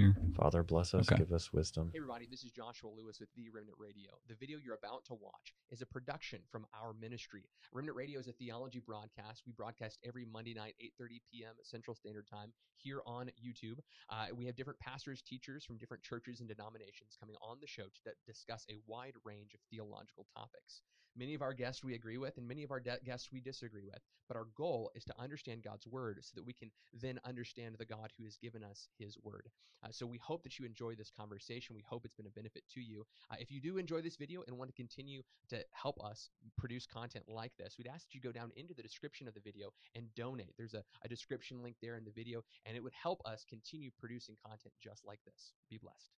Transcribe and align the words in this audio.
Here. 0.00 0.16
Father, 0.34 0.62
bless 0.62 0.94
us, 0.94 1.12
Okay. 1.12 1.18
give 1.18 1.30
us 1.30 1.52
wisdom. 1.52 1.90
Hey 1.92 1.98
everybody, 1.98 2.24
this 2.26 2.42
is 2.42 2.50
Joshua 2.50 2.88
Lewis 2.88 3.20
with 3.20 3.28
The 3.34 3.50
Remnant 3.50 3.76
Radio. 3.78 4.18
The 4.28 4.34
video 4.34 4.56
you're 4.56 4.78
about 4.82 5.04
to 5.04 5.14
watch 5.14 5.52
is 5.68 5.82
a 5.82 5.86
production 5.86 6.40
from 6.50 6.64
our 6.72 6.94
ministry. 6.94 7.44
Remnant 7.70 7.94
Radio 7.94 8.18
is 8.18 8.26
a 8.26 8.32
theology 8.32 8.78
broadcast. 8.80 9.42
We 9.46 9.52
broadcast 9.52 9.98
every 10.02 10.24
Monday 10.24 10.54
night, 10.54 10.74
8:30 10.80 11.20
p.m. 11.30 11.54
Central 11.62 11.94
Standard 11.94 12.26
Time 12.26 12.54
here 12.78 13.02
on 13.04 13.30
YouTube. 13.44 13.78
Uh, 14.08 14.28
we 14.34 14.46
have 14.46 14.56
different 14.56 14.78
pastors, 14.80 15.20
teachers 15.20 15.66
from 15.66 15.76
different 15.76 16.02
churches 16.02 16.40
and 16.40 16.48
denominations 16.48 17.18
coming 17.20 17.36
on 17.42 17.58
the 17.60 17.66
show 17.66 17.84
to 17.84 18.00
d- 18.06 18.10
discuss 18.26 18.64
a 18.70 18.78
wide 18.86 19.16
range 19.22 19.52
of 19.52 19.60
theological 19.70 20.24
topics. 20.34 20.80
Many 21.16 21.34
of 21.34 21.42
our 21.42 21.52
guests 21.52 21.82
we 21.84 21.94
agree 21.94 22.18
with, 22.18 22.36
and 22.38 22.46
many 22.46 22.62
of 22.62 22.70
our 22.70 22.80
de- 22.80 22.98
guests 23.04 23.30
we 23.32 23.40
disagree 23.40 23.84
with. 23.84 24.00
But 24.28 24.36
our 24.36 24.46
goal 24.56 24.90
is 24.94 25.04
to 25.04 25.14
understand 25.18 25.62
God's 25.62 25.86
word 25.86 26.20
so 26.22 26.32
that 26.36 26.46
we 26.46 26.52
can 26.52 26.70
then 26.92 27.18
understand 27.24 27.76
the 27.78 27.84
God 27.84 28.12
who 28.16 28.24
has 28.24 28.36
given 28.36 28.62
us 28.62 28.88
His 28.98 29.16
word. 29.22 29.48
Uh, 29.82 29.88
so 29.90 30.06
we 30.06 30.18
hope 30.18 30.42
that 30.42 30.58
you 30.58 30.66
enjoy 30.66 30.94
this 30.94 31.10
conversation. 31.10 31.74
We 31.74 31.84
hope 31.88 32.04
it's 32.04 32.14
been 32.14 32.26
a 32.26 32.30
benefit 32.30 32.62
to 32.74 32.80
you. 32.80 33.06
Uh, 33.30 33.36
if 33.38 33.50
you 33.50 33.60
do 33.60 33.78
enjoy 33.78 34.02
this 34.02 34.16
video 34.16 34.42
and 34.46 34.56
want 34.56 34.70
to 34.70 34.76
continue 34.76 35.22
to 35.48 35.64
help 35.72 35.98
us 36.04 36.28
produce 36.58 36.86
content 36.86 37.24
like 37.28 37.52
this, 37.58 37.76
we'd 37.78 37.88
ask 37.88 38.06
that 38.06 38.14
you 38.14 38.20
go 38.20 38.32
down 38.32 38.50
into 38.56 38.74
the 38.74 38.82
description 38.82 39.26
of 39.26 39.34
the 39.34 39.40
video 39.40 39.72
and 39.94 40.06
donate. 40.14 40.54
There's 40.56 40.74
a, 40.74 40.84
a 41.04 41.08
description 41.08 41.62
link 41.62 41.76
there 41.80 41.96
in 41.96 42.04
the 42.04 42.10
video, 42.10 42.42
and 42.66 42.76
it 42.76 42.82
would 42.82 42.92
help 42.92 43.22
us 43.24 43.44
continue 43.48 43.90
producing 43.98 44.36
content 44.46 44.74
just 44.82 45.06
like 45.06 45.20
this. 45.24 45.52
Be 45.70 45.78
blessed. 45.78 46.10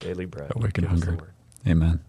Daily 0.00 0.26
bread. 0.26 0.52
Awaken 0.54 0.84
give 0.84 0.92
us 0.92 1.00
the 1.00 1.06
hunger. 1.06 1.34
Amen. 1.66 2.00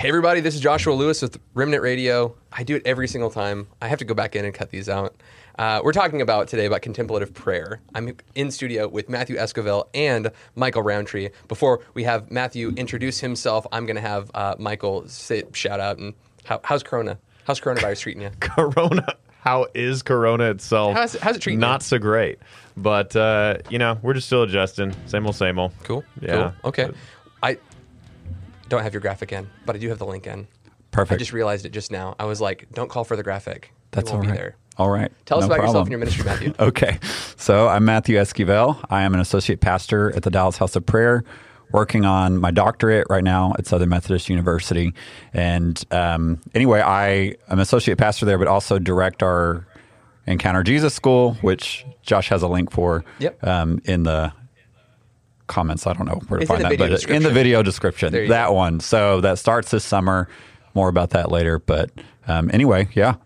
Hey 0.00 0.08
everybody, 0.08 0.40
this 0.40 0.54
is 0.54 0.62
Joshua 0.62 0.94
Lewis 0.94 1.20
with 1.20 1.38
Remnant 1.52 1.82
Radio. 1.82 2.34
I 2.50 2.62
do 2.62 2.74
it 2.74 2.80
every 2.86 3.06
single 3.06 3.28
time. 3.28 3.66
I 3.82 3.88
have 3.88 3.98
to 3.98 4.06
go 4.06 4.14
back 4.14 4.34
in 4.34 4.46
and 4.46 4.54
cut 4.54 4.70
these 4.70 4.88
out. 4.88 5.14
Uh, 5.58 5.82
we're 5.84 5.92
talking 5.92 6.22
about 6.22 6.48
today 6.48 6.64
about 6.64 6.80
contemplative 6.80 7.34
prayer. 7.34 7.82
I'm 7.94 8.16
in 8.34 8.50
studio 8.50 8.88
with 8.88 9.10
Matthew 9.10 9.36
Esquivel 9.36 9.88
and 9.92 10.30
Michael 10.54 10.82
Rowntree. 10.82 11.28
Before 11.48 11.80
we 11.92 12.04
have 12.04 12.30
Matthew 12.30 12.70
introduce 12.78 13.20
himself, 13.20 13.66
I'm 13.72 13.84
going 13.84 13.96
to 13.96 14.00
have 14.00 14.30
uh, 14.32 14.54
Michael 14.58 15.06
say 15.06 15.42
shout 15.52 15.80
out 15.80 15.98
and 15.98 16.14
how, 16.44 16.62
how's 16.64 16.82
Corona? 16.82 17.18
How's 17.44 17.60
coronavirus 17.60 18.00
treating 18.00 18.22
you? 18.22 18.30
Corona. 18.40 19.16
How 19.40 19.66
is 19.74 20.02
Corona 20.02 20.44
itself? 20.50 20.94
How's 20.94 21.14
it- 21.14 21.20
how's 21.20 21.36
it 21.36 21.40
treating 21.40 21.60
you? 21.60 21.66
Not 21.66 21.82
so 21.82 21.98
great, 21.98 22.38
but 22.74 23.14
uh, 23.16 23.58
you 23.68 23.78
know 23.78 23.98
we're 24.00 24.14
just 24.14 24.28
still 24.28 24.44
adjusting. 24.44 24.94
Same 25.06 25.26
old, 25.26 25.36
same 25.36 25.58
old. 25.58 25.72
Cool. 25.84 26.04
Yeah. 26.22 26.52
Cool. 26.62 26.68
Okay. 26.70 26.90
I 27.42 27.58
don't 28.70 28.82
have 28.82 28.94
your 28.94 29.02
graphic 29.02 29.32
in, 29.32 29.50
but 29.66 29.76
I 29.76 29.78
do 29.78 29.88
have 29.90 29.98
the 29.98 30.06
link 30.06 30.26
in. 30.26 30.46
Perfect. 30.92 31.16
I 31.16 31.18
just 31.18 31.32
realized 31.32 31.66
it 31.66 31.70
just 31.70 31.90
now. 31.92 32.16
I 32.18 32.24
was 32.24 32.40
like, 32.40 32.66
don't 32.72 32.88
call 32.88 33.04
for 33.04 33.16
the 33.16 33.22
graphic. 33.22 33.72
That's 33.90 34.10
all 34.10 34.20
right. 34.20 34.52
All 34.78 34.88
right. 34.88 35.12
Tell 35.26 35.38
us 35.38 35.42
No 35.42 35.54
about 35.54 35.64
yourself 35.66 35.82
and 35.82 35.90
your 35.90 35.98
ministry, 35.98 36.24
Matthew. 36.24 36.54
Okay. 36.60 36.98
So 37.36 37.68
I'm 37.68 37.84
Matthew 37.84 38.16
Esquivel. 38.16 38.82
I 38.88 39.02
am 39.02 39.12
an 39.12 39.20
associate 39.20 39.60
pastor 39.60 40.14
at 40.16 40.22
the 40.22 40.30
Dallas 40.30 40.56
House 40.56 40.74
of 40.76 40.86
Prayer, 40.86 41.22
working 41.72 42.04
on 42.04 42.38
my 42.38 42.50
doctorate 42.50 43.06
right 43.10 43.22
now 43.24 43.54
at 43.58 43.66
Southern 43.66 43.88
Methodist 43.90 44.28
University. 44.28 44.94
And 45.34 45.82
um, 45.90 46.40
anyway, 46.54 46.80
I 46.80 47.36
am 47.48 47.58
associate 47.58 47.98
pastor 47.98 48.24
there, 48.26 48.38
but 48.38 48.48
also 48.48 48.78
direct 48.78 49.22
our 49.22 49.66
Encounter 50.26 50.62
Jesus 50.62 50.94
School, 50.94 51.34
which 51.40 51.84
Josh 52.02 52.28
has 52.28 52.42
a 52.42 52.48
link 52.48 52.70
for 52.70 53.04
Yep. 53.18 53.44
um, 53.46 53.80
in 53.84 54.04
the 54.04 54.32
comments. 55.50 55.86
I 55.86 55.92
don't 55.92 56.06
know 56.06 56.20
where 56.28 56.38
to 56.38 56.42
It's 56.44 56.50
find 56.50 56.64
that, 56.64 56.78
but 56.78 57.04
in 57.10 57.22
the 57.22 57.30
video 57.30 57.62
description, 57.62 58.12
that 58.28 58.46
go. 58.46 58.52
one. 58.52 58.80
So 58.80 59.20
that 59.20 59.38
starts 59.38 59.70
this 59.70 59.84
summer. 59.84 60.28
More 60.72 60.88
about 60.88 61.10
that 61.10 61.30
later. 61.30 61.58
But 61.58 61.90
um, 62.26 62.50
anyway, 62.54 62.88
yeah. 62.94 63.16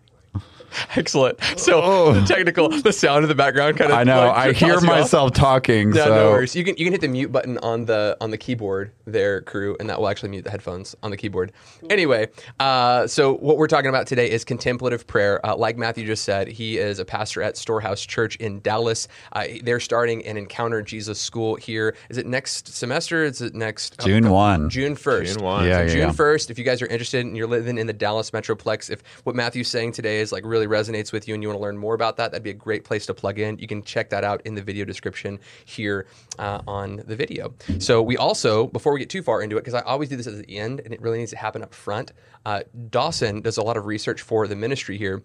Excellent. 0.95 1.39
So 1.57 2.13
the 2.13 2.25
technical, 2.25 2.69
the 2.69 2.93
sound 2.93 3.23
in 3.23 3.29
the 3.29 3.35
background 3.35 3.77
kind 3.77 3.91
of. 3.91 3.97
Oh. 3.97 4.01
I 4.01 4.03
know. 4.03 4.27
like, 4.27 4.37
I 4.37 4.51
hear 4.51 4.73
toss 4.73 4.83
you 4.83 4.89
off. 4.89 4.99
myself 4.99 5.33
talking. 5.33 5.91
No, 5.91 6.03
so 6.03 6.15
no 6.15 6.31
worries. 6.31 6.55
You 6.55 6.63
can 6.63 6.75
you 6.77 6.85
can 6.85 6.93
hit 6.93 7.01
the 7.01 7.07
mute 7.07 7.31
button 7.31 7.57
on 7.59 7.85
the 7.85 8.17
on 8.21 8.31
the 8.31 8.37
keyboard 8.37 8.91
there, 9.05 9.41
crew, 9.41 9.75
and 9.79 9.89
that 9.89 9.99
will 9.99 10.07
actually 10.07 10.29
mute 10.29 10.43
the 10.43 10.51
headphones 10.51 10.95
on 11.03 11.11
the 11.11 11.17
keyboard. 11.17 11.51
Anyway, 11.89 12.27
uh, 12.59 13.07
so 13.07 13.35
what 13.35 13.57
we're 13.57 13.67
talking 13.67 13.89
about 13.89 14.07
today 14.07 14.29
is 14.29 14.43
contemplative 14.43 15.07
prayer. 15.07 15.45
Uh, 15.45 15.55
like 15.55 15.77
Matthew 15.77 16.05
just 16.05 16.23
said, 16.23 16.47
he 16.47 16.77
is 16.77 16.99
a 16.99 17.05
pastor 17.05 17.41
at 17.41 17.57
Storehouse 17.57 18.01
Church 18.05 18.35
in 18.37 18.59
Dallas. 18.61 19.07
Uh, 19.31 19.45
they're 19.63 19.79
starting 19.79 20.25
an 20.25 20.37
Encounter 20.37 20.81
Jesus 20.81 21.19
school 21.19 21.55
here. 21.55 21.95
Is 22.09 22.17
it 22.17 22.25
next 22.25 22.73
semester? 22.73 23.23
Is 23.23 23.41
it 23.41 23.55
next 23.55 23.95
oh, 23.99 24.05
June 24.05 24.23
no, 24.23 24.33
1. 24.33 24.69
June 24.69 24.95
first. 24.95 25.33
June 25.33 25.43
1. 25.43 25.65
Yeah, 25.65 25.77
So 25.77 25.81
yeah, 25.81 25.87
June 25.87 25.97
yeah. 25.99 26.11
first. 26.11 26.49
If 26.49 26.57
you 26.57 26.65
guys 26.65 26.81
are 26.81 26.87
interested 26.87 27.25
and 27.25 27.35
you're 27.35 27.47
living 27.47 27.77
in 27.77 27.87
the 27.87 27.93
Dallas 27.93 28.31
Metroplex, 28.31 28.89
if 28.89 29.03
what 29.23 29.35
Matthew's 29.35 29.67
saying 29.67 29.93
today 29.93 30.19
is 30.19 30.31
like 30.31 30.45
really 30.45 30.64
resonates 30.67 31.11
with 31.11 31.27
you 31.27 31.33
and 31.33 31.43
you 31.43 31.49
want 31.49 31.57
to 31.59 31.61
learn 31.63 31.77
more 31.77 31.93
about 31.93 32.17
that, 32.17 32.31
that'd 32.31 32.43
be 32.43 32.49
a 32.49 32.53
great 32.53 32.83
place 32.83 33.05
to 33.07 33.13
plug 33.13 33.39
in. 33.39 33.57
You 33.59 33.67
can 33.67 33.83
check 33.83 34.09
that 34.09 34.23
out 34.23 34.41
in 34.45 34.55
the 34.55 34.61
video 34.61 34.85
description 34.85 35.39
here 35.65 36.07
uh, 36.39 36.61
on 36.67 37.03
the 37.05 37.15
video. 37.15 37.53
So 37.79 38.01
we 38.01 38.17
also, 38.17 38.67
before 38.67 38.93
we 38.93 38.99
get 38.99 39.09
too 39.09 39.21
far 39.21 39.41
into 39.41 39.57
it, 39.57 39.61
because 39.61 39.73
I 39.73 39.81
always 39.81 40.09
do 40.09 40.15
this 40.15 40.27
at 40.27 40.37
the 40.45 40.57
end 40.57 40.81
and 40.83 40.93
it 40.93 41.01
really 41.01 41.17
needs 41.19 41.31
to 41.31 41.37
happen 41.37 41.63
up 41.63 41.73
front. 41.73 42.11
Uh, 42.45 42.61
Dawson 42.89 43.41
does 43.41 43.57
a 43.57 43.63
lot 43.63 43.77
of 43.77 43.85
research 43.85 44.21
for 44.21 44.47
the 44.47 44.55
ministry 44.55 44.97
here. 44.97 45.23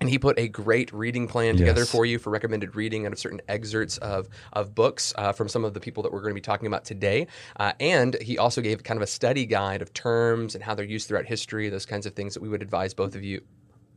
And 0.00 0.10
he 0.10 0.18
put 0.18 0.36
a 0.36 0.48
great 0.48 0.92
reading 0.92 1.28
plan 1.28 1.56
together 1.56 1.82
Yes. 1.82 1.90
for 1.92 2.04
you 2.04 2.18
for 2.18 2.30
recommended 2.30 2.74
reading 2.74 3.06
out 3.06 3.12
of 3.12 3.20
certain 3.20 3.40
excerpts 3.46 3.98
of, 3.98 4.28
of 4.52 4.74
books 4.74 5.14
uh, 5.16 5.30
from 5.30 5.48
some 5.48 5.64
of 5.64 5.74
the 5.74 5.80
people 5.80 6.02
that 6.02 6.12
we're 6.12 6.22
going 6.22 6.32
to 6.32 6.34
be 6.34 6.40
talking 6.40 6.66
about 6.66 6.84
today. 6.84 7.28
Uh, 7.56 7.72
and 7.78 8.16
he 8.20 8.36
also 8.36 8.60
gave 8.60 8.82
kind 8.82 8.98
of 8.98 9.02
a 9.02 9.06
study 9.06 9.46
guide 9.46 9.80
of 9.80 9.94
terms 9.94 10.56
and 10.56 10.64
how 10.64 10.74
they're 10.74 10.84
used 10.84 11.06
throughout 11.06 11.26
history, 11.26 11.68
those 11.68 11.86
kinds 11.86 12.04
of 12.04 12.14
things 12.14 12.34
that 12.34 12.42
we 12.42 12.48
would 12.48 12.62
advise 12.62 12.94
both 12.94 13.14
of 13.14 13.22
you. 13.22 13.42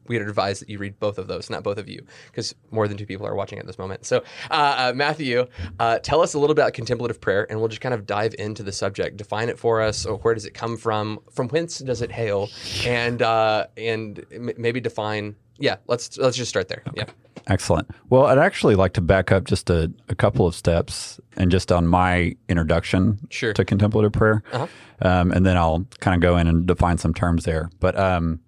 We 0.07 0.17
would 0.17 0.27
advise 0.27 0.59
that 0.59 0.69
you 0.69 0.77
read 0.77 0.99
both 0.99 1.17
of 1.17 1.27
those, 1.27 1.49
not 1.49 1.63
both 1.63 1.77
of 1.77 1.89
you, 1.89 2.05
because 2.27 2.53
more 2.71 2.88
than 2.88 2.97
two 2.97 3.05
people 3.05 3.25
are 3.25 3.35
watching 3.35 3.59
at 3.59 3.66
this 3.67 3.77
moment. 3.77 4.05
So, 4.05 4.23
uh, 4.51 4.75
uh, 4.77 4.93
Matthew, 4.95 5.45
uh, 5.79 5.99
tell 5.99 6.21
us 6.21 6.33
a 6.33 6.39
little 6.39 6.53
bit 6.55 6.61
about 6.61 6.73
contemplative 6.73 7.19
prayer, 7.21 7.45
and 7.49 7.59
we'll 7.59 7.69
just 7.69 7.81
kind 7.81 7.93
of 7.95 8.05
dive 8.05 8.35
into 8.38 8.63
the 8.63 8.71
subject. 8.71 9.17
Define 9.17 9.49
it 9.49 9.57
for 9.59 9.81
us, 9.81 10.05
or 10.05 10.17
where 10.17 10.33
does 10.33 10.45
it 10.45 10.53
come 10.53 10.77
from? 10.77 11.19
From 11.31 11.49
whence 11.49 11.79
does 11.79 12.01
it 12.01 12.11
hail? 12.11 12.49
And 12.85 13.21
uh, 13.21 13.67
and 13.77 14.23
m- 14.31 14.51
maybe 14.57 14.79
define. 14.79 15.35
Yeah, 15.57 15.77
let's 15.88 16.17
let's 16.17 16.35
just 16.35 16.49
start 16.49 16.67
there. 16.67 16.83
Yeah. 16.95 17.05
Excellent. 17.47 17.89
Well, 18.09 18.25
I'd 18.25 18.39
actually 18.39 18.75
like 18.75 18.93
to 18.93 19.01
back 19.01 19.31
up 19.31 19.43
just 19.43 19.69
a, 19.69 19.91
a 20.09 20.16
couple 20.16 20.47
of 20.47 20.55
steps 20.55 21.19
and 21.37 21.51
just 21.51 21.72
on 21.72 21.85
my 21.87 22.35
introduction 22.49 23.19
Sure. 23.29 23.53
to 23.53 23.63
contemplative 23.63 24.13
prayer. 24.13 24.41
Uh-huh. 24.51 24.67
Um, 25.01 25.31
and 25.31 25.45
then 25.45 25.55
I'll 25.55 25.85
kind 25.99 26.16
of 26.16 26.22
go 26.22 26.37
in 26.37 26.47
and 26.47 26.66
define 26.66 26.97
some 26.97 27.13
terms 27.13 27.43
there. 27.43 27.69
But 27.79 27.97
um, 27.99 28.39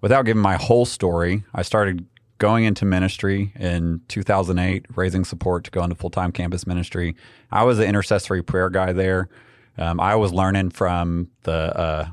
without 0.00 0.24
giving 0.24 0.42
my 0.42 0.56
whole 0.56 0.84
story, 0.84 1.44
I 1.54 1.62
started 1.62 2.06
going 2.38 2.64
into 2.64 2.84
ministry 2.84 3.52
in 3.58 4.00
2008, 4.08 4.86
raising 4.96 5.24
support 5.24 5.64
to 5.64 5.70
go 5.70 5.82
into 5.84 5.94
full 5.94 6.10
time 6.10 6.32
campus 6.32 6.66
ministry. 6.66 7.14
I 7.50 7.64
was 7.64 7.78
an 7.78 7.86
intercessory 7.86 8.42
prayer 8.42 8.70
guy 8.70 8.92
there. 8.92 9.28
Um, 9.78 10.00
I 10.00 10.16
was 10.16 10.32
learning 10.32 10.70
from 10.70 11.28
the 11.42 11.76
uh, 11.78 12.08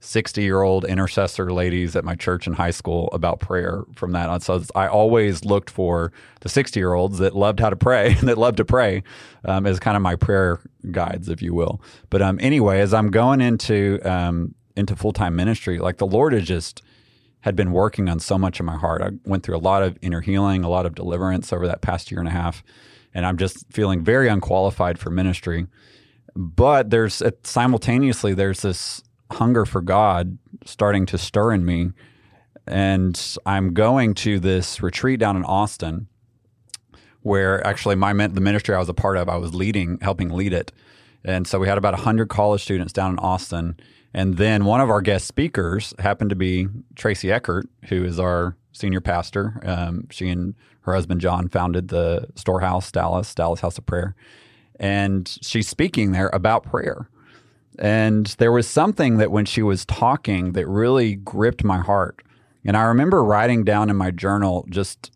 60 0.00 0.42
year 0.42 0.62
old 0.62 0.84
intercessor 0.84 1.52
ladies 1.52 1.94
at 1.94 2.04
my 2.04 2.14
church 2.14 2.46
in 2.46 2.54
high 2.54 2.70
school 2.70 3.08
about 3.12 3.38
prayer 3.38 3.84
from 3.94 4.12
that 4.12 4.28
on. 4.28 4.40
So 4.40 4.62
I 4.74 4.88
always 4.88 5.44
looked 5.44 5.70
for 5.70 6.12
the 6.40 6.48
60 6.48 6.80
year 6.80 6.94
olds 6.94 7.18
that 7.18 7.36
loved 7.36 7.60
how 7.60 7.70
to 7.70 7.76
pray 7.76 8.16
and 8.18 8.28
that 8.28 8.38
loved 8.38 8.56
to 8.58 8.64
pray 8.64 9.02
um, 9.44 9.66
as 9.66 9.78
kind 9.78 9.96
of 9.96 10.02
my 10.02 10.16
prayer 10.16 10.60
guides, 10.90 11.28
if 11.28 11.42
you 11.42 11.54
will. 11.54 11.80
But 12.08 12.22
um, 12.22 12.38
anyway, 12.40 12.80
as 12.80 12.92
I'm 12.92 13.10
going 13.10 13.40
into 13.40 14.00
um, 14.04 14.54
into 14.76 14.96
full 14.96 15.12
time 15.12 15.36
ministry, 15.36 15.78
like 15.78 15.98
the 15.98 16.06
Lord 16.06 16.32
is 16.32 16.44
just 16.44 16.82
had 17.42 17.56
been 17.56 17.72
working 17.72 18.08
on 18.08 18.20
so 18.20 18.38
much 18.38 18.60
in 18.60 18.66
my 18.66 18.76
heart. 18.76 19.02
I 19.02 19.10
went 19.24 19.42
through 19.42 19.56
a 19.56 19.58
lot 19.58 19.82
of 19.82 19.98
inner 20.02 20.20
healing, 20.20 20.62
a 20.62 20.68
lot 20.68 20.86
of 20.86 20.94
deliverance 20.94 21.52
over 21.52 21.66
that 21.66 21.80
past 21.80 22.10
year 22.10 22.20
and 22.20 22.28
a 22.28 22.32
half, 22.32 22.62
and 23.14 23.24
I'm 23.24 23.38
just 23.38 23.64
feeling 23.72 24.04
very 24.04 24.28
unqualified 24.28 24.98
for 24.98 25.10
ministry. 25.10 25.66
But 26.36 26.90
there's 26.90 27.22
simultaneously 27.42 28.34
there's 28.34 28.62
this 28.62 29.02
hunger 29.32 29.64
for 29.64 29.80
God 29.80 30.38
starting 30.64 31.06
to 31.06 31.18
stir 31.18 31.52
in 31.52 31.64
me, 31.64 31.92
and 32.66 33.36
I'm 33.46 33.72
going 33.72 34.14
to 34.14 34.38
this 34.38 34.82
retreat 34.82 35.18
down 35.18 35.36
in 35.36 35.44
Austin, 35.44 36.08
where 37.22 37.66
actually 37.66 37.96
my 37.96 38.12
the 38.12 38.40
ministry 38.40 38.74
I 38.74 38.78
was 38.78 38.88
a 38.88 38.94
part 38.94 39.16
of, 39.16 39.28
I 39.28 39.36
was 39.36 39.54
leading, 39.54 39.98
helping 40.02 40.28
lead 40.28 40.52
it, 40.52 40.72
and 41.24 41.46
so 41.46 41.58
we 41.58 41.68
had 41.68 41.78
about 41.78 41.94
hundred 42.00 42.28
college 42.28 42.62
students 42.62 42.92
down 42.92 43.12
in 43.12 43.18
Austin, 43.18 43.76
And 44.12 44.36
then 44.36 44.64
one 44.64 44.80
of 44.80 44.90
our 44.90 45.00
guest 45.00 45.26
speakers 45.26 45.94
happened 45.98 46.30
to 46.30 46.36
be 46.36 46.68
Tracy 46.96 47.30
Eckert, 47.30 47.68
who 47.88 48.04
is 48.04 48.18
our 48.18 48.56
senior 48.72 49.00
pastor. 49.00 49.60
Um, 49.64 50.08
she 50.10 50.28
and 50.28 50.54
her 50.82 50.94
husband 50.94 51.20
John 51.20 51.48
founded 51.48 51.88
the 51.88 52.28
Storehouse 52.34 52.90
Dallas, 52.90 53.34
Dallas 53.34 53.60
House 53.60 53.78
of 53.78 53.86
Prayer. 53.86 54.14
And 54.78 55.28
she's 55.42 55.68
speaking 55.68 56.12
there 56.12 56.30
about 56.32 56.64
prayer. 56.64 57.08
And 57.78 58.26
there 58.38 58.52
was 58.52 58.66
something 58.66 59.18
that 59.18 59.30
when 59.30 59.44
she 59.44 59.62
was 59.62 59.84
talking 59.86 60.52
that 60.52 60.66
really 60.66 61.16
gripped 61.16 61.64
my 61.64 61.80
heart. 61.80 62.22
And 62.64 62.76
I 62.76 62.82
remember 62.82 63.22
writing 63.22 63.64
down 63.64 63.90
in 63.90 63.96
my 63.96 64.10
journal 64.10 64.66
just 64.68 65.12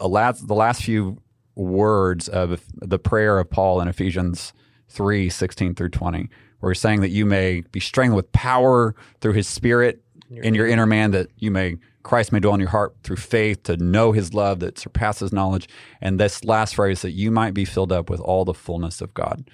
last, 0.00 0.46
the 0.48 0.54
last 0.54 0.82
few 0.82 1.18
words 1.54 2.28
of 2.28 2.62
the 2.74 2.98
prayer 2.98 3.38
of 3.38 3.50
Paul 3.50 3.80
in 3.80 3.88
Ephesians 3.88 4.52
3 4.88 5.28
16 5.28 5.74
through 5.74 5.90
20, 5.90 6.28
where 6.60 6.72
he's 6.72 6.80
saying 6.80 7.00
that 7.00 7.10
you 7.10 7.24
may 7.24 7.60
be 7.72 7.80
strengthened 7.80 8.16
with 8.16 8.32
power 8.32 8.94
through 9.20 9.34
his 9.34 9.48
spirit 9.48 10.02
in 10.30 10.54
your 10.54 10.66
inner 10.66 10.86
man, 10.86 11.12
that 11.12 11.28
you 11.36 11.50
may, 11.50 11.76
Christ 12.02 12.32
may 12.32 12.40
dwell 12.40 12.54
in 12.54 12.60
your 12.60 12.68
heart 12.68 12.96
through 13.02 13.16
faith 13.16 13.62
to 13.64 13.76
know 13.76 14.12
his 14.12 14.34
love 14.34 14.60
that 14.60 14.78
surpasses 14.78 15.32
knowledge. 15.32 15.68
And 16.00 16.18
this 16.18 16.44
last 16.44 16.74
phrase, 16.74 17.02
that 17.02 17.12
you 17.12 17.30
might 17.30 17.54
be 17.54 17.64
filled 17.64 17.92
up 17.92 18.10
with 18.10 18.20
all 18.20 18.44
the 18.44 18.54
fullness 18.54 19.00
of 19.00 19.14
God. 19.14 19.48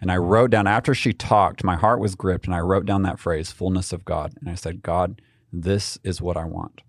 And 0.00 0.10
I 0.10 0.16
wrote 0.16 0.50
down, 0.50 0.66
after 0.66 0.94
she 0.94 1.12
talked, 1.12 1.64
my 1.64 1.76
heart 1.76 2.00
was 2.00 2.14
gripped, 2.14 2.46
and 2.46 2.54
I 2.54 2.60
wrote 2.60 2.86
down 2.86 3.02
that 3.02 3.20
phrase, 3.20 3.50
fullness 3.50 3.92
of 3.92 4.04
God. 4.04 4.34
And 4.40 4.50
I 4.50 4.54
said, 4.54 4.82
God, 4.82 5.22
this 5.52 5.98
is 6.04 6.20
what 6.20 6.36
I 6.36 6.44
want. 6.44 6.82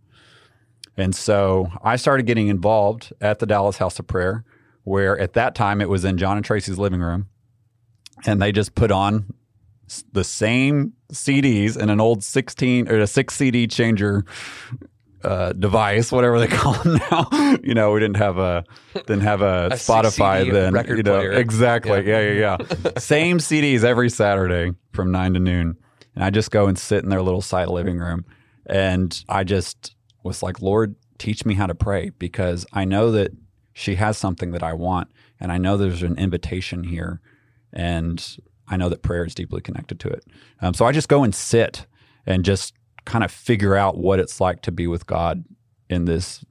And 0.98 1.16
so 1.16 1.72
I 1.84 1.96
started 1.96 2.26
getting 2.26 2.48
involved 2.48 3.14
at 3.22 3.40
the 3.40 3.46
Dallas 3.46 3.78
House 3.78 4.00
of 4.00 4.08
Prayer, 4.08 4.44
where 4.84 5.18
at 5.20 5.34
that 5.34 5.54
time 5.54 5.80
it 5.80 5.90
was 5.90 6.04
in 6.04 6.18
John 6.18 6.38
and 6.38 6.46
Tracy's 6.46 6.80
living 6.80 7.02
room. 7.02 7.28
And 8.26 8.42
they 8.42 8.52
just 8.52 8.74
put 8.74 8.92
on 8.92 9.34
the 10.12 10.24
same 10.24 10.94
CDs 11.14 11.78
in 11.78 11.90
an 11.90 12.00
old 12.02 12.24
16 12.24 12.90
or 12.90 13.00
a 13.00 13.08
six 13.08 13.36
CD 13.36 13.68
changer 13.68 14.26
uh, 15.24 15.54
device, 15.54 16.12
whatever 16.12 16.40
they 16.40 16.48
call 16.58 16.74
them 16.84 17.00
now. 17.12 17.28
you 17.64 17.74
know, 17.74 17.92
we 17.92 18.00
didn't 18.00 18.18
have 18.18 18.38
a 18.38 18.64
didn't 18.94 19.22
have 19.22 19.42
a, 19.42 19.68
A 19.72 19.76
Spotify 19.76 20.52
then. 20.52 20.74
record 20.74 20.98
you 20.98 21.04
know, 21.04 21.18
player. 21.18 21.32
exactly. 21.32 22.08
Yeah, 22.08 22.22
yeah, 22.32 22.58
yeah. 22.60 22.92
Same 22.98 23.40
CDs 23.40 23.84
every 23.84 24.10
Saturday 24.10 24.72
from 24.94 25.12
nine 25.12 25.34
to 25.34 25.40
noon, 25.40 25.76
and 26.16 26.24
I 26.24 26.30
just 26.30 26.52
go 26.52 26.68
and 26.68 26.78
sit 26.78 27.04
in 27.04 27.10
their 27.10 27.22
little 27.22 27.42
side 27.42 27.68
living 27.70 27.98
room, 27.98 28.26
and 28.66 29.22
I 29.28 29.44
just 29.44 29.96
was 30.24 30.44
like, 30.44 30.62
Lord, 30.62 30.96
teach 31.18 31.46
me 31.46 31.56
how 31.56 31.68
to 31.68 31.76
pray 31.76 32.10
because 32.20 32.66
I 32.74 32.86
know 32.86 33.12
that 33.12 33.32
she 33.74 33.96
has 33.96 34.18
something 34.18 34.52
that 34.52 34.64
I 34.64 34.74
want, 34.74 35.10
and 35.40 35.52
I 35.52 35.58
know 35.58 35.78
there's 35.78 36.04
an 36.04 36.18
invitation 36.18 36.84
here, 36.84 37.22
and 37.74 38.38
I 38.68 38.78
know 38.78 38.90
that 38.90 39.02
prayer 39.02 39.26
is 39.26 39.36
deeply 39.36 39.62
connected 39.62 40.00
to 40.02 40.10
it. 40.10 40.26
Um, 40.62 40.74
so 40.74 40.86
I 40.86 40.92
just 40.92 41.10
go 41.10 41.24
and 41.24 41.34
sit 41.34 41.86
and 42.26 42.44
just 42.44 42.74
kind 43.06 43.24
of 43.24 43.32
figure 43.32 43.76
out 43.76 43.98
what 43.98 44.20
it's 44.20 44.42
like 44.42 44.62
to 44.64 44.72
be 44.72 44.88
with 44.88 45.08
God 45.08 45.46
in 45.90 46.06
this 46.06 46.44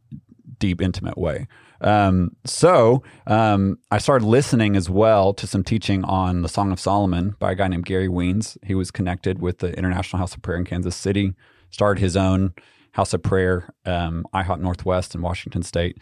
deep, 0.58 0.80
intimate 0.80 1.18
way. 1.18 1.46
Um, 1.82 2.34
so 2.46 3.02
um, 3.26 3.78
I 3.90 3.98
started 3.98 4.26
listening 4.26 4.76
as 4.76 4.88
well 4.88 5.34
to 5.34 5.46
some 5.46 5.62
teaching 5.62 6.04
on 6.04 6.40
the 6.40 6.48
Song 6.48 6.72
of 6.72 6.80
Solomon 6.80 7.36
by 7.38 7.52
a 7.52 7.54
guy 7.54 7.68
named 7.68 7.84
Gary 7.84 8.08
Wiens. 8.08 8.56
He 8.64 8.74
was 8.74 8.90
connected 8.90 9.40
with 9.40 9.58
the 9.58 9.76
International 9.76 10.18
House 10.18 10.34
of 10.34 10.40
Prayer 10.40 10.56
in 10.56 10.64
Kansas 10.64 10.96
City, 10.96 11.34
started 11.70 12.00
his 12.00 12.16
own 12.16 12.54
House 12.92 13.12
of 13.12 13.22
Prayer, 13.22 13.74
um, 13.84 14.26
IHOP 14.32 14.60
Northwest 14.60 15.14
in 15.14 15.20
Washington 15.20 15.62
State. 15.62 15.98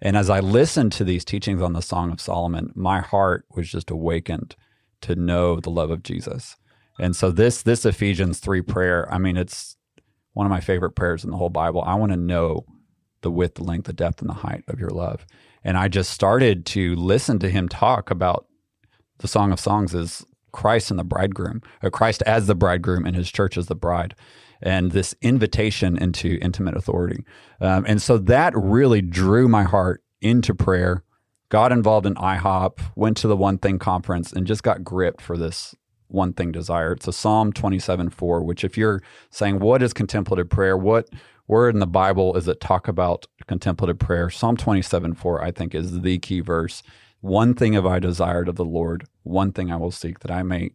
And 0.00 0.16
as 0.16 0.30
I 0.30 0.40
listened 0.40 0.92
to 0.92 1.04
these 1.04 1.24
teachings 1.24 1.60
on 1.60 1.74
the 1.74 1.82
Song 1.82 2.10
of 2.10 2.20
Solomon, 2.20 2.72
my 2.74 3.00
heart 3.00 3.44
was 3.54 3.68
just 3.68 3.90
awakened 3.90 4.56
to 5.02 5.16
know 5.16 5.60
the 5.60 5.70
love 5.70 5.90
of 5.90 6.02
Jesus. 6.02 6.56
And 6.98 7.14
so 7.14 7.30
this 7.30 7.62
this 7.62 7.84
Ephesians 7.84 8.40
3 8.40 8.62
prayer, 8.62 9.12
I 9.12 9.18
mean 9.18 9.36
it's 9.36 9.76
one 10.32 10.46
of 10.46 10.50
my 10.50 10.60
favorite 10.60 10.92
prayers 10.92 11.24
in 11.24 11.30
the 11.30 11.36
whole 11.36 11.50
Bible. 11.50 11.82
I 11.84 11.94
want 11.94 12.12
to 12.12 12.16
know 12.16 12.64
the 13.22 13.30
width, 13.30 13.54
the 13.56 13.64
length, 13.64 13.86
the 13.86 13.92
depth, 13.92 14.20
and 14.20 14.30
the 14.30 14.34
height 14.34 14.64
of 14.68 14.78
your 14.78 14.90
love. 14.90 15.26
And 15.64 15.76
I 15.76 15.88
just 15.88 16.10
started 16.10 16.64
to 16.66 16.94
listen 16.94 17.38
to 17.40 17.50
him 17.50 17.68
talk 17.68 18.10
about 18.10 18.46
the 19.18 19.28
Song 19.28 19.52
of 19.52 19.60
Songs 19.60 19.94
as 19.94 20.24
Christ 20.52 20.90
and 20.90 20.98
the 20.98 21.04
bridegroom, 21.04 21.62
or 21.82 21.90
Christ 21.90 22.22
as 22.22 22.46
the 22.46 22.54
bridegroom 22.54 23.04
and 23.04 23.16
his 23.16 23.30
church 23.30 23.58
as 23.58 23.66
the 23.66 23.74
bride, 23.74 24.14
and 24.62 24.92
this 24.92 25.14
invitation 25.20 25.96
into 25.96 26.38
intimate 26.40 26.76
authority. 26.76 27.24
Um, 27.60 27.84
and 27.86 28.00
so 28.00 28.18
that 28.18 28.56
really 28.56 29.02
drew 29.02 29.48
my 29.48 29.64
heart 29.64 30.02
into 30.20 30.54
prayer. 30.54 31.04
Got 31.50 31.72
involved 31.72 32.06
in 32.06 32.14
IHOP, 32.14 32.78
went 32.94 33.16
to 33.18 33.28
the 33.28 33.36
One 33.36 33.58
Thing 33.58 33.78
conference, 33.78 34.32
and 34.32 34.46
just 34.46 34.62
got 34.62 34.84
gripped 34.84 35.22
for 35.22 35.38
this 35.38 35.74
one 36.08 36.32
thing 36.32 36.52
desire. 36.52 36.92
It's 36.92 37.08
a 37.08 37.12
Psalm 37.12 37.52
27 37.52 38.10
4, 38.10 38.42
which, 38.42 38.64
if 38.64 38.76
you're 38.76 39.02
saying, 39.30 39.60
What 39.60 39.82
is 39.82 39.92
contemplative 39.92 40.50
prayer? 40.50 40.76
What 40.76 41.08
word 41.46 41.74
in 41.74 41.80
the 41.80 41.86
Bible 41.86 42.34
is 42.36 42.48
it 42.48 42.60
talk 42.60 42.88
about 42.88 43.26
contemplative 43.46 43.98
prayer? 43.98 44.28
Psalm 44.30 44.56
27 44.56 45.14
4, 45.14 45.42
I 45.42 45.50
think, 45.50 45.74
is 45.74 46.00
the 46.00 46.18
key 46.18 46.40
verse. 46.40 46.82
One 47.20 47.54
thing 47.54 47.72
have 47.72 47.86
I 47.86 47.98
desired 47.98 48.48
of 48.48 48.56
the 48.56 48.64
Lord, 48.64 49.06
one 49.22 49.52
thing 49.52 49.72
I 49.72 49.76
will 49.76 49.90
seek, 49.90 50.20
that 50.20 50.30
I 50.30 50.42
may 50.42 50.70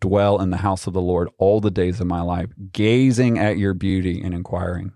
dwell 0.00 0.40
in 0.40 0.50
the 0.50 0.58
house 0.58 0.86
of 0.86 0.92
the 0.92 1.00
Lord 1.00 1.28
all 1.38 1.60
the 1.60 1.70
days 1.70 2.00
of 2.00 2.06
my 2.06 2.20
life, 2.20 2.50
gazing 2.72 3.38
at 3.38 3.58
your 3.58 3.74
beauty 3.74 4.20
and 4.22 4.34
inquiring 4.34 4.92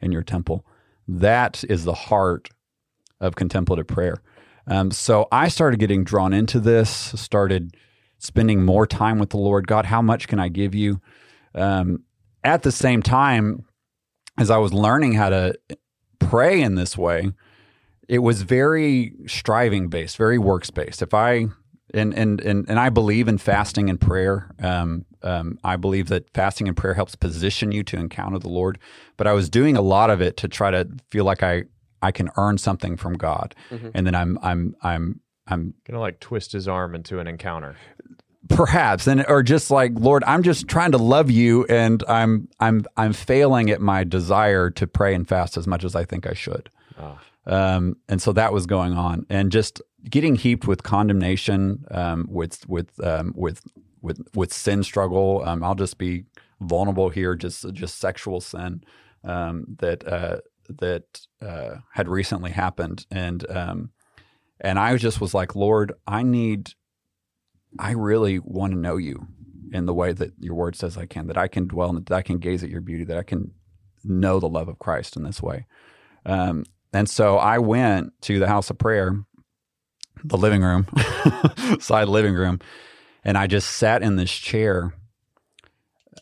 in 0.00 0.12
your 0.12 0.22
temple. 0.22 0.64
That 1.08 1.64
is 1.68 1.84
the 1.84 1.94
heart 1.94 2.50
of 3.20 3.34
contemplative 3.34 3.86
prayer. 3.86 4.22
Um, 4.66 4.90
so 4.90 5.26
I 5.32 5.48
started 5.48 5.80
getting 5.80 6.04
drawn 6.04 6.32
into 6.32 6.60
this, 6.60 6.90
started 6.90 7.76
spending 8.18 8.64
more 8.64 8.86
time 8.86 9.18
with 9.18 9.30
the 9.30 9.38
Lord. 9.38 9.66
God, 9.66 9.86
how 9.86 10.02
much 10.02 10.28
can 10.28 10.38
I 10.38 10.48
give 10.48 10.74
you? 10.74 11.00
Um, 11.54 12.04
at 12.44 12.62
the 12.62 12.72
same 12.72 13.02
time, 13.02 13.64
as 14.38 14.50
I 14.50 14.58
was 14.58 14.72
learning 14.72 15.14
how 15.14 15.30
to 15.30 15.58
pray 16.18 16.62
in 16.62 16.74
this 16.74 16.96
way, 16.96 17.32
it 18.08 18.18
was 18.18 18.42
very 18.42 19.14
striving 19.26 19.88
based, 19.88 20.16
very 20.16 20.38
works 20.38 20.70
based. 20.70 21.02
If 21.02 21.14
I 21.14 21.48
and 21.94 22.14
and 22.14 22.40
and 22.40 22.68
and 22.68 22.78
I 22.78 22.88
believe 22.88 23.28
in 23.28 23.38
fasting 23.38 23.90
and 23.90 24.00
prayer. 24.00 24.50
Um, 24.60 25.04
um, 25.22 25.58
I 25.62 25.76
believe 25.76 26.08
that 26.08 26.32
fasting 26.32 26.68
and 26.68 26.76
prayer 26.76 26.94
helps 26.94 27.14
position 27.14 27.72
you 27.72 27.82
to 27.84 27.96
encounter 27.98 28.38
the 28.38 28.48
Lord. 28.48 28.78
But 29.16 29.26
I 29.26 29.32
was 29.32 29.50
doing 29.50 29.76
a 29.76 29.82
lot 29.82 30.10
of 30.10 30.20
it 30.20 30.36
to 30.38 30.48
try 30.48 30.70
to 30.70 30.88
feel 31.10 31.24
like 31.24 31.42
I 31.42 31.64
I 32.02 32.10
can 32.12 32.30
earn 32.36 32.58
something 32.58 32.96
from 32.96 33.14
God, 33.16 33.54
and 33.94 34.06
then 34.06 34.14
I'm 34.14 34.38
I'm 34.42 34.74
I'm 34.82 35.20
I'm 35.46 35.74
Gonna 35.86 36.00
like 36.00 36.20
twist 36.20 36.52
his 36.52 36.68
arm 36.68 36.94
into 36.94 37.18
an 37.18 37.26
encounter. 37.26 37.76
perhaps. 38.48 39.06
And 39.06 39.24
or 39.28 39.42
just 39.42 39.70
like 39.70 39.92
lord 39.94 40.24
i'm 40.26 40.42
just 40.42 40.66
trying 40.66 40.92
to 40.92 40.98
love 40.98 41.30
you 41.30 41.64
and 41.66 42.02
i'm 42.08 42.48
i'm 42.58 42.84
i'm 42.96 43.12
failing 43.12 43.70
at 43.70 43.80
my 43.80 44.02
desire 44.02 44.70
to 44.70 44.86
pray 44.86 45.14
and 45.14 45.28
fast 45.28 45.56
as 45.56 45.66
much 45.66 45.84
as 45.84 45.94
i 45.94 46.04
think 46.04 46.26
i 46.26 46.32
should. 46.34 46.70
Ah. 46.98 47.18
um, 47.46 47.96
and 48.08 48.20
so 48.20 48.32
that 48.32 48.52
was 48.52 48.66
going 48.66 48.92
on. 48.94 49.24
And 49.30 49.52
just 49.52 49.80
getting 50.08 50.34
heaped 50.36 50.66
with 50.66 50.82
condemnation 50.82 51.84
um, 51.90 52.26
with 52.30 52.68
with 52.68 52.88
um, 53.04 53.32
with 53.36 53.62
with 54.02 54.20
with 54.34 54.52
sin 54.52 54.82
struggle. 54.82 55.42
Um, 55.46 55.62
i'll 55.62 55.74
just 55.74 55.98
be 55.98 56.24
vulnerable 56.60 57.08
here 57.10 57.34
just 57.34 57.72
just 57.72 57.98
sexual 57.98 58.40
sin 58.40 58.82
um, 59.24 59.64
that 59.78 60.06
uh, 60.06 60.38
that 60.78 61.26
uh, 61.42 61.76
had 61.94 62.08
recently 62.08 62.50
happened 62.50 63.06
and 63.10 63.48
um, 63.50 63.90
and 64.60 64.78
i 64.78 64.96
just 64.96 65.20
was 65.20 65.34
like 65.34 65.54
lord 65.54 65.92
i 66.06 66.22
need 66.22 66.74
I 67.78 67.92
really 67.92 68.38
want 68.38 68.72
to 68.72 68.78
know 68.78 68.96
you 68.96 69.28
in 69.72 69.86
the 69.86 69.94
way 69.94 70.12
that 70.12 70.32
your 70.38 70.54
word 70.54 70.74
says 70.74 70.96
I 70.96 71.06
can, 71.06 71.28
that 71.28 71.38
I 71.38 71.48
can 71.48 71.68
dwell 71.68 71.90
in, 71.90 71.96
that 71.96 72.12
I 72.12 72.22
can 72.22 72.38
gaze 72.38 72.64
at 72.64 72.70
your 72.70 72.80
beauty, 72.80 73.04
that 73.04 73.16
I 73.16 73.22
can 73.22 73.52
know 74.02 74.40
the 74.40 74.48
love 74.48 74.68
of 74.68 74.78
Christ 74.78 75.16
in 75.16 75.22
this 75.22 75.40
way. 75.40 75.66
Um, 76.26 76.64
and 76.92 77.08
so 77.08 77.36
I 77.36 77.58
went 77.58 78.12
to 78.22 78.38
the 78.38 78.48
house 78.48 78.70
of 78.70 78.78
prayer, 78.78 79.24
the 80.24 80.36
living 80.36 80.62
room, 80.62 80.88
side 81.80 82.08
living 82.08 82.34
room, 82.34 82.58
and 83.22 83.38
I 83.38 83.46
just 83.46 83.70
sat 83.70 84.02
in 84.02 84.16
this 84.16 84.32
chair 84.32 84.92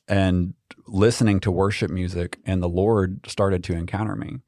and 0.06 0.52
listening 0.88 1.40
to 1.40 1.50
worship 1.50 1.90
music, 1.90 2.38
and 2.44 2.62
the 2.62 2.68
Lord 2.68 3.20
started 3.26 3.62
to 3.64 3.74
encounter 3.74 4.16
me. 4.16 4.38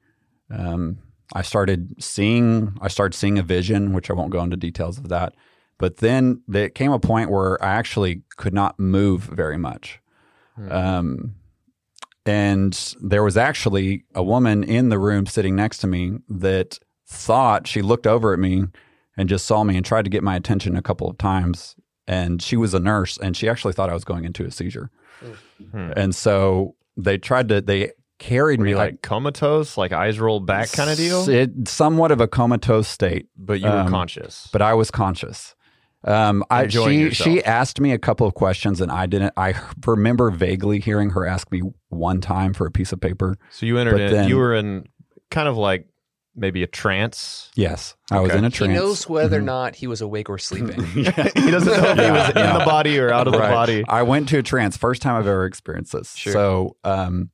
Um, 0.50 0.98
I 1.34 1.42
started 1.42 2.02
seeing, 2.02 2.76
I 2.80 2.88
started 2.88 3.16
seeing 3.16 3.38
a 3.38 3.42
vision, 3.42 3.92
which 3.92 4.10
I 4.10 4.14
won't 4.14 4.32
go 4.32 4.42
into 4.42 4.56
details 4.56 4.98
of 4.98 5.08
that. 5.08 5.34
But 5.78 5.98
then 5.98 6.42
there 6.48 6.68
came 6.68 6.92
a 6.92 6.98
point 6.98 7.30
where 7.30 7.62
I 7.62 7.74
actually 7.74 8.22
could 8.36 8.52
not 8.52 8.78
move 8.78 9.22
very 9.22 9.56
much. 9.56 10.00
Um, 10.68 11.36
and 12.26 12.94
there 13.00 13.22
was 13.22 13.36
actually 13.36 14.04
a 14.14 14.22
woman 14.22 14.62
in 14.62 14.90
the 14.90 14.98
room 14.98 15.26
sitting 15.26 15.56
next 15.56 15.78
to 15.78 15.86
me 15.86 16.18
that 16.28 16.78
thought 17.06 17.66
she 17.66 17.80
looked 17.80 18.06
over 18.06 18.32
at 18.32 18.38
me 18.38 18.64
and 19.16 19.28
just 19.28 19.46
saw 19.46 19.64
me 19.64 19.76
and 19.76 19.86
tried 19.86 20.04
to 20.04 20.10
get 20.10 20.22
my 20.22 20.36
attention 20.36 20.76
a 20.76 20.82
couple 20.82 21.08
of 21.08 21.16
times. 21.16 21.76
And 22.06 22.42
she 22.42 22.56
was 22.56 22.74
a 22.74 22.80
nurse 22.80 23.16
and 23.16 23.36
she 23.36 23.48
actually 23.48 23.72
thought 23.72 23.88
I 23.88 23.94
was 23.94 24.04
going 24.04 24.24
into 24.24 24.44
a 24.44 24.50
seizure. 24.50 24.90
Hmm. 25.72 25.92
And 25.96 26.14
so 26.14 26.74
they 26.96 27.18
tried 27.18 27.48
to, 27.48 27.60
they 27.60 27.92
carried 28.18 28.60
Were 28.60 28.66
me 28.66 28.74
like 28.74 28.92
like 28.92 29.02
comatose, 29.02 29.76
like 29.76 29.92
eyes 29.92 30.20
rolled 30.20 30.46
back 30.46 30.70
kind 30.72 30.90
of 30.90 30.96
deal? 30.96 31.28
it, 31.28 31.68
somewhat 31.68 32.12
of 32.12 32.20
a 32.20 32.28
comatose 32.28 32.88
state. 32.88 33.28
But 33.36 33.60
you 33.60 33.66
were 33.66 33.78
um, 33.78 33.88
conscious. 33.88 34.48
but 34.52 34.62
I 34.62 34.74
was 34.74 34.90
conscious. 34.90 35.54
Um, 36.02 36.44
I, 36.48 36.66
she 36.68 36.78
yourself. 36.78 37.28
she 37.28 37.44
asked 37.44 37.78
me 37.78 37.92
a 37.92 37.98
couple 37.98 38.26
of 38.26 38.32
questions 38.34 38.80
and 38.80 38.90
I 38.90 39.04
didn't. 39.06 39.34
I 39.36 39.54
remember 39.86 40.30
vaguely 40.30 40.80
hearing 40.80 41.10
her 41.10 41.26
ask 41.26 41.50
me 41.52 41.62
one 41.88 42.20
time 42.22 42.54
for 42.54 42.66
a 42.66 42.70
piece 42.70 42.92
of 42.92 43.00
paper. 43.00 43.36
So 43.50 43.66
you 43.66 43.76
entered 43.78 44.00
in. 44.00 44.12
then- 44.12 44.28
you 44.28 44.36
were 44.36 44.54
in 44.54 44.86
kind 45.30 45.46
of 45.48 45.56
like 45.58 45.86
maybe 46.36 46.62
a 46.62 46.66
trance. 46.66 47.50
Yes, 47.54 47.96
I 48.10 48.20
was 48.20 48.30
Okay. 48.30 48.38
in 48.38 48.44
a 48.44 48.50
trance. 48.50 48.70
He 48.72 48.76
trance. 48.76 48.80
knows 48.80 49.08
whether 49.08 49.38
or 49.38 49.42
Mhm. 49.42 49.44
not 49.44 49.74
he 49.76 49.86
was 49.86 50.00
awake 50.00 50.28
or 50.30 50.38
sleeping. 50.38 50.82
he 50.84 51.02
doesn't 51.02 51.34
know 51.36 51.90
if 51.90 51.98
he 51.98 52.10
was 52.10 52.30
in 52.30 52.36
Yeah. 52.36 52.58
the 52.58 52.64
body 52.64 52.98
or 52.98 53.12
out 53.12 53.26
of 53.26 53.32
the 53.32 53.38
body. 53.38 53.84
I 53.88 54.02
went 54.02 54.28
to 54.30 54.38
a 54.38 54.42
trance. 54.42 54.76
First 54.76 55.02
time 55.02 55.16
I've 55.16 55.26
ever 55.26 55.44
experienced 55.44 55.92
this. 55.92 56.14
Sure. 56.14 56.32
So, 56.32 56.76
um, 56.84 57.30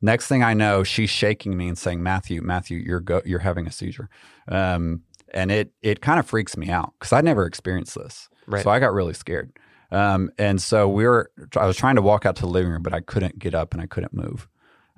next 0.00 0.28
thing 0.28 0.42
I 0.42 0.54
know, 0.54 0.82
she's 0.84 1.10
shaking 1.10 1.56
me 1.56 1.68
and 1.68 1.76
saying, 1.76 2.02
"Matthew, 2.02 2.40
Matthew, 2.42 2.78
you're 2.78 3.00
go- 3.00 3.22
you're 3.24 3.40
having 3.40 3.66
a 3.66 3.72
seizure," 3.72 4.08
um, 4.48 5.02
and 5.34 5.50
it 5.50 5.72
it 5.82 6.00
kind 6.00 6.18
of 6.20 6.26
freaks 6.26 6.56
me 6.56 6.70
out 6.70 6.92
because 6.98 7.12
I'd 7.12 7.24
never 7.24 7.44
experienced 7.46 7.94
this. 7.96 8.28
Right. 8.46 8.62
So 8.62 8.70
I 8.70 8.78
got 8.78 8.92
really 8.92 9.14
scared. 9.14 9.52
Um, 9.92 10.30
and 10.38 10.62
so 10.62 10.88
we 10.88 11.04
were. 11.04 11.30
I 11.56 11.66
was 11.66 11.76
trying 11.76 11.96
to 11.96 12.02
walk 12.02 12.24
out 12.24 12.36
to 12.36 12.42
the 12.42 12.48
living 12.48 12.70
room, 12.70 12.82
but 12.82 12.94
I 12.94 13.00
couldn't 13.00 13.38
get 13.40 13.54
up 13.56 13.72
and 13.74 13.82
I 13.82 13.86
couldn't 13.86 14.14
move. 14.14 14.48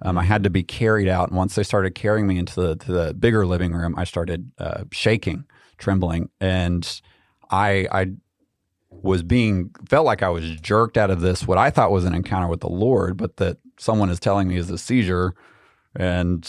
Um, 0.05 0.19
I 0.19 0.25
had 0.25 0.43
to 0.45 0.51
be 0.51 0.63
carried 0.63 1.09
out. 1.09 1.29
And 1.29 1.37
once 1.37 1.55
they 1.55 1.63
started 1.63 1.95
carrying 1.95 2.27
me 2.27 2.39
into 2.39 2.61
the 2.61 2.77
to 2.77 2.93
the 2.93 3.15
bigger 3.15 3.47
living 3.47 3.73
room, 3.73 3.95
I 3.97 4.05
started 4.05 4.51
uh, 4.59 4.85
shaking, 4.93 5.45
trembling, 5.79 6.29
and 6.41 7.01
I 7.51 7.87
I 7.93 8.13
was 8.91 9.23
being 9.23 9.71
felt 9.89 10.05
like 10.07 10.23
I 10.23 10.29
was 10.29 10.51
jerked 10.61 10.97
out 10.99 11.11
of 11.11 11.21
this 11.21 11.47
what 11.47 11.59
I 11.59 11.71
thought 11.71 11.91
was 11.91 12.05
an 12.05 12.15
encounter 12.15 12.49
with 12.49 12.61
the 12.61 12.69
Lord, 12.69 13.17
but 13.17 13.37
that 13.39 13.59
someone 13.79 14.11
is 14.11 14.21
telling 14.21 14.49
me 14.49 14.57
is 14.57 14.71
a 14.71 14.79
seizure 14.79 15.35
and 15.97 16.47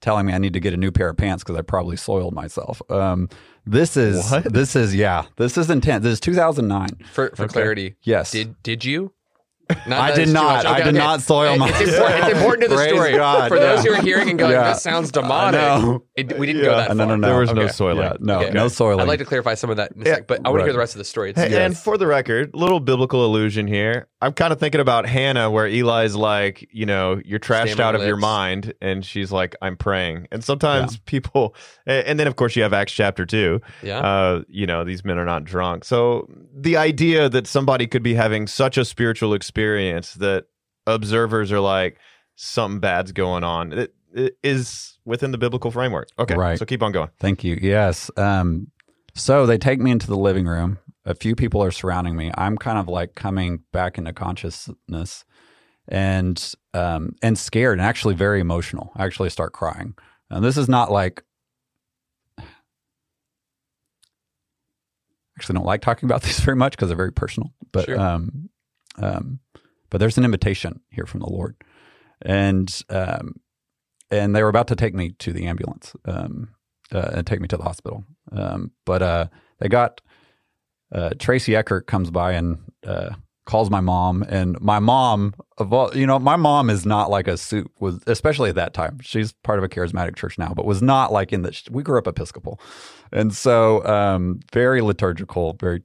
telling 0.00 0.26
me 0.26 0.32
I 0.34 0.38
need 0.38 0.52
to 0.52 0.60
get 0.60 0.74
a 0.74 0.76
new 0.76 0.90
pair 0.92 1.08
of 1.08 1.16
pants 1.16 1.42
because 1.42 1.56
I 1.56 1.62
probably 1.62 1.96
soiled 1.96 2.34
myself. 2.34 2.82
Um, 2.90 3.28
this 3.66 3.96
is 3.96 4.30
What? 4.30 4.52
this 4.52 4.76
is 4.76 4.94
yeah, 4.94 5.24
this 5.36 5.56
is 5.56 5.70
intense. 5.70 6.02
This 6.02 6.14
is 6.14 6.20
2009. 6.20 6.88
For 7.12 7.30
for 7.34 7.48
clarity, 7.48 7.94
Yes, 8.02 8.30
did 8.32 8.62
did 8.62 8.84
you? 8.84 9.12
Not 9.86 9.98
I 10.00 10.14
did 10.14 10.28
not. 10.28 10.64
much. 10.64 10.66
I 10.66 10.78
did 10.78 10.88
okay. 10.88 10.98
not 10.98 11.22
soil 11.22 11.56
my- 11.56 11.68
It's 11.70 11.80
important, 11.80 12.24
it's 12.24 12.32
important 12.38 12.62
to 12.64 12.68
the 12.68 12.74
Praise 12.76 12.90
story. 12.92 13.12
God, 13.12 13.48
For 13.48 13.58
those 13.58 13.84
yeah. 13.84 13.92
who 13.92 13.98
are 13.98 14.02
hearing 14.02 14.30
and 14.30 14.38
going, 14.38 14.52
Yeah. 14.52 14.72
"This 14.74 14.82
sounds 14.82 15.10
demonic." 15.10 15.60
No. 15.60 16.04
It, 16.16 16.38
we 16.38 16.46
didn't 16.46 16.62
go 16.62 16.76
that 16.76 16.88
far. 16.88 16.94
no, 16.96 17.06
no, 17.06 17.16
no. 17.16 17.26
There 17.28 17.38
was 17.40 17.52
no 17.52 17.62
Okay. 17.62 17.72
soiling. 17.72 18.02
Yeah, 18.04 18.16
no, 18.20 18.40
Okay. 18.40 18.50
no 18.52 18.68
soiling. 18.68 19.00
I'd 19.00 19.08
like 19.08 19.20
to 19.20 19.24
clarify 19.24 19.54
some 19.54 19.70
of 19.70 19.76
that 19.78 19.92
in 19.92 20.02
a 20.02 20.04
Yeah, 20.04 20.20
but 20.26 20.40
I 20.44 20.50
want 20.50 20.60
to 20.60 20.64
hear 20.64 20.72
the 20.72 20.78
rest 20.78 20.94
of 20.94 20.98
the 20.98 21.04
story. 21.04 21.30
It's, 21.30 21.40
Hey, 21.40 21.64
And 21.64 21.76
for 21.76 21.96
the 21.96 22.06
record, 22.06 22.50
little 22.54 22.78
biblical 22.80 23.24
allusion 23.24 23.66
here. 23.66 24.06
I'm 24.20 24.32
kind 24.32 24.52
of 24.52 24.60
thinking 24.60 24.80
about 24.80 25.06
Hannah, 25.06 25.50
where 25.50 25.66
Eli's 25.66 26.14
like, 26.14 26.66
you 26.72 26.86
know, 26.86 27.20
you're 27.24 27.38
trashed 27.38 27.72
Stammering 27.72 27.80
out 27.80 27.94
of 27.94 28.02
your 28.06 28.16
mind, 28.16 28.72
and 28.80 29.04
she's 29.04 29.30
like, 29.30 29.54
I'm 29.60 29.76
praying. 29.76 30.28
And 30.30 30.42
sometimes 30.42 30.96
people, 31.04 31.54
and 31.86 32.18
then 32.18 32.26
of 32.26 32.36
course 32.36 32.56
you 32.56 32.62
have 32.62 32.72
Acts 32.72 32.92
chapter 32.92 33.26
two. 33.26 33.60
yeah. 33.82 33.98
Uh, 33.98 34.42
you 34.48 34.66
know, 34.66 34.82
these 34.84 35.04
men 35.04 35.18
are 35.18 35.24
not 35.26 35.44
drunk. 35.44 35.84
So 35.84 36.28
the 36.54 36.76
idea 36.76 37.28
that 37.28 37.46
somebody 37.46 37.86
could 37.86 38.02
be 38.02 38.14
having 38.14 38.46
such 38.46 38.78
a 38.78 38.84
spiritual 38.84 39.34
experience 39.34 39.53
that 39.54 40.46
observers 40.86 41.50
are 41.52 41.60
like, 41.60 41.98
something 42.36 42.80
bad's 42.80 43.12
going 43.12 43.44
on, 43.44 43.72
it, 43.72 43.94
it 44.12 44.36
is 44.42 44.98
within 45.04 45.30
the 45.30 45.38
biblical 45.38 45.70
framework. 45.70 46.08
Okay, 46.18 46.34
Right. 46.34 46.58
So 46.58 46.64
keep 46.64 46.82
on 46.82 46.92
going. 46.92 47.10
Thank 47.18 47.44
you. 47.44 47.58
Yes. 47.60 48.10
Um, 48.16 48.68
so 49.14 49.46
they 49.46 49.58
take 49.58 49.80
me 49.80 49.90
into 49.90 50.06
the 50.06 50.16
living 50.16 50.46
room. 50.46 50.78
A 51.04 51.14
few 51.14 51.36
people 51.36 51.62
are 51.62 51.70
surrounding 51.70 52.16
me. 52.16 52.32
I'm 52.36 52.56
kind 52.56 52.78
of 52.78 52.88
like 52.88 53.14
coming 53.14 53.60
back 53.72 53.98
into 53.98 54.12
consciousness 54.12 55.24
and 55.86 56.54
um, 56.72 57.14
and 57.22 57.38
scared 57.38 57.78
and 57.78 57.86
actually 57.86 58.14
very 58.14 58.40
emotional. 58.40 58.90
I 58.96 59.04
actually 59.04 59.30
start 59.30 59.52
crying. 59.52 59.94
And 60.30 60.42
this 60.44 60.56
is 60.56 60.68
not 60.68 60.90
like 60.90 61.22
actually 65.38 65.54
don't 65.54 65.66
like 65.66 65.82
talking 65.82 66.06
about 66.06 66.22
these 66.24 66.40
very 66.40 66.56
much 66.56 66.72
because 66.72 66.88
they're 66.88 66.96
very 66.96 67.12
personal. 67.12 67.52
But 67.70 67.84
Sure. 67.84 68.00
um, 68.00 68.48
um, 68.96 69.40
but 69.94 70.00
there's 70.00 70.18
an 70.18 70.24
invitation 70.24 70.80
here 70.90 71.06
from 71.06 71.20
the 71.20 71.30
Lord, 71.30 71.54
and 72.20 72.82
um, 72.90 73.36
and 74.10 74.34
they 74.34 74.42
were 74.42 74.48
about 74.48 74.66
to 74.66 74.74
take 74.74 74.92
me 74.92 75.10
to 75.20 75.32
the 75.32 75.46
ambulance 75.46 75.94
um, 76.06 76.48
uh, 76.92 77.10
and 77.12 77.24
take 77.24 77.40
me 77.40 77.46
to 77.46 77.56
the 77.56 77.62
hospital. 77.62 78.04
Um, 78.32 78.72
but 78.84 79.02
uh, 79.02 79.26
they 79.60 79.68
got 79.68 80.00
uh, 80.90 81.10
Tracy 81.20 81.54
Eckert 81.54 81.86
comes 81.86 82.10
by 82.10 82.32
and 82.32 82.58
uh, 82.84 83.10
calls 83.44 83.70
my 83.70 83.78
mom, 83.78 84.24
and 84.24 84.60
my 84.60 84.80
mom 84.80 85.32
of 85.58 85.72
all, 85.72 85.96
you 85.96 86.08
know, 86.08 86.18
my 86.18 86.34
mom 86.34 86.70
is 86.70 86.84
not 86.84 87.08
like 87.08 87.28
a 87.28 87.36
suit 87.36 87.70
was, 87.78 88.02
especially 88.08 88.48
at 88.48 88.56
that 88.56 88.74
time. 88.74 88.98
She's 89.00 89.32
part 89.44 89.60
of 89.60 89.64
a 89.64 89.68
charismatic 89.68 90.16
church 90.16 90.38
now, 90.38 90.54
but 90.56 90.64
was 90.64 90.82
not 90.82 91.12
like 91.12 91.32
in 91.32 91.42
the. 91.42 91.56
We 91.70 91.84
grew 91.84 91.98
up 92.00 92.08
Episcopal, 92.08 92.58
and 93.12 93.32
so 93.32 93.86
um, 93.86 94.40
very 94.52 94.80
liturgical, 94.80 95.52
very 95.52 95.84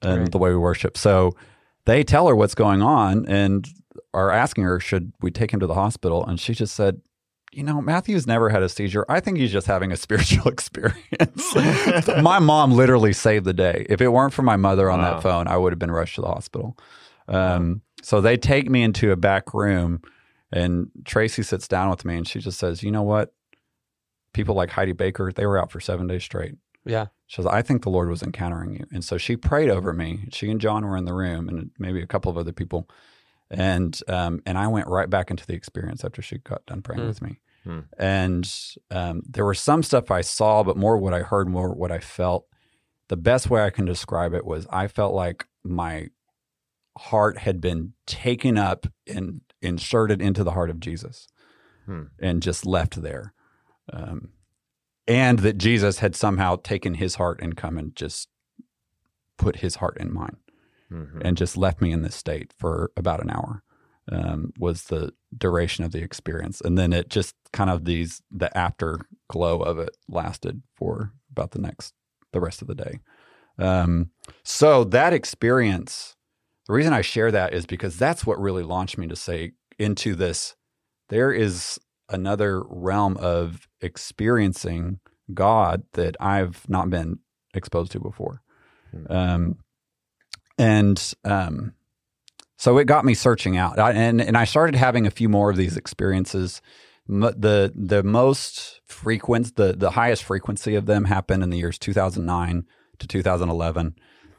and 0.00 0.20
Right. 0.20 0.30
the 0.30 0.38
way 0.38 0.50
we 0.50 0.58
worship. 0.58 0.96
So 0.96 1.34
they 1.86 2.02
tell 2.04 2.26
her 2.28 2.36
what's 2.36 2.54
going 2.54 2.82
on 2.82 3.26
and 3.26 3.66
are 4.14 4.30
asking 4.30 4.64
her, 4.64 4.78
should 4.80 5.12
we 5.20 5.30
take 5.30 5.52
him 5.52 5.60
to 5.60 5.66
the 5.66 5.74
hospital? 5.74 6.24
And 6.26 6.38
she 6.38 6.54
just 6.54 6.74
said, 6.74 7.00
you 7.50 7.62
know, 7.62 7.80
Matthew's 7.82 8.26
never 8.26 8.48
had 8.48 8.62
a 8.62 8.68
seizure. 8.68 9.04
I 9.08 9.20
think 9.20 9.36
he's 9.38 9.52
just 9.52 9.66
having 9.66 9.92
a 9.92 9.96
spiritual 10.06 10.48
experience. 10.48 11.54
my 12.22 12.38
mom 12.38 12.72
literally 12.72 13.12
saved 13.12 13.44
the 13.44 13.52
day. 13.52 13.86
If 13.90 14.00
it 14.00 14.08
weren't 14.08 14.32
for 14.32 14.42
my 14.42 14.56
mother 14.56 14.90
on 14.90 15.00
Wow. 15.00 15.14
that 15.14 15.22
phone, 15.22 15.48
I 15.48 15.56
would 15.56 15.72
have 15.72 15.78
been 15.78 15.90
rushed 15.90 16.14
to 16.16 16.22
the 16.22 16.28
hospital. 16.28 16.78
Um, 17.28 17.82
so 18.02 18.20
they 18.20 18.36
take 18.36 18.70
me 18.70 18.82
into 18.82 19.12
a 19.12 19.16
back 19.16 19.52
room, 19.54 20.00
and 20.50 20.90
Tracy 21.04 21.42
sits 21.42 21.68
down 21.68 21.88
with 21.90 22.04
me, 22.04 22.16
and 22.16 22.26
she 22.26 22.40
just 22.40 22.58
says, 22.58 22.82
"You 22.82 22.90
know 22.90 23.02
what? 23.02 23.32
People 24.34 24.54
like 24.54 24.70
Heidi 24.70 24.92
Baker, 24.92 25.30
they 25.32 25.46
were 25.46 25.58
out 25.58 25.70
for 25.70 25.78
seven 25.78 26.06
days 26.08 26.24
straight. 26.24 26.54
Yeah. 26.84 27.06
She 27.26 27.36
says, 27.36 27.46
I 27.46 27.62
think 27.62 27.82
the 27.82 27.90
Lord 27.90 28.10
was 28.10 28.22
encountering 28.22 28.74
you. 28.74 28.84
And 28.92 29.02
so 29.02 29.16
she 29.16 29.36
prayed 29.36 29.70
over 29.70 29.92
me. 29.94 30.28
She 30.32 30.50
and 30.50 30.60
John 30.60 30.84
were 30.84 30.96
in 30.98 31.06
the 31.06 31.14
room 31.14 31.48
and 31.48 31.70
maybe 31.78 32.02
a 32.02 32.06
couple 32.06 32.30
of 32.30 32.36
other 32.36 32.52
people. 32.52 32.88
And 33.50 33.98
um, 34.08 34.40
and 34.44 34.58
I 34.58 34.66
went 34.68 34.86
right 34.88 35.08
back 35.08 35.30
into 35.30 35.46
the 35.46 35.54
experience 35.54 36.04
after 36.04 36.20
she 36.22 36.38
got 36.38 36.64
done 36.66 36.82
praying 36.82 37.02
Hmm. 37.02 37.08
with 37.08 37.22
me. 37.22 37.40
Hmm. 37.64 37.80
And 37.98 38.54
um, 38.90 39.22
there 39.28 39.44
was 39.46 39.60
some 39.60 39.82
stuff 39.82 40.10
I 40.10 40.20
saw, 40.22 40.62
but 40.62 40.76
more 40.76 40.98
what 40.98 41.14
I 41.14 41.20
heard, 41.20 41.48
more 41.48 41.72
what 41.74 41.92
I 41.92 41.98
felt. 42.00 42.46
The 43.08 43.16
best 43.16 43.50
way 43.50 43.62
I 43.64 43.70
can 43.70 43.84
describe 43.84 44.34
it 44.34 44.44
was 44.44 44.66
I 44.70 44.88
felt 44.88 45.14
like 45.14 45.46
my 45.64 46.08
heart 46.98 47.38
had 47.38 47.60
been 47.60 47.92
taken 48.06 48.58
up 48.58 48.86
and 49.06 49.40
inserted 49.62 50.20
into 50.20 50.44
the 50.44 50.52
heart 50.52 50.70
of 50.70 50.80
Jesus 50.80 51.28
Hmm. 51.86 52.04
and 52.18 52.42
just 52.42 52.64
left 52.66 53.00
there. 53.02 53.32
Um, 53.92 54.30
and 55.08 55.40
that 55.40 55.58
Jesus 55.58 55.98
had 55.98 56.14
somehow 56.14 56.56
taken 56.56 56.94
his 56.94 57.16
heart 57.16 57.40
and 57.42 57.56
come 57.56 57.76
and 57.78 57.94
just 57.96 58.28
put 59.38 59.56
his 59.56 59.76
heart 59.76 59.96
in 59.98 60.12
mine 60.12 60.36
Mhm. 60.90 61.22
and 61.24 61.36
just 61.36 61.56
left 61.56 61.80
me 61.80 61.90
in 61.90 62.02
this 62.02 62.14
state 62.14 62.52
for 62.58 62.92
about 62.96 63.22
an 63.22 63.30
hour 63.30 63.62
um, 64.10 64.52
was 64.58 64.84
the 64.84 65.12
duration 65.36 65.84
of 65.84 65.92
the 65.92 66.02
experience 66.02 66.60
and 66.60 66.76
then 66.76 66.92
it 66.92 67.08
just 67.08 67.34
kind 67.52 67.70
of 67.70 67.84
these 67.84 68.20
the 68.30 68.54
afterglow 68.58 69.60
of 69.60 69.78
it 69.78 69.96
lasted 70.08 70.60
for 70.74 71.12
about 71.30 71.52
the 71.52 71.58
next 71.60 71.94
the 72.32 72.40
rest 72.40 72.60
of 72.62 72.68
the 72.68 72.74
day 72.74 72.98
um, 73.58 74.10
so 74.44 74.84
that 74.84 75.12
experience 75.12 76.16
the 76.66 76.74
reason 76.74 76.92
i 76.92 77.00
share 77.00 77.30
that 77.30 77.54
is 77.54 77.64
because 77.64 77.96
that's 77.96 78.26
what 78.26 78.40
really 78.40 78.62
launched 78.64 78.98
me 78.98 79.06
to 79.06 79.16
say 79.16 79.52
into 79.78 80.14
this 80.14 80.54
there 81.08 81.32
is 81.32 81.78
another 82.12 82.62
realm 82.68 83.16
of 83.18 83.68
experiencing 83.80 85.00
god 85.34 85.82
that 85.94 86.16
i've 86.20 86.68
not 86.68 86.90
been 86.90 87.18
exposed 87.54 87.92
to 87.92 88.00
before 88.00 88.42
Hmm. 88.92 89.12
um, 89.12 89.56
and 90.58 91.14
um, 91.24 91.72
so 92.56 92.78
it 92.78 92.84
got 92.84 93.04
me 93.04 93.14
searching 93.14 93.56
out, 93.56 93.78
I, 93.78 93.92
and 93.92 94.20
and 94.20 94.36
I 94.36 94.44
started 94.44 94.76
having 94.76 95.06
a 95.06 95.10
few 95.10 95.28
more 95.28 95.50
of 95.50 95.56
these 95.56 95.76
experiences. 95.76 96.60
The 97.08 97.72
the 97.74 98.02
most 98.02 98.80
frequent, 98.84 99.56
the 99.56 99.72
the 99.72 99.92
highest 99.92 100.22
frequency 100.22 100.74
of 100.76 100.86
them 100.86 101.06
happened 101.06 101.42
in 101.42 101.50
the 101.50 101.58
years 101.58 101.78
2009 101.78 102.64
to 102.98 103.06
2011, 103.08 103.96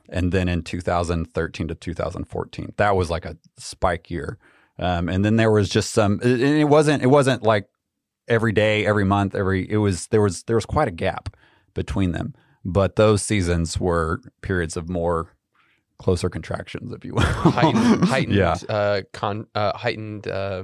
and 0.07 0.31
then 0.31 0.47
in 0.47 0.63
2013 0.63 1.67
to 1.67 1.75
2014. 1.75 2.73
That 2.77 2.95
was 2.95 3.09
like 3.09 3.25
a 3.25 3.37
spike 3.57 4.09
year, 4.09 4.37
um, 4.79 5.09
and 5.09 5.23
then 5.23 5.35
there 5.37 5.51
was 5.51 5.69
just 5.69 5.91
some. 5.91 6.19
It, 6.23 6.41
it 6.41 6.63
wasn't 6.69 7.03
it 7.03 7.07
wasn't 7.07 7.43
like 7.43 7.67
every 8.27 8.51
day, 8.51 8.85
every 8.85 9.05
month, 9.05 9.35
every. 9.35 9.69
It 9.69 9.77
was 9.77 10.07
there 10.07 10.21
was 10.21 10.43
there 10.43 10.55
was 10.55 10.65
quite 10.65 10.87
a 10.87 10.91
gap 10.91 11.35
between 11.73 12.11
them, 12.11 12.33
but 12.65 12.95
those 12.95 13.21
seasons 13.23 13.79
were 13.79 14.19
periods 14.41 14.75
of 14.77 14.89
more 14.89 15.35
closer 15.99 16.29
contractions, 16.29 16.91
if 16.91 17.05
you 17.05 17.13
will. 17.13 17.21
heightened, 17.23 18.05
heightened, 18.05 18.35
yeah, 18.35 18.57
uh, 18.69 19.01
con, 19.13 19.47
uh, 19.55 19.77
heightened 19.77 20.27
uh, 20.27 20.63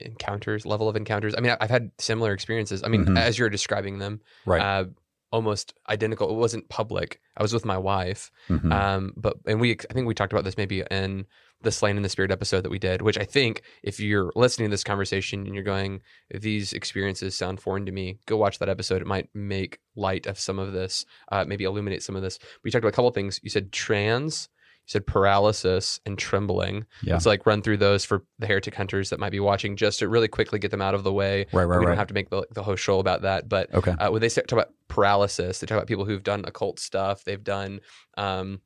encounters, 0.00 0.66
level 0.66 0.88
of 0.88 0.96
encounters. 0.96 1.34
I 1.36 1.40
mean, 1.40 1.56
I've 1.60 1.70
had 1.70 1.90
similar 1.98 2.32
experiences. 2.32 2.82
I 2.82 2.88
mean, 2.88 3.06
Mhm. 3.06 3.18
as 3.18 3.38
you're 3.38 3.50
describing 3.50 3.98
them, 3.98 4.20
right. 4.46 4.60
uh, 4.60 4.84
almost 5.30 5.74
identical. 5.88 6.30
It 6.30 6.34
wasn't 6.36 6.68
public. 6.68 7.20
I 7.36 7.42
was 7.42 7.52
with 7.52 7.64
my 7.64 7.78
wife, 7.78 8.30
Mhm. 8.48 8.72
um, 8.72 9.12
but 9.16 9.36
and 9.46 9.60
we, 9.60 9.72
I 9.72 9.92
think 9.92 10.06
we 10.06 10.14
talked 10.14 10.32
about 10.32 10.44
this 10.44 10.56
maybe 10.56 10.82
in 10.90 11.26
the 11.64 11.72
Slain 11.72 11.96
in 11.96 12.02
the 12.02 12.08
Spirit 12.08 12.30
episode 12.30 12.60
that 12.62 12.70
we 12.70 12.78
did, 12.78 13.02
which 13.02 13.18
I 13.18 13.24
think 13.24 13.62
if 13.82 13.98
you're 13.98 14.32
listening 14.36 14.68
to 14.68 14.72
this 14.72 14.84
conversation 14.84 15.44
and 15.46 15.54
you're 15.54 15.64
going, 15.64 16.02
these 16.32 16.72
experiences 16.72 17.36
sound 17.36 17.60
foreign 17.60 17.86
to 17.86 17.92
me, 17.92 18.18
go 18.26 18.36
watch 18.36 18.58
that 18.60 18.68
episode. 18.68 19.02
It 19.02 19.06
might 19.06 19.28
make 19.34 19.78
light 19.96 20.26
of 20.26 20.38
some 20.38 20.58
of 20.58 20.72
this, 20.72 21.04
uh, 21.32 21.44
maybe 21.46 21.64
illuminate 21.64 22.02
some 22.02 22.16
of 22.16 22.22
this. 22.22 22.38
We 22.62 22.70
talked 22.70 22.84
about 22.84 22.90
a 22.90 22.96
couple 22.96 23.08
of 23.08 23.14
things. 23.14 23.40
You 23.42 23.50
said 23.50 23.72
trans, 23.72 24.48
you 24.86 24.90
said 24.90 25.06
paralysis 25.06 25.98
and 26.04 26.18
trembling. 26.18 26.84
Yeah. 27.02 27.14
Let's 27.14 27.26
like 27.26 27.46
run 27.46 27.62
through 27.62 27.78
those 27.78 28.04
for 28.04 28.24
the 28.38 28.46
heretic 28.46 28.74
hunters 28.74 29.10
that 29.10 29.18
might 29.18 29.32
be 29.32 29.40
watching, 29.40 29.76
just 29.76 29.98
to 30.00 30.08
really 30.08 30.28
quickly 30.28 30.58
get 30.58 30.70
them 30.70 30.82
out 30.82 30.94
of 30.94 31.04
the 31.04 31.12
way. 31.12 31.46
Right, 31.52 31.64
right, 31.64 31.78
we 31.78 31.84
don't 31.84 31.90
right. 31.90 31.98
have 31.98 32.08
to 32.08 32.14
make 32.14 32.28
the, 32.30 32.46
the 32.52 32.62
whole 32.62 32.76
show 32.76 32.98
about 32.98 33.22
that, 33.22 33.48
but 33.48 33.72
Okay. 33.74 33.92
uh, 33.92 34.10
when 34.10 34.20
they 34.20 34.28
start 34.28 34.46
talk 34.48 34.58
about 34.58 34.74
paralysis, 34.88 35.58
they 35.58 35.66
talk 35.66 35.76
about 35.76 35.86
people 35.88 36.04
who've 36.04 36.22
done 36.22 36.44
occult 36.46 36.78
stuff. 36.78 37.24
They've 37.24 37.42
done. 37.42 37.80
Um, 38.18 38.60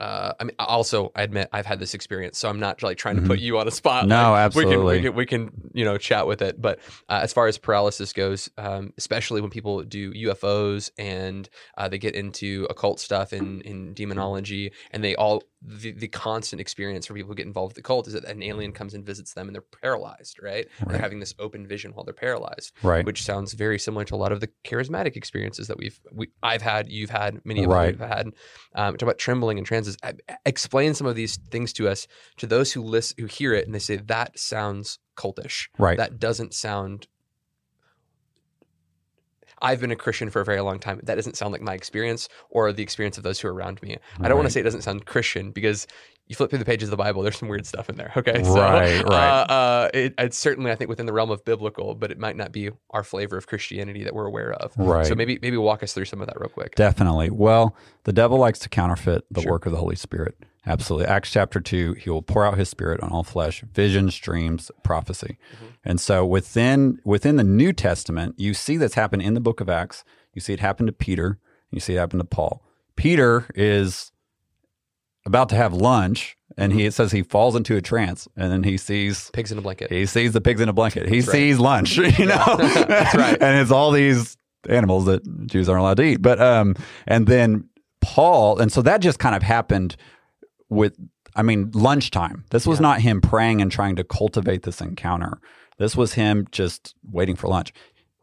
uh, 0.00 0.32
I 0.38 0.44
mean, 0.44 0.54
also, 0.58 1.12
I 1.16 1.22
admit 1.22 1.48
I've 1.52 1.66
had 1.66 1.78
this 1.80 1.94
experience, 1.94 2.38
so 2.38 2.48
I'm 2.48 2.60
not 2.60 2.82
like 2.82 2.98
trying 2.98 3.16
to 3.16 3.22
put 3.22 3.38
you 3.38 3.58
on 3.58 3.66
a 3.66 3.70
spot. 3.70 4.02
Mm-hmm. 4.02 4.08
No, 4.10 4.32
Like, 4.32 4.54
We 4.54 4.64
can, 4.64 4.72
absolutely. 4.72 4.96
we 4.96 5.02
can, 5.02 5.14
we 5.14 5.26
can, 5.26 5.70
you 5.74 5.84
know, 5.84 5.98
chat 5.98 6.26
with 6.26 6.42
it. 6.42 6.60
But 6.60 6.78
uh, 7.08 7.20
as 7.22 7.32
far 7.32 7.46
as 7.46 7.58
paralysis 7.58 8.12
goes, 8.12 8.50
um, 8.58 8.92
especially 8.98 9.40
when 9.40 9.50
people 9.50 9.82
do 9.82 10.12
UFOs 10.12 10.90
and 10.98 11.48
uh, 11.76 11.88
they 11.88 11.98
get 11.98 12.14
into 12.14 12.66
occult 12.70 13.00
stuff 13.00 13.32
in 13.32 13.60
in 13.62 13.94
demonology, 13.94 14.72
and 14.90 15.02
they 15.02 15.14
all 15.16 15.42
the, 15.60 15.90
the 15.92 16.06
constant 16.08 16.60
experience 16.60 17.06
for 17.06 17.14
people 17.14 17.28
who 17.30 17.34
get 17.34 17.46
involved 17.46 17.70
with 17.70 17.76
the 17.76 17.82
cult 17.82 18.06
is 18.06 18.12
that 18.12 18.24
an 18.24 18.42
alien 18.44 18.70
comes 18.72 18.94
and 18.94 19.04
visits 19.04 19.34
them, 19.34 19.48
and 19.48 19.54
they're 19.54 19.62
paralyzed, 19.82 20.38
right? 20.40 20.68
Right. 20.80 20.88
they're 20.92 21.00
having 21.00 21.18
this 21.18 21.34
open 21.38 21.66
vision 21.66 21.92
while 21.92 22.04
they're 22.04 22.14
paralyzed 22.14 22.72
Right. 22.82 23.04
which 23.04 23.24
sounds 23.24 23.54
very 23.54 23.78
similar 23.78 24.04
to 24.04 24.14
a 24.14 24.16
lot 24.16 24.30
of 24.30 24.40
the 24.40 24.48
charismatic 24.64 25.16
experiences 25.16 25.66
that 25.66 25.76
we've 25.76 25.98
we, 26.12 26.28
I've 26.42 26.62
had, 26.62 26.88
you've 26.88 27.10
had, 27.10 27.40
many 27.44 27.64
of 27.64 27.70
Right. 27.70 27.98
have 27.98 28.08
had. 28.08 28.26
Um, 28.74 28.92
talk 28.94 29.02
about 29.02 29.18
trembling 29.18 29.58
and 29.58 29.66
trances. 29.66 29.96
Uh, 30.02 30.12
Explain 30.46 30.94
some 30.94 31.06
of 31.08 31.16
these 31.16 31.36
things 31.50 31.72
to 31.74 31.88
us, 31.88 32.06
to 32.36 32.46
those 32.46 32.72
who 32.72 32.82
listen, 32.82 33.16
who 33.18 33.26
hear 33.26 33.52
it, 33.52 33.66
and 33.66 33.74
they 33.74 33.78
say 33.80 33.96
that 33.96 34.38
sounds 34.38 34.98
cultish. 35.16 35.68
Right. 35.78 35.96
That 35.96 36.18
doesn't 36.20 36.54
sound. 36.54 37.08
I've 39.60 39.80
been 39.80 39.90
a 39.90 39.96
Christian 39.96 40.30
for 40.30 40.40
a 40.40 40.44
very 40.44 40.60
long 40.60 40.78
time. 40.78 41.00
That 41.02 41.16
doesn't 41.16 41.36
sound 41.36 41.52
like 41.52 41.60
my 41.62 41.74
experience 41.74 42.28
or 42.50 42.72
the 42.72 42.82
experience 42.82 43.18
of 43.18 43.24
those 43.24 43.40
who 43.40 43.48
are 43.48 43.54
around 43.54 43.82
me. 43.82 43.96
I 44.20 44.28
don't 44.28 44.36
want 44.36 44.46
to 44.46 44.50
say 44.52 44.60
it 44.60 44.64
doesn't 44.64 44.82
sound 44.82 45.06
Christian 45.06 45.50
because 45.50 45.86
you 46.28 46.36
flip 46.36 46.50
through 46.50 46.58
the 46.60 46.64
pages 46.64 46.88
of 46.88 46.90
the 46.90 46.96
Bible, 46.96 47.22
there's 47.22 47.38
some 47.38 47.48
weird 47.48 47.66
stuff 47.66 47.88
in 47.88 47.96
there. 47.96 48.12
Okay, 48.16 48.42
Right, 48.42 49.02
right. 49.02 49.02
Uh, 49.02 49.52
uh, 49.52 49.90
it, 49.94 50.14
it's 50.18 50.36
certainly 50.36 50.70
I 50.70 50.74
think 50.74 50.88
within 50.90 51.06
the 51.06 51.12
realm 51.12 51.30
of 51.30 51.44
biblical, 51.44 51.94
but 51.94 52.10
it 52.10 52.18
might 52.18 52.36
not 52.36 52.52
be 52.52 52.70
our 52.90 53.02
flavor 53.02 53.36
of 53.36 53.46
Christianity 53.46 54.04
that 54.04 54.14
we're 54.14 54.26
aware 54.26 54.52
of. 54.52 54.72
Right. 54.76 55.06
So 55.06 55.14
maybe 55.14 55.38
maybe 55.40 55.56
walk 55.56 55.82
us 55.82 55.92
through 55.94 56.04
some 56.04 56.20
of 56.20 56.26
that 56.26 56.38
real 56.38 56.50
quick. 56.50 56.74
Definitely. 56.74 57.30
Well, 57.30 57.74
the 58.04 58.12
devil 58.12 58.38
likes 58.38 58.58
to 58.60 58.68
counterfeit 58.68 59.24
the 59.30 59.40
Sure. 59.42 59.52
work 59.52 59.66
of 59.66 59.72
the 59.72 59.78
Holy 59.78 59.96
Spirit. 59.96 60.36
Absolutely. 60.66 61.06
Acts 61.06 61.30
chapter 61.30 61.60
2, 61.60 61.94
he 61.94 62.10
will 62.10 62.20
pour 62.20 62.44
out 62.44 62.58
his 62.58 62.68
spirit 62.68 63.00
on 63.02 63.10
all 63.10 63.22
flesh, 63.22 63.62
visions, 63.72 64.14
dreams, 64.18 64.70
prophecy. 64.82 65.38
Mm-hmm. 65.54 65.64
And 65.84 65.98
so 66.00 66.26
within 66.26 66.98
within 67.04 67.36
the 67.36 67.44
New 67.44 67.72
Testament, 67.72 68.34
you 68.36 68.52
see 68.52 68.76
this 68.76 68.94
happen 68.94 69.20
in 69.22 69.32
the 69.32 69.40
book 69.40 69.60
of 69.62 69.70
Acts. 69.70 70.04
You 70.34 70.42
see 70.42 70.52
it 70.52 70.60
happen 70.60 70.84
to 70.86 70.92
Peter, 70.92 71.38
you 71.70 71.80
see 71.80 71.94
it 71.94 71.98
happen 71.98 72.18
to 72.18 72.24
Paul. 72.24 72.62
Peter 72.96 73.46
is 73.54 74.12
about 75.28 75.48
to 75.50 75.56
have 75.56 75.72
lunch 75.72 76.36
and 76.56 76.72
Mm-hmm. 76.72 76.78
he 76.80 76.86
it 76.86 76.94
says 76.94 77.12
he 77.12 77.22
falls 77.22 77.54
into 77.54 77.76
a 77.76 77.80
trance 77.80 78.26
and 78.36 78.50
then 78.50 78.64
he 78.64 78.76
sees 78.76 79.30
Pigs 79.30 79.52
in 79.52 79.58
a 79.58 79.60
blanket. 79.62 79.90
he 79.92 80.06
sees 80.06 80.32
the 80.32 80.40
pigs 80.40 80.60
in 80.60 80.68
a 80.68 80.72
blanket. 80.72 81.08
He 81.08 81.20
That's 81.20 81.28
right. 81.28 81.32
sees 81.34 81.58
lunch, 81.60 81.96
you 82.18 82.26
know. 82.26 82.56
That's 82.58 83.14
right. 83.14 83.40
and 83.40 83.60
it's 83.60 83.70
all 83.70 83.92
these 83.92 84.36
animals 84.68 85.04
that 85.06 85.22
Jews 85.46 85.68
aren't 85.68 85.80
allowed 85.82 85.98
to 85.98 86.02
eat. 86.02 86.20
But 86.22 86.40
um, 86.40 86.74
and 87.06 87.26
then 87.28 87.68
Paul, 88.00 88.58
and 88.58 88.72
so 88.72 88.82
that 88.82 89.00
just 89.00 89.18
kind 89.20 89.36
of 89.36 89.42
happened 89.44 89.96
with. 90.68 90.96
I 91.36 91.42
mean, 91.42 91.70
lunchtime. 91.72 92.44
This 92.50 92.66
was 92.66 92.78
Yeah. 92.80 92.82
not 92.88 93.00
him 93.02 93.20
praying 93.20 93.62
and 93.62 93.70
trying 93.70 93.94
to 93.96 94.02
cultivate 94.02 94.64
this 94.64 94.80
encounter. 94.80 95.38
This 95.78 95.94
was 95.96 96.14
him 96.14 96.48
just 96.50 96.96
waiting 97.08 97.36
for 97.36 97.46
lunch. 97.46 97.72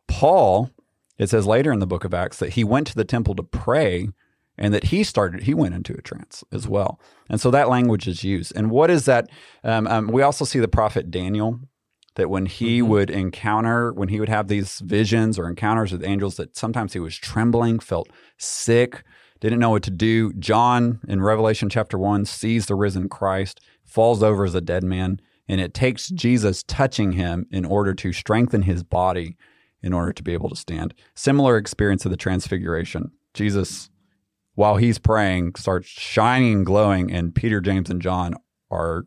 Paul, 0.09 0.69
it 1.17 1.29
says 1.29 1.45
later 1.47 1.71
in 1.71 1.79
the 1.79 1.87
book 1.87 2.03
of 2.03 2.13
Acts 2.13 2.39
that 2.39 2.53
he 2.53 2.63
went 2.65 2.87
to 2.87 2.95
the 2.95 3.05
temple 3.05 3.33
to 3.35 3.43
pray 3.43 4.09
and 4.57 4.73
that 4.73 4.85
he 4.85 5.03
started, 5.03 5.43
he 5.43 5.53
went 5.53 5.75
into 5.75 5.93
a 5.93 6.01
trance 6.01 6.43
as 6.51 6.67
well. 6.67 6.99
And 7.29 7.41
so 7.41 7.51
that 7.51 7.69
language 7.69 8.07
is 8.07 8.23
used. 8.23 8.53
And 8.55 8.69
what 8.69 8.89
is 8.89 9.05
that? 9.05 9.29
Um, 9.63 9.87
um, 9.87 10.07
we 10.07 10.21
also 10.21 10.45
see 10.45 10.59
the 10.59 10.67
prophet 10.67 11.11
Daniel 11.11 11.59
that 12.15 12.29
when 12.29 12.45
he 12.45 12.79
Mhm. 12.79 12.87
would 12.87 13.09
encounter, 13.09 13.91
when 13.91 14.07
he 14.07 14.19
would 14.19 14.29
have 14.29 14.47
these 14.47 14.79
visions 14.79 15.37
or 15.37 15.49
encounters 15.49 15.91
with 15.91 16.03
angels, 16.03 16.37
that 16.37 16.55
sometimes 16.55 16.93
he 16.93 16.99
was 16.99 17.17
trembling, 17.17 17.79
felt 17.79 18.09
sick, 18.37 19.03
didn't 19.41 19.59
know 19.59 19.71
what 19.71 19.83
to 19.83 19.91
do. 19.91 20.31
John 20.33 20.99
in 21.07 21.21
Revelation 21.21 21.69
chapter 21.69 21.97
one 21.97 22.23
sees 22.23 22.67
the 22.67 22.75
risen 22.75 23.09
Christ, 23.09 23.59
falls 23.83 24.23
over 24.23 24.45
as 24.45 24.55
a 24.55 24.61
dead 24.61 24.83
man, 24.83 25.19
and 25.47 25.59
it 25.59 25.73
takes 25.73 26.09
Jesus 26.09 26.63
touching 26.63 27.11
him 27.11 27.45
in 27.51 27.65
order 27.65 27.93
to 27.93 28.13
strengthen 28.13 28.61
his 28.61 28.81
body 28.83 29.35
in 29.83 29.93
order 29.93 30.13
to 30.13 30.23
be 30.23 30.33
able 30.33 30.49
to 30.49 30.55
stand. 30.55 30.93
Similar 31.13 31.57
experience 31.57 32.05
of 32.05 32.11
the 32.11 32.17
transfiguration. 32.17 33.11
Jesus, 33.33 33.89
while 34.55 34.77
he's 34.77 34.97
praying, 34.97 35.55
starts 35.55 35.87
shining 35.87 36.53
and 36.53 36.65
glowing, 36.65 37.11
and 37.11 37.35
Peter, 37.35 37.61
James, 37.61 37.89
and 37.89 38.01
John 38.01 38.35
are 38.71 39.05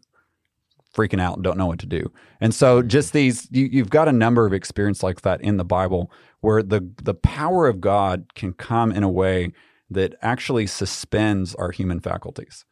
freaking 0.95 1.21
out 1.21 1.35
and 1.35 1.45
don't 1.45 1.59
know 1.59 1.67
what 1.67 1.79
to 1.81 1.87
do. 1.87 2.11
And 2.41 2.55
so 2.55 2.83
just 2.83 3.13
these 3.13 3.49
you, 3.51 3.69
you've 3.71 3.91
got 3.91 4.09
a 4.09 4.13
number 4.13 4.47
of 4.47 4.53
experiences 4.53 5.03
like 5.03 5.23
that 5.23 5.41
in 5.41 5.57
the 5.57 5.65
Bible 5.65 6.11
where 6.41 6.63
the 6.63 6.89
the 7.03 7.15
power 7.15 7.67
of 7.67 7.81
God 7.81 8.35
can 8.35 8.53
come 8.53 8.93
in 8.93 9.03
a 9.03 9.09
way 9.09 9.53
that 9.91 10.15
actually 10.23 10.67
suspends 10.67 11.55
our 11.55 11.71
human 11.71 12.01
faculties. 12.01 12.65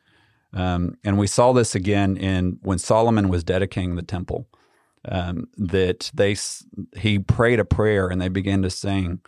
Um, 0.53 0.97
and 1.05 1.19
we 1.19 1.27
saw 1.27 1.53
this 1.53 1.75
again 1.75 2.17
in 2.17 2.59
when 2.63 2.79
Solomon 2.79 3.29
was 3.29 3.45
dedicating 3.45 3.97
the 3.97 4.03
temple. 4.03 4.49
Um, 5.09 5.47
that 5.57 6.11
they 6.15 6.37
he 6.97 7.21
prayed 7.21 7.61
a 7.61 7.65
prayer 7.65 8.09
and 8.09 8.21
they 8.21 8.29
began 8.29 8.63
to 8.63 8.71
sing 8.71 9.21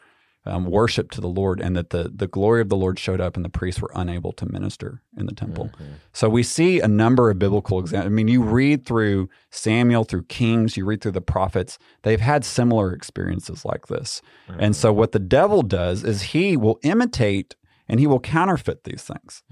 um, 0.48 0.64
worship 0.64 1.11
to 1.12 1.20
the 1.20 1.28
Lord, 1.28 1.61
and 1.61 1.76
that 1.76 1.90
the 1.90 2.11
the 2.14 2.26
glory 2.26 2.61
of 2.61 2.68
the 2.68 2.76
Lord 2.76 2.98
showed 2.98 3.20
up, 3.20 3.37
and 3.37 3.44
the 3.44 3.50
priests 3.50 3.80
were 3.80 3.90
unable 3.94 4.32
to 4.32 4.46
minister 4.50 5.02
in 5.16 5.26
the 5.26 5.34
temple. 5.34 5.70
So 6.12 6.28
we 6.28 6.42
see 6.42 6.80
a 6.80 6.88
number 6.88 7.30
of 7.30 7.38
biblical 7.38 7.78
examples. 7.78 8.06
I 8.06 8.14
mean, 8.14 8.28
you 8.28 8.42
read 8.42 8.84
through 8.87 9.28
Samuel, 9.50 10.04
through 10.04 10.24
Kings, 10.24 10.76
you 10.76 10.84
read 10.84 11.00
through 11.00 11.12
the 11.12 11.20
prophets. 11.20 11.78
They've 12.02 12.20
had 12.20 12.44
similar 12.44 12.92
experiences 12.92 13.64
like 13.64 13.87
this. 13.88 14.22
And 14.58 14.74
so 14.74 14.92
what 14.92 15.12
the 15.12 15.18
devil 15.20 15.62
does 15.62 16.02
is 16.04 16.22
he 16.22 16.56
will 16.56 16.78
imitate 16.82 17.54
and 17.88 18.00
he 18.00 18.06
will 18.06 18.20
counterfeit 18.20 18.84
these 18.84 19.02
things. 19.02 19.42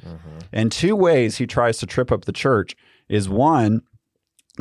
And 0.53 0.73
two 0.73 0.97
ways 0.97 1.37
he 1.39 1.47
tries 1.47 1.79
to 1.79 1.87
trip 1.87 2.11
up 2.13 2.25
the 2.25 2.33
church 2.33 2.75
is 3.09 3.29
one 3.29 3.83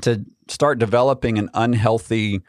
to 0.02 0.26
start 0.48 0.78
developing 0.80 1.38
an 1.38 1.50
unhealthy 1.54 2.42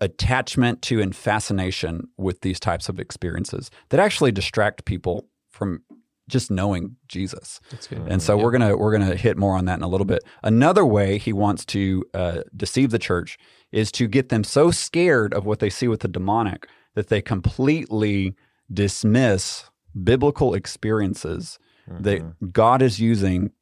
attachment 0.00 0.82
to 0.82 1.00
and 1.00 1.14
fascination 1.16 2.08
with 2.16 2.42
these 2.42 2.60
types 2.60 2.88
of 2.88 3.00
experiences 3.00 3.70
that 3.88 4.00
actually 4.00 4.32
distract 4.32 4.84
people 4.84 5.28
from 5.48 5.82
just 6.28 6.50
knowing 6.50 6.96
Jesus. 7.08 7.60
That's 7.70 7.86
good. 7.86 8.02
And 8.06 8.20
so 8.20 8.36
we're 8.36 8.50
gonna 8.50 8.76
we're 8.76 8.92
gonna 8.92 9.14
hit 9.14 9.36
more 9.38 9.56
on 9.56 9.64
that 9.66 9.78
in 9.78 9.82
a 9.82 9.88
little 9.88 10.04
bit. 10.04 10.22
Another 10.42 10.84
way 10.84 11.18
he 11.18 11.32
wants 11.32 11.64
to 11.66 12.04
uh, 12.14 12.42
deceive 12.56 12.90
the 12.90 12.98
church 12.98 13.38
is 13.72 13.92
to 13.92 14.08
get 14.08 14.28
them 14.28 14.44
so 14.44 14.70
scared 14.70 15.32
of 15.32 15.46
what 15.46 15.60
they 15.60 15.70
see 15.70 15.88
with 15.88 16.00
the 16.00 16.08
demonic 16.08 16.66
that 16.94 17.08
they 17.08 17.22
completely 17.22 18.34
dismiss 18.72 19.70
biblical 20.02 20.54
experiences 20.54 21.58
that 22.00 22.52
God 22.52 22.82
is 22.82 22.98
using 22.98 23.52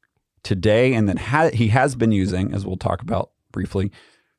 today 0.42 0.94
and 0.94 1.08
that 1.08 1.18
ha- 1.18 1.50
He 1.52 1.68
has 1.68 1.94
been 1.94 2.12
using, 2.12 2.54
as 2.54 2.64
we'll 2.64 2.78
talk 2.78 3.02
about 3.02 3.30
briefly, 3.52 3.92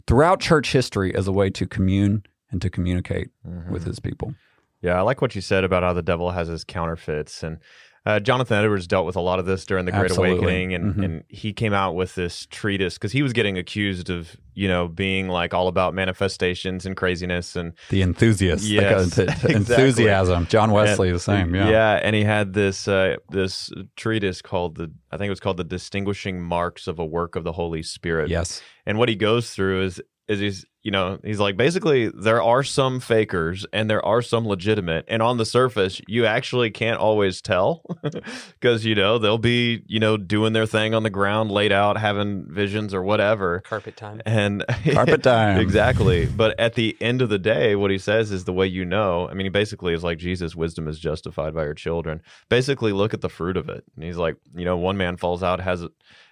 throughout 0.07 0.39
church 0.39 0.71
history 0.71 1.13
as 1.15 1.27
a 1.27 1.31
way 1.31 1.49
to 1.49 1.65
commune 1.65 2.23
and 2.51 2.61
to 2.61 2.69
communicate 2.69 3.29
mm-hmm. 3.47 3.71
with 3.71 3.85
His 3.85 3.99
people. 3.99 4.35
Yeah, 4.81 4.99
I 4.99 5.01
like 5.01 5.21
what 5.21 5.33
you 5.33 5.41
said 5.41 5.63
about 5.63 5.81
how 5.81 5.93
the 5.93 6.03
devil 6.03 6.31
has 6.31 6.47
his 6.47 6.63
counterfeits, 6.63 7.41
and 7.41 7.57
uh, 8.05 8.19
Jonathan 8.19 8.57
Edwards 8.63 8.87
dealt 8.87 9.05
with 9.05 9.15
a 9.15 9.21
lot 9.21 9.39
of 9.39 9.45
this 9.45 9.65
during 9.65 9.85
the 9.85 9.91
Great 9.91 10.05
Absolutely. 10.11 10.37
Awakening, 10.37 10.73
and, 10.73 10.95
Mhm. 10.95 11.05
and 11.05 11.23
he 11.27 11.53
came 11.53 11.73
out 11.73 11.95
with 11.95 12.15
this 12.15 12.45
treatise 12.51 12.95
because 12.95 13.11
he 13.11 13.23
was 13.23 13.33
getting 13.33 13.57
accused 13.57 14.09
of 14.09 14.35
you 14.53 14.67
know 14.67 14.87
being 14.87 15.27
like 15.27 15.53
all 15.53 15.67
about 15.67 15.93
manifestations 15.93 16.85
and 16.85 16.95
craziness, 16.95 17.55
and 17.55 17.73
The 17.89 18.01
enthusiast, 18.01 18.63
like, 18.63 18.71
Yes, 18.71 19.09
th- 19.15 19.27
exactly. 19.27 19.53
enthusiasm. 19.55 20.47
John 20.47 20.71
Wesley, 20.71 21.09
And- 21.09 21.15
the 21.15 21.19
same. 21.19 21.55
Yeah. 21.55 21.99
and 22.01 22.15
he 22.15 22.23
had 22.23 22.53
this 22.53 22.87
uh, 22.87 23.15
this 23.29 23.71
treatise 23.95 24.41
called 24.41 24.75
the 24.75 24.91
I 25.11 25.17
think 25.17 25.27
it 25.27 25.31
was 25.31 25.39
called 25.39 25.57
the 25.57 25.63
Distinguishing 25.63 26.41
Marks 26.41 26.87
of 26.87 26.99
a 26.99 27.05
Work 27.05 27.35
of 27.35 27.43
the 27.43 27.53
Holy 27.53 27.83
Spirit. 27.83 28.29
Yes. 28.29 28.61
and 28.85 28.97
what 28.97 29.09
he 29.09 29.15
goes 29.15 29.51
through 29.51 29.83
is 29.83 30.01
is 30.27 30.39
he's 30.39 30.65
you 30.81 30.91
know 30.91 31.17
he's 31.23 31.39
like 31.39 31.57
basically 31.57 32.09
there 32.09 32.41
are 32.41 32.63
some 32.63 32.99
fakers 32.99 33.65
and 33.73 33.89
there 33.89 34.05
are 34.05 34.21
some 34.21 34.47
legitimate 34.47 35.03
and 35.07 35.21
on 35.21 35.37
the 35.37 35.45
surface 35.45 35.99
you 36.07 36.25
actually 36.25 36.69
can't 36.69 36.99
always 36.99 37.41
tell 37.41 37.83
because 38.59 38.85
you 38.85 38.93
know 38.93 39.17
they'll 39.17 39.37
be 39.37 39.81
you 39.87 39.99
know 39.99 40.15
doing 40.15 40.53
their 40.53 40.65
thing 40.65 40.93
on 40.93 41.03
the 41.03 41.09
ground 41.09 41.51
laid 41.51 41.71
out 41.71 41.97
having 41.97 42.45
visions 42.49 42.93
or 42.93 43.01
whatever 43.01 43.61
Carpet 43.61 43.97
time. 43.97 44.21
and 44.25 44.63
Carpet 44.93 45.23
time. 45.23 45.59
exactly 45.59 46.27
but 46.27 46.57
at 46.59 46.75
the 46.75 46.95
end 47.01 47.21
of 47.21 47.29
the 47.29 47.39
day 47.39 47.75
what 47.75 47.91
he 47.91 47.97
says 47.97 48.31
is 48.31 48.45
the 48.45 48.53
way 48.53 48.67
you 48.67 48.85
know 48.85 49.27
i 49.29 49.33
mean 49.33 49.45
he 49.45 49.49
basically 49.49 49.93
is 49.93 50.03
like 50.03 50.17
jesus 50.17 50.55
wisdom 50.55 50.87
is 50.87 50.99
justified 50.99 51.53
by 51.53 51.63
your 51.63 51.73
children 51.73 52.21
basically 52.49 52.91
look 52.91 53.13
at 53.13 53.21
the 53.21 53.29
fruit 53.29 53.57
of 53.57 53.69
it 53.69 53.83
and 53.95 54.03
he's 54.03 54.17
like 54.17 54.35
you 54.55 54.65
know 54.65 54.77
one 54.77 54.97
man 54.97 55.17
falls 55.17 55.41
out 55.41 55.59
has 55.59 55.83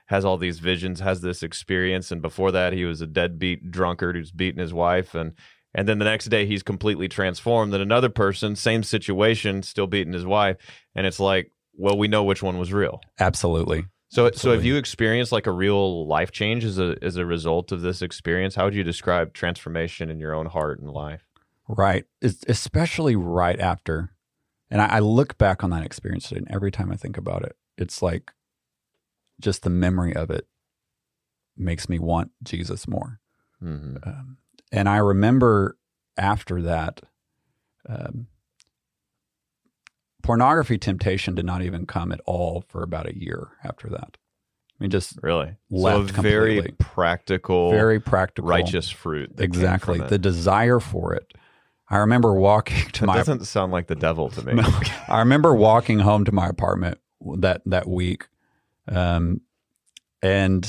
has 0.08 0.26
all 0.26 0.38
these 0.38 0.60
visions, 0.60 1.00
has 1.00 1.22
this 1.22 1.44
experience, 1.44 2.12
and 2.12 2.22
before 2.22 2.52
that 2.52 2.74
he 2.74 2.86
was 2.86 3.02
a 3.02 3.08
deadbeat 3.08 3.72
drunkard 3.72 4.16
who's 4.16 4.32
beaten 4.32 4.60
his 4.60 4.74
wife, 4.74 5.16
and 5.16 5.34
and 5.74 5.88
then 5.88 6.00
the 6.00 6.06
next 6.06 6.26
day 6.26 6.46
he's 6.46 6.63
completely 6.63 7.08
transformed. 7.08 7.74
Then 7.74 7.82
another 7.82 8.10
person, 8.10 8.56
same 8.56 8.84
situation, 8.84 9.63
still 9.63 9.88
beating 9.88 10.13
his 10.13 10.26
wife, 10.26 10.58
and 10.94 11.08
it's 11.08 11.20
like, 11.20 11.52
well, 11.76 11.98
we 11.98 12.08
know 12.08 12.24
which 12.24 12.44
one 12.44 12.60
was 12.60 12.72
real. 12.72 13.02
Absolutely. 13.20 13.86
So, 14.10 14.30
so 14.30 14.52
have 14.52 14.63
you 14.63 14.76
experienced 14.76 15.32
like 15.32 15.48
a 15.48 15.52
real 15.52 16.06
life 16.08 16.32
change 16.32 16.63
as 16.63 16.78
a 16.78 16.96
as 17.02 17.16
a 17.16 17.26
result 17.26 17.72
of 17.72 17.82
this 17.82 18.04
experience? 18.04 18.54
How 18.54 18.66
would 18.66 18.76
you 18.76 18.84
describe 18.84 19.34
transformation 19.34 20.12
in 20.12 20.20
your 20.20 20.36
own 20.36 20.46
heart 20.46 20.80
and 20.80 20.89
life? 20.92 21.28
Right. 21.68 22.06
Es- 22.22 22.44
Especially 22.48 23.16
right 23.16 23.60
after. 23.60 24.12
And 24.70 24.84
I, 24.84 24.98
I 24.98 25.00
look 25.00 25.39
back 25.39 25.63
on 25.63 25.72
that 25.72 25.84
experience 25.84 26.32
and 26.32 26.48
every 26.52 26.72
time 26.72 26.92
I 26.92 26.96
think 26.96 27.18
about 27.18 27.44
it, 27.44 27.56
it's 27.76 28.04
like 28.04 28.32
just 29.39 29.63
the 29.63 29.69
memory 29.69 30.15
of 30.15 30.30
it 30.30 30.48
makes 31.58 31.88
me 31.89 32.00
want 32.00 32.32
Jesus 32.43 32.88
more. 32.88 33.19
Mm-hmm. 33.63 33.98
Um, 34.08 34.38
and 34.72 34.89
I 34.89 34.98
remember 34.98 35.78
after 36.17 36.62
that, 36.63 37.02
um, 37.88 38.28
pornography 40.22 40.78
temptation 40.78 41.36
did 41.36 41.46
not 41.46 41.62
even 41.62 41.86
come 41.86 42.12
at 42.12 42.22
all 42.26 42.63
for 42.67 42.82
about 42.84 43.08
a 43.08 43.17
year 43.17 43.50
after 43.63 43.89
that. 43.89 44.17
I 44.80 44.84
mean, 44.84 44.89
just 44.89 45.17
Really, 45.22 45.56
Left 45.69 46.13
so 46.15 46.19
a 46.19 46.22
very 46.22 46.56
completely. 46.56 46.76
practical, 46.80 47.72
very 47.72 48.00
practical. 48.00 48.50
righteous 48.50 48.89
fruit. 48.89 49.34
Exactly. 49.38 50.00
The 50.00 50.17
desire 50.17 50.80
for 50.80 51.13
it. 51.13 51.34
I 51.89 51.98
remember 51.98 52.34
walking 52.34 52.89
to 52.93 53.02
that 53.02 53.08
my 53.08 53.17
doesn't 53.17 53.46
sound 53.46 53.72
like 53.72 53.88
the 53.88 53.96
devil 53.96 54.30
to 54.30 54.43
me. 54.46 54.54
No. 54.62 54.67
I 55.08 55.19
remember 55.19 55.54
walking 55.54 56.00
home 56.00 56.26
to 56.26 56.32
my 56.32 56.48
apartment 56.48 56.98
that 57.38 57.62
that 57.65 57.88
week, 57.88 58.28
um, 58.88 59.41
and 60.22 60.63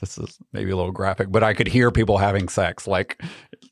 this 0.00 0.18
is 0.18 0.38
maybe 0.52 0.70
a 0.70 0.76
little 0.76 0.92
graphic, 0.92 1.30
but 1.30 1.42
I 1.42 1.54
could 1.54 1.68
hear 1.68 1.90
people 1.90 2.18
having 2.18 2.48
sex, 2.48 2.86
like 2.86 3.22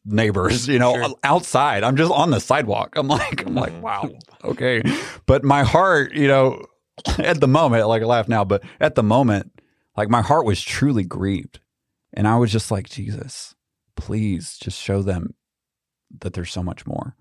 neighbors, 0.05 0.67
you 0.69 0.79
know, 0.79 0.95
Sure. 0.95 1.15
outside. 1.25 1.85
I'm 1.85 1.97
just 1.97 2.13
on 2.13 2.31
the 2.31 2.41
sidewalk. 2.41 2.95
I'm 2.97 3.09
like, 3.09 3.45
I'm 3.47 3.55
like, 3.55 3.73
Mhm. 3.73 3.81
wow, 3.81 4.11
okay. 4.45 4.83
But 5.27 5.45
my 5.45 5.63
heart, 5.63 6.15
you 6.15 6.29
know, 6.29 6.63
at 7.19 7.41
the 7.41 7.49
moment, 7.49 7.87
like 7.89 8.03
I 8.03 8.07
laugh 8.07 8.29
now, 8.29 8.45
but 8.45 8.63
at 8.81 8.95
the 8.95 9.03
moment, 9.03 9.53
like 9.97 10.09
my 10.09 10.23
heart 10.23 10.47
was 10.47 10.63
truly 10.63 11.05
grieved, 11.05 11.61
and 12.15 12.27
I 12.29 12.37
was 12.37 12.51
just 12.53 12.71
like, 12.71 12.89
Jesus, 12.89 13.55
please, 13.97 14.57
just 14.61 14.81
show 14.81 15.03
them 15.03 15.35
that 16.21 16.33
there's 16.35 16.53
so 16.53 16.63
much 16.63 16.87
more 16.87 17.17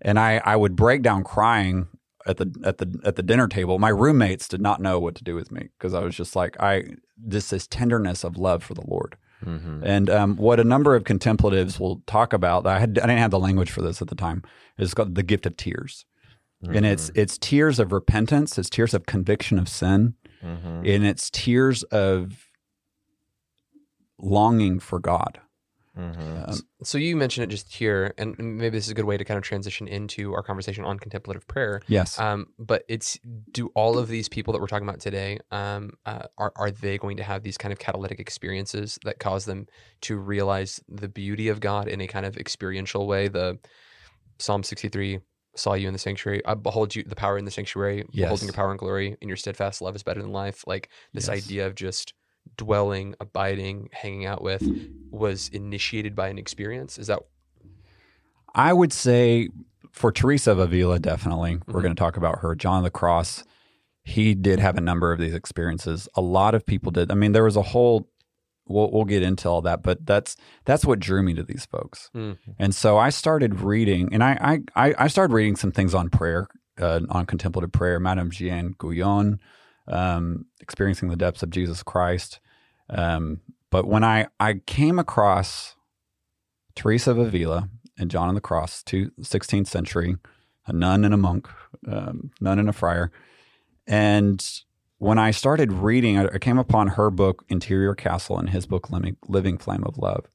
and 0.00 0.18
I, 0.18 0.40
I 0.44 0.56
would 0.56 0.74
break 0.76 1.02
down 1.02 1.24
crying 1.24 1.88
at 2.26 2.36
the 2.38 2.54
at 2.64 2.78
the 2.78 2.98
at 3.04 3.16
the 3.16 3.22
dinner 3.22 3.48
table. 3.48 3.78
My 3.78 3.88
roommates 3.90 4.48
did 4.48 4.60
not 4.60 4.80
know 4.80 4.98
what 4.98 5.14
to 5.16 5.24
do 5.24 5.34
with 5.34 5.50
me 5.52 5.68
because 5.78 5.94
I 5.94 6.00
was 6.00 6.14
just 6.16 6.34
like 6.34 6.58
I 6.60 6.84
just 7.28 7.50
this 7.50 7.66
tenderness 7.66 8.24
of 8.24 8.36
love 8.36 8.62
for 8.62 8.74
the 8.74 8.86
Lord. 8.86 9.16
Mhm. 9.44 9.82
And 9.84 10.08
um, 10.08 10.36
what 10.36 10.58
a 10.58 10.64
number 10.64 10.94
of 10.94 11.04
contemplatives 11.04 11.78
will 11.78 12.02
talk 12.06 12.32
about, 12.32 12.66
I 12.66 12.78
had 12.78 12.98
I 12.98 13.06
didn't 13.06 13.18
have 13.18 13.30
the 13.30 13.38
language 13.38 13.70
for 13.70 13.82
this 13.82 14.00
at 14.00 14.08
the 14.08 14.14
time. 14.14 14.42
Is 14.78 14.94
called 14.94 15.14
the 15.14 15.22
gift 15.22 15.44
of 15.46 15.56
tears, 15.56 16.06
and 16.62 16.86
it's 16.86 17.10
it's 17.14 17.36
tears 17.36 17.78
of 17.78 17.92
repentance, 17.92 18.56
it's 18.58 18.70
tears 18.70 18.94
of 18.94 19.04
conviction 19.06 19.58
of 19.58 19.68
sin, 19.68 20.14
Mhm. 20.42 20.88
and 20.94 21.04
it's 21.04 21.30
tears 21.30 21.82
of 21.84 22.48
longing 24.18 24.78
for 24.80 24.98
God. 24.98 25.40
Mhm. 25.96 26.48
Um, 26.48 26.68
So 26.82 26.98
you 26.98 27.16
mentioned 27.16 27.44
it 27.44 27.54
just 27.54 27.72
here, 27.72 28.12
and 28.18 28.36
maybe 28.38 28.76
this 28.76 28.86
is 28.86 28.90
a 28.90 28.94
good 28.94 29.04
way 29.04 29.16
to 29.16 29.24
kind 29.24 29.38
of 29.38 29.44
transition 29.44 29.86
into 29.86 30.34
our 30.34 30.42
conversation 30.42 30.84
on 30.84 30.98
contemplative 30.98 31.46
prayer. 31.46 31.82
yes, 31.86 32.16
Um, 32.18 32.46
but 32.58 32.84
it's 32.88 33.18
do 33.52 33.68
all 33.76 33.96
of 33.98 34.08
these 34.08 34.28
people 34.28 34.52
that 34.52 34.60
we're 34.60 34.66
talking 34.66 34.88
about 34.88 35.00
today, 35.00 35.38
um, 35.52 35.92
uh, 36.04 36.26
are 36.36 36.52
are 36.56 36.70
they 36.72 36.98
going 36.98 37.16
to 37.18 37.22
have 37.22 37.44
these 37.44 37.56
kind 37.56 37.72
of 37.72 37.78
catalytic 37.78 38.18
experiences 38.18 38.98
that 39.04 39.20
cause 39.20 39.44
them 39.44 39.66
to 40.02 40.16
realize 40.18 40.80
the 40.88 41.08
beauty 41.08 41.48
of 41.48 41.60
God 41.60 41.86
in 41.88 42.00
a 42.00 42.08
kind 42.08 42.26
of 42.26 42.36
experiential 42.36 43.06
way? 43.06 43.28
The 43.28 43.58
Psalm 44.38 44.62
sixty 44.62 44.88
three 44.88 45.20
saw 45.56 45.74
you 45.74 45.86
in 45.86 45.92
the 45.92 45.98
sanctuary. 45.98 46.44
I 46.44 46.54
behold 46.54 46.94
you 46.96 47.04
the 47.04 47.14
power 47.16 47.38
in 47.38 47.44
the 47.44 47.50
sanctuary, 47.52 48.04
Yes. 48.12 48.18
beholding 48.18 48.48
your 48.48 48.52
power 48.54 48.70
and 48.70 48.78
glory, 48.78 49.16
and 49.20 49.28
your 49.28 49.36
steadfast 49.36 49.80
love 49.80 49.94
is 49.96 50.02
better 50.02 50.20
than 50.22 50.32
life. 50.32 50.66
Like 50.66 50.90
this 51.14 51.28
Yes. 51.28 51.30
idea 51.30 51.66
of 51.66 51.74
just 51.76 52.14
dwelling, 52.56 53.14
abiding, 53.20 53.88
hanging 53.92 54.26
out 54.26 54.42
with 54.42 54.62
was 55.10 55.48
initiated 55.48 56.14
by 56.14 56.28
an 56.28 56.38
experience. 56.38 56.98
Is 56.98 57.06
that 57.08 57.20
I 58.54 58.72
would 58.72 58.92
say 58.92 59.48
for 59.92 60.12
Teresa 60.12 60.52
of 60.52 60.58
Avila, 60.58 60.98
definitely. 60.98 61.58
We're 61.66 61.80
Mhm. 61.80 61.82
going 61.82 61.94
to 61.94 61.98
talk 62.00 62.16
about 62.16 62.40
her. 62.40 62.54
John 62.54 62.78
of 62.78 62.84
the 62.84 62.90
Cross, 62.90 63.44
he 64.02 64.34
did 64.34 64.58
have 64.60 64.76
a 64.76 64.80
number 64.80 65.12
of 65.12 65.18
these 65.20 65.34
experiences. 65.34 66.08
A 66.14 66.20
lot 66.20 66.54
of 66.54 66.66
people 66.66 66.90
did. 66.92 67.10
I 67.10 67.14
mean, 67.14 67.32
there 67.32 67.44
was 67.44 67.56
a 67.56 67.62
whole. 67.62 68.08
We'll, 68.66 68.90
we'll 68.90 69.04
get 69.04 69.22
into 69.22 69.46
all 69.48 69.60
that, 69.62 69.82
but 69.82 70.06
that's 70.06 70.36
that's 70.64 70.86
what 70.86 70.98
drew 70.98 71.22
me 71.22 71.34
to 71.34 71.42
these 71.42 71.66
folks. 71.66 72.10
Mm. 72.14 72.38
And 72.58 72.74
so 72.74 72.96
I 72.96 73.10
started 73.10 73.60
reading, 73.60 74.08
and 74.12 74.24
I 74.24 74.60
I, 74.74 74.86
I- 74.88 74.94
I 75.04 75.08
started 75.08 75.34
reading 75.34 75.54
some 75.56 75.70
things 75.70 75.94
on 75.94 76.08
prayer, 76.08 76.48
uh, 76.80 77.00
on 77.10 77.26
contemplative 77.26 77.72
prayer. 77.72 78.00
Madame 78.00 78.30
Jeanne 78.30 78.74
Guyon, 78.78 79.38
um, 79.88 80.46
experiencing 80.60 81.08
the 81.08 81.16
depths 81.16 81.42
of 81.42 81.50
Jesus 81.50 81.82
Christ. 81.82 82.40
Um, 82.88 83.40
but 83.70 83.86
when 83.86 84.04
I 84.04 84.28
I 84.38 84.60
came 84.66 84.98
across 84.98 85.76
Teresa 86.74 87.12
of 87.12 87.18
Avila 87.18 87.68
and 87.98 88.10
John 88.10 88.28
of 88.28 88.34
the 88.34 88.40
Cross, 88.40 88.82
two, 88.82 89.10
16th 89.20 89.66
century, 89.66 90.16
a 90.66 90.72
nun 90.72 91.04
and 91.04 91.14
a 91.14 91.18
monk, 91.18 91.48
um, 91.86 92.30
nun 92.40 92.58
and 92.58 92.68
a 92.68 92.72
friar. 92.72 93.10
And 93.86 94.44
when 94.98 95.18
I 95.18 95.30
started 95.30 95.72
reading, 95.72 96.18
I, 96.18 96.26
I 96.34 96.38
came 96.38 96.58
upon 96.58 96.88
her 96.88 97.10
book, 97.10 97.44
Interior 97.48 97.94
Castle, 97.94 98.38
and 98.38 98.50
his 98.50 98.66
book, 98.66 98.90
Living, 98.90 99.16
Living 99.28 99.58
Flame 99.58 99.84
of 99.84 99.98
Love. 99.98 100.26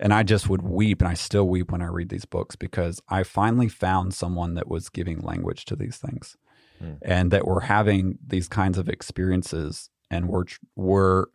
And 0.00 0.12
I 0.12 0.24
just 0.24 0.48
would 0.48 0.62
weep, 0.62 1.00
and 1.00 1.08
I 1.08 1.14
still 1.14 1.46
weep 1.46 1.70
when 1.70 1.82
I 1.82 1.86
read 1.86 2.08
these 2.08 2.24
books 2.24 2.56
because 2.56 3.00
I 3.08 3.22
finally 3.22 3.68
found 3.68 4.14
someone 4.14 4.54
that 4.54 4.68
was 4.68 4.88
giving 4.88 5.20
language 5.20 5.64
to 5.66 5.76
these 5.76 5.96
things 5.96 6.36
Hmm. 6.82 6.94
and 7.02 7.30
that 7.30 7.46
we're 7.46 7.60
having 7.60 8.18
these 8.26 8.48
kinds 8.48 8.76
of 8.76 8.88
experiences 8.88 9.88
and 10.10 10.28
we're 10.28 10.44
we're 10.74 11.26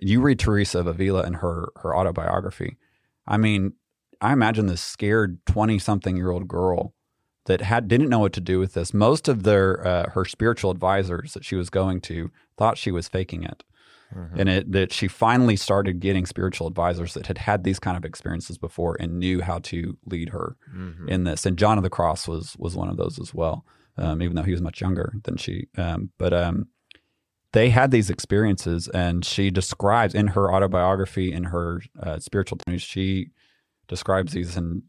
you 0.00 0.20
read 0.20 0.38
Teresa 0.38 0.80
of 0.80 0.86
Avila 0.88 1.24
in 1.24 1.34
her, 1.34 1.68
her 1.82 1.96
autobiography. 1.96 2.76
I 3.26 3.36
mean, 3.36 3.74
I 4.20 4.32
imagine 4.32 4.66
this 4.66 4.80
scared 4.80 5.38
20 5.46 5.78
something 5.78 6.16
year 6.16 6.30
old 6.30 6.48
girl 6.48 6.94
that 7.46 7.60
had 7.60 7.86
didn't 7.88 8.08
know 8.08 8.18
what 8.18 8.32
to 8.34 8.40
do 8.40 8.58
with 8.58 8.74
this. 8.74 8.92
Most 8.92 9.28
of 9.28 9.42
their 9.44 9.86
uh, 9.86 10.10
her 10.10 10.24
spiritual 10.24 10.70
advisors 10.70 11.34
that 11.34 11.44
she 11.44 11.54
was 11.56 11.70
going 11.70 12.00
to 12.02 12.30
thought 12.56 12.76
she 12.78 12.90
was 12.90 13.08
faking 13.08 13.42
it, 13.44 13.62
Mhm. 14.14 14.38
and 14.40 14.48
it 14.48 14.72
that 14.72 14.92
she 14.92 15.06
finally 15.08 15.56
started 15.56 16.00
getting 16.00 16.26
spiritual 16.26 16.66
advisors 16.66 17.14
that 17.14 17.26
had 17.26 17.38
had 17.38 17.62
these 17.64 17.78
kind 17.78 17.96
of 17.96 18.04
experiences 18.04 18.58
before 18.58 18.96
and 19.00 19.18
knew 19.18 19.40
how 19.42 19.58
to 19.60 19.96
lead 20.06 20.30
her 20.30 20.56
Mhm. 20.76 21.08
in 21.08 21.24
this. 21.24 21.46
And 21.46 21.56
John 21.58 21.78
of 21.78 21.84
the 21.84 21.90
Cross 21.90 22.26
was 22.28 22.56
was 22.58 22.74
one 22.76 22.88
of 22.88 22.96
those 22.96 23.18
as 23.18 23.32
well, 23.34 23.64
um, 23.98 24.22
even 24.22 24.36
though 24.36 24.42
he 24.42 24.52
was 24.52 24.62
much 24.62 24.80
younger 24.80 25.12
than 25.24 25.36
she. 25.36 25.66
Um, 25.76 26.10
but 26.18 26.32
um, 26.32 26.68
they 27.52 27.70
had 27.70 27.90
these 27.90 28.10
experiences, 28.10 28.88
and 28.88 29.24
she 29.24 29.50
describes 29.50 30.14
in 30.14 30.28
her 30.28 30.52
autobiography, 30.52 31.32
in 31.32 31.44
her 31.44 31.82
uh, 32.00 32.18
spiritual 32.18 32.58
news, 32.66 32.82
she 32.82 33.30
describes 33.88 34.32
these 34.32 34.56
in 34.56 34.82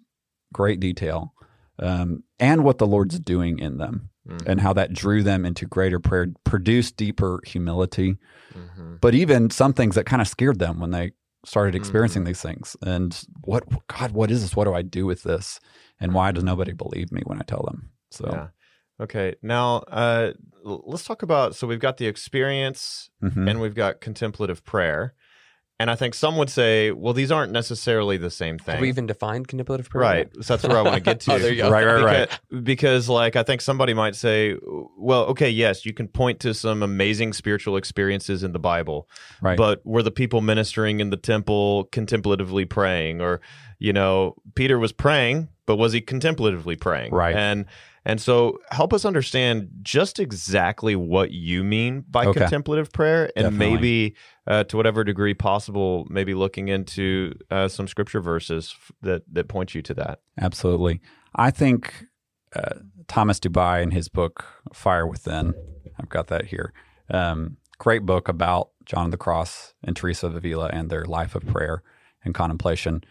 great 0.53 0.79
detail, 0.79 1.33
um, 1.79 2.23
and 2.39 2.63
what 2.63 2.77
the 2.77 2.87
Lord's 2.87 3.19
doing 3.19 3.59
in 3.59 3.77
them, 3.77 4.09
Mhm. 4.27 4.45
and 4.45 4.61
how 4.61 4.73
that 4.73 4.93
drew 4.93 5.23
them 5.23 5.45
into 5.45 5.65
greater 5.65 5.99
prayer, 5.99 6.27
produced 6.43 6.97
deeper 6.97 7.39
humility, 7.45 8.17
Mhm. 8.53 8.99
but 8.99 9.15
even 9.15 9.49
some 9.49 9.73
things 9.73 9.95
that 9.95 10.05
kind 10.05 10.21
of 10.21 10.27
scared 10.27 10.59
them 10.59 10.79
when 10.79 10.91
they 10.91 11.13
started 11.45 11.73
experiencing 11.75 12.23
Mhm. 12.23 12.25
these 12.25 12.41
things. 12.41 12.75
And 12.81 13.17
what 13.45 13.63
God, 13.87 14.11
what 14.11 14.29
is 14.29 14.41
this? 14.41 14.55
What 14.57 14.65
do 14.65 14.73
I 14.73 14.81
do 14.81 15.05
with 15.05 15.23
this? 15.23 15.61
And 16.01 16.13
why 16.13 16.33
does 16.33 16.43
nobody 16.43 16.73
believe 16.73 17.11
me 17.13 17.21
when 17.25 17.39
I 17.39 17.43
tell 17.43 17.63
them? 17.63 17.91
So 18.11 18.27
Yeah. 18.29 18.47
Okay. 18.99 19.35
Now, 19.41 19.77
uh, 19.87 20.33
let's 20.63 21.05
talk 21.05 21.21
about. 21.21 21.55
So 21.55 21.67
we've 21.67 21.79
got 21.79 21.97
the 21.97 22.07
experience, 22.07 23.09
mhm. 23.23 23.49
and 23.49 23.61
we've 23.61 23.75
got 23.75 24.01
contemplative 24.01 24.63
prayer, 24.65 25.13
and 25.81 25.89
I 25.89 25.95
think 25.95 26.13
some 26.13 26.35
would 26.35 26.49
say, 26.49 26.91
well, 26.91 27.13
these 27.13 27.31
aren't 27.31 27.53
necessarily 27.53 28.17
the 28.17 28.29
same 28.29 28.59
thing. 28.59 28.73
have 28.73 28.81
we 28.81 28.89
even 28.89 29.07
defined 29.07 29.47
contemplative 29.47 29.89
prayer? 29.89 30.01
Right. 30.01 30.29
So 30.41 30.57
that's 30.57 30.67
where 30.67 30.77
I 30.77 30.81
want 30.81 30.95
to 30.95 31.01
get 31.01 31.19
to. 31.21 31.33
Oh, 31.33 31.39
there 31.39 31.51
you 31.53 31.63
go. 31.63 31.71
Right, 31.71 31.85
right, 31.85 32.03
right. 32.03 32.39
Because, 32.49 32.63
because, 32.63 33.09
like, 33.09 33.37
I 33.37 33.43
think 33.43 33.61
somebody 33.61 33.93
might 33.93 34.15
say, 34.17 34.57
well, 34.97 35.23
okay, 35.27 35.49
yes, 35.49 35.85
you 35.85 35.93
can 35.93 36.09
point 36.09 36.41
to 36.41 36.53
some 36.53 36.83
amazing 36.83 37.31
spiritual 37.31 37.77
experiences 37.77 38.43
in 38.43 38.51
the 38.51 38.59
Bible, 38.59 39.07
right. 39.41 39.57
but 39.57 39.85
were 39.85 40.03
the 40.03 40.11
people 40.11 40.41
ministering 40.41 40.99
in 40.99 41.11
the 41.11 41.17
temple 41.17 41.85
contemplatively 41.93 42.65
praying? 42.65 43.21
Or, 43.21 43.39
you 43.77 43.93
know, 43.93 44.35
Peter 44.55 44.77
was 44.77 44.91
praying, 44.91 45.47
but 45.65 45.77
was 45.77 45.93
he 45.93 46.01
contemplatively 46.01 46.75
praying? 46.75 47.13
Right. 47.13 47.37
And 47.37 47.65
and 48.05 48.21
so 48.21 48.59
help 48.71 48.93
us 48.93 49.05
understand 49.05 49.69
just 49.81 50.19
exactly 50.19 50.95
what 50.95 51.31
you 51.31 51.63
mean 51.63 52.05
by 52.09 52.25
Okay. 52.25 52.39
contemplative 52.41 52.91
prayer 52.91 53.29
and 53.35 53.45
Definitely. 53.45 53.75
maybe 53.75 54.15
uh, 54.47 54.63
to 54.65 54.77
whatever 54.77 55.03
degree 55.03 55.33
possible, 55.33 56.05
maybe 56.09 56.33
looking 56.33 56.69
into 56.69 57.33
uh, 57.51 57.67
some 57.67 57.87
scripture 57.87 58.21
verses 58.21 58.75
that 59.01 59.21
that 59.31 59.47
point 59.47 59.75
you 59.75 59.81
to 59.83 59.93
that. 59.95 60.19
Absolutely. 60.39 61.01
I 61.35 61.51
think 61.51 62.05
uh, 62.55 62.79
Thomas 63.07 63.39
Dubay 63.39 63.83
in 63.83 63.91
his 63.91 64.09
book 64.09 64.45
Fire 64.73 65.05
Within, 65.05 65.53
I've 65.99 66.09
got 66.09 66.27
that 66.27 66.45
here. 66.45 66.73
Um, 67.11 67.57
great 67.77 68.05
book 68.05 68.27
about 68.27 68.69
John 68.85 69.05
of 69.05 69.11
the 69.11 69.17
Cross 69.17 69.73
and 69.83 69.95
Teresa 69.95 70.27
of 70.27 70.35
Avila 70.35 70.69
and 70.73 70.89
their 70.89 71.05
life 71.05 71.35
of 71.35 71.45
prayer 71.45 71.83
and 72.23 72.33
contemplation. 72.33 73.03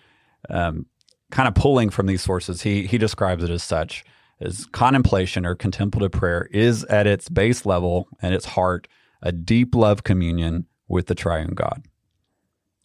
Um, 0.51 0.87
kind 1.31 1.47
of 1.47 1.55
pulling 1.55 1.91
from 1.91 2.07
these 2.07 2.23
sources, 2.23 2.63
he 2.63 2.87
he 2.87 2.99
describes 2.99 3.45
it 3.45 3.51
as 3.51 3.63
such: 3.63 4.05
as 4.41 4.67
contemplation 4.67 5.45
or 5.45 5.55
contemplative 5.55 6.13
prayer 6.13 6.49
is 6.53 6.85
at 6.85 7.07
its 7.07 7.29
base 7.29 7.67
level 7.67 8.09
and 8.21 8.35
its 8.35 8.47
heart 8.47 8.89
a 9.23 9.33
deep 9.33 9.75
love 9.75 10.05
communion 10.05 10.67
with 10.87 11.07
the 11.07 11.15
triune 11.15 11.55
God. 11.55 11.85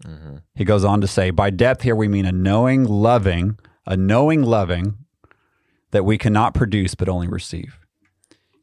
Mm-hmm. 0.03 0.37
He 0.55 0.65
goes 0.65 0.83
on 0.83 0.99
to 1.01 1.07
say, 1.07 1.29
by 1.29 1.49
depth 1.49 1.83
here 1.83 1.95
we 1.95 2.07
mean 2.07 2.25
a 2.25 2.31
knowing, 2.31 2.83
loving, 2.83 3.57
a 3.85 3.95
knowing, 3.95 4.41
loving 4.43 4.97
that 5.91 6.05
we 6.05 6.17
cannot 6.17 6.53
produce 6.53 6.95
but 6.95 7.07
only 7.07 7.27
receive. 7.27 7.79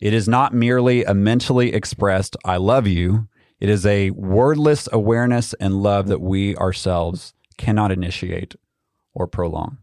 It 0.00 0.12
is 0.12 0.28
not 0.28 0.52
merely 0.52 1.04
a 1.04 1.14
mentally 1.14 1.72
expressed 1.72 2.36
"I 2.44 2.56
love 2.56 2.86
you." 2.86 3.28
It 3.60 3.68
is 3.68 3.84
a 3.84 4.10
wordless 4.10 4.88
awareness 4.90 5.52
and 5.54 5.82
love 5.82 6.08
that 6.08 6.20
we 6.20 6.56
ourselves 6.56 7.34
cannot 7.58 7.92
initiate 7.92 8.56
or 9.12 9.26
prolong. 9.26 9.78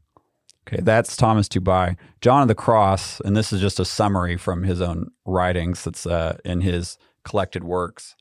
Okay, 0.68 0.82
that's 0.82 1.16
Thomas 1.16 1.48
Dubay. 1.48 1.96
John 2.20 2.42
of 2.42 2.50
the 2.50 2.56
Cross, 2.56 3.22
and 3.22 3.38
this 3.38 3.54
is 3.54 3.62
just 3.62 3.80
a 3.80 3.86
summary 3.86 4.36
from 4.36 4.64
his 4.64 4.82
own 4.82 5.12
writings 5.26 5.84
that's 5.84 6.06
uh, 6.06 6.38
in 6.44 6.62
his 6.62 6.98
collected 7.24 7.64
works 7.64 8.16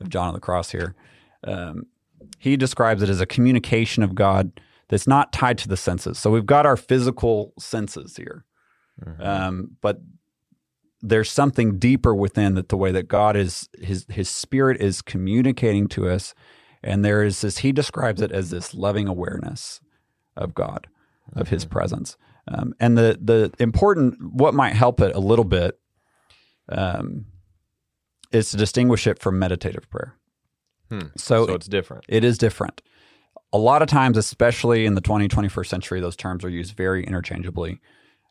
of 0.00 0.08
John 0.08 0.28
of 0.28 0.34
the 0.34 0.40
Cross 0.40 0.72
here. 0.72 0.96
Um, 1.44 1.86
he 2.38 2.56
describes 2.56 3.02
it 3.02 3.08
as 3.08 3.20
a 3.20 3.26
communication 3.26 4.02
of 4.02 4.14
God 4.14 4.60
that's 4.88 5.06
not 5.06 5.32
tied 5.32 5.58
to 5.58 5.68
the 5.68 5.76
senses. 5.76 6.18
So 6.18 6.30
we've 6.30 6.46
got 6.46 6.66
our 6.66 6.76
physical 6.76 7.52
senses 7.58 8.16
here, 8.16 8.44
um, 9.20 9.76
but 9.80 10.00
there's 11.00 11.30
something 11.30 11.78
deeper 11.78 12.14
within 12.14 12.54
that 12.54 12.68
the 12.68 12.76
way 12.76 12.92
that 12.92 13.08
God 13.08 13.36
is 13.36 13.68
his 13.80 14.06
his 14.08 14.28
spirit 14.28 14.80
is 14.80 15.02
communicating 15.02 15.86
to 15.88 16.08
us, 16.08 16.34
and 16.82 17.04
there 17.04 17.22
is 17.22 17.40
this. 17.40 17.58
He 17.58 17.72
describes 17.72 18.20
it 18.20 18.32
as 18.32 18.50
this 18.50 18.74
loving 18.74 19.08
awareness 19.08 19.80
of 20.36 20.54
God, 20.54 20.88
of 21.34 21.48
His 21.48 21.64
presence, 21.64 22.16
um, 22.48 22.74
and 22.80 22.96
the 22.96 23.18
the 23.20 23.52
important 23.58 24.16
what 24.32 24.54
might 24.54 24.74
help 24.74 25.00
it 25.00 25.14
a 25.14 25.20
little 25.20 25.44
bit 25.44 25.78
um, 26.68 27.26
is 28.32 28.50
to 28.50 28.56
distinguish 28.56 29.06
it 29.06 29.18
from 29.18 29.38
meditative 29.38 29.88
prayer. 29.90 30.16
Hmm. 30.88 31.08
So, 31.16 31.46
So 31.46 31.54
it's 31.54 31.66
different. 31.66 32.04
it 32.08 32.24
is 32.24 32.38
different. 32.38 32.82
A 33.52 33.58
lot 33.58 33.82
of 33.82 33.88
times, 33.88 34.16
especially 34.16 34.86
in 34.86 34.94
the 34.94 35.00
20, 35.02 35.28
21st 35.28 35.66
century, 35.66 36.00
those 36.00 36.16
terms 36.16 36.42
are 36.44 36.48
used 36.48 36.74
very 36.74 37.04
interchangeably. 37.04 37.80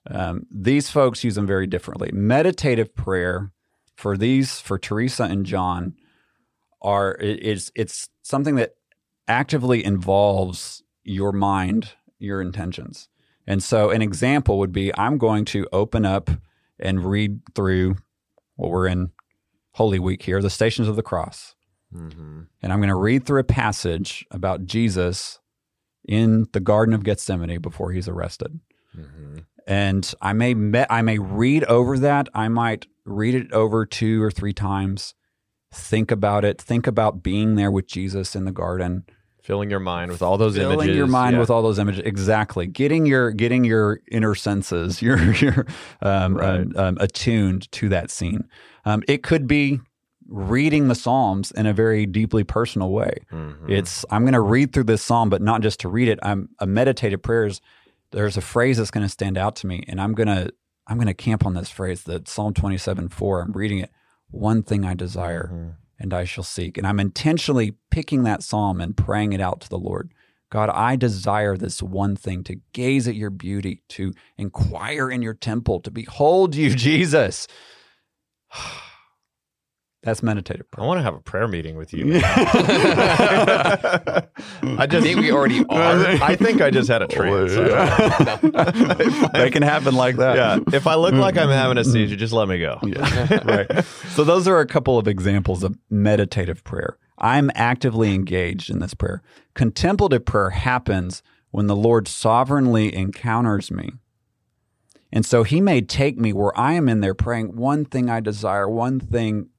Um, 0.10 0.48
these 0.52 0.90
folks 0.90 1.24
use 1.24 1.36
them 1.36 1.46
very 1.46 1.68
differently. 1.68 2.10
Meditative 2.12 2.96
prayer 2.96 3.52
for 3.96 4.18
these, 4.18 4.60
for 4.60 4.80
Teresa 4.80 5.24
and 5.26 5.46
John, 5.46 5.94
are 6.82 7.16
it 7.20 7.40
is 7.42 7.72
it's 7.76 8.10
something 8.24 8.56
that 8.56 8.74
actively 9.28 9.86
involves 9.86 10.82
your 11.04 11.32
mind, 11.32 11.92
your 12.22 12.42
intentions. 12.42 13.10
And 13.48 13.64
so, 13.64 13.90
an 13.90 14.02
example 14.02 14.60
would 14.60 14.72
be 14.72 14.92
I'm 14.98 15.18
going 15.18 15.46
to 15.46 15.68
open 15.74 16.06
up 16.06 16.30
and 16.80 17.04
read 17.04 17.42
through 17.56 17.98
what 18.56 18.72
we're 18.72 18.88
in 18.88 19.12
Holy 19.74 20.00
Week 20.00 20.22
here, 20.24 20.42
the 20.42 20.50
Stations 20.50 20.88
of 20.88 20.96
the 20.96 21.04
Cross 21.04 21.56
Mm-hmm. 21.96 22.44
and 22.62 22.72
I'm 22.72 22.80
going 22.80 22.88
to 22.88 22.96
read 22.96 23.26
through 23.26 23.42
a 23.42 23.44
passage 23.44 24.26
about 24.32 24.66
Jesus 24.66 25.40
in 26.08 26.48
the 26.54 26.62
Garden 26.62 26.96
of 26.96 27.04
Gethsemane 27.04 27.60
before 27.60 27.92
he's 27.92 28.08
arrested. 28.08 28.62
Mm-hmm. 28.98 29.40
And 29.68 30.14
I 30.22 30.32
may 30.32 30.54
me- 30.54 30.86
I 30.90 31.02
may 31.02 31.20
read 31.20 31.66
over 31.66 32.00
that. 32.00 32.30
I 32.34 32.48
might 32.48 32.88
read 33.06 33.36
it 33.36 33.52
over 33.52 33.86
two 33.86 34.24
or 34.24 34.32
three 34.32 34.54
times. 34.54 35.16
Think 35.74 36.12
about 36.12 36.46
it. 36.46 36.62
Think 36.62 36.88
about 36.88 37.24
being 37.24 37.56
there 37.56 37.72
with 37.72 37.88
Jesus 37.88 38.36
in 38.38 38.46
the 38.46 38.52
garden. 38.54 39.06
Filling 39.52 39.70
your 39.70 39.82
mind 39.82 40.12
with 40.14 40.22
all 40.22 40.38
those 40.38 40.56
filling 40.56 40.76
images. 40.76 40.86
Filling 40.86 40.98
your 40.98 41.08
mind 41.08 41.34
yeah. 41.34 41.40
with 41.42 41.50
all 41.50 41.62
those 41.62 41.78
images. 41.78 42.02
Exactly. 42.06 42.68
Getting 42.68 43.06
your 43.06 43.32
getting 43.32 43.66
your 43.66 44.00
inner 44.10 44.34
senses, 44.34 45.02
your 45.08 45.20
your 45.34 45.66
um, 46.02 46.38
Right. 46.38 46.60
um, 46.62 46.74
um, 46.78 46.98
attuned 47.02 47.70
to 47.74 47.90
that 47.90 48.10
scene. 48.10 48.48
Um, 48.86 49.04
it 49.10 49.24
could 49.24 49.48
be 49.48 49.82
reading 50.30 50.88
the 50.88 50.96
Psalms 50.96 51.52
in 51.52 51.66
a 51.66 51.74
very 51.74 52.06
deeply 52.06 52.46
personal 52.46 52.92
way. 52.94 53.18
Mhm. 53.30 53.70
It's 53.70 54.06
I'm 54.10 54.22
going 54.24 54.32
to 54.32 54.40
read 54.40 54.72
through 54.72 54.86
this 54.86 55.02
psalm, 55.04 55.30
but 55.30 55.42
not 55.42 55.60
just 55.60 55.82
to 55.82 55.90
read 55.90 56.08
it. 56.08 56.18
I'm 56.24 56.48
a 56.60 56.66
meditative 56.66 57.22
prayers. 57.22 57.60
There's 58.12 58.38
a 58.38 58.42
phrase 58.42 58.78
that's 58.78 58.90
going 58.92 59.06
to 59.06 59.10
stand 59.12 59.38
out 59.38 59.58
to 59.58 59.68
me, 59.68 59.84
and 59.90 60.00
I'm 60.00 60.14
gonna 60.14 60.48
I'm 60.88 60.98
gonna 60.98 61.14
camp 61.14 61.46
on 61.46 61.56
this 61.56 61.70
phrase. 61.70 62.04
That 62.04 62.30
Psalm 62.30 62.54
27 62.54 63.10
4. 63.10 63.42
I'm 63.42 63.52
reading 63.52 63.80
it. 63.80 63.92
One 64.30 64.64
thing 64.64 64.86
I 64.86 64.94
desire, 64.94 65.50
Mhm. 65.54 65.74
And 66.02 66.14
I 66.14 66.24
shall 66.24 66.44
seek. 66.44 66.78
And 66.78 66.88
I'm 66.88 67.00
intentionally 67.00 67.76
picking 67.92 68.24
that 68.24 68.44
psalm 68.44 68.82
and 68.82 68.98
praying 68.98 69.34
it 69.34 69.40
out 69.40 69.62
to 69.62 69.70
the 69.70 69.78
Lord. 69.78 70.12
God, 70.50 70.70
I 70.70 70.96
desire 70.96 71.56
this 71.56 71.82
one 71.82 72.16
thing 72.16 72.44
to 72.46 72.60
gaze 72.74 73.08
at 73.08 73.16
your 73.16 73.30
beauty, 73.30 73.84
to 73.90 74.12
inquire 74.38 75.10
in 75.10 75.22
your 75.22 75.36
temple, 75.36 75.80
to 75.82 75.92
behold 75.92 76.56
you, 76.56 76.70
Jesus. 76.76 77.48
That's 80.04 80.24
meditative 80.24 80.66
I 80.76 80.82
want 80.82 80.98
to 80.98 81.04
have 81.04 81.14
a 81.14 81.20
prayer 81.20 81.48
meeting 81.48 81.76
with 81.76 81.94
you. 81.94 82.20
I 82.24 84.26
just 84.90 85.06
think 85.06 85.20
we 85.20 85.32
already 85.32 85.64
are. 85.70 86.06
I 86.24 86.36
think 86.36 86.60
I 86.60 86.72
just 86.72 86.90
had 86.90 87.04
a 87.04 87.08
trance. 87.08 87.52
they 89.34 89.52
can 89.52 89.62
happen 89.62 89.94
like 89.94 90.16
that. 90.16 90.38
yeah. 90.38 90.58
If 90.74 90.88
I 90.88 90.96
look 90.96 91.14
like 91.14 91.38
I'm 91.38 91.50
having 91.50 91.78
a 91.78 91.82
mm-hmm. 91.82 91.92
seizure, 91.92 92.16
just 92.16 92.34
let 92.34 92.48
me 92.48 92.60
go. 92.60 92.80
Yeah. 92.84 93.44
right. 93.44 93.86
So 94.16 94.24
those 94.24 94.48
are 94.48 94.60
a 94.60 94.66
couple 94.66 94.98
of 94.98 95.08
examples 95.08 95.62
of 95.64 95.78
meditative 95.90 96.64
prayer. 96.64 96.98
I'm 97.20 97.52
actively 97.54 98.16
engaged 98.16 98.72
in 98.72 98.80
this 98.80 98.96
prayer. 98.96 99.22
Contemplative 99.54 100.26
prayer 100.26 100.50
happens 100.50 101.22
when 101.52 101.68
the 101.68 101.76
Lord 101.76 102.08
sovereignly 102.08 102.96
encounters 102.96 103.70
me. 103.70 103.92
And 105.14 105.26
so 105.26 105.44
he 105.44 105.60
may 105.62 105.82
take 105.82 106.18
me 106.18 106.34
where 106.34 106.58
I 106.58 106.74
am 106.74 106.90
in 106.90 107.02
there 107.02 107.14
praying 107.14 107.56
one 107.56 107.86
thing 107.86 108.10
I 108.10 108.22
desire, 108.22 108.68
one 108.70 109.00
thing. 109.00 109.50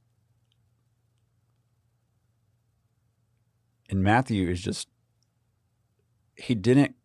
And 3.93 4.03
Matthew 4.03 4.49
is 4.49 4.63
just, 4.63 4.89
he 6.35 6.55
didn't, 6.55 6.97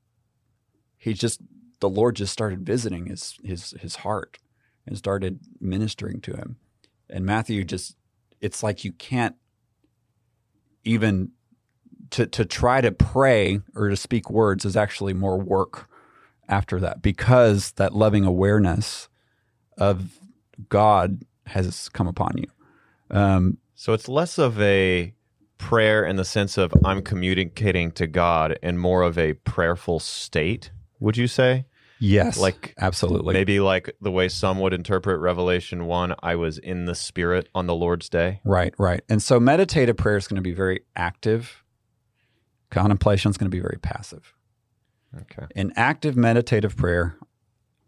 he 0.98 1.14
just, 1.14 1.42
the 1.82 1.90
Lord 1.90 2.16
just 2.16 2.32
started 2.32 2.66
visiting 2.66 3.08
his, 3.08 3.38
his, 3.44 3.72
his 3.82 3.98
heart 3.98 4.38
and 4.88 4.98
started 4.98 5.42
ministering 5.60 6.22
to 6.22 6.38
him. 6.38 6.56
And 7.10 7.26
Matthew 7.26 7.66
just, 7.66 7.98
it's 8.40 8.64
like 8.64 8.86
you 8.86 8.94
can't 8.94 9.36
even 10.86 11.32
to 12.12 12.26
to 12.26 12.46
try 12.46 12.80
to 12.80 12.92
pray 12.94 13.60
or 13.76 13.90
to 13.90 13.98
speak 13.98 14.30
words 14.30 14.64
is 14.64 14.78
actually 14.78 15.14
more 15.14 15.38
work 15.38 15.90
after 16.48 16.80
that 16.80 17.02
because 17.02 17.74
that 17.74 17.94
loving 17.94 18.24
awareness 18.24 19.10
of 19.78 20.20
God 20.70 21.24
has 21.48 21.90
come 21.90 22.08
upon 22.08 22.38
you. 22.38 22.48
Um, 23.12 23.58
So 23.76 23.92
it's 23.92 24.08
less 24.08 24.38
of 24.38 24.60
a 24.62 25.14
prayer 25.58 26.06
in 26.06 26.16
the 26.16 26.26
sense 26.26 26.58
of 26.58 26.74
I'm 26.86 27.02
communicating 27.02 27.92
to 27.94 28.08
God 28.08 28.58
and 28.62 28.80
more 28.80 29.02
of 29.02 29.18
a 29.18 29.34
prayerful 29.34 30.00
state, 30.00 30.72
would 31.00 31.18
you 31.18 31.28
say? 31.28 31.66
yes, 32.00 32.38
Like 32.38 32.76
absolutely. 32.80 33.34
maybe 33.34 33.60
like 33.60 33.96
the 34.00 34.12
way 34.12 34.30
some 34.30 34.60
would 34.60 34.74
interpret 34.74 35.20
Revelation 35.20 35.86
1, 35.86 36.16
I 36.22 36.36
was 36.36 36.58
in 36.60 36.86
the 36.86 36.94
spirit 36.96 37.50
on 37.56 37.66
the 37.66 37.74
Lord's 37.74 38.08
day. 38.08 38.40
Right, 38.44 38.74
right. 38.78 39.02
And 39.10 39.22
so 39.22 39.40
meditative 39.40 39.98
prayer 39.98 40.18
is 40.18 40.28
going 40.28 40.36
to 40.36 40.42
be 40.42 40.54
very 40.54 40.82
active. 40.96 41.64
Contemplation 42.70 43.32
is 43.32 43.38
going 43.38 43.50
to 43.50 43.56
be 43.56 43.62
very 43.62 43.80
passive. 43.82 44.34
Okay. 45.22 45.48
in 45.56 45.72
active 45.76 46.16
meditative 46.16 46.76
prayer, 46.76 47.16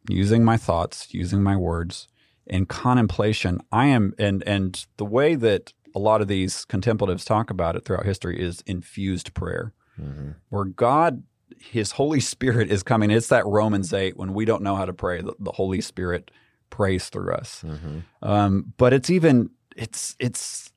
using 0.10 0.44
my 0.44 0.58
thoughts, 0.58 1.14
using 1.14 1.44
my 1.44 1.56
words, 1.56 2.08
in 2.48 2.66
contemplation, 2.66 3.60
I 3.72 3.86
am 3.88 4.16
and 4.18 4.42
and 4.48 4.86
the 4.98 5.06
way 5.06 5.36
that 5.36 5.74
a 5.96 6.00
lot 6.00 6.22
of 6.22 6.28
these 6.28 6.66
contemplatives 6.66 7.26
talk 7.26 7.50
about 7.50 7.76
it 7.76 7.86
throughout 7.86 8.06
history 8.06 8.40
is 8.40 8.62
infused 8.66 9.34
prayer, 9.34 9.74
Mhm. 10.00 10.36
where 10.50 10.66
God, 10.66 11.24
His 11.58 11.92
Holy 11.94 12.20
Spirit 12.20 12.70
is 12.72 12.84
coming. 12.84 13.12
It's 13.12 13.28
that 13.30 13.46
Romans 13.46 13.92
eight 13.94 14.16
when 14.18 14.34
we 14.34 14.46
don't 14.46 14.64
know 14.64 14.76
how 14.76 14.86
to 14.86 14.94
pray, 14.94 15.22
the, 15.22 15.34
the 15.40 15.52
Holy 15.54 15.82
Spirit 15.82 16.32
prays 16.70 17.10
through 17.10 17.34
us. 17.34 17.64
Mhm. 17.66 18.04
Um, 18.22 18.74
but 18.78 18.94
it's 18.94 19.10
even 19.10 19.50
it's 19.76 20.16
it's 20.20 20.72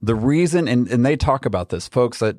the 0.00 0.14
reason, 0.14 0.66
and 0.68 0.88
and 0.88 1.04
they 1.06 1.16
talk 1.16 1.44
about 1.46 1.68
this, 1.68 1.86
folks. 1.88 2.18
That 2.18 2.36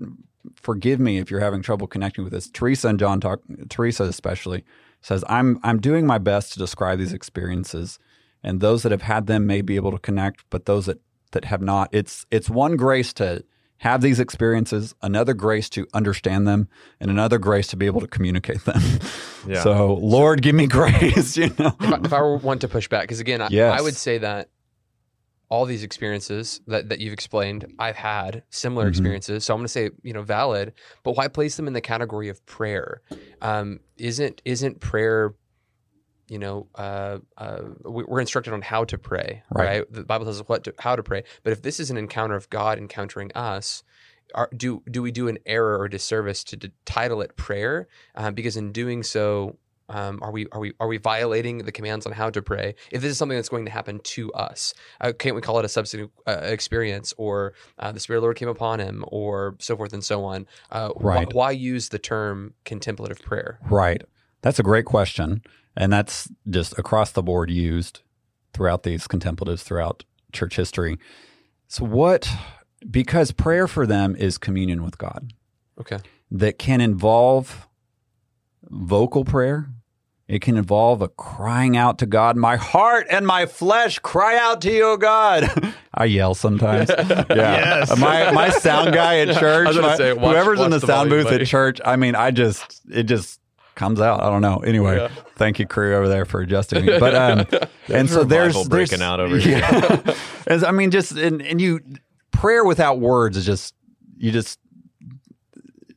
forgive 0.55 0.99
me 0.99 1.17
if 1.19 1.31
you're 1.31 1.39
having 1.39 1.61
trouble 1.61 1.87
connecting 1.87 2.23
with 2.23 2.33
this. 2.33 2.49
Teresa 2.49 2.89
and 2.89 2.99
John 2.99 3.21
talk. 3.21 3.41
Teresa 3.69 4.03
especially 4.03 4.65
says, 5.01 5.23
"I'm 5.29 5.59
I'm 5.63 5.79
doing 5.79 6.05
my 6.05 6.17
best 6.17 6.53
to 6.53 6.59
describe 6.59 6.99
these 6.99 7.13
experiences, 7.13 7.99
and 8.43 8.59
those 8.61 8.83
that 8.83 8.91
have 8.91 9.03
had 9.03 9.27
them 9.27 9.45
may 9.47 9.61
be 9.61 9.75
able 9.75 9.91
to 9.91 9.99
connect, 9.99 10.43
but 10.49 10.65
those 10.65 10.85
that 10.87 10.99
that 11.31 11.45
have 11.45 11.61
not, 11.61 11.89
it's 11.91 12.25
it's 12.31 12.49
one 12.49 12.75
grace 12.77 13.13
to." 13.13 13.43
Have 13.77 13.99
these 13.99 14.17
experiences, 14.17 14.95
another 15.01 15.33
grace 15.33 15.67
to 15.71 15.85
understand 15.93 16.47
them, 16.47 16.69
and 17.01 17.11
another 17.11 17.37
grace 17.37 17.67
to 17.67 17.75
be 17.75 17.85
able 17.85 17.99
to 17.99 18.07
communicate 18.07 18.63
them. 18.63 18.81
Yeah. 19.45 19.61
So, 19.61 19.95
Lord, 19.95 20.41
give 20.41 20.55
me 20.55 20.67
grace. 20.79 21.35
You 21.35 21.47
know, 21.59 21.75
if 21.81 21.91
I, 21.93 21.99
if 22.05 22.13
I 22.13 22.21
were 22.21 22.37
one 22.37 22.59
to 22.59 22.69
push 22.69 22.87
back, 22.87 23.01
because 23.01 23.19
again, 23.19 23.41
I, 23.41 23.49
Yes. 23.51 23.77
I 23.77 23.81
would 23.81 23.95
say 23.97 24.19
that 24.19 24.47
all 25.49 25.65
these 25.65 25.83
experiences 25.83 26.61
that, 26.67 26.87
that 26.87 26.99
you've 27.01 27.11
explained, 27.11 27.65
I've 27.77 27.97
had 27.97 28.43
similar 28.51 28.85
Mhm. 28.85 28.89
experiences. 28.89 29.43
So 29.43 29.53
I'm 29.53 29.59
going 29.59 29.65
to 29.65 29.71
say, 29.73 29.89
you 30.01 30.13
know, 30.13 30.21
valid, 30.21 30.71
but 31.03 31.17
why 31.17 31.27
place 31.27 31.57
them 31.57 31.67
in 31.67 31.73
the 31.73 31.81
category 31.81 32.29
of 32.29 32.45
prayer? 32.45 33.01
Um, 33.41 33.81
isn't 33.97 34.41
isn't 34.45 34.79
prayer, 34.79 35.33
you 36.27 36.39
know, 36.39 36.67
uh, 36.75 37.19
uh, 37.37 37.59
we- 37.83 38.03
we're 38.05 38.19
instructed 38.21 38.53
on 38.53 38.61
how 38.61 38.83
to 38.85 38.97
pray, 38.97 39.43
Right. 39.51 39.65
right? 39.79 39.91
The 39.93 40.03
Bible 40.03 40.25
tells 40.25 40.39
us 40.41 40.47
what 40.47 40.63
to, 40.65 40.73
how 40.79 40.95
to 40.95 41.03
pray. 41.03 41.23
But 41.43 41.53
if 41.53 41.61
this 41.61 41.79
is 41.79 41.91
an 41.91 41.97
encounter 41.97 42.35
of 42.35 42.49
God 42.49 42.77
encountering 42.77 43.31
us, 43.33 43.83
are, 44.33 44.49
do 44.55 44.81
do 44.89 45.01
we 45.03 45.11
do 45.11 45.27
an 45.27 45.37
error 45.45 45.77
or 45.77 45.87
disservice 45.87 46.43
to, 46.45 46.57
d 46.57 46.71
title 46.85 47.21
it 47.21 47.35
prayer? 47.35 47.87
Um, 48.15 48.33
because 48.33 48.57
in 48.57 48.71
doing 48.71 49.03
so, 49.03 49.57
um, 49.89 50.19
are 50.23 50.31
we 50.31 50.47
are 50.53 50.59
we 50.59 50.73
are 50.79 50.87
we 50.87 50.97
violating 50.97 51.59
the 51.59 51.71
commands 51.71 52.05
on 52.07 52.13
how 52.13 52.29
to 52.31 52.41
pray? 52.41 52.73
If 52.89 53.01
this 53.01 53.11
is 53.11 53.17
something 53.17 53.37
that's 53.37 53.49
going 53.49 53.65
to 53.65 53.71
happen 53.71 53.99
to 53.99 54.31
us, 54.33 54.73
uh, 55.01 55.11
can't 55.11 55.35
we 55.35 55.41
call 55.41 55.59
it 55.59 55.65
a 55.65 55.69
substitute 55.69 56.09
uh, 56.25 56.39
experience, 56.43 57.13
or 57.17 57.53
uh, 57.77 57.91
the 57.91 57.99
Spirit 57.99 58.17
of 58.19 58.21
the 58.21 58.25
Lord 58.27 58.37
came 58.37 58.47
upon 58.47 58.79
him, 58.79 59.03
or 59.09 59.55
so 59.59 59.75
forth 59.77 59.93
and 59.93 60.03
so 60.03 60.23
on? 60.23 60.47
Uh, 60.71 60.89
wh- 60.93 61.03
Right. 61.03 61.33
why 61.33 61.51
use 61.51 61.89
the 61.89 61.99
term 61.99 62.53
contemplative 62.65 63.19
prayer? 63.21 63.59
Right. 63.69 64.01
That's 64.41 64.57
a 64.57 64.63
great 64.63 64.85
question. 64.85 65.43
And 65.75 65.91
that's 65.91 66.29
just 66.49 66.77
across 66.77 67.11
the 67.11 67.23
board 67.23 67.49
used 67.49 68.01
throughout 68.53 68.83
these 68.83 69.07
contemplatives 69.07 69.63
throughout 69.63 70.03
church 70.31 70.55
history. 70.55 70.97
So, 71.67 71.83
what, 71.85 72.29
because 72.89 73.31
prayer 73.31 73.67
for 73.67 73.87
them 73.87 74.15
is 74.15 74.37
communion 74.37 74.83
with 74.83 74.97
God 74.97 75.33
Okay. 75.79 75.97
that 76.31 76.59
can 76.59 76.81
involve 76.81 77.67
vocal 78.69 79.25
prayer. 79.25 79.69
It 80.27 80.41
can 80.41 80.55
involve 80.57 81.01
a 81.01 81.09
crying 81.09 81.75
out 81.75 81.99
to 81.99 82.05
God. 82.05 82.37
My 82.37 82.55
heart 82.55 83.07
and 83.09 83.27
my 83.27 83.45
flesh 83.45 83.99
cry 83.99 84.37
out 84.37 84.61
to 84.61 84.71
you, 84.71 84.85
O 84.85 84.97
God. 84.97 85.73
I 85.93 86.05
yell 86.05 86.33
sometimes. 86.33 86.89
Yeah. 86.99 87.25
Yes. 87.29 87.97
My 87.99 88.31
my 88.31 88.49
sound 88.49 88.93
guy 88.93 89.19
at 89.19 89.37
church, 89.37 89.67
I 89.67 89.71
was 89.71 89.77
my- 89.79 89.97
say, 89.97 90.13
watch- 90.13 90.31
whoever's 90.31 90.59
in 90.61 90.71
the, 90.71 90.79
the 90.79 90.87
sound 90.87 91.09
volume, 91.09 91.23
booth 91.25 91.31
buddy. 91.31 91.41
at 91.43 91.47
church, 91.47 91.81
I 91.83 91.97
mean, 91.97 92.15
I 92.15 92.31
just 92.31 92.81
it 92.91 93.03
just 93.03 93.39
comes 93.75 93.99
out. 93.99 94.21
I 94.21 94.29
don't 94.29 94.41
know. 94.41 94.57
Anyway, 94.57 94.97
Yeah. 94.97 95.07
thank 95.35 95.59
you, 95.59 95.65
crew 95.67 95.95
over 95.95 96.07
there 96.07 96.25
for 96.25 96.41
adjusting 96.41 96.85
me. 96.85 96.99
But 96.99 97.15
um, 97.15 97.45
and 97.87 98.09
so 98.09 98.23
there's 98.23 98.53
there's 98.53 98.67
breaking 98.69 99.01
out 99.01 99.19
over 99.19 99.37
here. 99.37 99.61
As- 100.47 100.63
I 100.63 100.71
mean, 100.71 100.91
just 100.91 101.11
and, 101.13 101.41
and 101.41 101.59
you 101.61 101.79
prayer 102.31 102.63
without 102.65 102.99
words 102.99 103.37
is 103.37 103.45
just 103.45 103.73
you 104.17 104.31
just 104.31 104.59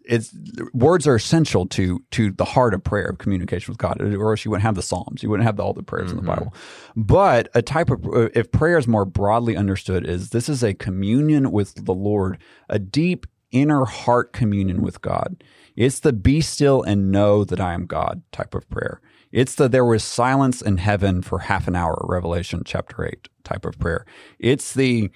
it's 0.09 0.33
words 0.73 1.07
are 1.09 1.17
essential 1.17 1.67
to 1.67 2.01
to 2.12 2.31
the 2.31 2.45
heart 2.45 2.75
of 2.75 2.85
prayer 2.85 3.07
of 3.07 3.19
communication 3.19 3.73
with 3.73 3.79
God, 3.79 4.01
or 4.01 4.31
else 4.31 4.45
you 4.45 4.51
wouldn't 4.53 4.62
have 4.62 4.77
the 4.77 4.83
Psalms, 4.83 5.23
you 5.23 5.29
wouldn't 5.29 5.47
have 5.47 5.59
all 5.59 5.73
the 5.73 5.83
prayers 5.83 6.11
in 6.12 6.17
the 6.17 6.23
Bible. 6.23 6.55
But 6.95 7.49
a 7.55 7.62
type 7.62 7.91
of 7.91 8.05
if 8.35 8.53
prayer 8.53 8.79
is 8.79 8.87
more 8.87 9.05
broadly 9.05 9.57
understood, 9.57 10.07
is 10.07 10.31
this 10.31 10.49
is 10.49 10.62
a 10.62 10.75
communion 10.75 11.51
with 11.51 11.85
the 11.87 11.95
Lord, 11.95 12.39
a 12.69 12.79
deep 12.79 13.27
inner 13.51 13.85
heart 13.85 14.33
communion 14.33 14.81
with 14.81 15.01
God. 15.01 15.43
It's 15.77 16.01
the 16.01 16.12
be 16.12 16.41
still 16.41 16.83
and 16.83 17.11
know 17.11 17.45
that 17.45 17.61
I 17.61 17.75
am 17.75 17.87
God 17.87 18.23
type 18.33 18.55
of 18.55 18.69
prayer. 18.71 19.01
It's 19.31 19.55
the 19.55 19.69
there 19.69 19.85
was 19.85 20.03
silence 20.03 20.62
in 20.62 20.79
heaven 20.79 21.23
for 21.23 21.41
half 21.41 21.69
an 21.69 21.77
hour, 21.77 22.05
Revelation 22.09 22.62
chapter 22.65 23.05
8 23.05 23.29
type 23.45 23.65
of 23.65 23.79
prayer. 23.79 24.07
It's 24.39 24.73
the 24.73 25.11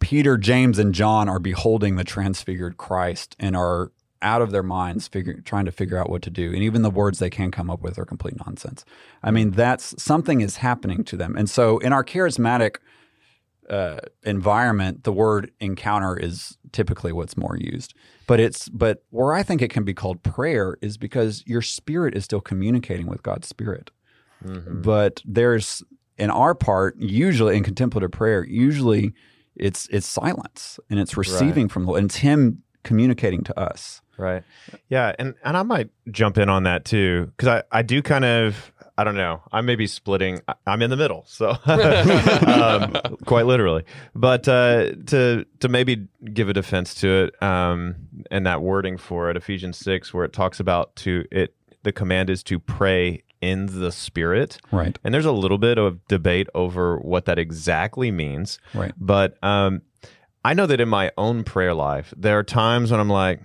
Peter, 0.00 0.36
James, 0.38 0.78
and 0.78 0.94
John 0.94 1.28
are 1.28 1.38
beholding 1.38 1.96
the 1.96 2.04
transfigured 2.04 2.76
Christ 2.76 3.36
and 3.38 3.56
are 3.56 3.92
out 4.22 4.40
of 4.40 4.50
their 4.50 4.62
minds 4.62 5.08
figuring 5.08 5.42
trying 5.42 5.66
to 5.66 5.72
figure 5.72 5.98
out 5.98 6.08
what 6.08 6.22
to 6.22 6.30
do. 6.30 6.52
And 6.52 6.62
even 6.62 6.82
the 6.82 6.90
words 6.90 7.18
they 7.18 7.30
can 7.30 7.50
come 7.50 7.70
up 7.70 7.82
with 7.82 7.98
are 7.98 8.04
complete 8.04 8.34
nonsense. 8.46 8.84
I 9.22 9.30
mean, 9.30 9.50
that's 9.50 10.00
something 10.02 10.40
is 10.40 10.56
happening 10.56 11.04
to 11.04 11.16
them. 11.16 11.36
And 11.36 11.50
so 11.50 11.78
in 11.78 11.92
our 11.92 12.04
charismatic 12.04 12.76
uh, 13.68 13.98
environment, 14.22 15.04
the 15.04 15.12
word 15.12 15.50
encounter 15.60 16.16
is 16.16 16.56
typically 16.72 17.12
what's 17.12 17.36
more 17.36 17.56
used. 17.58 17.94
But 18.26 18.40
it's 18.40 18.68
but 18.68 19.02
where 19.10 19.34
I 19.34 19.42
think 19.42 19.62
it 19.62 19.70
can 19.70 19.84
be 19.84 19.94
called 19.94 20.22
prayer 20.22 20.76
is 20.80 20.96
because 20.96 21.42
your 21.46 21.62
spirit 21.62 22.16
is 22.16 22.24
still 22.24 22.40
communicating 22.40 23.06
with 23.06 23.22
God's 23.22 23.48
spirit. 23.48 23.90
Mhm. 24.44 24.82
But 24.82 25.22
there's 25.24 25.82
in 26.18 26.30
our 26.30 26.54
part, 26.54 26.96
usually 26.98 27.56
in 27.56 27.62
contemplative 27.62 28.10
prayer, 28.10 28.44
usually 28.44 29.14
it's 29.54 29.88
it's 29.90 30.06
silence 30.06 30.78
and 30.90 30.98
it's 30.98 31.16
receiving 31.16 31.68
from 31.68 31.84
the 31.84 31.88
Lord 31.88 32.00
and 32.00 32.10
it's 32.10 32.16
Him 32.16 32.62
communicating 32.84 33.42
to 33.44 33.58
us. 33.58 34.00
Right. 34.18 34.44
Yeah, 34.88 35.14
and 35.18 35.34
and 35.44 35.56
I 35.56 35.62
might 35.62 35.90
jump 36.10 36.38
in 36.38 36.48
on 36.48 36.62
that 36.62 36.84
too 36.84 37.32
because 37.36 37.48
I 37.48 37.62
I 37.78 37.82
do 37.82 38.02
kind 38.02 38.24
of 38.24 38.72
I 38.98 39.04
don't 39.04 39.14
know 39.16 39.42
I 39.52 39.60
may 39.60 39.74
be 39.76 39.86
splitting 39.86 40.40
I- 40.48 40.54
I'm 40.66 40.82
in 40.82 40.90
the 40.90 40.96
middle 40.96 41.24
so 41.26 41.50
um, 41.66 42.96
quite 43.24 43.46
literally 43.46 43.84
but 44.14 44.48
uh, 44.48 44.92
to 45.06 45.44
to 45.60 45.68
maybe 45.68 46.06
give 46.32 46.48
a 46.48 46.52
defense 46.52 46.94
to 46.96 47.08
it 47.24 47.42
um, 47.42 47.96
and 48.30 48.46
that 48.46 48.62
wording 48.62 48.96
for 48.96 49.30
it 49.30 49.36
Ephesians 49.36 49.76
six 49.78 50.12
where 50.14 50.24
it 50.24 50.32
talks 50.32 50.60
about 50.60 50.94
to 50.96 51.24
it 51.30 51.54
the 51.82 51.92
command 51.92 52.30
is 52.30 52.42
to 52.44 52.58
pray 52.58 53.22
in 53.40 53.66
the 53.66 53.92
spirit 53.92 54.58
Right. 54.72 54.98
and 55.04 55.12
there's 55.12 55.26
a 55.26 55.32
little 55.32 55.58
bit 55.58 55.78
of 55.78 56.04
debate 56.08 56.48
over 56.54 56.98
what 56.98 57.26
that 57.26 57.38
exactly 57.38 58.10
means 58.10 58.58
Right. 58.74 58.92
but 58.98 59.36
um, 59.44 59.82
I 60.44 60.54
know 60.54 60.66
that 60.66 60.80
in 60.80 60.88
my 60.88 61.10
own 61.18 61.42
prayer 61.42 61.74
life, 61.74 62.14
there 62.16 62.38
are 62.38 62.44
times 62.44 62.92
when 62.92 63.00
I'm 63.00 63.08
like, 63.10 63.40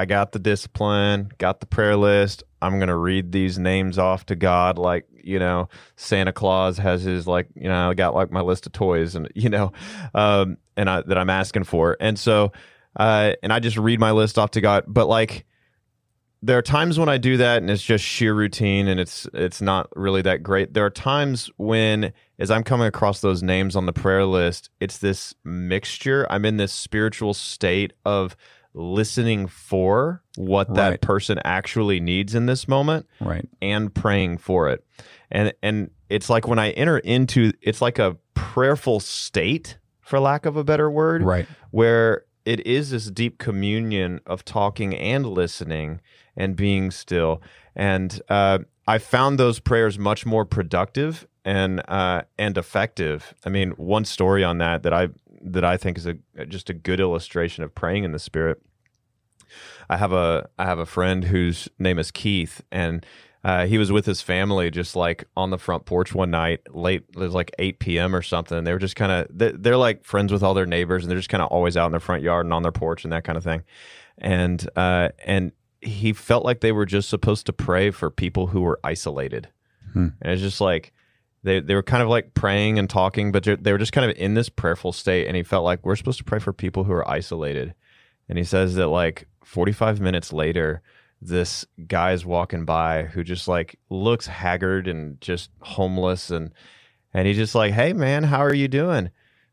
I 0.00 0.06
got 0.06 0.32
the 0.32 0.38
discipline, 0.38 1.30
got 1.36 1.60
the 1.60 1.66
prayer 1.66 1.94
list. 1.94 2.42
I'm 2.62 2.78
going 2.78 2.88
to 2.88 2.96
read 2.96 3.32
these 3.32 3.58
names 3.58 3.98
off 3.98 4.24
to 4.26 4.34
God. 4.34 4.78
Like, 4.78 5.06
you 5.22 5.38
know, 5.38 5.68
Santa 5.96 6.32
Claus 6.32 6.78
has 6.78 7.02
his, 7.02 7.26
like, 7.26 7.48
you 7.54 7.68
know, 7.68 7.90
I 7.90 7.92
got 7.92 8.14
like 8.14 8.30
my 8.30 8.40
list 8.40 8.64
of 8.64 8.72
toys 8.72 9.14
and, 9.14 9.30
you 9.34 9.50
know, 9.50 9.72
um, 10.14 10.56
and 10.74 10.88
I, 10.88 11.02
that 11.02 11.18
I'm 11.18 11.28
asking 11.28 11.64
for. 11.64 11.98
And 12.00 12.18
so, 12.18 12.50
uh, 12.96 13.34
and 13.42 13.52
I 13.52 13.60
just 13.60 13.76
read 13.76 14.00
my 14.00 14.12
list 14.12 14.38
off 14.38 14.52
to 14.52 14.62
God. 14.62 14.84
But 14.86 15.06
like, 15.06 15.44
there 16.40 16.56
are 16.56 16.62
times 16.62 16.98
when 16.98 17.10
I 17.10 17.18
do 17.18 17.36
that 17.36 17.58
and 17.58 17.70
it's 17.70 17.82
just 17.82 18.02
sheer 18.02 18.32
routine 18.32 18.88
and 18.88 18.98
it's 18.98 19.28
it's 19.34 19.60
not 19.60 19.90
really 19.94 20.22
that 20.22 20.42
great. 20.42 20.72
There 20.72 20.86
are 20.86 20.90
times 20.90 21.50
when 21.58 22.14
as 22.38 22.50
I'm 22.50 22.64
coming 22.64 22.86
across 22.86 23.20
those 23.20 23.42
names 23.42 23.76
on 23.76 23.84
the 23.84 23.92
prayer 23.92 24.24
list, 24.24 24.70
it's 24.80 24.96
this 24.96 25.34
mixture. 25.44 26.26
I'm 26.30 26.46
in 26.46 26.56
this 26.56 26.72
spiritual 26.72 27.34
state 27.34 27.92
of 28.06 28.34
listening 28.74 29.46
for 29.46 30.22
what 30.36 30.72
that 30.74 31.00
person 31.00 31.38
actually 31.44 32.00
needs 32.00 32.34
in 32.34 32.46
this 32.46 32.68
moment 32.68 33.06
Right. 33.20 33.48
and 33.60 33.92
praying 33.94 34.38
for 34.38 34.68
it. 34.68 34.84
And 35.30 35.52
and 35.62 35.90
it's 36.08 36.28
like 36.30 36.46
when 36.48 36.58
I 36.58 36.70
enter 36.70 36.98
into 36.98 37.52
it's 37.62 37.80
like 37.82 37.98
a 37.98 38.16
prayerful 38.34 39.00
state 39.00 39.78
for 40.00 40.18
lack 40.20 40.46
of 40.46 40.56
a 40.56 40.64
better 40.64 40.90
word 40.90 41.22
Right. 41.22 41.46
where 41.70 42.24
it 42.44 42.66
is 42.66 42.90
this 42.90 43.10
deep 43.10 43.38
communion 43.38 44.20
of 44.26 44.44
talking 44.44 44.94
and 44.94 45.26
listening 45.26 46.00
and 46.36 46.56
being 46.56 46.90
still. 46.90 47.42
And 47.76 48.20
uh, 48.28 48.60
I 48.86 48.98
found 48.98 49.38
those 49.38 49.60
prayers 49.60 49.98
much 49.98 50.24
more 50.26 50.44
productive 50.44 51.26
and 51.44 51.80
uh, 51.88 52.22
and 52.38 52.56
effective. 52.58 53.34
I 53.44 53.50
mean, 53.50 53.70
one 53.72 54.04
story 54.04 54.42
on 54.42 54.58
that 54.58 54.82
that 54.84 54.92
I 54.92 55.08
that 55.40 55.64
I 55.64 55.76
think 55.76 55.98
is 55.98 56.06
a 56.06 56.16
just 56.46 56.70
a 56.70 56.74
good 56.74 57.00
illustration 57.00 57.64
of 57.64 57.74
praying 57.74 58.04
in 58.04 58.12
the 58.12 58.18
Spirit. 58.18 58.60
I 59.88 59.96
have 59.96 60.12
a 60.12 60.48
I 60.58 60.64
have 60.64 60.78
a 60.78 60.86
friend 60.86 61.24
whose 61.24 61.68
name 61.78 61.98
is 61.98 62.10
Keith, 62.10 62.62
and 62.70 63.04
uh, 63.42 63.66
he 63.66 63.78
was 63.78 63.90
with 63.90 64.04
his 64.06 64.20
family 64.20 64.70
just 64.70 64.94
like 64.94 65.24
on 65.36 65.50
the 65.50 65.58
front 65.58 65.86
porch 65.86 66.14
one 66.14 66.30
night 66.30 66.60
late 66.74 67.04
it 67.14 67.16
was 67.18 67.32
like 67.32 67.50
8 67.58 67.78
p.m 67.78 68.14
or 68.14 68.20
something 68.20 68.58
and 68.58 68.66
they 68.66 68.72
were 68.74 68.78
just 68.78 68.96
kind 68.96 69.10
of 69.10 69.28
they're, 69.30 69.52
they're 69.52 69.76
like 69.78 70.04
friends 70.04 70.30
with 70.30 70.42
all 70.42 70.52
their 70.52 70.66
neighbors 70.66 71.02
and 71.04 71.10
they're 71.10 71.18
just 71.18 71.30
kind 71.30 71.42
of 71.42 71.48
always 71.48 71.74
out 71.74 71.86
in 71.86 71.92
their 71.92 72.00
front 72.00 72.22
yard 72.22 72.44
and 72.44 72.52
on 72.52 72.62
their 72.62 72.70
porch 72.70 73.02
and 73.02 73.14
that 73.14 73.24
kind 73.24 73.38
of 73.38 73.42
thing 73.44 73.62
and 74.18 74.68
uh 74.76 75.08
and 75.24 75.52
he 75.80 76.12
felt 76.12 76.44
like 76.44 76.60
they 76.60 76.70
were 76.70 76.84
just 76.84 77.08
supposed 77.08 77.46
to 77.46 77.52
pray 77.54 77.90
for 77.90 78.10
people 78.10 78.48
who 78.48 78.60
were 78.60 78.78
isolated 78.84 79.48
Hmm. 79.94 80.08
and 80.20 80.32
it's 80.34 80.42
just 80.42 80.60
like 80.60 80.92
they, 81.42 81.60
they 81.60 81.74
were 81.74 81.82
kind 81.82 82.02
of 82.02 82.08
like 82.08 82.34
praying 82.34 82.78
and 82.78 82.88
talking 82.88 83.32
but 83.32 83.44
they're- 83.44 83.56
were 83.72 83.78
just 83.78 83.92
kind 83.92 84.10
of 84.10 84.16
in 84.16 84.34
this 84.34 84.48
prayerful 84.48 84.92
state 84.92 85.26
and 85.26 85.36
he 85.36 85.42
felt 85.42 85.64
like 85.64 85.84
we're 85.84 85.96
supposed 85.96 86.18
to 86.18 86.24
pray 86.24 86.38
for 86.38 86.52
people 86.52 86.84
who 86.84 86.92
are 86.92 87.08
isolated. 87.08 87.74
And 88.28 88.38
he 88.38 88.44
says 88.44 88.74
that 88.76 88.88
like 88.88 89.26
45 89.44 90.00
minutes 90.00 90.32
later 90.32 90.82
this 91.22 91.66
guy's 91.86 92.24
walking 92.24 92.64
by 92.64 93.04
who 93.04 93.22
just 93.24 93.48
like 93.48 93.78
looks 93.90 94.26
haggard 94.26 94.88
and 94.88 95.20
just 95.20 95.50
homeless 95.60 96.30
and 96.30 96.52
and 97.12 97.26
he's 97.26 97.36
just 97.36 97.54
like 97.54 97.72
hey 97.72 97.92
man 97.92 98.24
how 98.24 98.38
are 98.40 98.54
you 98.54 98.68
doing? 98.68 99.10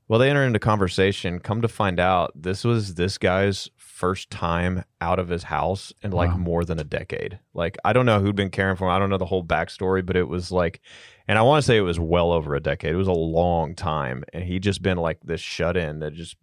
Well 0.08 0.20
they 0.20 0.30
enter 0.30 0.44
into 0.44 0.60
conversation 0.60 1.40
come 1.40 1.62
to 1.62 1.68
find 1.68 2.00
out 2.00 2.32
this 2.36 2.64
was 2.64 2.96
this 2.96 3.18
guy's 3.18 3.70
first 3.98 4.30
time 4.30 4.84
out 5.02 5.18
of 5.18 5.28
his 5.28 5.42
house 5.44 5.92
in 6.04 6.12
like 6.12 6.30
Wow. 6.30 6.38
more 6.38 6.64
than 6.64 6.80
a 6.80 6.84
decade 6.84 7.40
like 7.56 7.78
i 7.84 7.94
don't 7.94 8.06
know 8.06 8.20
who'd 8.20 8.36
been 8.36 8.52
caring 8.52 8.76
for 8.76 8.86
him 8.86 8.92
i 8.92 9.00
don't 9.00 9.10
know 9.10 9.18
the 9.18 9.26
whole 9.26 9.44
backstory 9.44 10.06
but 10.06 10.16
it 10.16 10.28
was 10.28 10.52
like 10.52 10.82
and 11.28 11.40
i 11.40 11.42
want 11.42 11.64
to 11.64 11.66
say 11.66 11.78
it 11.78 11.82
was 11.82 12.00
well 12.00 12.32
over 12.32 12.54
a 12.54 12.60
decade 12.60 12.92
it 12.94 12.96
was 12.96 13.08
a 13.08 13.12
long 13.12 13.74
time 13.74 14.24
and 14.34 14.44
he'd 14.44 14.62
just 14.62 14.84
been 14.84 14.98
like 14.98 15.18
this 15.24 15.42
shut 15.42 15.76
in 15.76 15.98
that 15.98 16.14
just 16.14 16.36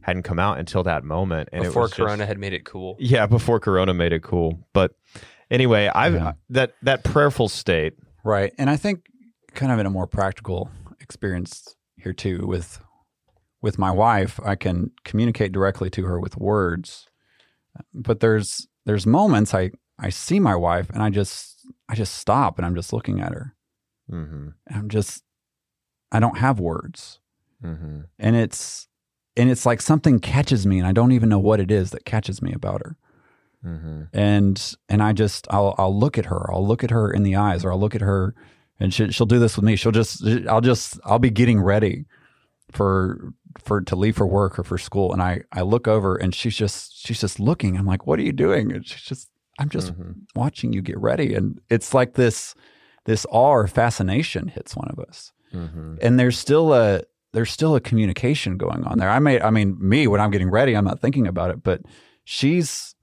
hadn't 0.00 0.22
come 0.22 0.38
out 0.38 0.58
until 0.58 0.82
that 0.84 1.04
moment 1.04 1.50
and 1.52 1.64
it 1.64 1.68
Before 1.68 1.82
was 1.82 1.90
just- 1.90 1.98
Corona 2.00 2.24
had 2.24 2.38
made 2.38 2.54
it 2.54 2.64
cool. 2.64 2.96
yeah, 2.98 3.26
before 3.26 3.60
Corona 3.60 3.92
made 3.92 4.12
it 4.14 4.22
cool. 4.22 4.58
But 4.72 4.92
anyway, 5.50 5.90
I've 5.94 6.14
Yeah. 6.14 6.32
that 6.50 6.72
that 6.82 7.04
prayerful 7.04 7.48
state. 7.50 7.92
Right. 8.24 8.54
And 8.56 8.70
I 8.70 8.76
think 8.76 9.04
kind 9.54 9.70
of 9.70 9.78
in 9.78 9.84
a 9.86 9.90
more 9.90 10.06
practical 10.06 10.70
experience 11.00 11.76
here 11.96 12.12
too 12.14 12.46
with 12.46 12.80
with 13.62 13.78
my 13.78 13.90
wife. 13.90 14.38
I 14.44 14.54
can 14.56 14.90
communicate 15.04 15.52
directly 15.52 15.88
to 15.90 16.04
her 16.04 16.20
with 16.20 16.36
words, 16.36 17.06
but 17.94 18.20
there's 18.20 18.66
there's 18.84 19.06
moments 19.06 19.54
I 19.54 19.70
I 19.98 20.10
see 20.10 20.40
my 20.40 20.54
wife 20.56 20.90
and 20.90 21.02
I 21.02 21.08
just 21.10 21.64
I 21.88 21.94
just 21.94 22.14
stop 22.16 22.58
and 22.58 22.66
I'm 22.66 22.74
just 22.74 22.92
looking 22.92 23.20
at 23.20 23.32
her. 23.32 23.54
Mm-hmm. 24.10 24.48
I'm 24.68 24.88
just 24.88 25.22
I 26.10 26.20
don't 26.20 26.38
have 26.38 26.60
words, 26.60 27.18
Mm-hmm. 27.64 28.00
and 28.18 28.36
it's 28.36 28.88
and 29.36 29.48
it's 29.50 29.64
like 29.64 29.80
something 29.80 30.18
catches 30.18 30.66
me 30.66 30.78
and 30.78 30.86
I 30.86 30.92
don't 30.92 31.12
even 31.12 31.28
know 31.28 31.38
what 31.38 31.60
it 31.60 31.70
is 31.70 31.92
that 31.92 32.04
catches 32.04 32.42
me 32.42 32.52
about 32.52 32.82
her. 32.82 32.96
Mm-hmm. 33.64 34.02
and 34.12 34.74
and 34.88 35.00
I 35.02 35.12
just 35.12 35.46
I'll 35.48 35.76
I'll 35.78 35.96
look 35.96 36.18
at 36.18 36.26
her. 36.26 36.52
I'll 36.52 36.66
look 36.66 36.82
at 36.82 36.90
her 36.90 37.08
in 37.12 37.22
the 37.22 37.36
eyes, 37.36 37.64
or 37.64 37.70
I'll 37.70 37.78
look 37.78 37.94
at 37.94 38.00
her, 38.00 38.34
and 38.80 38.92
she, 38.92 39.12
she'll 39.12 39.24
do 39.28 39.38
this 39.38 39.54
with 39.54 39.64
me. 39.64 39.76
She'll 39.76 39.92
just 39.92 40.26
I'll 40.48 40.60
just 40.60 40.98
I'll 41.04 41.20
be 41.20 41.30
getting 41.30 41.60
ready 41.60 42.06
for 42.72 43.32
for 43.58 43.80
to 43.80 43.96
leave 43.96 44.16
for 44.16 44.26
work 44.26 44.58
or 44.58 44.62
for 44.64 44.78
school, 44.78 45.12
and 45.12 45.22
I 45.22 45.42
I 45.52 45.62
look 45.62 45.86
over 45.88 46.16
and 46.16 46.34
she's 46.34 46.56
just 46.56 46.96
she's 47.06 47.20
just 47.20 47.40
looking. 47.40 47.76
I'm 47.76 47.86
like, 47.86 48.06
what 48.06 48.18
are 48.18 48.22
you 48.22 48.32
doing? 48.32 48.72
And 48.72 48.86
she's 48.86 49.02
just 49.02 49.28
I'm 49.58 49.68
just 49.68 49.92
Mhm. 49.92 50.14
watching 50.34 50.72
you 50.72 50.82
get 50.82 50.98
ready, 50.98 51.34
and 51.34 51.60
it's 51.68 51.92
like 51.94 52.14
this 52.14 52.54
this 53.04 53.26
awe 53.30 53.50
or 53.52 53.66
fascination 53.66 54.48
hits 54.48 54.76
one 54.76 54.88
of 54.88 54.98
us, 54.98 55.32
Mm-hmm. 55.54 55.96
and 56.00 56.18
there's 56.18 56.38
still 56.38 56.72
a 56.72 57.02
there's 57.32 57.50
still 57.50 57.74
a 57.74 57.80
communication 57.80 58.56
going 58.58 58.84
on 58.84 58.98
there. 58.98 59.10
I 59.10 59.18
may 59.18 59.40
I 59.40 59.50
mean 59.50 59.76
me 59.80 60.06
when 60.06 60.20
I'm 60.20 60.30
getting 60.30 60.50
ready, 60.50 60.74
I'm 60.76 60.84
not 60.84 61.00
thinking 61.00 61.26
about 61.26 61.50
it, 61.50 61.62
but 61.62 61.82
she's 62.24 62.94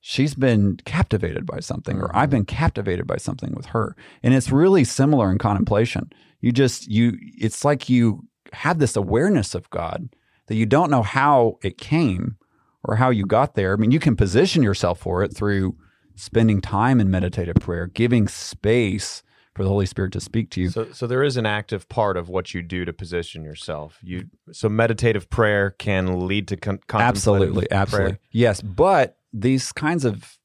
she's 0.00 0.34
been 0.34 0.76
captivated 0.84 1.44
by 1.44 1.60
something 1.60 1.98
or 1.98 2.14
I've 2.16 2.30
been 2.30 2.44
captivated 2.44 3.06
by 3.06 3.16
something 3.16 3.52
with 3.54 3.66
her. 3.66 3.96
And 4.22 4.32
it's 4.34 4.50
really 4.50 4.84
similar 4.84 5.30
in 5.30 5.38
contemplation. 5.38 6.10
You 6.40 6.52
just 6.52 6.86
you 6.88 7.18
it's 7.36 7.64
like 7.64 7.88
you 7.88 8.24
have 8.52 8.78
this 8.78 8.96
awareness 8.96 9.54
of 9.54 9.68
God 9.70 10.08
that 10.46 10.56
you 10.56 10.66
don't 10.66 10.90
know 10.90 11.02
how 11.02 11.58
it 11.62 11.78
came 11.78 12.36
or 12.84 12.96
how 12.96 13.10
you 13.10 13.26
got 13.26 13.54
there. 13.54 13.74
I 13.74 13.76
mean, 13.76 13.90
you 13.90 14.00
can 14.00 14.16
position 14.16 14.62
yourself 14.62 15.00
for 15.00 15.22
it 15.22 15.34
through 15.34 15.76
spending 16.14 16.60
time 16.60 17.00
in 17.00 17.10
meditative 17.10 17.56
prayer, 17.56 17.86
giving 17.86 18.28
space 18.28 19.22
for 19.54 19.64
the 19.64 19.68
Holy 19.68 19.86
Spirit 19.86 20.12
to 20.12 20.20
speak 20.20 20.50
to 20.50 20.60
you. 20.60 20.70
So, 20.70 20.92
so 20.92 21.06
there 21.06 21.24
is 21.24 21.36
an 21.36 21.44
active 21.44 21.88
part 21.88 22.16
of 22.16 22.28
what 22.28 22.54
you 22.54 22.62
do 22.62 22.84
to 22.84 22.92
position 22.92 23.42
yourself. 23.42 23.98
You 24.02 24.26
so 24.52 24.68
meditative 24.68 25.28
prayer 25.30 25.70
can 25.70 26.26
lead 26.28 26.46
to 26.48 26.56
con- 26.56 26.78
contemplative 26.86 27.02
absolutely 27.02 27.66
prayer. 27.66 27.80
absolutely 27.80 28.18
yes 28.30 28.62
but 28.62 29.18
these 29.32 29.72
kinds 29.72 30.04
of 30.04 30.38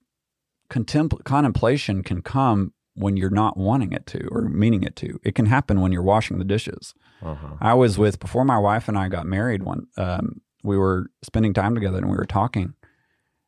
contempl- 0.70 1.24
contemplation 1.24 2.02
can 2.02 2.22
come 2.22 2.74
when 2.96 3.16
you're 3.16 3.30
not 3.30 3.56
wanting 3.56 3.92
it 3.92 4.06
to 4.08 4.28
or 4.32 4.50
meaning 4.50 4.84
it 4.84 4.96
to 4.96 5.20
it 5.24 5.36
can 5.36 5.46
happen 5.46 5.80
when 5.80 5.92
you're 5.92 6.04
washing 6.04 6.40
the 6.40 6.46
dishes 6.46 6.96
Uh-huh. 7.24 7.56
i 7.62 7.74
was 7.74 7.98
with 7.98 8.20
before 8.20 8.46
my 8.46 8.58
wife 8.58 8.88
and 8.88 8.98
i 8.98 9.08
got 9.08 9.26
married 9.26 9.64
one 9.64 9.88
um, 9.98 10.42
we 10.64 10.78
were 10.78 11.08
spending 11.22 11.54
time 11.54 11.76
together 11.76 11.98
and 11.98 12.10
we 12.10 12.16
were 12.18 12.26
talking. 12.26 12.74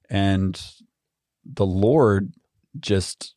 And 0.10 0.62
the 1.46 1.66
lord 1.66 2.34
just 2.80 3.36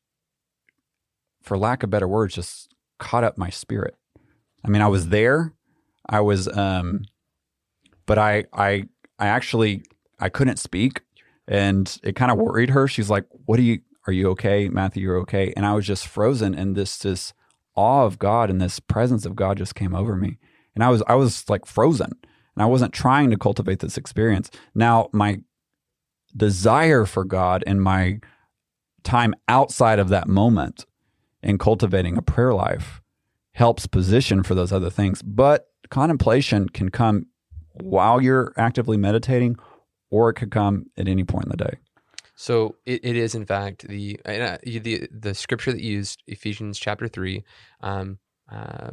for 1.42 1.56
lack 1.56 1.82
of 1.82 1.90
better 1.90 2.08
words 2.08 2.34
just 2.34 2.74
caught 2.98 3.24
up 3.24 3.38
my 3.38 3.48
spirit. 3.50 3.94
I 4.64 4.68
mean 4.68 4.82
i 4.82 4.88
was 4.88 5.08
there. 5.08 5.54
I 6.08 6.20
was 6.20 6.48
um 6.48 7.02
but 8.06 8.18
i 8.18 8.44
i 8.52 8.88
i 9.18 9.26
actually 9.26 9.82
i 10.18 10.28
couldn't 10.28 10.58
speak 10.58 11.02
and 11.46 11.98
it 12.02 12.16
kind 12.16 12.32
of 12.32 12.38
worried 12.38 12.70
her. 12.70 12.88
She's 12.88 13.08
like 13.10 13.24
what 13.46 13.58
are 13.58 13.62
you 13.62 13.80
are 14.06 14.12
you 14.12 14.28
okay 14.30 14.68
matthew? 14.68 15.04
You're 15.04 15.18
okay? 15.18 15.52
And 15.56 15.64
i 15.64 15.74
was 15.74 15.86
just 15.86 16.06
frozen 16.06 16.54
and 16.54 16.74
this 16.76 16.98
this 16.98 17.32
awe 17.78 18.04
of 18.04 18.18
god 18.18 18.50
and 18.50 18.60
this 18.60 18.80
presence 18.80 19.24
of 19.24 19.36
god 19.36 19.56
just 19.56 19.74
came 19.74 19.94
over 19.94 20.16
me. 20.16 20.38
And 20.74 20.82
i 20.82 20.88
was 20.88 21.02
i 21.06 21.14
was 21.14 21.48
like 21.48 21.64
frozen. 21.64 22.10
And 22.54 22.62
i 22.62 22.66
wasn't 22.66 22.92
trying 22.92 23.30
to 23.30 23.38
cultivate 23.38 23.78
this 23.78 23.96
experience. 23.96 24.50
Now 24.74 25.08
my 25.12 25.40
desire 26.36 27.06
for 27.06 27.24
god 27.24 27.62
and 27.66 27.80
my 27.80 28.20
time 29.04 29.34
outside 29.48 29.98
of 29.98 30.08
that 30.08 30.28
moment 30.28 30.84
in 31.42 31.56
cultivating 31.56 32.16
a 32.16 32.22
prayer 32.22 32.52
life 32.52 33.00
helps 33.52 33.86
position 33.86 34.42
for 34.42 34.54
those 34.54 34.72
other 34.72 34.90
things. 34.90 35.22
But 35.22 35.68
contemplation 35.88 36.68
can 36.68 36.90
come 36.90 37.26
while 37.74 38.20
you're 38.20 38.52
actively 38.56 38.96
meditating 38.96 39.56
or 40.10 40.30
it 40.30 40.34
could 40.34 40.50
come 40.50 40.86
at 40.96 41.08
any 41.08 41.24
point 41.24 41.44
in 41.46 41.50
the 41.50 41.56
day 41.56 41.78
So 42.40 42.76
it, 42.86 43.04
it 43.04 43.16
is 43.16 43.34
in 43.34 43.44
fact 43.46 43.88
the 43.88 44.20
uh, 44.24 44.58
the 44.62 45.08
the 45.10 45.34
scripture 45.34 45.72
that 45.72 45.82
you 45.82 45.94
used 45.96 46.22
Ephesians 46.28 46.78
chapter 46.78 47.08
three. 47.08 47.42
Um, 47.80 48.18
uh, 48.50 48.90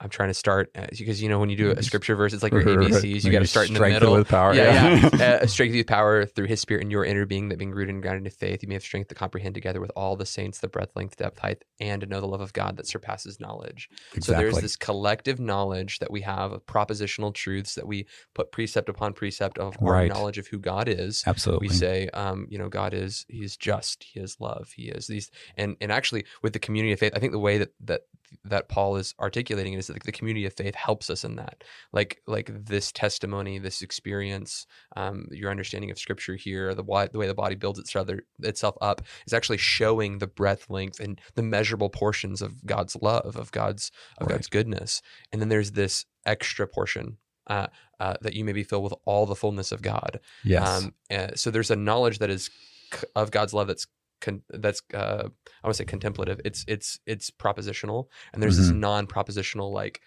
I'm 0.00 0.08
trying 0.10 0.30
to 0.30 0.34
start 0.34 0.70
uh, 0.74 0.86
because 0.98 1.22
you 1.22 1.28
know 1.28 1.38
when 1.38 1.48
you 1.50 1.56
do 1.56 1.70
a 1.70 1.82
scripture 1.82 2.16
verse, 2.16 2.32
it's 2.32 2.42
like 2.42 2.52
your 2.52 2.62
ABCs. 2.64 3.24
You 3.24 3.30
got 3.32 3.38
to 3.40 3.46
start 3.46 3.68
in 3.68 3.74
the 3.74 3.80
middle. 3.80 4.14
with 4.14 4.28
power, 4.28 4.52
Yeah, 4.54 4.96
yeah. 4.98 5.10
yeah. 5.18 5.24
uh, 5.42 5.46
strength 5.46 5.74
with 5.74 5.86
power 5.86 6.26
through 6.26 6.46
His 6.46 6.60
Spirit 6.60 6.82
in 6.82 6.90
your 6.90 7.04
inner 7.04 7.24
being, 7.24 7.48
that 7.50 7.58
being 7.58 7.70
rooted 7.72 7.94
and 7.94 8.02
grounded 8.02 8.24
in 8.24 8.30
faith, 8.30 8.62
you 8.62 8.68
may 8.68 8.74
have 8.74 8.82
strength 8.82 9.08
to 9.08 9.14
comprehend 9.14 9.54
together 9.54 9.80
with 9.80 9.92
all 9.94 10.16
the 10.16 10.26
saints 10.26 10.58
the 10.58 10.68
breadth, 10.68 10.96
length, 10.96 11.16
depth, 11.16 11.38
height, 11.38 11.64
and 11.78 12.00
to 12.00 12.06
know 12.06 12.20
the 12.20 12.26
love 12.26 12.40
of 12.40 12.52
God 12.52 12.76
that 12.78 12.86
surpasses 12.88 13.38
knowledge. 13.38 13.88
So 14.20 14.32
there's 14.32 14.60
this 14.60 14.76
collective 14.76 15.38
knowledge 15.38 16.00
that 16.00 16.10
we 16.10 16.22
have 16.22 16.52
of 16.52 16.66
propositional 16.66 17.32
truths 17.32 17.74
that 17.76 17.86
we 17.86 18.06
put 18.34 18.50
precept 18.50 18.88
upon 18.88 19.12
precept 19.12 19.58
of 19.58 19.76
our 19.82 19.92
Right. 19.92 20.08
knowledge 20.10 20.38
of 20.38 20.48
who 20.48 20.58
God 20.58 20.88
is 20.88 21.22
absolutely 21.26 21.68
we 21.68 21.74
say 21.74 22.08
um, 22.12 22.46
you 22.50 22.58
know 22.58 22.68
god 22.68 22.92
is 22.92 23.24
he 23.28 23.42
is 23.44 23.56
just 23.56 24.04
he 24.04 24.20
is 24.20 24.36
love 24.40 24.72
he 24.76 24.88
is 24.88 25.06
these 25.06 25.30
and 25.56 25.76
and 25.80 25.90
actually 25.90 26.24
with 26.42 26.52
the 26.52 26.58
community 26.58 26.92
of 26.92 26.98
faith 26.98 27.12
i 27.16 27.18
think 27.18 27.32
the 27.32 27.38
way 27.38 27.58
that 27.58 27.72
that 27.80 28.02
that 28.44 28.68
paul 28.68 28.96
is 28.96 29.14
articulating 29.20 29.74
is 29.74 29.86
that 29.86 30.02
the 30.04 30.12
community 30.12 30.46
of 30.46 30.52
faith 30.52 30.74
helps 30.74 31.10
us 31.10 31.24
in 31.24 31.36
that. 31.36 31.64
Like 31.92 32.20
like 32.26 32.50
this 32.52 32.92
testimony 32.92 33.58
this 33.58 33.82
experience 33.82 34.66
um, 34.96 35.26
your 35.30 35.50
understanding 35.50 35.90
of 35.90 35.98
scripture 35.98 36.36
here 36.36 36.74
the 36.74 36.82
why 36.82 37.06
the 37.06 37.18
way 37.18 37.26
the 37.26 37.34
body 37.34 37.54
builds 37.54 37.78
itself 37.78 38.76
up 38.80 39.02
is 39.26 39.32
actually 39.32 39.58
showing 39.58 40.18
the 40.18 40.26
breadth 40.26 40.70
length 40.70 41.00
and 41.00 41.20
the 41.34 41.42
measurable 41.42 41.90
portions 41.90 42.42
of 42.42 42.64
god's 42.66 42.96
love 43.00 43.36
of 43.36 43.50
god's 43.52 43.90
of 44.18 44.26
Right. 44.26 44.34
god's 44.34 44.48
goodness. 44.48 45.02
And 45.32 45.40
then 45.40 45.48
there's 45.48 45.72
this 45.72 46.04
extra 46.24 46.66
portion 46.66 47.18
uh, 47.46 47.68
uh, 48.00 48.14
that 48.22 48.34
you 48.34 48.44
may 48.44 48.52
be 48.52 48.64
filled 48.64 48.84
with 48.84 48.94
all 49.04 49.26
the 49.26 49.36
fullness 49.36 49.70
of 49.72 49.82
god. 49.82 50.20
Yes. 50.44 50.82
Um, 50.82 50.94
uh, 51.10 51.28
so 51.34 51.50
there's 51.50 51.70
a 51.70 51.76
knowledge 51.76 52.18
that 52.18 52.30
is 52.30 52.50
c- 52.92 53.06
of 53.14 53.30
God's 53.30 53.54
love 53.54 53.68
that's 53.68 53.86
con- 54.20 54.42
that's 54.50 54.82
uh, 54.94 55.24
I 55.28 55.66
want 55.66 55.74
to 55.74 55.74
say 55.74 55.84
contemplative. 55.84 56.40
It's 56.44 56.64
it's 56.68 56.98
it's 57.06 57.30
propositional, 57.30 58.06
and 58.32 58.42
there's 58.42 58.56
this 58.56 58.70
Mhm. 58.70 58.78
non-propositional 58.78 59.72
like 59.72 60.00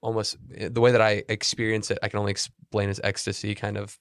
almost 0.00 0.36
eh, 0.56 0.68
the 0.70 0.80
way 0.80 0.92
that 0.92 1.00
I 1.00 1.22
experience 1.28 1.90
it. 1.90 1.98
I 2.02 2.08
can 2.08 2.18
only 2.18 2.30
explain 2.30 2.88
as 2.88 3.00
ecstasy 3.04 3.54
kind 3.54 3.76
of 3.76 3.98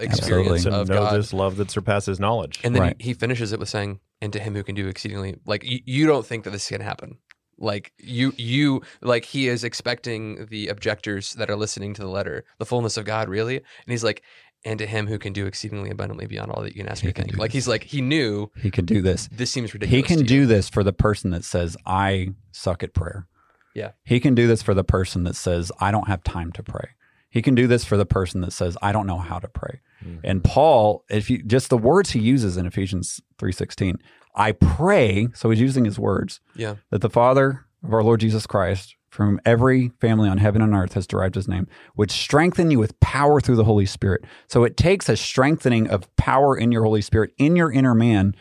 experience 0.00 0.64
to 0.64 0.72
of 0.72 0.88
know 0.88 1.04
God. 1.04 1.16
this 1.16 1.32
love 1.32 1.56
that 1.56 1.70
surpasses 1.70 2.18
knowledge. 2.18 2.60
And 2.64 2.74
then 2.74 2.82
Right. 2.82 2.96
he, 2.98 3.08
he 3.08 3.14
finishes 3.14 3.52
it 3.52 3.58
with 3.60 3.68
saying, 3.68 4.00
"And 4.20 4.32
to 4.32 4.40
him 4.40 4.54
who 4.54 4.62
can 4.62 4.74
do 4.74 4.88
exceedingly." 4.88 5.36
Like 5.46 5.64
you, 5.64 5.80
you 5.84 6.06
don't 6.06 6.26
think 6.26 6.44
that 6.44 6.50
this 6.50 6.68
can 6.68 6.80
happen. 6.80 7.18
Like 7.58 7.92
you, 7.98 8.32
you 8.38 8.82
like 9.02 9.24
he 9.24 9.46
is 9.48 9.62
expecting 9.62 10.46
the 10.46 10.68
objectors 10.68 11.34
that 11.34 11.50
are 11.50 11.54
listening 11.56 11.94
to 11.94 12.02
the 12.02 12.08
letter, 12.08 12.44
the 12.58 12.66
fullness 12.66 12.96
of 12.96 13.04
God, 13.04 13.28
really. 13.28 13.56
And 13.58 13.64
he's 13.86 14.02
like, 14.02 14.22
"And 14.64 14.78
to 14.78 14.86
him 14.86 15.06
who 15.06 15.18
can 15.18 15.32
do 15.32 15.46
exceedingly 15.46 15.90
abundantly 15.90 16.26
beyond 16.26 16.50
all 16.52 16.62
that 16.62 16.74
you 16.76 16.82
can 16.82 16.88
ask 16.90 17.02
He 17.02 17.08
or 17.08 17.12
can 17.12 17.24
think." 17.24 17.36
Like 17.38 17.50
this. 17.50 17.54
he's 17.64 17.68
like 17.68 17.84
he 17.84 18.00
knew 18.00 18.48
he 18.56 18.70
can 18.70 18.84
do 18.84 19.02
this 19.02 19.28
this 19.32 19.50
seems 19.50 19.72
ridiculous. 19.74 19.96
he 19.96 20.02
can 20.06 20.18
to 20.18 20.24
do 20.24 20.34
you. 20.40 20.46
this 20.46 20.68
for 20.68 20.82
the 20.84 20.92
person 20.92 21.30
that 21.30 21.44
says 21.44 21.76
i 21.86 22.28
suck 22.52 22.82
at 22.82 22.94
prayer 22.94 23.26
Yeah. 23.74 23.90
he 24.04 24.20
can 24.20 24.34
do 24.34 24.46
this 24.46 24.62
for 24.62 24.74
the 24.74 24.84
person 24.84 25.24
that 25.24 25.34
says 25.36 25.72
i 25.80 25.90
don't 25.90 26.08
have 26.08 26.22
time 26.22 26.52
to 26.52 26.62
pray 26.62 26.90
he 27.30 27.40
can 27.42 27.54
do 27.54 27.66
this 27.66 27.84
for 27.84 27.96
the 27.96 28.06
person 28.06 28.40
that 28.42 28.52
says 28.52 28.76
i 28.82 28.92
don't 28.92 29.06
know 29.06 29.18
how 29.18 29.38
to 29.38 29.48
pray 29.48 29.80
Mhm. 30.04 30.20
and 30.24 30.44
paul 30.44 31.04
if 31.10 31.28
you 31.30 31.42
just 31.42 31.68
the 31.70 31.78
words 31.78 32.10
he 32.10 32.20
uses 32.20 32.56
in 32.56 32.66
ephesians 32.66 33.20
3.16 33.38 33.96
i 34.36 34.52
pray 34.52 35.28
so 35.34 35.50
he's 35.50 35.60
using 35.60 35.84
his 35.84 35.98
words 35.98 36.40
Yeah, 36.54 36.76
that 36.90 37.00
the 37.00 37.10
Father 37.10 37.64
of 37.84 37.92
our 37.92 38.02
Lord 38.04 38.20
Jesus 38.20 38.46
Christ, 38.46 38.94
from 39.12 39.26
whom 39.26 39.40
every 39.44 39.90
family 40.00 40.26
on 40.26 40.38
heaven 40.38 40.62
and 40.62 40.74
earth 40.74 40.94
has 40.94 41.06
derived 41.06 41.34
his 41.34 41.46
name, 41.46 41.68
would 41.96 42.10
strengthen 42.10 42.70
you 42.70 42.78
with 42.78 42.98
power 43.00 43.42
through 43.42 43.56
the 43.56 43.64
Holy 43.64 43.84
Spirit. 43.84 44.24
So 44.48 44.64
it 44.64 44.78
takes 44.78 45.06
a 45.06 45.18
strengthening 45.18 45.86
of 45.86 46.08
power 46.16 46.56
in 46.56 46.72
your 46.72 46.82
Holy 46.82 47.02
Spirit, 47.02 47.34
in 47.36 47.54
your 47.54 47.70
inner 47.70 47.94
man, 47.94 48.34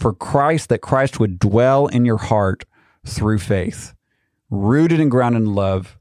for 0.00 0.12
Christ, 0.12 0.68
that 0.68 0.80
Christ 0.80 1.20
would 1.20 1.38
dwell 1.38 1.86
in 1.86 2.04
your 2.04 2.16
heart 2.18 2.64
through 3.06 3.38
faith, 3.38 3.94
rooted 4.50 4.98
and 4.98 5.12
grounded 5.12 5.42
in 5.42 5.54
love, 5.54 5.96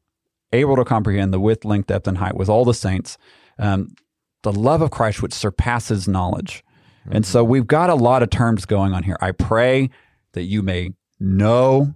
able 0.52 0.76
to 0.76 0.84
comprehend 0.84 1.32
the 1.32 1.40
width, 1.40 1.64
length, 1.64 1.86
depth, 1.86 2.08
and 2.08 2.18
height 2.18 2.36
with 2.36 2.50
all 2.50 2.66
the 2.66 2.74
saints. 2.74 3.20
Um, 3.60 3.94
the 4.42 4.52
love 4.52 4.82
of 4.82 4.90
Christ, 4.90 5.22
which 5.22 5.34
surpasses 5.34 6.08
knowledge. 6.08 6.64
And 7.12 7.28
so 7.28 7.44
we've 7.44 7.68
got 7.68 7.92
a 7.92 7.96
lot 7.96 8.24
of 8.24 8.32
terms 8.32 8.66
going 8.66 8.92
on 8.94 9.04
here. 9.04 9.18
I 9.22 9.34
pray 9.34 9.92
that 10.34 10.44
you 10.44 10.64
may 10.64 10.94
know 11.20 11.94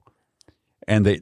and 0.87 1.07
that 1.07 1.21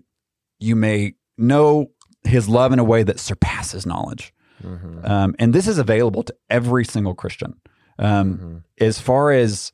you 0.59 0.75
may 0.75 1.13
know 1.37 1.91
his 2.23 2.49
love 2.49 2.73
in 2.73 2.79
a 2.79 2.83
way 2.83 3.03
that 3.03 3.19
surpasses 3.19 3.85
knowledge. 3.85 4.33
Mhm. 4.63 5.07
Um, 5.07 5.35
and 5.39 5.53
this 5.53 5.67
is 5.67 5.77
available 5.77 6.23
to 6.23 6.35
every 6.49 6.83
single 6.83 7.13
Christian. 7.13 7.53
Um, 7.99 8.37
Mhm. 8.37 8.63
As 8.85 8.99
far 8.99 9.31
as 9.31 9.71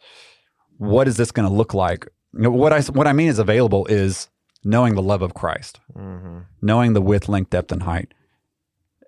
what 0.78 1.08
is 1.08 1.18
this 1.18 1.32
going 1.32 1.48
to 1.48 1.54
look 1.54 1.74
like, 1.74 2.08
you 2.34 2.42
know, 2.42 2.52
what 2.52 2.74
I 2.74 2.82
what 2.82 3.08
I 3.08 3.14
mean 3.14 3.30
is 3.30 3.40
available 3.40 3.86
is 3.88 4.30
knowing 4.64 4.96
the 4.96 5.02
love 5.02 5.22
of 5.22 5.34
Christ, 5.34 5.80
hmm 5.96 6.40
knowing 6.62 6.94
the 6.94 7.02
width, 7.02 7.28
length, 7.28 7.50
depth, 7.50 7.72
and 7.72 7.84
height, 7.84 8.14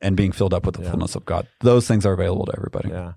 and 0.02 0.16
being 0.18 0.32
filled 0.34 0.54
up 0.54 0.66
with 0.66 0.76
the 0.76 0.84
Yeah. 0.84 0.92
fullness 0.92 1.16
of 1.16 1.26
God. 1.26 1.48
Those 1.62 1.88
things 1.88 2.06
are 2.06 2.14
available 2.14 2.46
to 2.46 2.54
everybody. 2.58 2.90
Yeah. 2.90 3.14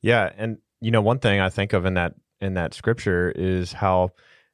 Yeah, 0.00 0.30
and 0.36 0.58
you 0.80 0.90
know 0.90 1.02
one 1.02 1.18
thing 1.18 1.40
I 1.40 1.48
think 1.48 1.72
of 1.72 1.84
in 1.86 1.94
that 1.94 2.14
in 2.40 2.54
that 2.54 2.74
scripture 2.74 3.32
is 3.34 3.72
how 3.72 4.10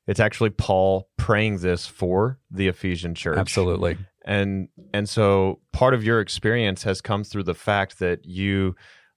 it's 0.06 0.20
actually 0.20 0.50
Paul 0.50 1.08
praying 1.16 1.58
this 1.58 1.86
for 1.86 2.38
the 2.50 2.68
Ephesian 2.68 3.14
church. 3.14 3.38
Absolutely. 3.38 3.98
And 4.24 4.68
and 4.94 5.08
so 5.08 5.60
part 5.72 5.94
of 5.94 6.04
your 6.04 6.20
experience 6.20 6.82
has 6.84 7.00
come 7.00 7.24
through 7.24 7.44
the 7.44 7.54
fact 7.54 7.98
that 7.98 8.24
you 8.24 8.74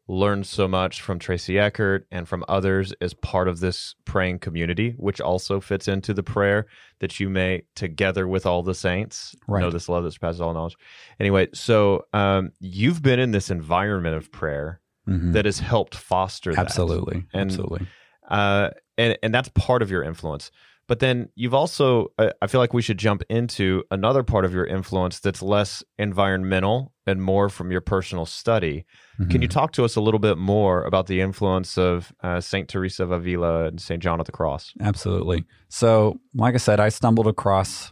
learned 0.08 0.46
so 0.46 0.68
much 0.68 1.02
from 1.02 1.18
Tracy 1.18 1.58
Eckert 1.58 2.06
and 2.12 2.28
from 2.28 2.46
others 2.48 2.94
as 3.02 3.16
part 3.16 3.48
of 3.48 3.60
this 3.60 3.96
praying 4.06 4.38
community, 4.38 4.94
which 4.98 5.20
also 5.20 5.60
fits 5.60 5.88
into 5.88 6.14
the 6.14 6.22
prayer 6.22 6.68
that 7.00 7.20
you 7.20 7.28
may 7.28 7.64
together 7.76 8.28
with 8.28 8.46
all 8.46 8.62
the 8.62 8.76
saints 8.76 9.36
Right. 9.48 9.62
know 9.62 9.72
this 9.72 9.90
love 9.90 10.04
that 10.04 10.12
surpasses 10.12 10.42
all 10.42 10.54
knowledge. 10.54 10.76
Anyway, 11.20 11.48
so 11.56 12.06
um, 12.14 12.52
you've 12.60 13.02
been 13.02 13.20
in 13.20 13.32
this 13.32 13.50
environment 13.50 14.16
of 14.16 14.32
prayer 14.32 14.80
Mhm. 15.08 15.34
that 15.34 15.46
has 15.46 15.58
helped 15.60 15.96
foster 15.96 16.52
that. 16.54 16.60
Absolutely. 16.62 17.24
And- 17.34 17.50
Absolutely. 17.50 17.88
Uh, 18.30 18.70
and 18.98 19.18
and 19.22 19.34
that's 19.34 19.50
part 19.50 19.82
of 19.82 19.90
your 19.92 20.04
influence. 20.04 20.52
But 20.88 21.00
then 21.00 21.30
you've 21.36 21.54
also, 21.56 22.08
I 22.20 22.46
feel 22.48 22.62
like 22.62 22.74
we 22.74 22.82
should 22.84 23.00
jump 23.00 23.24
into 23.30 23.84
another 23.90 24.22
part 24.22 24.46
of 24.46 24.54
your 24.54 24.66
influence 24.66 25.20
that's 25.20 25.42
less 25.42 25.84
environmental 25.98 26.94
and 27.08 27.22
more 27.22 27.50
from 27.50 27.72
your 27.72 27.82
personal 27.82 28.26
study. 28.26 28.86
Can 29.18 29.28
Mhm. 29.30 29.42
you 29.44 29.48
talk 29.48 29.72
to 29.74 29.84
us 29.84 29.96
a 29.96 30.02
little 30.02 30.20
bit 30.20 30.38
more 30.38 30.84
about 30.84 31.08
the 31.08 31.22
influence 31.22 31.78
of 31.78 32.14
uh, 32.24 32.40
Saint 32.40 32.68
Teresa 32.70 33.04
of 33.04 33.12
Avila 33.12 33.66
and 33.66 33.82
Saint 33.82 34.02
John 34.04 34.20
of 34.20 34.26
the 34.28 34.32
Cross? 34.32 34.74
Absolutely. 34.80 35.46
So, 35.70 36.20
like 36.36 36.54
I 36.54 36.58
said, 36.58 36.80
I 36.80 36.90
stumbled 36.90 37.28
across 37.28 37.92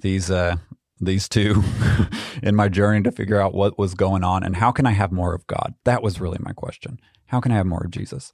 these 0.00 0.30
uh, 0.30 0.56
these 1.00 1.28
two 1.28 1.62
in 2.42 2.54
my 2.56 2.68
journey 2.68 3.02
to 3.02 3.12
figure 3.12 3.40
out 3.40 3.54
what 3.54 3.78
was 3.78 3.94
going 3.94 4.24
on 4.24 4.42
and 4.42 4.56
how 4.56 4.72
can 4.72 4.86
I 4.86 4.92
have 4.92 5.12
more 5.12 5.34
of 5.34 5.46
God. 5.46 5.74
That 5.84 6.02
was 6.02 6.20
really 6.20 6.38
my 6.40 6.52
question. 6.52 6.98
How 7.26 7.40
can 7.40 7.52
I 7.52 7.56
have 7.56 7.66
more 7.66 7.82
of 7.84 7.90
Jesus? 7.90 8.32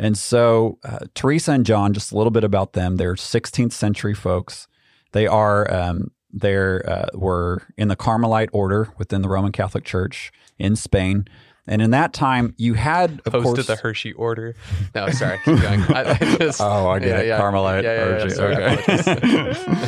And 0.00 0.16
so, 0.16 0.78
uh, 0.82 1.00
Teresa 1.14 1.52
and 1.52 1.64
John, 1.66 1.92
just 1.92 2.10
a 2.10 2.16
little 2.16 2.30
bit 2.30 2.42
about 2.42 2.72
them. 2.72 2.96
They're 2.96 3.14
16th 3.14 3.72
century 3.72 4.14
folks. 4.14 4.66
They 5.12 5.26
are 5.26 5.70
um, 5.72 6.10
they're 6.32 6.88
uh, 6.88 7.06
were 7.12 7.62
in 7.76 7.88
the 7.88 7.96
Carmelite 7.96 8.48
order 8.52 8.88
within 8.98 9.20
the 9.20 9.28
Roman 9.28 9.52
Catholic 9.52 9.84
Church 9.84 10.32
in 10.58 10.74
Spain. 10.74 11.26
And 11.66 11.82
in 11.82 11.90
that 11.90 12.14
time, 12.14 12.54
you 12.56 12.74
had 12.74 13.20
of 13.26 13.34
Opposed 13.34 13.44
course 13.44 13.58
to 13.58 13.62
the 13.64 13.76
Hershey 13.76 14.12
order. 14.14 14.54
No, 14.94 15.10
sorry. 15.10 15.38
Keep 15.44 15.60
going. 15.60 15.82
I, 15.82 16.12
I 16.12 16.14
just, 16.38 16.60
Oh, 16.62 16.88
I 16.88 16.98
get 16.98 17.08
yeah, 17.08 17.18
it. 17.20 17.26
yeah. 17.26 17.38
Carmelite. 17.38 17.84
Yeah, 17.84 17.94
yeah, 17.94 18.08
yeah, 18.08 18.22
Hershey. 18.22 19.14
sorry, 19.14 19.84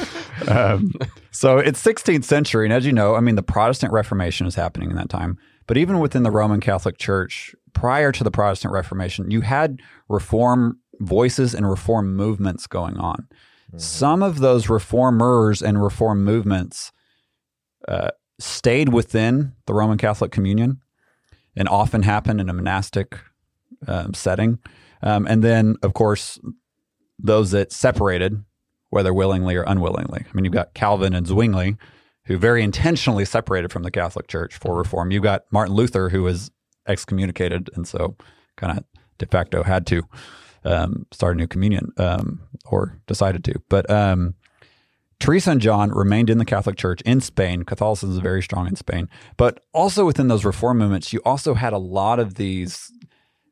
Okay. 0.46 0.50
um, 0.52 0.92
so 1.30 1.56
it's 1.58 1.82
16th 1.82 2.24
century, 2.24 2.66
and 2.66 2.72
as 2.72 2.84
you 2.84 2.92
know, 2.92 3.14
I 3.14 3.20
mean, 3.20 3.36
the 3.36 3.42
Protestant 3.42 3.92
Reformation 3.92 4.46
is 4.46 4.54
happening 4.54 4.90
in 4.90 4.96
that 4.96 5.08
time. 5.08 5.38
But 5.66 5.76
even 5.78 6.00
within 6.00 6.22
the 6.22 6.30
Roman 6.30 6.60
Catholic 6.60 6.98
Church, 6.98 7.54
prior 7.72 8.12
to 8.12 8.24
the 8.24 8.30
Protestant 8.30 8.72
Reformation, 8.72 9.30
you 9.30 9.40
had 9.40 9.80
reform 10.08 10.78
voices 11.00 11.54
and 11.54 11.68
reform 11.68 12.14
movements 12.14 12.66
going 12.66 12.96
on. 12.96 13.26
Some 13.76 14.22
of 14.22 14.40
those 14.40 14.68
reformers 14.68 15.62
and 15.62 15.82
reform 15.82 16.24
movements 16.24 16.92
uh, 17.88 18.10
stayed 18.38 18.90
within 18.90 19.52
the 19.66 19.72
Roman 19.72 19.96
Catholic 19.96 20.30
communion 20.30 20.80
and 21.56 21.68
often 21.68 22.02
happened 22.02 22.40
in 22.40 22.50
a 22.50 22.52
monastic 22.52 23.18
um, 23.86 24.12
setting. 24.12 24.58
Um, 25.02 25.26
and 25.26 25.42
then, 25.42 25.76
of 25.82 25.94
course, 25.94 26.38
those 27.18 27.50
that 27.52 27.72
separated, 27.72 28.44
whether 28.90 29.14
willingly 29.14 29.56
or 29.56 29.62
unwillingly. 29.62 30.24
I 30.28 30.34
mean, 30.34 30.44
you've 30.44 30.52
got 30.52 30.74
Calvin 30.74 31.14
and 31.14 31.26
Zwingli, 31.26 31.76
who 32.26 32.36
very 32.36 32.62
intentionally 32.62 33.24
separated 33.24 33.72
from 33.72 33.84
the 33.84 33.90
Catholic 33.90 34.28
Church 34.28 34.56
for 34.56 34.76
reform. 34.76 35.10
You've 35.10 35.22
got 35.22 35.44
Martin 35.50 35.74
Luther, 35.74 36.10
who 36.10 36.22
was 36.22 36.50
excommunicated 36.86 37.70
and 37.74 37.86
so 37.86 38.16
kind 38.56 38.78
of 38.78 38.84
de 39.18 39.26
facto 39.26 39.62
had 39.62 39.86
to 39.86 40.02
um, 40.64 41.06
start 41.12 41.36
a 41.36 41.38
new 41.38 41.46
communion 41.46 41.92
um, 41.96 42.40
or 42.66 43.00
decided 43.06 43.44
to. 43.44 43.54
But 43.68 43.90
um, 43.90 44.34
Teresa 45.18 45.52
and 45.52 45.60
John 45.60 45.90
remained 45.90 46.30
in 46.30 46.38
the 46.38 46.44
Catholic 46.44 46.76
Church 46.76 47.00
in 47.02 47.20
Spain. 47.20 47.62
Catholicism 47.62 48.10
is 48.10 48.18
very 48.18 48.42
strong 48.42 48.66
in 48.66 48.76
Spain. 48.76 49.08
But 49.36 49.60
also 49.72 50.04
within 50.04 50.28
those 50.28 50.44
reform 50.44 50.78
movements, 50.78 51.12
you 51.12 51.20
also 51.24 51.54
had 51.54 51.72
a 51.72 51.78
lot 51.78 52.18
of 52.18 52.34
these 52.34 52.90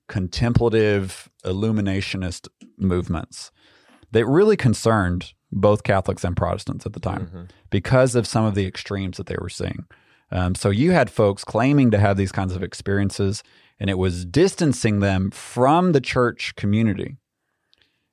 contemplative 0.09 1.31
illuminationist 1.45 2.49
movements 2.77 3.53
that 4.11 4.27
really 4.27 4.57
concerned 4.57 5.33
both 5.53 5.85
Catholics 5.85 6.25
and 6.25 6.37
Protestants 6.37 6.87
at 6.87 6.93
the 6.93 7.01
time 7.01 7.49
because 7.71 8.15
of 8.15 8.27
some 8.27 8.45
of 8.45 8.55
the 8.57 8.67
extremes 8.67 9.17
that 9.17 9.27
they 9.27 9.37
were 9.41 9.49
seeing. 9.49 9.85
Um, 10.33 10.55
so 10.55 10.71
you 10.71 10.93
had 10.93 11.11
folks 11.11 11.45
claiming 11.45 11.91
to 11.91 11.99
have 11.99 12.17
these 12.17 12.33
kinds 12.33 12.55
of 12.55 12.63
experiences, 12.63 13.43
and 13.79 13.91
it 13.91 13.99
was 13.99 14.25
distancing 14.25 15.01
them 15.01 15.31
from 15.31 15.93
the 15.93 16.01
church 16.01 16.55
community. 16.57 17.17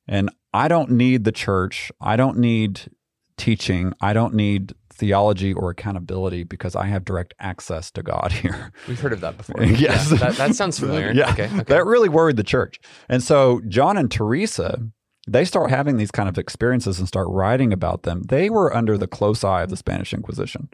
And 0.07 0.29
I 0.53 0.67
don't 0.67 0.91
need 0.91 1.23
the 1.23 1.31
church. 1.31 1.91
I 1.99 2.15
don't 2.15 2.37
need 2.37 2.89
teaching. 3.37 3.93
I 4.01 4.13
don't 4.13 4.33
need 4.33 4.73
theology 4.89 5.53
or 5.53 5.69
accountability 5.69 6.43
because 6.43 6.75
I 6.75 6.87
have 6.87 7.05
direct 7.05 7.35
access 7.39 7.91
to 7.91 8.03
God 8.03 8.31
here. 8.43 8.71
We've 8.87 8.99
heard 8.99 9.13
of 9.13 9.21
that 9.21 9.37
before. 9.37 9.63
Yes. 9.63 10.11
Yeah, 10.11 10.17
that, 10.17 10.35
that 10.35 10.55
sounds 10.55 10.79
familiar. 10.79 11.11
Yeah. 11.11 11.31
Okay. 11.31 11.45
okay. 11.45 11.63
That 11.63 11.85
really 11.85 12.09
worried 12.09 12.37
the 12.37 12.43
church. 12.43 12.79
And 13.07 13.21
so 13.21 13.61
John 13.67 13.97
and 13.97 14.09
Teresa, 14.09 14.81
they 15.27 15.45
start 15.45 15.69
having 15.69 15.97
these 15.97 16.09
kind 16.09 16.27
of 16.27 16.37
experiences 16.37 16.97
and 16.99 17.07
start 17.07 17.27
writing 17.29 17.71
about 17.71 18.03
them. 18.03 18.23
They 18.23 18.49
were 18.49 18.75
under 18.75 18.97
the 18.97 19.07
close 19.07 19.43
eye 19.43 19.61
of 19.61 19.69
the 19.69 19.77
Spanish 19.77 20.13
Inquisition. 20.13 20.69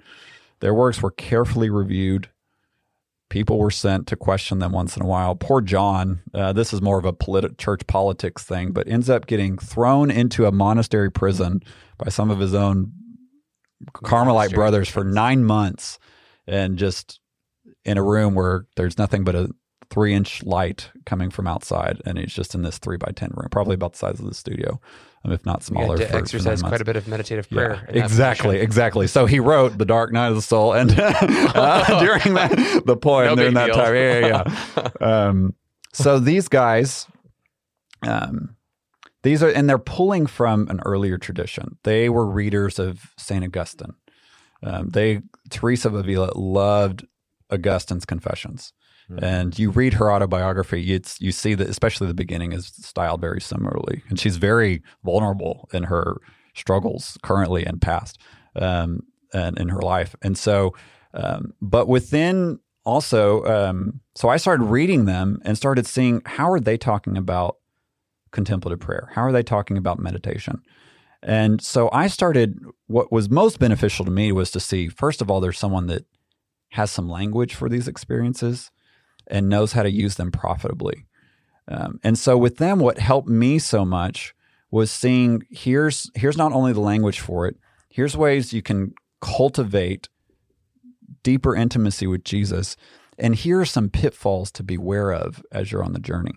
Their 0.63 0.73
works 0.73 1.01
were 1.01 1.11
carefully 1.11 1.69
reviewed. 1.69 2.29
People 3.29 3.59
were 3.59 3.69
sent 3.69 4.07
to 4.07 4.15
question 4.15 4.59
them 4.59 4.71
once 4.71 4.95
in 4.95 5.03
a 5.03 5.05
while. 5.05 5.35
Poor 5.35 5.59
John, 5.59 6.21
uh, 6.33 6.53
this 6.53 6.71
is 6.71 6.81
more 6.81 6.97
of 6.97 7.03
a 7.03 7.11
politi- 7.11 7.57
church 7.57 7.85
politics 7.85 8.43
thing, 8.43 8.71
but 8.71 8.87
ends 8.87 9.09
up 9.09 9.27
getting 9.27 9.57
thrown 9.57 10.09
into 10.09 10.45
a 10.45 10.53
monastery 10.53 11.11
prison 11.11 11.59
by 11.97 12.07
some 12.07 12.31
of 12.31 12.39
his 12.39 12.53
own 12.53 12.93
Carmelite 13.91 14.35
Monastery 14.35 14.55
brothers 14.55 14.87
for 14.87 15.03
nine 15.03 15.43
months 15.43 15.99
and 16.47 16.77
just 16.77 17.19
in 17.83 17.97
a 17.97 18.03
room 18.03 18.33
where 18.33 18.65
there's 18.77 18.97
nothing 18.97 19.25
but 19.25 19.35
a 19.35 19.49
three 19.93 20.13
inch 20.13 20.41
light 20.43 20.89
coming 21.05 21.29
from 21.29 21.45
outside. 21.47 22.01
And 22.05 22.17
he's 22.17 22.33
just 22.33 22.55
in 22.55 22.63
this 22.63 22.79
three 22.79 22.97
by 22.97 23.11
10 23.15 23.29
room, 23.35 23.47
probably 23.51 23.75
about 23.75 23.91
the 23.93 23.99
size 23.99 24.19
of 24.19 24.25
the 24.25 24.33
studio, 24.33 24.81
um, 25.23 25.31
if 25.31 25.45
not 25.45 25.61
smaller. 25.63 25.97
to 25.97 26.05
for- 26.05 26.11
for 26.13 26.17
exercise 26.17 26.63
months. 26.63 26.63
quite 26.63 26.81
a 26.81 26.85
bit 26.85 26.95
of 26.95 27.07
meditative 27.07 27.47
prayer. 27.47 27.87
Yeah, 27.93 28.03
exactly, 28.03 28.57
exactly. 28.59 29.05
So 29.05 29.27
he 29.27 29.39
wrote 29.39 29.77
"The 29.77 29.85
Dark 29.85 30.11
Night 30.11 30.29
of 30.29 30.35
the 30.35 30.41
Soul," 30.41 30.73
and 30.73 30.91
uh, 30.99 31.99
during 32.03 32.33
that, 32.33 32.83
the 32.85 32.97
poem 32.97 33.27
No 33.27 33.35
during 33.35 33.53
that 33.53 33.67
deal. 33.67 33.75
time, 33.75 33.95
yeah, 33.95 34.19
yeah. 34.27 34.43
yeah. 34.77 34.89
um, 35.27 35.53
so 35.93 36.17
these 36.19 36.47
guys, 36.47 37.05
um, 38.01 38.55
these 39.21 39.43
are, 39.43 39.49
and 39.49 39.69
they're 39.69 39.77
pulling 39.77 40.25
from 40.25 40.67
an 40.69 40.79
earlier 40.85 41.19
tradition. 41.19 41.77
They 41.83 42.09
were 42.09 42.25
readers 42.25 42.79
of 42.79 43.13
Saint 43.17 43.45
Augustine. 43.45 43.93
Um, 44.63 44.89
they 44.89 45.21
Teresa 45.51 45.89
of 45.89 45.93
Avila 45.93 46.31
loved 46.35 47.05
Augustine's 47.51 48.05
Confessions. 48.05 48.73
And 49.21 49.57
you 49.57 49.69
read 49.69 49.95
her 49.95 50.11
autobiography, 50.11 50.93
it's 50.93 51.19
you 51.19 51.31
see 51.31 51.53
that 51.55 51.69
especially 51.69 52.07
the 52.07 52.13
beginning 52.13 52.53
is 52.53 52.67
styled 52.67 53.21
very 53.21 53.41
similarly, 53.41 54.03
and 54.09 54.19
she's 54.19 54.37
very 54.37 54.81
vulnerable 55.03 55.69
in 55.73 55.83
her 55.83 56.17
struggles 56.55 57.17
currently 57.21 57.65
and 57.65 57.81
past, 57.81 58.19
um, 58.55 59.01
and 59.33 59.57
in 59.59 59.69
her 59.69 59.81
life. 59.81 60.15
And 60.21 60.37
so, 60.37 60.73
um, 61.13 61.53
but 61.61 61.87
within 61.87 62.59
also, 62.85 63.43
um, 63.45 64.01
so 64.15 64.29
I 64.29 64.37
started 64.37 64.65
reading 64.65 65.05
them 65.05 65.39
and 65.43 65.57
started 65.57 65.85
seeing 65.85 66.21
how 66.25 66.51
are 66.51 66.59
they 66.59 66.77
talking 66.77 67.17
about 67.17 67.57
contemplative 68.31 68.79
prayer? 68.79 69.09
How 69.13 69.21
are 69.23 69.31
they 69.31 69.43
talking 69.43 69.77
about 69.77 69.99
meditation? 69.99 70.61
And 71.21 71.61
so 71.61 71.89
I 71.93 72.07
started. 72.07 72.59
What 72.87 73.11
was 73.11 73.29
most 73.29 73.59
beneficial 73.59 74.05
to 74.05 74.11
me 74.11 74.31
was 74.31 74.51
to 74.51 74.59
see 74.59 74.89
first 74.89 75.21
of 75.21 75.31
all, 75.31 75.39
there's 75.39 75.59
someone 75.59 75.87
that 75.87 76.05
has 76.71 76.91
some 76.91 77.07
language 77.07 77.53
for 77.53 77.69
these 77.69 77.87
experiences 77.87 78.71
and 79.27 79.49
knows 79.49 79.73
how 79.73 79.83
to 79.83 79.91
use 79.91 80.15
them 80.15 80.31
profitably. 80.31 81.05
Um, 81.67 81.99
and 82.03 82.17
so 82.17 82.37
with 82.37 82.57
them, 82.57 82.79
what 82.79 82.99
helped 82.99 83.29
me 83.29 83.59
so 83.59 83.85
much 83.85 84.33
was 84.71 84.91
seeing 84.91 85.43
here's 85.49 86.09
here's 86.15 86.37
not 86.37 86.51
only 86.51 86.73
the 86.73 86.79
language 86.79 87.19
for 87.19 87.47
it, 87.47 87.55
here's 87.89 88.17
ways 88.17 88.53
you 88.53 88.61
can 88.61 88.93
cultivate 89.21 90.09
deeper 91.21 91.55
intimacy 91.55 92.07
with 92.07 92.23
Jesus, 92.23 92.75
and 93.17 93.35
here 93.35 93.61
are 93.61 93.65
some 93.65 93.89
pitfalls 93.89 94.51
to 94.51 94.63
beware 94.63 95.13
of 95.13 95.43
as 95.51 95.71
you're 95.71 95.83
on 95.83 95.93
the 95.93 95.99
journey. 95.99 96.33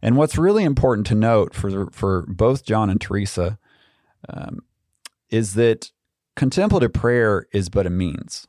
And 0.00 0.16
what's 0.16 0.38
really 0.38 0.64
important 0.64 1.06
to 1.08 1.14
note 1.14 1.54
for 1.54 1.90
for 1.90 2.24
both 2.28 2.64
John 2.64 2.90
and 2.90 3.00
Teresa 3.00 3.58
um, 4.28 4.60
is 5.30 5.54
that 5.54 5.90
contemplative 6.36 6.92
prayer 6.92 7.46
is 7.52 7.68
but 7.68 7.86
a 7.86 7.90
means. 7.90 8.46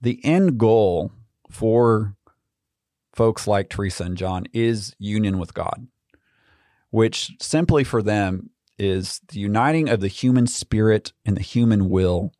The 0.00 0.20
end 0.24 0.58
goal 0.58 1.12
for 1.56 2.14
folks 3.14 3.48
like 3.48 3.70
Teresa 3.70 4.04
and 4.04 4.16
John 4.16 4.44
is 4.52 4.94
union 4.98 5.38
with 5.38 5.54
God, 5.54 5.86
which 6.90 7.32
simply 7.40 7.82
for 7.82 8.02
them 8.02 8.50
is 8.78 9.22
the 9.28 9.40
uniting 9.40 9.88
of 9.88 10.00
the 10.00 10.08
human 10.08 10.46
spirit 10.46 11.14
and 11.24 11.34
the 11.34 11.42
human 11.42 11.88
will 11.88 12.32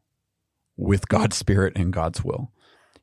with 0.77 1.09
God's 1.09 1.37
spirit 1.37 1.73
and 1.77 1.95
God's 1.95 2.23
will. 2.23 2.53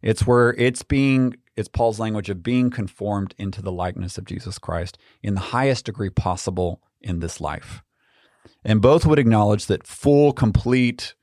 It's 0.03 0.28
where 0.28 0.53
it's 0.53 0.84
being, 0.84 1.34
it's 1.55 1.68
Paul's 1.68 1.99
language 1.99 2.30
of 2.30 2.43
being 2.43 2.70
conformed 2.70 3.34
into 3.39 3.64
the 3.64 3.72
likeness 3.72 4.20
of 4.20 4.26
Jesus 4.26 4.59
Christ 4.59 4.99
in 5.24 5.34
the 5.34 5.39
highest 5.39 5.86
degree 5.86 6.11
possible 6.11 6.80
in 7.01 7.22
this 7.22 7.41
life. 7.41 7.82
And 8.64 8.82
both 8.82 9.05
would 9.05 9.18
acknowledge 9.18 9.66
that 9.66 9.88
full, 9.88 10.32
complete 10.32 11.16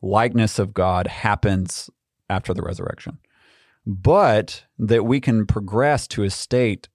likeness 0.00 0.58
of 0.58 0.72
God 0.72 1.08
happens 1.08 1.90
after 2.30 2.54
the 2.54 2.62
resurrection, 2.62 3.18
but 3.86 4.64
that 4.78 5.04
we 5.04 5.20
can 5.20 5.46
progress 5.46 6.06
to 6.08 6.22
a 6.22 6.30
state 6.30 6.88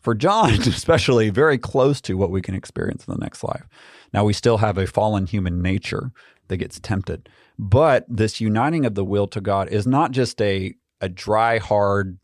for 0.00 0.14
John, 0.14 0.52
especially 0.66 1.30
very 1.30 1.58
close 1.58 2.00
to 2.02 2.14
what 2.14 2.30
we 2.30 2.42
can 2.42 2.54
experience 2.54 3.06
in 3.06 3.14
the 3.14 3.20
next 3.20 3.44
life. 3.44 3.66
Now, 4.12 4.24
we 4.24 4.32
still 4.32 4.58
have 4.58 4.78
a 4.78 4.86
fallen 4.86 5.26
human 5.26 5.62
nature 5.62 6.10
that 6.48 6.56
gets 6.56 6.80
tempted, 6.80 7.28
but 7.58 8.04
this 8.08 8.40
uniting 8.40 8.84
of 8.84 8.94
the 8.94 9.04
will 9.04 9.26
to 9.28 9.40
God 9.40 9.68
is 9.68 9.86
not 9.86 10.10
just 10.10 10.40
a, 10.40 10.74
a 11.00 11.08
dry, 11.08 11.58
hard, 11.58 12.18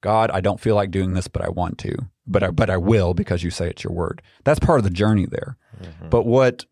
God, 0.00 0.30
I 0.30 0.40
don't 0.40 0.60
feel 0.60 0.76
like 0.76 0.90
doing 0.90 1.14
this, 1.14 1.26
but 1.26 1.42
I 1.42 1.48
want 1.48 1.78
to, 1.78 1.96
but 2.26 2.42
I, 2.42 2.50
but 2.50 2.70
I 2.70 2.76
will 2.76 3.14
because 3.14 3.42
you 3.42 3.50
say 3.50 3.68
it's 3.68 3.82
your 3.82 3.92
word. 3.92 4.22
That's 4.44 4.60
part 4.60 4.78
of 4.78 4.84
the 4.84 4.90
journey 4.90 5.26
there. 5.26 5.56
Mm-hmm. 5.82 6.08
But 6.10 6.24
what 6.24 6.66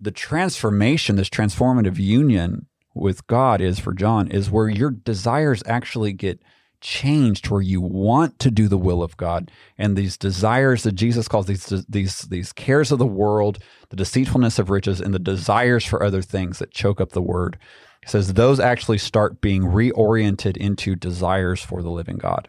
the 0.00 0.10
transformation, 0.10 1.16
this 1.16 1.30
transformative 1.30 1.98
union 1.98 2.66
with 2.96 3.26
God 3.26 3.60
is 3.60 3.78
for 3.78 3.92
John, 3.92 4.28
is 4.28 4.50
where 4.50 4.68
your 4.68 4.90
desires 4.90 5.62
actually 5.66 6.12
get– 6.12 6.40
changed 6.80 7.48
where 7.48 7.62
you 7.62 7.80
want 7.80 8.38
to 8.38 8.50
do 8.50 8.68
the 8.68 8.78
will 8.78 9.02
of 9.02 9.16
God 9.16 9.50
and 9.78 9.96
these 9.96 10.16
desires 10.16 10.82
that 10.82 10.92
Jesus 10.92 11.28
calls 11.28 11.46
these 11.46 11.66
these 11.88 12.22
these 12.22 12.52
cares 12.52 12.92
of 12.92 12.98
the 12.98 13.06
world, 13.06 13.58
the 13.88 13.96
deceitfulness 13.96 14.58
of 14.58 14.70
riches 14.70 15.00
and 15.00 15.14
the 15.14 15.18
desires 15.18 15.84
for 15.84 16.02
other 16.02 16.22
things 16.22 16.58
that 16.58 16.70
choke 16.70 17.00
up 17.00 17.10
the 17.10 17.22
word. 17.22 17.58
He 18.02 18.08
says 18.08 18.34
those 18.34 18.60
actually 18.60 18.98
start 18.98 19.40
being 19.40 19.62
reoriented 19.62 20.56
into 20.56 20.94
desires 20.94 21.62
for 21.62 21.82
the 21.82 21.90
living 21.90 22.18
God. 22.18 22.48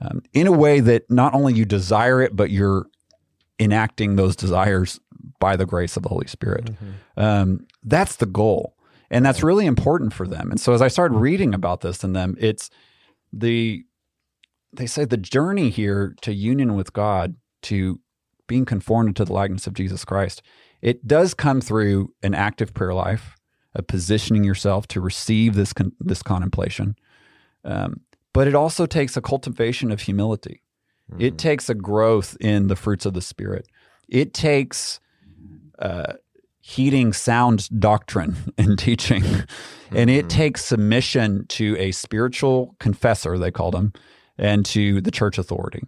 Um, 0.00 0.22
in 0.32 0.46
a 0.46 0.52
way 0.52 0.80
that 0.80 1.10
not 1.10 1.34
only 1.34 1.54
you 1.54 1.64
desire 1.64 2.22
it, 2.22 2.34
but 2.34 2.50
you're 2.50 2.86
enacting 3.58 4.16
those 4.16 4.34
desires 4.34 4.98
by 5.38 5.56
the 5.56 5.66
grace 5.66 5.96
of 5.96 6.02
the 6.02 6.08
Holy 6.08 6.26
Spirit. 6.26 6.66
Mm-hmm. 6.66 7.20
Um, 7.20 7.66
that's 7.82 8.16
the 8.16 8.26
goal. 8.26 8.74
And 9.10 9.24
that's 9.26 9.42
really 9.42 9.66
important 9.66 10.12
for 10.12 10.26
them. 10.26 10.50
And 10.50 10.60
so 10.60 10.72
as 10.72 10.80
I 10.80 10.88
started 10.88 11.16
reading 11.16 11.54
about 11.54 11.80
this 11.80 12.04
in 12.04 12.12
them, 12.12 12.36
it's 12.38 12.70
the 13.32 13.84
they 14.72 14.86
say 14.86 15.04
the 15.04 15.16
journey 15.16 15.68
here 15.70 16.14
to 16.22 16.32
union 16.32 16.76
with 16.76 16.92
God, 16.92 17.34
to 17.62 17.98
being 18.46 18.64
conformed 18.64 19.16
to 19.16 19.24
the 19.24 19.32
likeness 19.32 19.66
of 19.66 19.74
Jesus 19.74 20.04
Christ, 20.04 20.42
it 20.80 21.06
does 21.06 21.34
come 21.34 21.60
through 21.60 22.12
an 22.22 22.34
active 22.34 22.72
prayer 22.72 22.94
life, 22.94 23.36
of 23.74 23.86
positioning 23.86 24.44
yourself 24.44 24.86
to 24.88 25.00
receive 25.00 25.54
this 25.54 25.72
con- 25.72 25.92
this 26.00 26.22
contemplation. 26.22 26.96
Um, 27.64 28.00
but 28.32 28.48
it 28.48 28.54
also 28.54 28.86
takes 28.86 29.16
a 29.16 29.20
cultivation 29.20 29.90
of 29.90 30.02
humility. 30.02 30.62
Mm-hmm. 31.10 31.20
It 31.20 31.38
takes 31.38 31.68
a 31.68 31.74
growth 31.74 32.36
in 32.40 32.68
the 32.68 32.76
fruits 32.76 33.06
of 33.06 33.14
the 33.14 33.22
spirit. 33.22 33.66
It 34.08 34.34
takes 34.34 35.00
uh, 35.78 36.14
heeding 36.60 37.12
sound 37.12 37.68
doctrine 37.80 38.36
and 38.58 38.78
teaching. 38.78 39.24
And 39.90 40.08
it 40.10 40.26
mm-hmm. 40.26 40.28
takes 40.28 40.64
submission 40.64 41.46
to 41.48 41.76
a 41.78 41.92
spiritual 41.92 42.76
confessor, 42.78 43.38
they 43.38 43.50
called 43.50 43.74
him, 43.74 43.92
and 44.38 44.64
to 44.66 45.00
the 45.00 45.10
church 45.10 45.38
authority. 45.38 45.82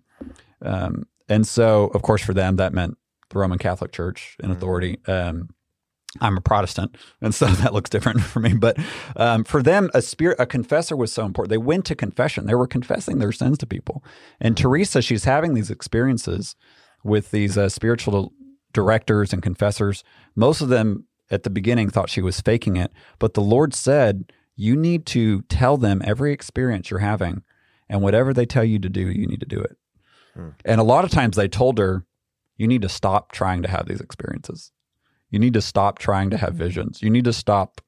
Um, 0.62 1.06
and 1.28 1.46
so, 1.46 1.86
of 1.94 2.02
course, 2.02 2.22
for 2.22 2.34
them, 2.34 2.56
that 2.56 2.72
meant 2.72 2.96
the 3.30 3.38
Roman 3.38 3.58
Catholic 3.58 3.92
Church 3.92 4.36
in 4.40 4.46
mm-hmm. 4.46 4.56
authority. 4.56 4.98
Um, 5.06 5.50
I'm 6.20 6.36
a 6.36 6.42
Protestant, 6.42 6.96
and 7.22 7.34
so 7.34 7.46
that 7.62 7.72
looks 7.72 7.88
different 7.88 8.20
for 8.20 8.40
me. 8.40 8.54
But 8.54 8.76
um, 9.16 9.44
for 9.44 9.62
them, 9.62 9.90
a 9.94 10.02
spirit, 10.02 10.38
a 10.38 10.46
confessor 10.46 10.96
was 10.96 11.12
so 11.12 11.24
important. 11.24 11.50
They 11.50 11.58
went 11.58 11.86
to 11.86 11.94
confession; 11.94 12.46
they 12.46 12.54
were 12.54 12.66
confessing 12.66 13.18
their 13.18 13.32
sins 13.32 13.58
to 13.58 13.66
people. 13.66 14.04
And 14.40 14.56
Teresa, 14.56 15.00
she's 15.00 15.24
having 15.24 15.54
these 15.54 15.70
experiences 15.70 16.54
with 17.02 17.30
these 17.30 17.56
uh, 17.56 17.68
spiritual 17.68 18.32
directors 18.72 19.32
and 19.32 19.42
confessors. 19.42 20.04
Most 20.34 20.60
of 20.60 20.68
them 20.68 21.06
at 21.30 21.42
the 21.42 21.50
beginning 21.50 21.90
thought 21.90 22.10
she 22.10 22.22
was 22.22 22.40
faking 22.40 22.76
it, 22.76 22.92
but 23.18 23.34
the 23.34 23.40
Lord 23.40 23.74
said, 23.74 24.32
You 24.56 24.76
need 24.76 25.06
to 25.06 25.42
tell 25.42 25.76
them 25.76 26.02
every 26.04 26.32
experience 26.32 26.90
you're 26.90 27.00
having, 27.00 27.42
and 27.88 28.02
whatever 28.02 28.32
they 28.32 28.46
tell 28.46 28.64
you 28.64 28.78
to 28.78 28.88
do, 28.88 29.00
you 29.00 29.26
need 29.26 29.40
to 29.40 29.46
do 29.46 29.60
it. 29.60 29.76
Hmm. 30.34 30.48
And 30.64 30.80
a 30.80 30.84
lot 30.84 31.04
of 31.04 31.10
times 31.10 31.36
they 31.36 31.48
told 31.48 31.78
her, 31.78 32.04
You 32.56 32.66
need 32.66 32.82
to 32.82 32.88
stop 32.88 33.32
trying 33.32 33.62
to 33.62 33.68
have 33.68 33.86
these 33.86 34.00
experiences. 34.00 34.72
You 35.30 35.38
need 35.38 35.54
to 35.54 35.62
stop 35.62 35.98
trying 35.98 36.30
to 36.30 36.36
have 36.36 36.54
visions. 36.54 37.02
You 37.02 37.08
need 37.08 37.24
to 37.24 37.32
stop 37.32 37.80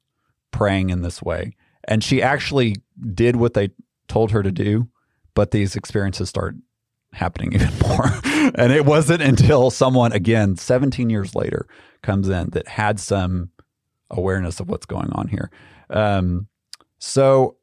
praying 0.51 0.89
in 0.89 1.01
this 1.01 1.21
way. 1.21 1.55
And 1.87 2.03
she 2.03 2.21
actually 2.21 2.77
did 3.13 3.35
what 3.35 3.53
they 3.53 3.69
told 4.07 4.31
her 4.31 4.41
to 4.41 4.51
do, 4.51 4.87
but 5.35 5.51
these 5.51 5.75
experiences 5.75 6.29
started 6.29 6.61
happening 7.15 7.53
even 7.53 7.71
more. 7.79 8.11
and 8.55 8.71
it 8.71 8.85
wasn't 8.85 9.21
until 9.21 9.71
someone, 9.71 10.11
again, 10.11 10.55
17 10.55 11.09
years 11.09 11.35
later, 11.35 11.67
comes 12.01 12.29
in 12.29 12.49
that 12.51 12.67
had 12.67 12.99
some 12.99 13.49
awareness 14.11 14.59
of 14.59 14.69
what's 14.69 14.85
going 14.85 15.09
on 15.13 15.27
here. 15.27 15.49
Um, 15.89 16.47
so 16.99 17.57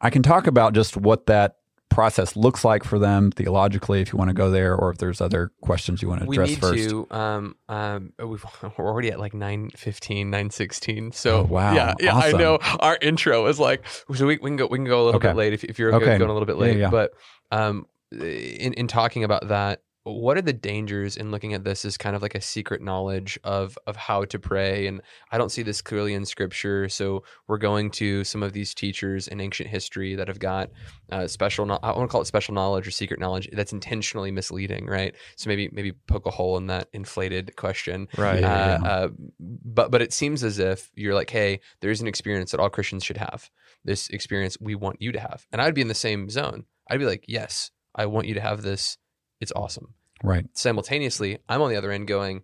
I 0.00 0.10
can 0.10 0.22
talk 0.22 0.46
about 0.46 0.74
just 0.74 0.96
what 0.96 1.26
that 1.26 1.56
process 1.90 2.36
looks 2.36 2.64
like 2.64 2.84
for 2.84 2.98
them 2.98 3.32
theologically 3.32 4.00
if 4.00 4.12
you 4.12 4.16
want 4.16 4.28
to 4.28 4.34
go 4.34 4.48
there 4.48 4.76
or 4.76 4.90
if 4.90 4.98
there's 4.98 5.20
other 5.20 5.50
questions 5.60 6.00
you 6.00 6.08
want 6.08 6.22
to 6.22 6.30
address 6.30 6.48
we 6.48 6.54
need 6.54 6.60
first. 6.60 6.88
to 6.88 7.06
um, 7.10 7.56
um, 7.68 8.12
we 8.24 8.38
are 8.62 8.72
already 8.78 9.10
at 9.10 9.18
like 9.18 9.34
915 9.34 10.30
916 10.30 11.10
so 11.10 11.40
oh, 11.40 11.42
wow 11.42 11.74
yeah 11.74 11.94
yeah 11.98 12.14
awesome. 12.14 12.36
i 12.36 12.38
know 12.38 12.58
our 12.78 12.96
intro 13.02 13.44
is 13.46 13.58
like 13.58 13.84
so 14.14 14.24
we, 14.24 14.38
we 14.40 14.50
can 14.50 14.56
go 14.56 14.66
we 14.68 14.78
can 14.78 14.84
go 14.84 15.02
a 15.02 15.04
little 15.04 15.18
okay. 15.18 15.28
bit 15.28 15.36
late 15.36 15.52
if, 15.52 15.64
if 15.64 15.80
you're 15.80 15.92
okay. 15.92 16.16
going 16.16 16.30
a 16.30 16.32
little 16.32 16.46
bit 16.46 16.58
late 16.58 16.76
yeah, 16.76 16.84
yeah. 16.84 16.90
but 16.90 17.12
um 17.50 17.84
in, 18.12 18.72
in 18.74 18.86
talking 18.88 19.24
about 19.24 19.48
that, 19.48 19.82
what 20.04 20.38
are 20.38 20.42
the 20.42 20.52
dangers 20.52 21.16
in 21.16 21.30
looking 21.30 21.52
at 21.52 21.62
this 21.62 21.84
as 21.84 21.98
kind 21.98 22.16
of 22.16 22.22
like 22.22 22.34
a 22.34 22.40
secret 22.40 22.80
knowledge 22.80 23.38
of 23.44 23.78
of 23.86 23.96
how 23.96 24.24
to 24.24 24.38
pray? 24.38 24.86
And 24.86 25.02
i 25.30 25.36
don't 25.36 25.50
see 25.50 25.62
this 25.62 25.82
clearly 25.82 26.14
in 26.14 26.24
scripture 26.24 26.88
so 26.88 27.22
we're 27.48 27.58
going 27.58 27.90
to 27.92 28.24
some 28.24 28.42
of 28.42 28.52
these 28.52 28.74
teachers 28.74 29.28
in 29.28 29.40
ancient 29.40 29.68
history 29.68 30.14
that 30.14 30.28
have 30.28 30.38
got 30.38 30.70
uh, 31.12 31.26
special 31.26 31.66
no- 31.66 31.78
i 31.82 31.92
want 31.92 32.08
to 32.08 32.12
call 32.12 32.22
it 32.22 32.26
special 32.26 32.54
knowledge 32.54 32.86
or 32.86 32.90
secret 32.90 33.20
knowledge 33.20 33.48
that's 33.52 33.72
intentionally 33.72 34.30
misleading 34.30 34.86
right? 34.86 35.14
So 35.36 35.48
maybe 35.48 35.68
maybe 35.72 35.92
poke 35.92 36.26
a 36.26 36.30
hole 36.30 36.56
in 36.56 36.66
that 36.68 36.88
inflated 36.92 37.54
question. 37.56 38.08
Right 38.16 38.42
uh, 38.42 38.78
yeah. 38.82 38.88
uh, 38.88 39.08
but 39.38 39.90
but 39.90 40.00
it 40.00 40.12
seems 40.12 40.42
as 40.42 40.58
if 40.58 40.90
you're 40.94 41.14
like 41.14 41.30
hey 41.30 41.60
there's 41.80 42.00
an 42.00 42.08
experience 42.08 42.52
that 42.52 42.60
all 42.60 42.70
christians 42.70 43.04
should 43.04 43.18
have. 43.18 43.50
This 43.84 44.08
experience 44.08 44.56
we 44.60 44.74
want 44.74 45.00
you 45.02 45.12
to 45.12 45.20
have. 45.20 45.46
And 45.52 45.60
i'd 45.60 45.74
be 45.74 45.82
in 45.82 45.88
the 45.88 45.94
same 45.94 46.30
zone. 46.30 46.64
I'd 46.88 46.98
be 46.98 47.06
like 47.06 47.24
yes 47.28 47.70
I 47.94 48.06
want 48.06 48.26
you 48.26 48.34
to 48.34 48.40
have 48.40 48.62
this. 48.62 48.96
It's 49.40 49.52
awesome. 49.54 49.94
Right. 50.22 50.46
Simultaneously, 50.52 51.38
I'm 51.48 51.62
on 51.62 51.70
the 51.70 51.76
other 51.76 51.90
end 51.90 52.06
going, 52.06 52.42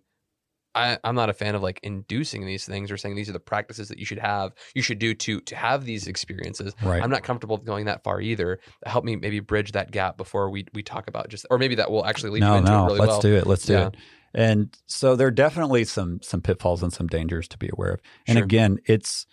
I, 0.77 0.99
am 1.03 1.15
not 1.15 1.29
a 1.29 1.33
fan 1.33 1.55
of 1.55 1.63
like 1.63 1.79
inducing 1.81 2.45
these 2.45 2.65
things 2.65 2.91
or 2.91 2.97
saying 2.97 3.15
these 3.15 3.29
are 3.29 3.33
the 3.33 3.39
practices 3.39 3.89
that 3.89 3.97
you 3.97 4.05
should 4.05 4.19
have, 4.19 4.53
you 4.75 4.81
should 4.81 4.99
do 4.99 5.13
to 5.15 5.41
to 5.41 5.55
have 5.55 5.85
these 5.85 6.07
experiences. 6.07 6.73
Right. 6.83 7.01
I'm 7.01 7.09
not 7.09 7.23
comfortable 7.23 7.57
going 7.57 7.85
that 7.85 8.03
far 8.03 8.21
either. 8.21 8.59
Help 8.85 9.03
me 9.03 9.15
maybe 9.15 9.39
bridge 9.39 9.71
that 9.71 9.91
gap 9.91 10.17
before 10.17 10.49
we 10.49 10.65
we 10.73 10.83
talk 10.83 11.07
about 11.07 11.29
just, 11.29 11.45
or 11.49 11.57
maybe 11.57 11.75
that 11.75 11.89
will 11.89 12.05
actually 12.05 12.31
lead 12.31 12.41
no, 12.41 12.53
you 12.53 12.59
into 12.59 12.71
no, 12.71 12.83
it 12.83 12.85
really 12.85 12.99
let's 12.99 13.09
well. 13.09 13.21
do 13.21 13.35
it. 13.35 13.47
Let's 13.47 13.65
do 13.65 13.73
yeah. 13.73 13.87
it. 13.87 13.95
And 14.33 14.77
so 14.85 15.15
there 15.15 15.27
are 15.27 15.31
definitely 15.31 15.83
some 15.83 16.21
some 16.21 16.41
pitfalls 16.41 16.83
and 16.83 16.93
some 16.93 17.07
dangers 17.07 17.47
to 17.49 17.57
be 17.57 17.69
aware 17.73 17.93
of. 17.93 18.01
And 18.27 18.37
sure. 18.37 18.45
again, 18.45 18.77
it's 18.85 19.25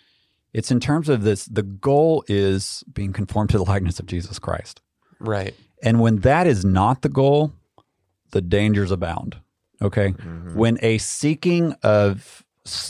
it's 0.53 0.71
in 0.71 0.79
terms 0.79 1.09
of 1.09 1.23
this. 1.23 1.45
The 1.45 1.63
goal 1.63 2.23
is 2.27 2.83
being 2.91 3.13
conformed 3.13 3.51
to 3.51 3.57
the 3.57 3.65
likeness 3.65 3.99
of 3.99 4.07
Jesus 4.07 4.39
Christ. 4.39 4.81
Right. 5.27 5.55
And 5.83 5.99
when 5.99 6.17
that 6.17 6.47
is 6.47 6.65
not 6.65 7.01
the 7.01 7.09
goal, 7.09 7.53
the 8.31 8.41
dangers 8.41 8.91
abound. 8.91 9.37
Okay. 9.81 10.09
Mm-hmm. 10.09 10.55
When 10.55 10.77
a 10.81 10.97
seeking 10.97 11.73
of 11.83 12.43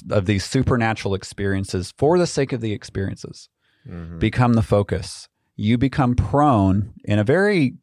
of 0.09 0.25
these 0.25 0.45
supernatural 0.45 1.13
experiences 1.15 1.93
for 1.97 2.17
the 2.17 2.25
sake 2.25 2.53
of 2.53 2.61
the 2.61 2.71
experiences 2.71 3.49
mm-hmm. 3.85 4.19
become 4.19 4.53
the 4.53 4.61
focus, 4.61 5.27
you 5.57 5.77
become 5.77 6.15
prone 6.15 6.93
in 7.03 7.19
a 7.19 7.25
very 7.25 7.75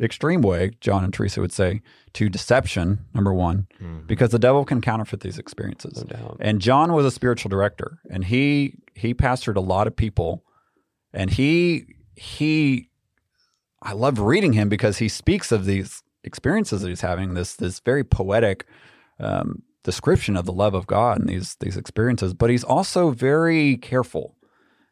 extreme 0.00 0.42
way, 0.42 0.72
John 0.80 1.04
and 1.04 1.12
Teresa 1.12 1.40
would 1.40 1.52
say, 1.52 1.80
to 2.12 2.28
deception, 2.28 3.04
number 3.14 3.32
one, 3.32 3.66
mm-hmm. 3.80 4.06
because 4.06 4.30
the 4.30 4.38
devil 4.38 4.64
can 4.64 4.80
counterfeit 4.80 5.20
these 5.20 5.38
experiences. 5.38 6.04
No 6.08 6.36
and 6.40 6.60
John 6.60 6.92
was 6.92 7.06
a 7.06 7.10
spiritual 7.10 7.48
director 7.48 7.98
and 8.10 8.24
he 8.24 8.78
he 8.94 9.14
pastored 9.14 9.56
a 9.56 9.60
lot 9.60 9.86
of 9.86 9.96
people 9.96 10.44
and 11.12 11.30
he 11.30 11.86
he 12.14 12.90
I 13.82 13.92
love 13.92 14.18
reading 14.18 14.54
him 14.54 14.68
because 14.68 14.98
he 14.98 15.08
speaks 15.08 15.52
of 15.52 15.64
these 15.64 16.02
experiences 16.24 16.82
that 16.82 16.88
he's 16.88 17.02
having. 17.02 17.34
This 17.34 17.54
this 17.54 17.80
very 17.80 18.04
poetic 18.04 18.66
um, 19.20 19.62
description 19.82 20.36
of 20.36 20.44
the 20.46 20.52
love 20.52 20.74
of 20.74 20.86
God 20.86 21.18
and 21.20 21.28
these 21.28 21.56
these 21.60 21.76
experiences. 21.76 22.34
But 22.34 22.50
he's 22.50 22.64
also 22.64 23.10
very 23.10 23.76
careful. 23.76 24.36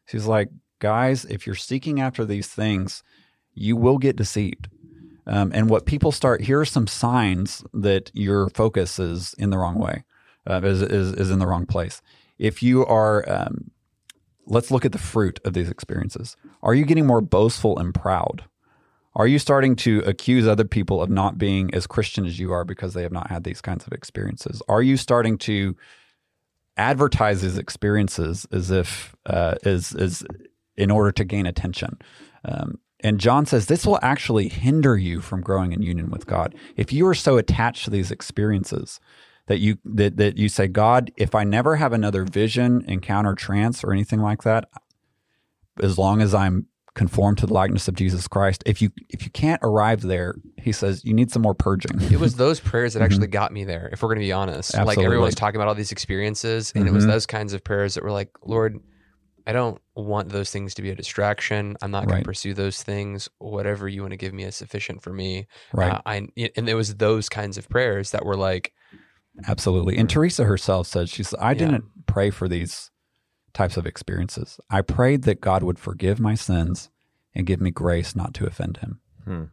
He's 0.08 0.26
like, 0.26 0.48
guys, 0.80 1.24
if 1.24 1.46
you're 1.46 1.54
seeking 1.54 2.00
after 2.00 2.24
these 2.24 2.48
things, 2.48 3.02
you 3.54 3.76
will 3.76 3.98
get 3.98 4.16
deceived. 4.16 4.68
Um, 5.26 5.50
and 5.54 5.70
what 5.70 5.86
people 5.86 6.12
start 6.12 6.42
here 6.42 6.60
are 6.60 6.66
some 6.66 6.86
signs 6.86 7.64
that 7.72 8.10
your 8.12 8.50
focus 8.50 8.98
is 8.98 9.34
in 9.38 9.48
the 9.48 9.56
wrong 9.56 9.78
way, 9.78 10.04
uh, 10.46 10.60
is, 10.62 10.82
is 10.82 11.12
is 11.14 11.30
in 11.30 11.38
the 11.38 11.46
wrong 11.46 11.66
place. 11.66 12.02
If 12.38 12.62
you 12.62 12.84
are, 12.84 13.24
um, 13.30 13.70
let's 14.46 14.70
look 14.70 14.84
at 14.84 14.92
the 14.92 14.98
fruit 14.98 15.40
of 15.44 15.54
these 15.54 15.70
experiences. 15.70 16.36
Are 16.62 16.74
you 16.74 16.84
getting 16.84 17.06
more 17.06 17.22
boastful 17.22 17.78
and 17.78 17.94
proud? 17.94 18.44
Are 19.16 19.26
you 19.26 19.38
starting 19.38 19.76
to 19.76 20.00
accuse 20.00 20.46
other 20.46 20.64
people 20.64 21.00
of 21.00 21.08
not 21.08 21.38
being 21.38 21.72
as 21.72 21.86
Christian 21.86 22.26
as 22.26 22.38
you 22.38 22.52
are 22.52 22.64
because 22.64 22.94
they 22.94 23.02
have 23.02 23.12
not 23.12 23.30
had 23.30 23.44
these 23.44 23.60
kinds 23.60 23.86
of 23.86 23.92
experiences? 23.92 24.60
Are 24.68 24.82
you 24.82 24.96
starting 24.96 25.38
to 25.38 25.76
advertise 26.76 27.40
these 27.40 27.56
experiences 27.56 28.46
as 28.50 28.70
if 28.70 29.14
uh, 29.26 29.54
is 29.62 29.94
is 29.94 30.24
in 30.76 30.90
order 30.90 31.12
to 31.12 31.24
gain 31.24 31.46
attention? 31.46 31.98
Um, 32.44 32.78
and 33.00 33.20
John 33.20 33.46
says 33.46 33.66
this 33.66 33.86
will 33.86 34.00
actually 34.02 34.48
hinder 34.48 34.96
you 34.96 35.20
from 35.20 35.42
growing 35.42 35.72
in 35.72 35.82
union 35.82 36.10
with 36.10 36.26
God 36.26 36.54
if 36.76 36.92
you 36.92 37.06
are 37.06 37.14
so 37.14 37.36
attached 37.36 37.84
to 37.84 37.90
these 37.90 38.10
experiences 38.10 38.98
that 39.46 39.58
you 39.58 39.78
that 39.84 40.16
that 40.16 40.38
you 40.38 40.48
say, 40.48 40.66
God, 40.66 41.12
if 41.16 41.34
I 41.34 41.44
never 41.44 41.76
have 41.76 41.92
another 41.92 42.24
vision, 42.24 42.84
encounter, 42.88 43.34
trance, 43.34 43.84
or 43.84 43.92
anything 43.92 44.20
like 44.20 44.42
that, 44.42 44.68
as 45.80 45.98
long 45.98 46.20
as 46.20 46.34
I'm 46.34 46.66
conformed 46.94 47.38
to 47.38 47.46
the 47.46 47.52
likeness 47.52 47.88
of 47.88 47.94
Jesus 47.94 48.28
Christ, 48.28 48.62
if 48.66 48.80
you 48.80 48.90
if 49.08 49.24
you 49.24 49.30
can't 49.30 49.60
arrive 49.62 50.02
there, 50.02 50.34
he 50.56 50.72
says 50.72 51.04
you 51.04 51.12
need 51.14 51.30
some 51.30 51.42
more 51.42 51.54
purging. 51.54 52.00
It 52.10 52.18
was 52.20 52.36
those 52.44 52.60
prayers 52.60 52.94
that 52.94 53.02
actually 53.02 53.26
got 53.26 53.52
me 53.52 53.64
there. 53.64 53.88
If 53.92 54.02
we're 54.02 54.08
going 54.08 54.20
to 54.20 54.24
be 54.26 54.32
honest, 54.32 54.74
like 54.76 54.98
everyone 54.98 55.24
was 55.26 55.34
talking 55.34 55.56
about 55.56 55.68
all 55.68 55.74
these 55.74 55.92
experiences, 55.92 56.72
and 56.74 56.86
it 56.86 56.92
was 56.92 57.04
Mhm. 57.04 57.08
those 57.08 57.26
kinds 57.26 57.52
of 57.52 57.64
prayers 57.64 57.94
that 57.94 58.04
were 58.04 58.12
like, 58.12 58.30
Lord, 58.44 58.78
I 59.46 59.52
don't 59.52 59.78
want 59.94 60.30
those 60.30 60.50
things 60.50 60.72
to 60.74 60.82
be 60.82 60.90
a 60.90 60.94
distraction. 60.94 61.76
I'm 61.82 61.90
not 61.90 62.04
going 62.06 62.14
Right. 62.14 62.20
to 62.22 62.24
pursue 62.24 62.54
those 62.54 62.82
things. 62.82 63.28
Whatever 63.38 63.88
you 63.88 64.00
want 64.00 64.12
to 64.12 64.16
give 64.16 64.32
me 64.32 64.44
is 64.44 64.56
sufficient 64.56 65.02
for 65.02 65.12
me. 65.12 65.46
right. 65.72 65.92
Uh, 65.92 66.00
I 66.06 66.16
and 66.56 66.68
it 66.68 66.74
was 66.74 66.94
those 66.94 67.28
kinds 67.28 67.58
of 67.58 67.68
prayers 67.68 68.12
that 68.12 68.24
were 68.24 68.36
like, 68.36 68.72
Absolutely. 69.48 69.96
And 69.98 70.08
Teresa 70.08 70.44
herself 70.44 70.86
said, 70.86 71.08
she 71.08 71.24
said, 71.24 71.40
I 71.42 71.50
Yeah. 71.52 71.58
didn't 71.58 71.84
pray 72.06 72.30
for 72.30 72.46
these 72.48 72.90
types 73.54 73.76
of 73.78 73.86
experiences. 73.86 74.60
I 74.68 74.82
prayed 74.82 75.22
that 75.22 75.40
God 75.40 75.62
would 75.62 75.78
forgive 75.78 76.20
my 76.20 76.34
sins 76.34 76.90
and 77.34 77.46
give 77.46 77.60
me 77.60 77.70
grace 77.70 78.14
not 78.14 78.34
to 78.34 78.46
offend 78.46 78.76
him. 78.78 79.00
Hmm. 79.24 79.44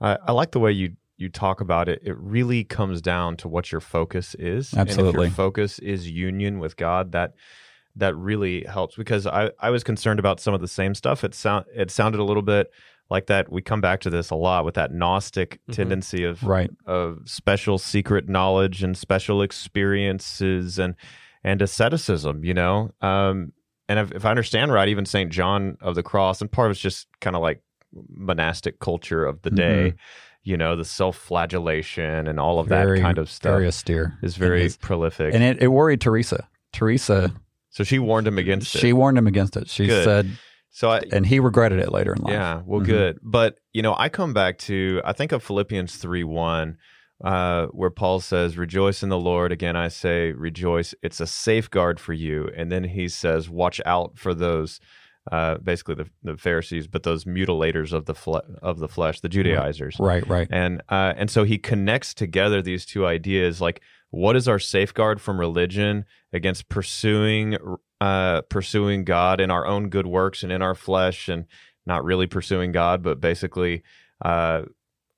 I, 0.00 0.18
I 0.26 0.32
like 0.32 0.52
the 0.52 0.60
way 0.60 0.72
you 0.72 0.96
you 1.16 1.28
talk 1.28 1.60
about 1.60 1.88
it. 1.88 2.00
It 2.02 2.16
really 2.18 2.64
comes 2.64 3.00
down 3.00 3.36
to 3.36 3.48
what 3.48 3.70
your 3.70 3.80
focus 3.80 4.34
is. 4.36 4.72
And 4.72 4.88
if 4.88 4.96
Absolutely. 4.98 5.26
your 5.26 5.34
focus 5.34 5.78
is 5.78 6.10
union 6.10 6.58
with 6.58 6.76
God, 6.76 7.12
that 7.12 7.34
that 7.96 8.16
really 8.16 8.64
helps 8.64 8.96
because 8.96 9.24
I, 9.26 9.50
I 9.60 9.70
was 9.70 9.84
concerned 9.84 10.18
about 10.18 10.40
some 10.40 10.54
of 10.54 10.60
the 10.60 10.66
same 10.66 10.94
stuff. 10.94 11.22
It 11.22 11.34
sound 11.34 11.66
it 11.74 11.90
sounded 11.90 12.20
a 12.20 12.24
little 12.24 12.42
bit 12.42 12.72
like 13.10 13.26
that. 13.26 13.52
We 13.52 13.62
come 13.62 13.80
back 13.80 14.00
to 14.00 14.10
this 14.10 14.30
a 14.30 14.34
lot 14.34 14.64
with 14.64 14.74
that 14.74 14.92
Gnostic 14.92 15.60
Mhm. 15.70 15.74
tendency 15.74 16.24
of 16.24 16.42
Right. 16.42 16.70
of 16.86 17.20
special 17.26 17.78
secret 17.78 18.28
knowledge 18.28 18.82
and 18.82 18.96
special 18.96 19.40
experiences 19.42 20.78
and 20.78 20.94
and 21.44 21.60
asceticism, 21.62 22.44
you 22.44 22.54
know. 22.54 22.90
Um, 23.02 23.52
and 23.88 23.98
if, 23.98 24.12
if 24.12 24.24
I 24.24 24.30
understand 24.30 24.72
right, 24.72 24.88
even 24.88 25.04
Saint 25.06 25.30
John 25.30 25.76
of 25.82 25.94
the 25.94 26.02
Cross, 26.02 26.40
and 26.40 26.50
part 26.50 26.66
of 26.68 26.72
it's 26.72 26.80
just 26.80 27.06
kind 27.20 27.36
of 27.36 27.42
like 27.42 27.62
monastic 28.08 28.80
culture 28.80 29.24
of 29.24 29.42
the 29.42 29.50
day, 29.50 29.94
you 30.42 30.56
know, 30.56 30.74
the 30.74 30.84
self-flagellation 30.84 32.26
and 32.26 32.40
all 32.40 32.58
of 32.58 32.68
Very- 32.68 32.98
that 32.98 33.02
kind 33.04 33.18
of 33.18 33.30
stuff 33.30 33.50
Very 33.52 33.66
austere. 33.66 34.18
is 34.22 34.36
very 34.36 34.64
is. 34.64 34.76
prolific. 34.76 35.34
And 35.34 35.42
it, 35.42 35.62
it 35.62 35.68
worried 35.68 36.00
Teresa. 36.00 36.48
Teresa, 36.72 37.32
so 37.70 37.84
she 37.84 37.98
warned 37.98 38.26
him 38.26 38.38
against 38.38 38.74
it. 38.74 38.78
she 38.78 38.92
warned 38.92 39.16
him 39.18 39.26
against 39.26 39.56
it. 39.56 39.68
She 39.68 39.86
Good. 39.86 40.04
said, 40.04 40.28
So 40.70 40.90
I, 40.90 41.02
and 41.12 41.24
he 41.24 41.38
regretted 41.38 41.78
it 41.78 41.92
later 41.92 42.14
in 42.14 42.22
life. 42.22 42.32
Yeah, 42.32 42.62
well, 42.64 42.80
Mhm. 42.80 42.84
good. 42.86 43.18
But 43.22 43.58
you 43.72 43.82
know, 43.82 43.94
I 43.96 44.08
come 44.08 44.32
back 44.32 44.58
to 44.60 45.00
I 45.04 45.12
think 45.12 45.30
of 45.32 45.42
Philippians 45.44 45.94
three 45.96 46.24
one, 46.24 46.78
uh, 47.22 47.66
where 47.66 47.90
Paul 47.90 48.20
says, 48.20 48.56
"Rejoice 48.56 49.02
in 49.02 49.08
the 49.08 49.18
Lord." 49.18 49.52
Again, 49.52 49.76
I 49.76 49.88
say, 49.88 50.32
"Rejoice." 50.32 50.94
It's 51.02 51.20
a 51.20 51.26
safeguard 51.26 52.00
for 52.00 52.12
you. 52.12 52.50
And 52.56 52.72
then 52.72 52.84
he 52.84 53.08
says, 53.08 53.48
"Watch 53.50 53.80
out 53.86 54.18
for 54.18 54.34
those." 54.34 54.80
Uh, 55.32 55.56
basically, 55.56 55.94
the, 55.94 56.06
the 56.22 56.36
Pharisees, 56.36 56.86
but 56.86 57.02
those 57.02 57.24
mutilators 57.24 57.94
of 57.94 58.04
the 58.04 58.14
fle- 58.14 58.44
of 58.60 58.78
the 58.78 58.88
flesh, 58.88 59.20
the 59.20 59.28
Judaizers, 59.30 59.96
Right, 59.98 60.26
right. 60.28 60.46
and 60.50 60.82
uh, 60.90 61.14
and 61.16 61.30
so 61.30 61.44
he 61.44 61.56
connects 61.56 62.12
together 62.12 62.60
these 62.60 62.84
two 62.84 63.06
ideas 63.06 63.58
like 63.58 63.80
what 64.10 64.36
is 64.36 64.46
our 64.46 64.58
safeguard 64.58 65.22
from 65.22 65.40
religion 65.40 66.04
against 66.34 66.68
pursuing 66.68 67.56
uh, 68.02 68.42
pursuing 68.42 69.04
God 69.04 69.40
in 69.40 69.50
our 69.50 69.66
own 69.66 69.88
good 69.88 70.06
works 70.06 70.42
and 70.42 70.52
in 70.52 70.60
our 70.60 70.74
flesh 70.74 71.26
and 71.30 71.46
not 71.86 72.04
really 72.04 72.26
pursuing 72.26 72.70
God 72.70 73.02
but 73.02 73.18
basically 73.18 73.82
uh, 74.22 74.64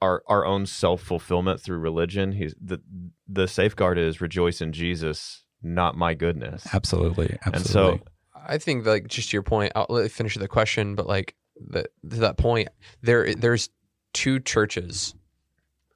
our 0.02 0.22
our 0.26 0.44
own 0.44 0.66
self 0.66 1.02
fulfillment 1.02 1.60
through 1.60 1.78
religion. 1.78 2.32
He's 2.32 2.54
the 2.60 2.80
the 3.28 3.48
safeguard 3.48 3.98
is 3.98 4.20
rejoice 4.20 4.60
in 4.60 4.72
Jesus, 4.72 5.44
not 5.62 5.96
my 5.96 6.14
goodness. 6.14 6.66
Absolutely. 6.72 7.36
Absolutely. 7.44 7.58
And 7.58 7.66
so 7.66 8.00
I 8.34 8.58
think 8.58 8.86
like 8.86 9.06
just 9.08 9.30
to 9.30 9.36
your 9.36 9.42
point, 9.42 9.72
I'll 9.74 9.86
let 9.88 10.04
you 10.04 10.08
finish 10.08 10.36
the 10.36 10.48
question, 10.48 10.94
but 10.94 11.06
like 11.06 11.34
the, 11.56 11.86
to 12.10 12.16
that 12.16 12.36
point, 12.36 12.68
there 13.02 13.34
there's 13.34 13.70
two 14.12 14.40
churches 14.40 15.14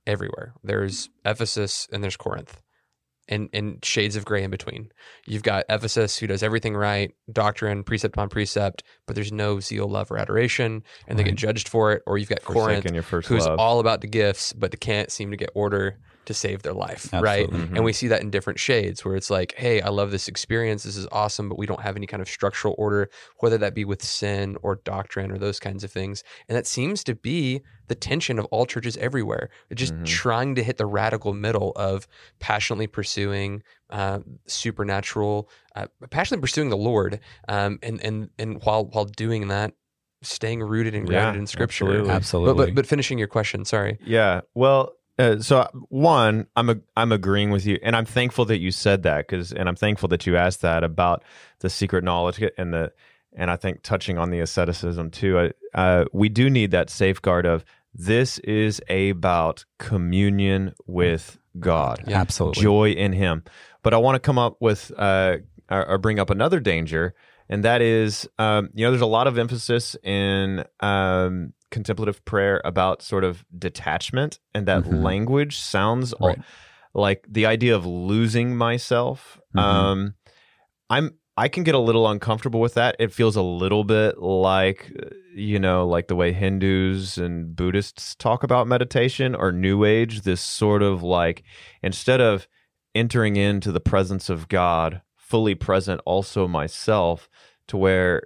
everywhere. 0.07 0.55
There's 0.62 1.11
Ephesus 1.24 1.88
and 1.92 2.03
there's 2.03 2.16
Corinth. 2.16 2.61
And, 3.31 3.49
and 3.53 3.83
shades 3.85 4.16
of 4.16 4.24
gray 4.24 4.43
in 4.43 4.51
between. 4.51 4.91
You've 5.24 5.45
got 5.45 5.64
Ephesus 5.68 6.18
who 6.18 6.26
does 6.26 6.43
everything 6.43 6.74
right, 6.74 7.14
doctrine, 7.33 7.85
precept 7.85 8.14
upon 8.14 8.28
precept, 8.28 8.83
but 9.07 9.14
there's 9.14 9.31
no 9.31 9.61
zeal, 9.61 9.89
love, 9.89 10.11
or 10.11 10.18
adoration, 10.18 10.83
and 11.07 11.16
they 11.16 11.22
get 11.22 11.37
judged 11.37 11.68
for 11.68 11.93
it. 11.93 12.03
Or 12.07 12.18
you've 12.18 12.28
got 12.28 12.43
Corinth 12.43 12.93
your 12.93 13.05
first 13.05 13.28
who's 13.28 13.47
love. 13.47 13.61
all 13.61 13.78
about 13.78 14.01
the 14.01 14.09
gifts, 14.09 14.53
but 14.53 14.72
they 14.72 14.78
can't 14.78 15.12
seem 15.12 15.31
to 15.31 15.37
get 15.37 15.51
order 15.55 15.99
to 16.31 16.35
save 16.35 16.62
their 16.62 16.72
life, 16.72 17.12
right? 17.12 17.43
Absolutely. 17.45 17.76
And 17.76 17.85
we 17.85 17.93
see 17.93 18.09
that 18.09 18.22
in 18.22 18.31
different 18.31 18.59
shades 18.59 19.05
where 19.05 19.16
it's 19.16 19.31
like, 19.31 19.55
hey, 19.57 19.81
I 19.81 19.89
love 19.91 20.11
this 20.11 20.28
experience. 20.28 20.85
This 20.85 20.97
is 20.97 21.07
awesome, 21.12 21.49
but 21.49 21.59
we 21.59 21.66
don't 21.66 21.83
have 21.83 21.97
any 21.97 22.07
kind 22.07 22.20
of 22.22 22.28
structural 22.28 22.74
order, 22.78 23.11
whether 23.41 23.59
that 23.59 23.74
be 23.74 23.85
with 23.85 24.03
sin 24.03 24.57
or 24.62 24.76
doctrine 24.85 25.31
or 25.33 25.39
those 25.39 25.59
kinds 25.61 25.85
of 25.85 25.91
things. 25.93 26.22
And 26.49 26.57
that 26.57 26.66
seems 26.66 27.05
to 27.05 27.14
be 27.14 27.61
the 27.89 27.95
tension 27.95 28.39
of 28.39 28.45
all 28.47 28.64
churches 28.66 28.97
everywhere. 28.99 29.51
They're 29.68 29.76
just 29.87 29.95
Mhm. 29.95 30.07
trying 30.07 30.55
to 30.55 30.62
hit 30.62 30.76
the 30.78 30.87
radical 30.87 31.33
middle 31.35 31.72
of 31.76 32.07
passionately 32.39 32.87
pursuing 32.87 33.62
uh, 33.91 34.20
supernatural, 34.47 35.49
uh, 35.74 35.87
passionately 36.11 36.43
pursuing 36.43 36.70
the 36.70 36.76
Lord, 36.76 37.18
um, 37.49 37.78
and 37.83 38.01
and 38.05 38.31
and 38.39 38.62
while 38.62 38.85
while 38.85 39.05
doing 39.05 39.49
that, 39.49 39.74
staying 40.22 40.62
rooted 40.62 40.95
and 40.95 41.07
grounded 41.07 41.35
Yeah, 41.35 41.41
in 41.41 41.47
Scripture. 41.49 41.87
absolutely. 41.87 42.11
Absolutely. 42.12 42.55
But, 42.55 42.66
but 42.68 42.74
but 42.76 42.87
finishing 42.87 43.18
your 43.18 43.26
question, 43.26 43.64
sorry. 43.64 43.99
Yeah. 44.05 44.43
Well, 44.55 44.93
uh, 45.20 45.40
so 45.40 45.68
one, 45.88 46.46
I'm 46.56 46.70
a, 46.70 46.76
I'm 46.96 47.12
agreeing 47.12 47.50
with 47.50 47.66
you, 47.66 47.78
and 47.82 47.94
I'm 47.94 48.06
thankful 48.06 48.46
that 48.46 48.58
you 48.58 48.70
said 48.70 49.02
that 49.02 49.26
because, 49.28 49.52
and 49.52 49.68
I'm 49.68 49.76
thankful 49.76 50.08
that 50.08 50.26
you 50.26 50.36
asked 50.36 50.62
that 50.62 50.82
about 50.82 51.22
the 51.58 51.68
secret 51.68 52.04
knowledge 52.04 52.42
and 52.56 52.72
the, 52.72 52.92
and 53.34 53.50
I 53.50 53.56
think 53.56 53.82
touching 53.82 54.18
on 54.18 54.30
the 54.30 54.40
asceticism 54.40 55.10
too. 55.10 55.38
Uh, 55.38 55.48
uh, 55.74 56.04
we 56.12 56.28
do 56.28 56.48
need 56.48 56.70
that 56.70 56.88
safeguard 56.88 57.44
of 57.44 57.64
this 57.94 58.38
is 58.38 58.80
about 58.88 59.64
communion 59.78 60.74
with 60.86 61.38
God, 61.58 62.04
Yeah. 62.06 62.20
Absolutely. 62.20 62.62
joy 62.62 62.90
in 62.92 63.12
Him. 63.12 63.42
But 63.82 63.94
I 63.94 63.98
want 63.98 64.14
to 64.16 64.20
come 64.20 64.38
up 64.38 64.56
with 64.60 64.90
uh, 64.96 65.38
or, 65.70 65.86
or 65.86 65.98
bring 65.98 66.18
up 66.18 66.30
another 66.30 66.60
danger, 66.60 67.14
and 67.48 67.64
that 67.64 67.82
is, 67.82 68.28
um, 68.38 68.70
you 68.74 68.84
know, 68.84 68.90
there's 68.90 69.02
a 69.02 69.06
lot 69.06 69.26
of 69.26 69.36
emphasis 69.36 69.96
in 70.02 70.64
um, 70.80 71.52
contemplative 71.70 72.24
prayer 72.24 72.60
about 72.64 73.02
sort 73.02 73.24
of 73.24 73.44
detachment, 73.56 74.38
and 74.54 74.66
that 74.66 74.84
Mhm. 74.84 75.02
language 75.02 75.58
sounds 75.58 76.14
Right. 76.20 76.38
like 76.94 77.24
the 77.28 77.46
idea 77.46 77.74
of 77.74 77.86
losing 77.86 78.56
myself. 78.56 79.40
Mhm. 79.54 79.60
Um, 79.60 80.14
I'm 80.88 81.14
I 81.36 81.48
can 81.48 81.62
get 81.62 81.74
a 81.74 81.78
little 81.78 82.06
uncomfortable 82.06 82.60
with 82.60 82.74
that. 82.74 82.96
It 82.98 83.12
feels 83.14 83.34
a 83.34 83.40
little 83.42 83.84
bit 83.84 84.18
like 84.18 84.92
uh, 85.00 85.06
you 85.34 85.58
know, 85.60 85.86
like 85.86 86.08
the 86.08 86.16
way 86.16 86.32
Hindus 86.32 87.16
and 87.16 87.54
Buddhists 87.56 88.14
talk 88.16 88.42
about 88.42 88.66
meditation 88.66 89.34
or 89.34 89.52
New 89.52 89.84
Age. 89.84 90.22
This 90.22 90.40
sort 90.40 90.82
of 90.82 91.02
like 91.04 91.42
instead 91.82 92.20
of 92.20 92.46
entering 92.94 93.36
into 93.36 93.70
the 93.72 93.80
presence 93.80 94.28
of 94.28 94.48
God, 94.48 95.00
fully 95.16 95.54
present, 95.54 96.00
also 96.04 96.46
myself, 96.48 97.30
to 97.68 97.76
where. 97.76 98.22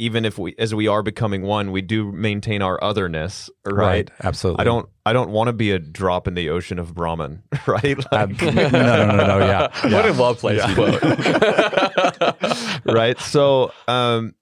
Even 0.00 0.24
if 0.24 0.38
we, 0.38 0.54
as 0.58 0.72
we 0.74 0.86
are 0.86 1.02
becoming 1.02 1.42
one, 1.42 1.72
we 1.72 1.82
do 1.82 2.12
maintain 2.12 2.62
our 2.62 2.82
otherness, 2.82 3.50
right? 3.66 3.74
Right. 3.74 4.10
Absolutely. 4.22 4.60
I 4.60 4.64
don't 4.64 4.88
I 5.04 5.12
don't 5.12 5.30
want 5.30 5.48
to 5.48 5.52
be 5.52 5.72
a 5.72 5.78
drop 5.80 6.28
in 6.28 6.34
the 6.34 6.50
ocean 6.50 6.78
of 6.78 6.94
Brahman, 6.94 7.42
right? 7.66 7.98
Uh, 8.12 8.26
no, 8.26 8.50
no, 8.50 8.68
no, 8.70 9.06
no, 9.16 9.26
no, 9.26 9.38
yeah. 9.40 9.68
What 9.92 10.06
a 10.06 10.12
love 10.12 10.38
place 10.38 10.58
Yeah. 10.58 10.74
quote. 10.74 11.02
right. 12.84 13.18
So 13.20 13.72
um 13.88 14.34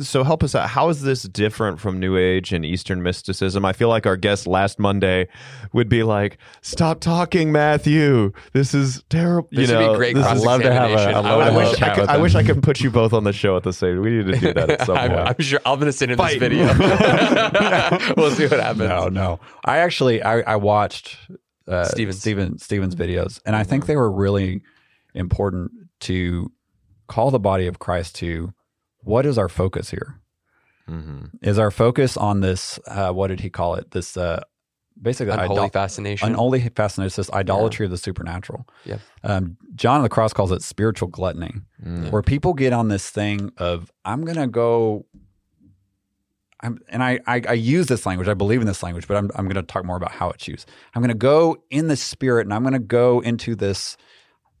so 0.00 0.24
help 0.24 0.42
us 0.42 0.54
out. 0.54 0.68
How 0.68 0.88
is 0.88 1.02
this 1.02 1.22
different 1.22 1.78
from 1.78 2.00
New 2.00 2.16
Age 2.16 2.52
and 2.52 2.64
Eastern 2.64 3.02
mysticism? 3.02 3.64
I 3.64 3.72
feel 3.72 3.88
like 3.88 4.04
our 4.04 4.16
guest 4.16 4.46
last 4.46 4.78
Monday 4.80 5.28
would 5.72 5.88
be 5.88 6.02
like, 6.02 6.38
"Stop 6.60 6.98
talking, 7.00 7.52
Matthew. 7.52 8.32
This 8.52 8.74
is 8.74 9.04
terrible." 9.10 9.48
You 9.52 9.68
know, 9.68 9.94
great 9.94 10.14
this 10.16 10.26
is- 10.26 10.30
I'd 10.32 10.38
love 10.38 10.62
to 10.62 10.72
have 10.72 10.90
a- 10.90 10.94
cross-examination. 10.94 11.24
I'd 11.24 11.30
I 11.30 11.34
love 11.34 11.38
would- 11.38 11.44
to 11.44 11.44
I 11.44 11.44
have 11.46 11.54
wish 11.56 11.66
a 11.68 11.70
I 11.70 11.86
chat 11.88 11.96
could. 11.96 12.08
I 12.08 12.16
wish 12.16 12.34
I 12.34 12.42
could 12.42 12.62
put 12.62 12.80
you 12.80 12.90
both 12.90 13.12
on 13.12 13.22
the 13.24 13.32
show 13.32 13.56
at 13.56 13.62
the 13.62 13.72
same. 13.72 13.94
Time. 13.96 14.02
We 14.02 14.10
need 14.10 14.26
to 14.26 14.38
do 14.40 14.52
that 14.54 14.70
at 14.70 14.80
some 14.86 14.96
I, 14.96 15.08
point. 15.08 15.20
I'm 15.20 15.34
sure 15.38 15.60
I'm 15.64 15.78
going 15.78 15.86
to 15.86 15.92
send 15.96 16.10
him 16.10 16.18
Fight. 16.18 16.40
this 16.40 16.48
video. 16.48 16.66
we'll 18.16 18.30
see 18.32 18.46
what 18.46 18.60
happens. 18.60 18.88
No, 18.88 19.08
no. 19.08 19.40
I 19.64 19.78
actually 19.78 20.22
I, 20.22 20.40
I 20.40 20.56
watched 20.56 21.16
uh, 21.68 21.84
Stevens. 21.84 22.18
Steven 22.18 22.58
Stevens 22.58 22.96
videos, 22.96 23.40
and 23.46 23.54
I 23.54 23.62
think 23.62 23.86
they 23.86 23.96
were 23.96 24.10
really 24.10 24.62
important 25.14 25.70
to 26.00 26.50
call 27.06 27.30
the 27.30 27.38
body 27.38 27.66
of 27.66 27.78
Christ 27.78 28.16
to 28.16 28.52
what 29.02 29.26
is 29.26 29.38
our 29.38 29.48
focus 29.48 29.90
here? 29.90 30.20
hmm 30.86 31.26
Is 31.42 31.58
our 31.58 31.70
focus 31.70 32.16
on 32.16 32.40
this? 32.40 32.78
Uh, 32.86 33.12
what 33.12 33.28
did 33.28 33.40
he 33.40 33.50
call 33.50 33.74
it? 33.76 33.90
This 33.92 34.16
uh, 34.16 34.42
basically 35.00 35.32
Unholy 35.32 35.58
idol- 35.58 35.68
fascination. 35.70 36.28
unholy 36.28 36.68
fascination, 36.74 37.14
this 37.16 37.30
idolatry 37.30 37.84
of 37.86 37.90
the 37.92 37.98
supernatural. 37.98 38.66
Yeah. 38.84 38.98
Um, 39.22 39.56
John 39.74 39.96
of 39.98 40.02
the 40.02 40.08
Cross 40.08 40.32
calls 40.34 40.50
it 40.52 40.62
spiritual 40.62 41.08
gluttony, 41.08 41.52
Mm. 41.84 42.10
where 42.10 42.22
people 42.22 42.52
get 42.54 42.72
on 42.72 42.88
this 42.88 43.08
thing 43.10 43.52
of 43.56 43.90
I'm 44.04 44.24
gonna 44.24 44.48
go. 44.48 45.06
I'm, 46.62 46.78
and 46.90 47.02
I, 47.02 47.20
I 47.26 47.40
I 47.48 47.52
use 47.54 47.86
this 47.86 48.04
language. 48.04 48.28
I 48.28 48.34
believe 48.34 48.60
in 48.60 48.66
this 48.66 48.82
language, 48.82 49.08
but 49.08 49.16
I'm 49.16 49.30
I'm 49.34 49.46
going 49.46 49.54
to 49.54 49.62
talk 49.62 49.82
more 49.84 49.96
about 49.96 50.12
how 50.12 50.28
it's 50.30 50.46
used. 50.46 50.68
I'm 50.94 51.00
going 51.00 51.08
to 51.08 51.14
go 51.14 51.56
in 51.70 51.88
the 51.88 51.96
spirit, 51.96 52.46
and 52.46 52.52
I'm 52.52 52.60
going 52.62 52.74
to 52.74 52.78
go 52.78 53.20
into 53.20 53.54
this 53.56 53.96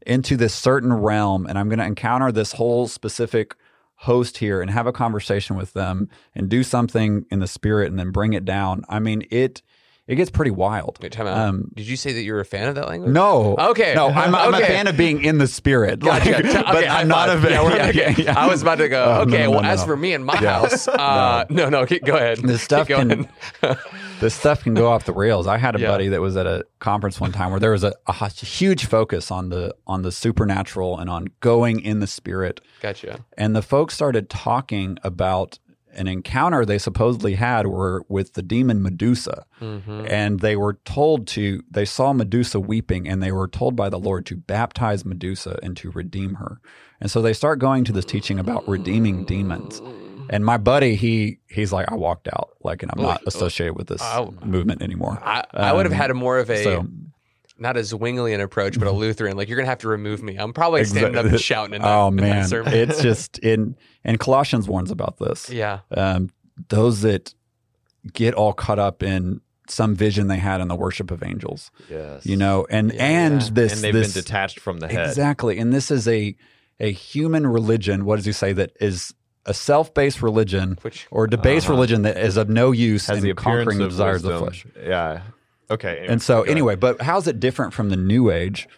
into 0.06 0.34
this 0.38 0.54
certain 0.54 0.94
realm, 0.94 1.44
and 1.46 1.58
I'm 1.58 1.68
going 1.68 1.78
to 1.78 1.84
encounter 1.84 2.32
this 2.32 2.52
whole 2.52 2.88
specific 2.88 3.54
host 4.00 4.38
here, 4.38 4.60
and 4.62 4.70
have 4.70 4.86
a 4.86 4.92
conversation 4.92 5.56
with 5.56 5.72
them, 5.74 6.08
and 6.34 6.48
do 6.48 6.62
something 6.62 7.24
in 7.30 7.38
the 7.40 7.46
spirit, 7.46 7.88
and 7.90 7.98
then 7.98 8.10
bring 8.10 8.32
it 8.32 8.44
down. 8.44 8.82
I 8.88 8.98
mean 8.98 9.24
it 9.30 9.62
it 10.06 10.16
gets 10.16 10.30
pretty 10.30 10.50
wild. 10.50 10.98
Wait, 11.00 11.12
time 11.12 11.28
out. 11.28 11.38
Um, 11.38 11.70
Did 11.76 11.86
you 11.86 11.96
say 11.96 12.12
that 12.14 12.22
you're 12.22 12.40
a 12.40 12.44
fan 12.44 12.66
of 12.68 12.74
that 12.74 12.88
language? 12.88 13.12
No. 13.12 13.54
Okay. 13.56 13.92
No, 13.94 14.08
I'm, 14.08 14.34
I'm 14.34 14.52
Okay. 14.54 14.64
a 14.64 14.66
fan 14.66 14.88
of 14.88 14.96
being 14.96 15.22
in 15.22 15.38
the 15.38 15.46
spirit. 15.46 16.00
Gotcha. 16.00 16.32
Like, 16.32 16.44
Okay, 16.46 16.62
but 16.66 16.88
I'm 16.88 17.06
not 17.06 17.28
a 17.30 17.38
fan. 17.40 17.52
Yeah, 17.52 17.86
okay. 18.12 18.22
yeah. 18.24 18.36
I 18.36 18.48
was 18.48 18.60
about 18.60 18.78
to 18.78 18.88
go. 18.88 19.04
No, 19.04 19.20
okay. 19.20 19.44
no, 19.44 19.50
well, 19.52 19.62
no, 19.62 19.68
as 19.68 19.84
for 19.84 19.96
me 19.96 20.12
and 20.12 20.24
my 20.24 20.34
house, 20.34 20.88
uh, 20.88 21.44
no, 21.48 21.68
no, 21.74 21.86
keep- 21.86 22.04
go 22.04 22.16
ahead. 22.16 22.38
This 22.38 22.60
stuff 22.60 22.88
Keep 22.88 22.96
going. 22.96 23.28
can 23.60 23.76
this 24.20 24.34
stuff 24.34 24.62
can 24.62 24.74
go 24.74 24.88
off 24.88 25.04
the 25.04 25.12
rails. 25.12 25.46
I 25.46 25.58
had 25.58 25.74
a 25.76 25.80
Yeah. 25.80 25.88
buddy 25.88 26.08
that 26.08 26.20
was 26.20 26.36
at 26.36 26.46
a 26.46 26.64
conference 26.78 27.20
one 27.20 27.32
time 27.32 27.50
where 27.50 27.60
there 27.60 27.72
was 27.72 27.84
a, 27.84 27.92
a 28.06 28.28
huge 28.28 28.84
focus 28.86 29.30
on 29.30 29.48
the 29.48 29.74
on 29.86 30.02
the 30.02 30.12
supernatural 30.12 30.98
and 30.98 31.08
on 31.10 31.26
going 31.40 31.80
in 31.80 32.00
the 32.00 32.06
spirit, 32.06 32.60
Gotcha. 32.80 33.24
and 33.36 33.56
the 33.56 33.62
folks 33.62 33.94
started 33.94 34.28
talking 34.30 34.98
about 35.02 35.58
an 35.92 36.06
encounter 36.06 36.64
they 36.64 36.78
supposedly 36.78 37.34
had 37.34 37.66
were 37.66 38.04
with 38.08 38.34
the 38.34 38.42
demon 38.42 38.80
Medusa, 38.80 39.44
Mm-hmm. 39.60 40.06
and 40.08 40.38
they 40.38 40.54
were 40.54 40.74
told 40.84 41.26
to 41.28 41.62
they 41.68 41.84
saw 41.84 42.12
Medusa 42.12 42.60
weeping, 42.60 43.08
and 43.08 43.20
they 43.20 43.32
were 43.32 43.48
told 43.48 43.74
by 43.74 43.88
the 43.88 43.98
Lord 43.98 44.24
to 44.26 44.36
baptize 44.36 45.04
Medusa 45.04 45.58
and 45.64 45.76
to 45.78 45.90
redeem 45.90 46.34
her, 46.34 46.60
and 47.00 47.10
so 47.10 47.20
they 47.20 47.32
start 47.32 47.58
going 47.58 47.82
to 47.84 47.92
this 47.92 48.04
teaching 48.04 48.38
about 48.38 48.68
redeeming 48.68 49.24
demons. 49.24 49.82
And 50.32 50.44
my 50.44 50.56
buddy, 50.58 50.94
he 50.94 51.40
he's 51.48 51.72
like, 51.72 51.90
I 51.90 51.96
walked 51.96 52.28
out, 52.28 52.50
like, 52.62 52.82
and 52.84 52.92
I'm 52.94 53.02
not 53.02 53.20
associated 53.26 53.74
with 53.76 53.88
this 53.88 54.00
Oh. 54.02 54.32
movement 54.44 54.80
anymore. 54.80 55.20
I, 55.22 55.44
I 55.52 55.72
would 55.72 55.84
have 55.86 55.92
Um, 55.92 55.98
had 55.98 56.10
a 56.10 56.14
more 56.14 56.38
of 56.38 56.48
a 56.50 56.62
so- 56.62 56.86
not 57.58 57.76
a 57.76 57.80
Zwinglian 57.80 58.40
approach, 58.40 58.78
but 58.78 58.86
a 58.88 58.92
Lutheran. 59.02 59.36
Like 59.36 59.48
you're 59.48 59.56
gonna 59.58 59.68
have 59.68 59.78
to 59.78 59.88
remove 59.88 60.22
me. 60.22 60.36
I'm 60.36 60.52
probably 60.52 60.84
standing 60.84 61.16
up 61.18 61.26
and 61.26 61.40
shouting. 61.40 61.74
In 61.74 61.82
that, 61.82 61.88
oh 61.94 62.08
in 62.08 62.16
that 62.16 62.22
man, 62.22 62.48
sermon. 62.48 62.72
it's 62.72 63.02
just 63.08 63.38
in 63.40 63.76
and 64.04 64.18
Colossians 64.20 64.68
warns 64.68 64.90
about 64.92 65.18
this. 65.18 65.50
yeah. 65.50 65.80
Um, 65.90 66.30
those 66.68 67.00
that 67.02 67.34
get 68.12 68.32
all 68.34 68.52
caught 68.52 68.78
up 68.78 69.02
in 69.02 69.40
some 69.68 69.94
vision 69.94 70.28
they 70.28 70.38
had 70.38 70.60
in 70.60 70.68
the 70.68 70.74
worship 70.76 71.10
of 71.10 71.22
angels, 71.22 71.70
Yes. 71.90 72.24
you 72.24 72.36
know, 72.36 72.66
and 72.70 72.92
Yeah, 72.92 73.04
and 73.04 73.42
yeah. 73.42 73.48
this 73.52 73.72
and 73.74 73.82
they've 73.82 73.92
this 73.94 74.14
been 74.14 74.22
detached 74.22 74.60
from 74.60 74.78
the 74.80 74.88
head. 74.88 75.08
exactly, 75.08 75.58
and 75.58 75.72
this 75.72 75.90
is 75.90 76.06
a 76.08 76.36
a 76.78 76.92
human 76.92 77.46
religion. 77.46 78.04
What 78.04 78.16
does 78.16 78.24
he 78.24 78.32
say 78.32 78.52
that 78.54 78.72
is 78.80 79.12
a 79.46 79.54
self 79.54 79.94
based 79.94 80.22
religion 80.22 80.78
Which 80.82 81.06
or 81.10 81.26
debased 81.26 81.66
Uh-huh. 81.66 81.74
religion 81.74 82.02
that 82.02 82.16
is 82.18 82.36
of 82.36 82.48
no 82.48 82.72
use 82.72 83.06
Has 83.06 83.18
in 83.18 83.24
the 83.24 83.34
conquering 83.34 83.78
the 83.78 83.88
desires 83.88 84.24
of 84.24 84.32
the 84.32 84.38
flesh. 84.38 84.66
Yeah. 84.84 85.22
Okay. 85.70 86.04
And 86.08 86.20
so, 86.20 86.36
go 86.36 86.40
ahead. 86.42 86.50
anyway, 86.50 86.76
but 86.76 87.00
how's 87.02 87.26
it 87.28 87.38
different 87.40 87.72
from 87.72 87.88
the 87.90 87.96
New 87.96 88.30
Age? 88.30 88.68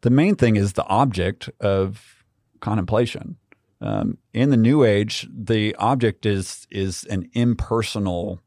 The 0.00 0.10
main 0.10 0.34
thing 0.36 0.56
is 0.56 0.72
the 0.72 0.84
object 0.86 1.48
of 1.60 2.24
contemplation. 2.60 3.36
Um, 3.80 4.16
in 4.32 4.50
the 4.50 4.56
New 4.56 4.84
Age, 4.84 5.28
the 5.32 5.74
object 5.76 6.24
is 6.26 6.66
is 6.70 7.04
an 7.04 7.28
impersonal 7.34 8.40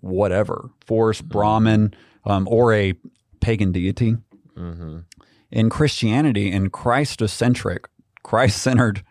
whatever 0.00 0.70
force, 0.86 1.20
Brahman, 1.20 1.94
um, 2.24 2.46
or 2.50 2.72
a 2.72 2.94
pagan 3.40 3.72
deity. 3.72 4.16
Mhm. 4.56 5.04
In 5.50 5.70
Christianity, 5.70 6.50
in 6.50 6.70
Christocentric, 6.70 7.84
Christ-centered 8.22 9.02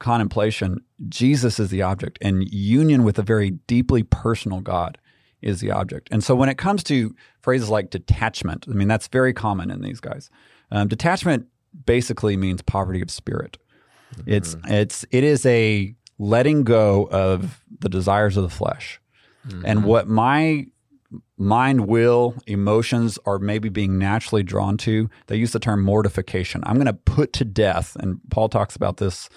contemplation, 0.00 0.80
Jesus 1.08 1.60
is 1.60 1.70
the 1.70 1.82
object, 1.82 2.18
and 2.20 2.52
union 2.52 3.04
with 3.04 3.18
a 3.18 3.22
very 3.22 3.50
deeply 3.50 4.02
personal 4.02 4.60
God 4.60 4.98
is 5.40 5.60
the 5.60 5.70
object. 5.70 6.08
And 6.10 6.24
so, 6.24 6.34
when 6.34 6.48
it 6.48 6.58
comes 6.58 6.82
to 6.84 7.14
phrases 7.40 7.68
like 7.70 7.90
detachment, 7.90 8.66
I 8.68 8.72
mean 8.72 8.88
that's 8.88 9.06
very 9.08 9.32
common 9.32 9.70
in 9.70 9.80
these 9.80 10.00
guys. 10.00 10.28
Um, 10.72 10.88
detachment 10.88 11.46
basically 11.86 12.36
means 12.36 12.62
poverty 12.62 13.00
of 13.00 13.10
spirit. 13.10 13.58
It's 14.26 14.56
it's 14.66 15.04
it 15.12 15.22
is 15.22 15.46
a 15.46 15.94
letting 16.18 16.64
go 16.64 17.08
of 17.12 17.64
the 17.78 17.88
desires 17.88 18.36
of 18.36 18.42
the 18.42 18.50
flesh, 18.50 19.00
and 19.64 19.84
what 19.84 20.08
my 20.08 20.66
mind, 21.38 21.86
will, 21.86 22.34
emotions 22.46 23.18
are 23.26 23.38
maybe 23.38 23.68
being 23.68 23.98
naturally 23.98 24.42
drawn 24.42 24.76
to. 24.76 25.08
They 25.26 25.36
use 25.36 25.52
the 25.52 25.58
term 25.58 25.82
mortification. 25.82 26.62
I'm 26.66 26.74
going 26.74 26.86
to 26.86 26.92
put 26.92 27.32
to 27.34 27.44
death, 27.44 27.96
and 27.96 28.20
Paul 28.30 28.48
talks 28.48 28.76
about 28.76 28.98
this 28.98 29.28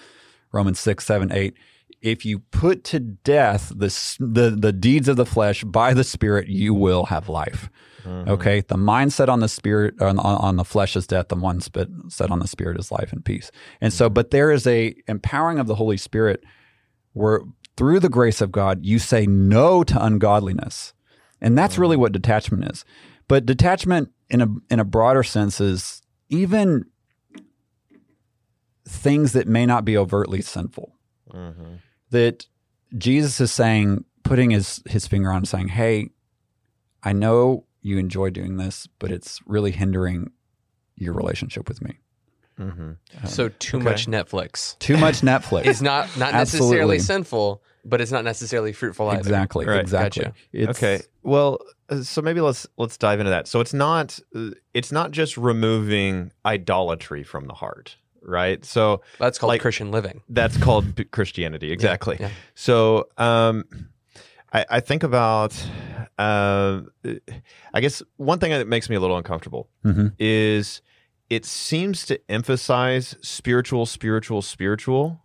Romans 0.54 0.78
6, 0.78 1.04
7, 1.04 1.32
8. 1.32 1.54
If 2.00 2.24
you 2.24 2.38
put 2.38 2.84
to 2.84 3.00
death 3.00 3.72
the, 3.74 3.88
the, 4.20 4.56
the 4.58 4.72
deeds 4.72 5.08
of 5.08 5.16
the 5.16 5.26
flesh 5.26 5.64
by 5.64 5.94
the 5.94 6.04
Spirit, 6.04 6.48
you 6.48 6.72
will 6.72 7.06
have 7.06 7.28
life. 7.28 7.68
Mm-hmm. 8.04 8.30
Okay. 8.30 8.60
The 8.60 8.76
mindset 8.76 9.28
on 9.28 9.40
the 9.40 9.48
Spirit, 9.48 10.00
on, 10.00 10.18
on, 10.18 10.56
the 10.56 10.64
flesh 10.64 10.96
is 10.96 11.06
death. 11.06 11.28
The 11.28 11.36
one 11.36 11.60
spit 11.60 11.88
set 12.08 12.30
on 12.30 12.38
the 12.38 12.46
Spirit 12.46 12.78
is 12.78 12.92
life 12.92 13.12
and 13.12 13.24
peace. 13.24 13.50
And 13.80 13.92
so, 13.92 14.06
mm-hmm. 14.06 14.14
but 14.14 14.30
there 14.30 14.50
is 14.50 14.66
a 14.66 14.94
empowering 15.08 15.58
of 15.58 15.66
the 15.66 15.74
Holy 15.74 15.96
Spirit 15.96 16.44
where 17.14 17.40
through 17.76 18.00
the 18.00 18.08
grace 18.08 18.40
of 18.40 18.52
God, 18.52 18.84
you 18.84 18.98
say 18.98 19.26
no 19.26 19.82
to 19.84 20.04
ungodliness. 20.04 20.92
And 21.40 21.56
that's 21.58 21.78
really 21.78 21.96
mm-hmm. 21.96 22.02
what 22.02 22.12
detachment 22.12 22.70
is. 22.70 22.84
But 23.28 23.46
detachment 23.46 24.10
in 24.28 24.42
a 24.42 24.48
in 24.70 24.80
a 24.80 24.84
broader 24.84 25.22
sense 25.22 25.60
is 25.60 26.02
even 26.28 26.84
things 28.86 29.32
that 29.32 29.46
may 29.48 29.66
not 29.66 29.84
be 29.84 29.96
overtly 29.96 30.40
sinful. 30.42 30.94
Mhm. 31.32 31.78
That 32.10 32.46
Jesus 32.96 33.40
is 33.40 33.50
saying, 33.52 34.04
putting 34.22 34.50
his 34.50 34.82
his 34.86 35.06
finger 35.06 35.30
on, 35.32 35.44
saying, 35.44 35.68
"Hey, 35.68 36.10
I 37.02 37.12
know 37.12 37.64
you 37.82 37.98
enjoy 37.98 38.30
doing 38.30 38.56
this, 38.56 38.86
but 38.98 39.10
it's 39.10 39.40
really 39.46 39.70
hindering 39.72 40.30
your 40.96 41.12
relationship 41.12 41.68
with 41.68 41.82
me. 41.82 41.98
Mhm. 42.58 42.98
so 43.26 43.48
too 43.48 43.78
Okay. 43.78 43.84
much 43.84 44.06
Netflix 44.06 44.78
Too 44.78 44.96
much 44.96 45.20
Netflix. 45.22 45.66
is 45.66 45.82
not 45.82 46.16
not 46.16 46.32
necessarily 46.34 47.00
sinful, 47.00 47.60
but 47.84 48.00
it's 48.00 48.12
not 48.12 48.22
necessarily 48.22 48.72
fruitful 48.72 49.08
either. 49.08 49.18
exactly, 49.18 49.66
Right. 49.66 49.80
exactly. 49.80 50.22
Gotcha. 50.26 50.36
It's- 50.52 50.76
okay. 50.76 51.02
Well, 51.24 51.58
uh, 51.88 52.02
so 52.02 52.22
maybe 52.22 52.40
let's 52.40 52.64
let's 52.78 52.96
dive 52.96 53.18
into 53.18 53.30
that. 53.30 53.48
So 53.48 53.58
it's 53.58 53.74
not 53.74 54.20
uh, 54.36 54.50
it's 54.72 54.92
not 54.92 55.10
just 55.10 55.36
removing 55.36 56.30
idolatry 56.46 57.24
from 57.24 57.46
the 57.48 57.54
heart, 57.54 57.96
right? 58.24 58.64
So 58.64 59.02
That's 59.18 59.38
called 59.38 59.48
Like- 59.48 59.60
Christian 59.60 59.90
living. 59.90 60.22
that's 60.28 60.56
called 60.56 61.10
Christianity, 61.10 61.70
exactly. 61.72 62.16
yeah. 62.20 62.30
So 62.54 63.08
um, 63.18 63.64
I, 64.52 64.64
I 64.70 64.80
think 64.80 65.02
about 65.02 65.54
uh, 66.18 66.82
I 67.72 67.80
guess 67.80 68.02
one 68.16 68.38
thing 68.38 68.50
that 68.52 68.68
makes 68.68 68.88
me 68.88 68.96
a 68.96 69.00
little 69.00 69.16
uncomfortable 69.16 69.68
Mhm. 69.84 70.12
is 70.18 70.80
it 71.30 71.44
seems 71.44 72.04
to 72.06 72.20
emphasize 72.28 73.16
spiritual, 73.20 73.86
spiritual, 73.86 74.42
spiritual, 74.42 75.20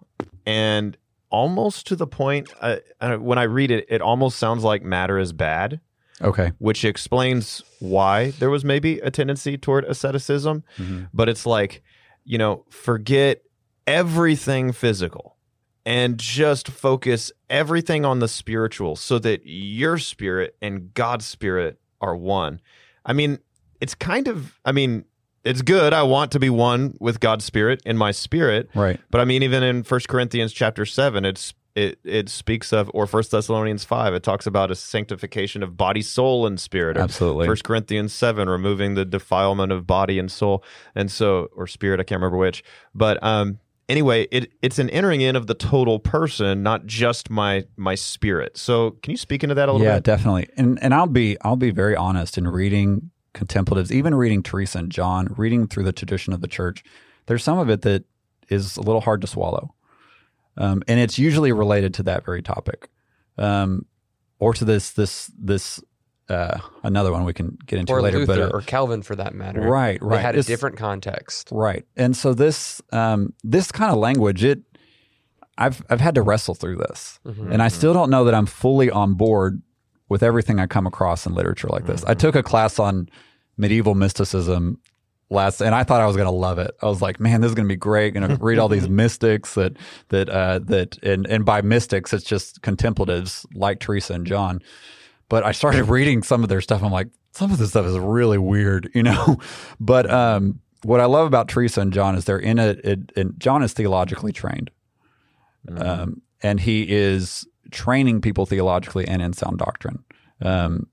and 0.46 0.98
almost 1.30 1.86
to 1.88 1.96
the 1.96 2.08
point 2.08 2.52
uh, 2.62 2.78
uh, 3.02 3.18
when 3.18 3.38
I 3.38 3.44
read 3.44 3.70
it, 3.70 3.86
it 3.90 4.02
almost 4.02 4.40
sounds 4.40 4.64
like 4.64 4.82
matter 4.82 5.20
is 5.20 5.32
bad, 5.34 5.80
Okay. 6.22 6.52
which 6.58 6.84
explains 6.84 7.62
why 7.80 8.32
there 8.40 8.50
was 8.50 8.66
maybe 8.66 9.00
a 9.00 9.12
tendency 9.12 9.58
toward 9.58 9.84
asceticism. 9.86 10.64
Mhm. 10.78 11.10
But 11.14 11.30
it's 11.30 11.46
like, 11.46 11.84
you 12.30 12.38
know, 12.38 12.64
forget 12.70 13.42
everything 13.88 14.72
physical 14.72 15.36
and 15.84 16.20
just 16.20 16.68
focus 16.68 17.32
everything 17.50 18.06
on 18.06 18.20
the 18.20 18.28
spiritual 18.28 18.96
so 18.96 19.18
that 19.18 19.42
your 19.46 19.98
spirit 19.98 20.56
and 20.62 20.94
God's 20.94 21.26
spirit 21.26 21.80
are 22.00 22.16
one. 22.16 22.62
I 23.04 23.14
mean, 23.14 23.40
it's 23.82 23.96
kind 23.96 24.28
of, 24.28 24.60
I 24.64 24.74
mean, 24.74 25.06
it's 25.44 25.64
good. 25.64 25.92
I 25.92 26.04
want 26.04 26.32
to 26.34 26.40
be 26.40 26.52
one 26.52 26.96
with 27.00 27.20
God's 27.20 27.46
spirit 27.46 27.82
in 27.84 27.98
my 27.98 28.12
spirit. 28.12 28.70
Right. 28.76 29.00
But 29.10 29.22
I 29.22 29.26
mean, 29.26 29.42
even 29.42 29.64
in 29.64 29.82
First 29.82 30.08
Corinthians 30.08 30.54
chapter 30.54 30.86
seven, 30.86 31.26
it's 31.26 31.56
it 31.80 32.00
it 32.04 32.30
speaks 32.30 32.74
of, 32.74 32.92
or 32.94 33.08
First 33.08 33.32
Thessalonians 33.32 33.84
five, 33.84 34.14
it 34.14 34.24
talks 34.24 34.46
about 34.46 34.72
a 34.72 34.76
sanctification 34.76 35.64
of 35.64 35.78
body, 35.78 36.02
soul, 36.02 36.46
and 36.46 36.60
spirit. 36.60 36.98
Absolutely. 36.98 37.48
First 37.48 37.64
Corinthians 37.64 38.14
seven, 38.14 38.50
removing 38.50 38.96
the 38.96 39.06
defilement 39.06 39.72
of 39.72 39.88
body 39.88 40.20
and 40.20 40.32
soul, 40.32 40.64
and 40.96 41.10
so 41.12 41.48
or 41.56 41.68
spirit. 41.68 42.00
I 42.00 42.04
can't 42.04 42.20
remember 42.20 42.38
which, 42.38 42.64
but 42.94 43.22
um. 43.24 43.60
Anyway, 43.88 44.28
it 44.30 44.52
it's 44.62 44.78
an 44.78 44.88
entering 44.92 45.22
in 45.22 45.36
of 45.36 45.48
the 45.48 45.56
total 45.56 45.98
person, 45.98 46.62
not 46.62 46.86
just 46.86 47.32
my 47.32 47.66
my 47.76 47.96
spirit. 47.96 48.56
So, 48.56 48.92
can 49.02 49.10
you 49.10 49.18
speak 49.18 49.42
into 49.42 49.56
that 49.56 49.68
a 49.68 49.72
little 49.72 49.88
yeah, 49.88 49.96
bit? 49.96 50.04
definitely. 50.04 50.48
And 50.58 50.78
and 50.84 50.94
I'll 50.94 51.08
be 51.08 51.38
I'll 51.42 51.56
be 51.56 51.72
very 51.72 51.96
honest 51.96 52.38
in 52.38 52.48
reading 52.48 53.10
contemplatives, 53.34 53.92
even 53.92 54.14
reading 54.14 54.44
Teresa 54.44 54.78
and 54.78 54.92
John, 54.92 55.34
reading 55.38 55.66
through 55.66 55.86
the 55.86 55.92
tradition 55.92 56.34
of 56.34 56.42
the 56.42 56.48
church. 56.48 56.84
There's 57.26 57.44
some 57.44 57.58
of 57.58 57.68
it 57.72 57.82
that 57.82 58.04
is 58.48 58.78
a 58.78 58.82
little 58.82 59.02
hard 59.02 59.22
to 59.22 59.28
swallow, 59.28 59.74
um, 60.60 60.84
and 60.88 61.00
it's 61.00 61.18
usually 61.18 61.52
related 61.52 61.94
to 61.96 62.04
that 62.04 62.24
very 62.26 62.42
topic, 62.44 62.90
um, 63.38 63.86
or 64.40 64.54
to 64.54 64.64
this 64.66 64.92
this 64.92 65.32
this 65.38 65.82
uh, 66.30 66.60
another 66.84 67.12
one 67.12 67.24
we 67.24 67.34
can 67.34 67.58
get 67.66 67.80
into 67.80 67.92
or 67.94 68.02
later. 68.04 68.20
Luther 68.20 68.36
but 68.36 68.42
uh, 68.54 68.58
or 68.58 68.62
Calvin 68.62 69.02
for 69.02 69.16
that 69.16 69.34
matter. 69.34 69.62
right, 69.62 70.00
They 70.00 70.06
right, 70.06 70.22
had 70.22 70.36
a 70.36 70.40
It's- 70.40 70.46
different 70.46 70.78
context. 70.78 71.50
Right. 71.52 71.86
And 71.98 72.16
so 72.16 72.34
this 72.36 72.82
um, 72.92 73.34
this 73.44 73.72
kind 73.72 73.92
of 73.92 73.98
language, 73.98 74.44
it 74.44 74.60
I've 75.58 75.84
I've 75.90 76.02
had 76.02 76.14
to 76.16 76.22
wrestle 76.22 76.54
through 76.56 76.78
this. 76.78 77.20
Mhm. 77.26 77.52
And 77.52 77.62
I 77.64 77.68
still 77.70 77.94
don't 77.94 78.10
know 78.12 78.24
that 78.26 78.36
I'm 78.36 78.46
fully 78.46 78.92
on 78.92 79.16
board 79.16 79.62
with 80.08 80.22
everything 80.24 80.60
I 80.60 80.68
come 80.68 80.86
across 80.88 81.26
in 81.26 81.34
literature 81.36 81.68
like 81.70 81.86
this. 81.86 82.04
I 82.06 82.14
took 82.14 82.36
a 82.36 82.44
class 82.44 82.80
on 82.80 83.10
medieval 83.58 83.94
mysticism 83.96 84.80
last 85.30 85.62
and 85.62 85.76
I 85.76 85.84
thought 85.84 86.02
I 86.02 86.08
was 86.08 86.16
going 86.16 86.28
to 86.28 86.32
love 86.32 86.60
it. 86.60 86.72
I 86.82 86.88
was 86.88 87.02
like, 87.02 87.20
man, 87.20 87.42
this 87.42 87.50
is 87.50 87.56
going 87.56 87.68
to 87.68 87.74
be 87.74 87.78
great. 87.78 88.14
To 88.16 88.38
read 88.40 88.60
all 88.60 88.68
these 88.68 88.90
mystics 88.90 89.54
that 89.56 89.78
that 90.10 90.30
uh 90.30 90.60
that 90.64 91.02
and 91.04 91.28
and 91.28 91.46
by 91.46 91.62
mystics 91.62 92.14
it's 92.14 92.24
just 92.24 92.62
contemplatives 92.62 93.46
like 93.54 93.80
Teresa 93.80 94.14
and 94.14 94.26
John. 94.26 94.62
But 95.30 95.44
I 95.44 95.52
started 95.52 95.84
reading 95.90 96.24
some 96.24 96.44
of 96.44 96.50
their 96.50 96.62
stuff. 96.62 96.84
I'm 96.84 96.92
like, 96.92 97.10
some 97.32 97.52
of 97.52 97.58
this 97.58 97.70
stuff 97.70 97.86
is 97.86 97.98
really 97.98 98.38
weird, 98.38 98.90
you 98.96 99.04
know. 99.04 99.38
But 99.80 100.10
um, 100.10 100.60
what 100.84 101.00
I 101.00 101.06
love 101.06 101.28
about 101.28 101.48
Teresa 101.48 101.82
and 101.82 101.94
John 101.94 102.16
is 102.16 102.26
they're 102.26 102.40
in. 102.40 102.60
It, 102.60 103.12
and 103.16 103.40
John 103.40 103.64
is 103.64 103.74
theologically 103.74 104.32
trained, 104.32 104.72
um, 105.76 106.22
and 106.42 106.60
he 106.60 106.90
is 106.90 107.48
training 107.72 108.22
people 108.22 108.46
theologically 108.46 109.08
and 109.08 109.22
in 109.22 109.34
sound 109.34 109.60
doctrine. 109.60 110.04
Um, 110.42 110.88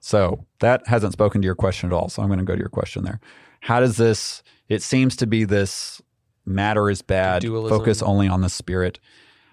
so 0.00 0.46
that 0.60 0.86
hasn't 0.86 1.12
spoken 1.12 1.42
to 1.42 1.46
your 1.46 1.54
question 1.54 1.88
at 1.88 1.92
all. 1.92 2.08
So 2.08 2.22
I'm 2.22 2.28
going 2.28 2.38
to 2.38 2.44
go 2.44 2.54
to 2.54 2.60
your 2.60 2.68
question 2.68 3.04
there. 3.04 3.20
How 3.66 3.80
does 3.80 3.96
this? 3.96 4.44
It 4.68 4.80
seems 4.80 5.16
to 5.16 5.26
be 5.26 5.42
this 5.42 6.00
matter 6.44 6.88
is 6.88 7.02
bad. 7.02 7.42
Dualism. 7.42 7.76
Focus 7.76 8.00
only 8.00 8.28
on 8.28 8.40
the 8.40 8.48
spirit. 8.48 9.00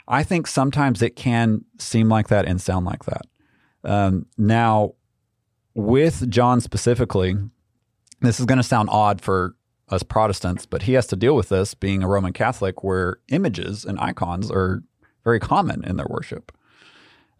I 0.07 0.21
think 0.21 0.45
sometimes 0.45 1.01
it 1.01 1.15
can 1.15 1.65
seem 1.79 2.09
like 2.09 2.27
that 2.27 2.45
and 2.45 2.61
sound 2.61 2.85
like 2.85 3.05
that. 3.05 3.23
Um, 3.83 4.27
now, 4.37 4.93
with 5.73 6.29
John 6.29 6.61
specifically, 6.61 7.35
this 8.21 8.39
is 8.39 8.45
going 8.45 8.57
to 8.57 8.63
sound 8.63 8.89
odd 8.91 9.19
for 9.19 9.55
us 9.89 10.03
Protestants, 10.03 10.67
but 10.67 10.83
he 10.83 10.93
has 10.93 11.07
to 11.07 11.15
deal 11.15 11.35
with 11.35 11.49
this 11.49 11.73
being 11.73 12.03
a 12.03 12.07
Roman 12.07 12.33
Catholic 12.33 12.83
where 12.83 13.17
images 13.29 13.83
and 13.83 13.99
icons 13.99 14.51
are 14.51 14.83
very 15.23 15.39
common 15.39 15.83
in 15.85 15.97
their 15.97 16.07
worship. 16.07 16.51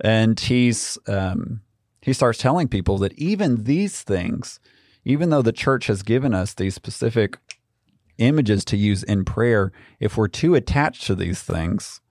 And 0.02 0.40
he's 0.40 0.98
um, 1.06 1.62
he 2.02 2.14
starts 2.14 2.40
telling 2.40 2.68
people 2.68 2.98
that 2.98 3.14
even 3.14 3.66
these 3.66 4.02
things, 4.02 4.60
even 5.06 5.30
though 5.30 5.42
the 5.42 5.52
church 5.52 5.88
has 5.88 6.04
given 6.04 6.34
us 6.34 6.54
these 6.54 6.76
specific 6.76 7.38
images 8.18 8.64
to 8.66 8.78
use 8.78 9.04
in 9.04 9.26
prayer, 9.26 9.72
if 10.00 10.18
we're 10.18 10.28
too 10.28 10.56
attached 10.56 11.06
to 11.08 11.16
these 11.16 11.42
things 11.42 12.02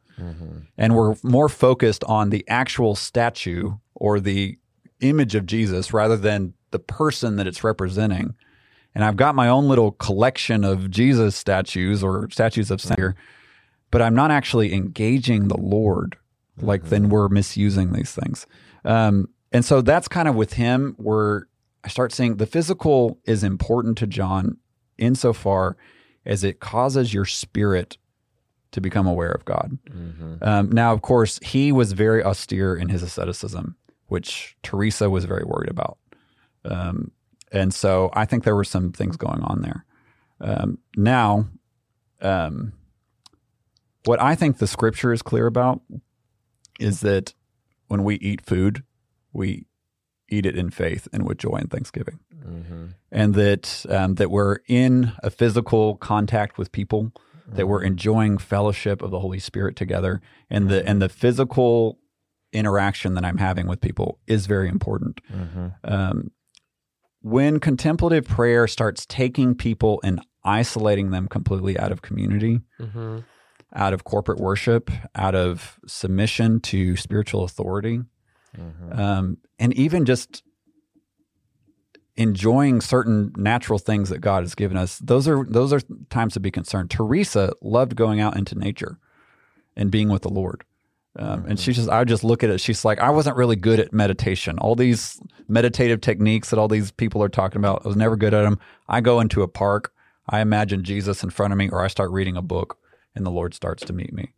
and 0.76 0.94
we're 0.94 1.14
more 1.22 1.48
focused 1.48 2.04
on 2.04 2.30
the 2.30 2.44
actual 2.48 2.94
statue 2.94 3.72
or 3.94 4.20
the 4.20 4.58
image 5.00 5.34
of 5.34 5.46
Jesus 5.46 5.92
rather 5.92 6.16
than 6.16 6.54
the 6.70 6.78
person 6.78 7.36
that 7.36 7.46
it's 7.46 7.64
representing. 7.64 8.34
And 8.94 9.04
I've 9.04 9.16
got 9.16 9.34
my 9.34 9.48
own 9.48 9.68
little 9.68 9.92
collection 9.92 10.64
of 10.64 10.90
Jesus 10.90 11.34
statues 11.34 12.02
or 12.04 12.28
statues 12.30 12.70
of 12.70 12.80
Saint 12.80 12.98
here, 12.98 13.16
but 13.90 14.02
I'm 14.02 14.14
not 14.14 14.30
actually 14.30 14.74
engaging 14.74 15.48
the 15.48 15.58
Lord. 15.58 16.16
Like 16.58 16.84
then 16.84 17.08
we're 17.08 17.28
misusing 17.28 17.92
these 17.92 18.12
things. 18.12 18.46
Um, 18.84 19.28
and 19.50 19.64
so 19.64 19.80
that's 19.80 20.08
kind 20.08 20.28
of 20.28 20.34
with 20.34 20.54
him 20.54 20.94
where 20.98 21.46
I 21.84 21.88
start 21.88 22.12
seeing 22.12 22.36
the 22.36 22.46
physical 22.46 23.18
is 23.24 23.42
important 23.42 23.98
to 23.98 24.06
John 24.06 24.58
insofar 24.98 25.76
as 26.24 26.44
it 26.44 26.60
causes 26.60 27.12
your 27.12 27.24
spirit 27.24 27.98
to 28.70 28.80
become 28.80 29.06
aware 29.06 29.32
of 29.32 29.44
God. 29.44 29.78
Um, 30.42 30.70
now, 30.70 30.92
of 30.92 31.02
course, 31.02 31.38
he 31.42 31.72
was 31.72 31.92
very 31.92 32.22
austere 32.24 32.74
in 32.74 32.88
his 32.88 33.02
asceticism, 33.02 33.76
which 34.06 34.56
Teresa 34.62 35.10
was 35.10 35.24
very 35.24 35.44
worried 35.44 35.70
about. 35.70 35.98
Um, 36.64 37.10
and 37.50 37.74
so 37.74 38.10
I 38.14 38.24
think 38.24 38.44
there 38.44 38.56
were 38.56 38.64
some 38.64 38.92
things 38.92 39.16
going 39.16 39.42
on 39.42 39.62
there. 39.62 39.84
Um, 40.40 40.78
now, 40.96 41.48
um, 42.20 42.72
what 44.04 44.20
I 44.22 44.34
think 44.34 44.58
the 44.58 44.66
scripture 44.66 45.12
is 45.12 45.22
clear 45.22 45.46
about 45.46 45.82
is 46.80 47.00
that 47.00 47.34
when 47.88 48.04
we 48.04 48.14
eat 48.16 48.40
food, 48.40 48.84
we 49.32 49.66
eat 50.32 50.46
it 50.46 50.56
in 50.56 50.70
faith 50.70 51.06
and 51.12 51.26
with 51.26 51.38
joy 51.38 51.56
and 51.56 51.70
thanksgiving, 51.70 52.18
and 53.10 53.34
that 53.34 53.84
um, 53.88 54.14
that 54.16 54.30
we're 54.30 54.58
in 54.68 55.12
a 55.22 55.30
physical 55.30 55.96
contact 55.96 56.58
with 56.58 56.72
people, 56.72 57.12
that 57.56 57.66
we're 57.68 57.82
enjoying 57.82 58.38
fellowship 58.38 59.02
of 59.02 59.10
the 59.10 59.20
Holy 59.20 59.38
Spirit 59.38 59.76
together, 59.76 60.20
and 60.48 60.68
the 60.68 60.86
and 60.88 61.00
the 61.02 61.08
physical 61.08 61.98
interaction 62.52 63.14
that 63.14 63.24
I'm 63.24 63.38
having 63.38 63.66
with 63.66 63.80
people 63.80 64.18
is 64.26 64.46
very 64.46 64.68
important. 64.68 65.20
Um, 65.84 66.30
when 67.20 67.60
contemplative 67.60 68.26
prayer 68.26 68.66
starts 68.66 69.06
taking 69.06 69.54
people 69.54 70.00
and 70.02 70.20
isolating 70.44 71.10
them 71.10 71.28
completely 71.28 71.78
out 71.78 71.92
of 71.92 72.02
community, 72.02 72.60
hmm 72.78 73.20
out 73.74 73.94
of 73.94 74.04
corporate 74.04 74.38
worship, 74.38 74.90
out 75.14 75.34
of 75.34 75.80
submission 75.86 76.60
to 76.60 76.94
spiritual 76.94 77.42
authority, 77.42 78.00
um, 78.92 79.38
and 79.58 79.72
even 79.74 80.04
just 80.04 80.42
enjoying 82.16 82.80
certain 82.80 83.32
natural 83.36 83.78
things 83.78 84.10
that 84.10 84.18
God 84.18 84.42
has 84.42 84.54
given 84.54 84.76
us. 84.76 84.98
Those 84.98 85.26
are 85.26 85.44
those 85.44 85.72
are 85.72 85.80
times 86.10 86.34
to 86.34 86.40
be 86.40 86.50
concerned. 86.50 86.90
Teresa 86.90 87.54
loved 87.62 87.96
going 87.96 88.20
out 88.20 88.36
into 88.36 88.54
nature 88.58 88.98
and 89.76 89.90
being 89.90 90.08
with 90.08 90.22
the 90.22 90.28
Lord. 90.28 90.64
Um, 91.14 91.44
and 91.46 91.60
she 91.60 91.74
just, 91.74 91.90
I 91.90 92.04
just 92.04 92.24
look 92.24 92.42
at 92.42 92.48
it. 92.48 92.58
She's 92.58 92.86
like, 92.86 92.98
I 92.98 93.10
wasn't 93.10 93.36
really 93.36 93.56
good 93.56 93.78
at 93.78 93.92
meditation. 93.92 94.58
All 94.58 94.74
these 94.74 95.20
meditative 95.46 96.00
techniques 96.00 96.48
that 96.50 96.58
all 96.58 96.68
these 96.68 96.90
people 96.90 97.22
are 97.22 97.28
talking 97.28 97.58
about, 97.58 97.82
I 97.84 97.88
was 97.88 97.96
never 97.98 98.16
good 98.16 98.32
at 98.32 98.42
them. 98.42 98.58
I 98.88 99.02
go 99.02 99.20
into 99.20 99.42
a 99.42 99.48
park, 99.48 99.92
I 100.28 100.40
imagine 100.40 100.84
Jesus 100.84 101.22
in 101.22 101.28
front 101.28 101.52
of 101.52 101.58
me, 101.58 101.68
or 101.68 101.84
I 101.84 101.88
start 101.88 102.10
reading 102.12 102.36
a 102.36 102.42
book, 102.42 102.78
and 103.14 103.26
the 103.26 103.30
Lord 103.30 103.52
starts 103.52 103.84
to 103.84 103.92
meet 103.92 104.12
me. 104.14 104.32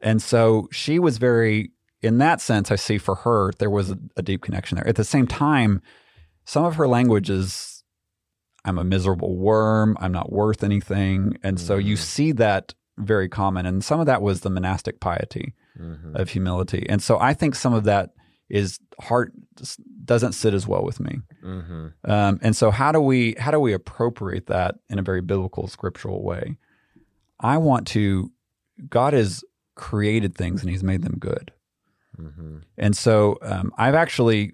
And 0.00 0.22
so 0.22 0.68
she 0.70 1.00
was 1.00 1.18
very, 1.18 1.72
in 2.06 2.18
that 2.18 2.40
sense, 2.40 2.70
I 2.70 2.76
see 2.76 2.98
for 2.98 3.16
her, 3.16 3.52
there 3.58 3.70
was 3.70 3.90
a, 4.16 4.22
deep 4.22 4.42
connection 4.42 4.76
there. 4.76 4.88
At 4.88 4.96
the 4.96 5.04
same 5.04 5.26
time, 5.26 5.82
some 6.44 6.64
of 6.64 6.76
her 6.76 6.88
language 6.88 7.28
is, 7.28 7.82
I'm 8.64 8.78
a 8.78 8.84
miserable 8.84 9.36
worm, 9.36 9.96
I'm 10.00 10.12
not 10.12 10.32
worth 10.32 10.64
anything. 10.64 11.38
And 11.42 11.60
so 11.60 11.76
you 11.76 11.96
see 11.96 12.32
that 12.32 12.74
very 12.98 13.28
common. 13.28 13.66
And 13.66 13.84
some 13.84 14.00
of 14.00 14.06
that 14.06 14.22
was 14.22 14.40
the 14.40 14.50
monastic 14.50 15.00
piety 15.00 15.54
of 16.14 16.30
humility. 16.30 16.86
And 16.88 17.02
so 17.02 17.18
I 17.18 17.34
think 17.34 17.54
some 17.54 17.74
of 17.74 17.84
that 17.84 18.10
is 18.48 18.78
hard, 19.00 19.32
doesn't 20.04 20.32
sit 20.32 20.54
as 20.54 20.66
well 20.66 20.84
with 20.84 21.00
me. 21.00 21.18
Mm-hmm. 21.44 22.10
Um, 22.10 22.38
and 22.42 22.56
so 22.56 22.70
how 22.70 22.92
do 22.92 23.00
we 23.00 23.34
how 23.38 23.50
do 23.50 23.58
we 23.58 23.72
appropriate 23.72 24.46
that 24.46 24.76
in 24.88 24.98
a 24.98 25.02
very 25.02 25.20
biblical 25.20 25.66
scriptural 25.66 26.22
way? 26.22 26.56
I 27.40 27.58
want 27.58 27.86
to 27.88 28.30
God 28.88 29.12
has 29.12 29.44
created 29.74 30.34
things 30.34 30.62
and 30.62 30.70
he's 30.70 30.84
made 30.84 31.02
them 31.02 31.16
good. 31.18 31.52
Mm-hmm. 32.20 32.58
And 32.78 32.96
so 32.96 33.38
um, 33.42 33.72
I've 33.78 33.94
actually 33.94 34.52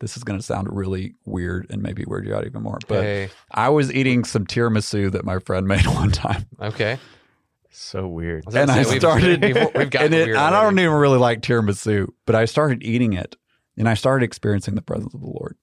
this 0.00 0.16
is 0.16 0.24
going 0.24 0.38
to 0.38 0.42
sound 0.44 0.66
really 0.70 1.14
weird 1.26 1.66
and 1.68 1.82
maybe 1.82 2.04
weird 2.06 2.26
you 2.26 2.34
out 2.34 2.46
even 2.46 2.62
more, 2.62 2.78
but 2.88 2.98
Okay. 3.00 3.28
I 3.50 3.68
was 3.68 3.92
eating 3.92 4.24
some 4.24 4.46
tiramisu 4.46 5.12
that 5.12 5.26
my 5.26 5.38
friend 5.40 5.66
made 5.68 5.86
one 5.86 6.10
time. 6.10 6.46
Okay. 6.58 6.98
So 7.70 8.08
weird. 8.08 8.44
was 8.46 8.54
gonna 8.54 8.62
and 8.62 8.70
I 8.72 8.78
we've- 8.88 8.98
started 8.98 9.42
we've, 9.44 9.56
we've 9.74 9.90
gotten 9.90 10.06
and 10.12 10.14
it, 10.14 10.24
weird 10.26 10.36
I 10.38 10.50
don't 10.50 10.58
already. 10.60 10.82
even 10.82 10.94
really 10.94 11.18
like 11.18 11.40
tiramisu, 11.42 12.08
but 12.26 12.34
I 12.34 12.46
started 12.46 12.82
eating 12.82 13.12
it 13.12 13.36
and 13.76 13.88
I 13.88 13.94
started 13.94 14.24
experiencing 14.24 14.74
the 14.74 14.82
presence 14.82 15.12
of 15.14 15.20
the 15.20 15.26
Lord. 15.26 15.56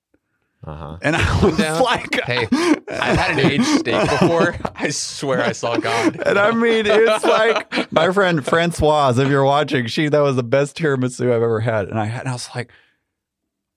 Uh 0.64 0.76
huh. 0.76 0.97
And 1.01 1.16
I 1.16 1.45
was 1.45 1.58
down. 1.58 1.82
like, 1.82 2.20
Hey, 2.26 2.47
I've 2.51 3.18
had 3.18 3.39
an 3.39 3.51
age 3.51 3.64
steak 3.64 4.10
before. 4.10 4.55
I 4.76 4.89
swear 4.89 5.41
I 5.41 5.51
saw 5.51 5.78
God. 5.78 6.20
And 6.26 6.38
I 6.39 6.51
mean, 6.51 6.86
it's 6.88 7.24
like 7.24 7.91
my 7.91 8.12
friend 8.12 8.43
Francoise, 8.43 9.18
if 9.20 9.30
you're 9.30 9.45
watching, 9.45 9.86
she 9.88 10.10
that 10.10 10.20
was 10.20 10.36
the 10.36 10.43
best 10.43 10.76
tiramisu 10.78 11.26
I've 11.28 11.43
ever 11.43 11.60
had. 11.60 11.88
And 11.89 11.99
I 11.99 12.05
had, 12.05 12.22
and 12.22 12.30
I 12.30 12.34
was 12.34 12.49
like, 12.55 12.72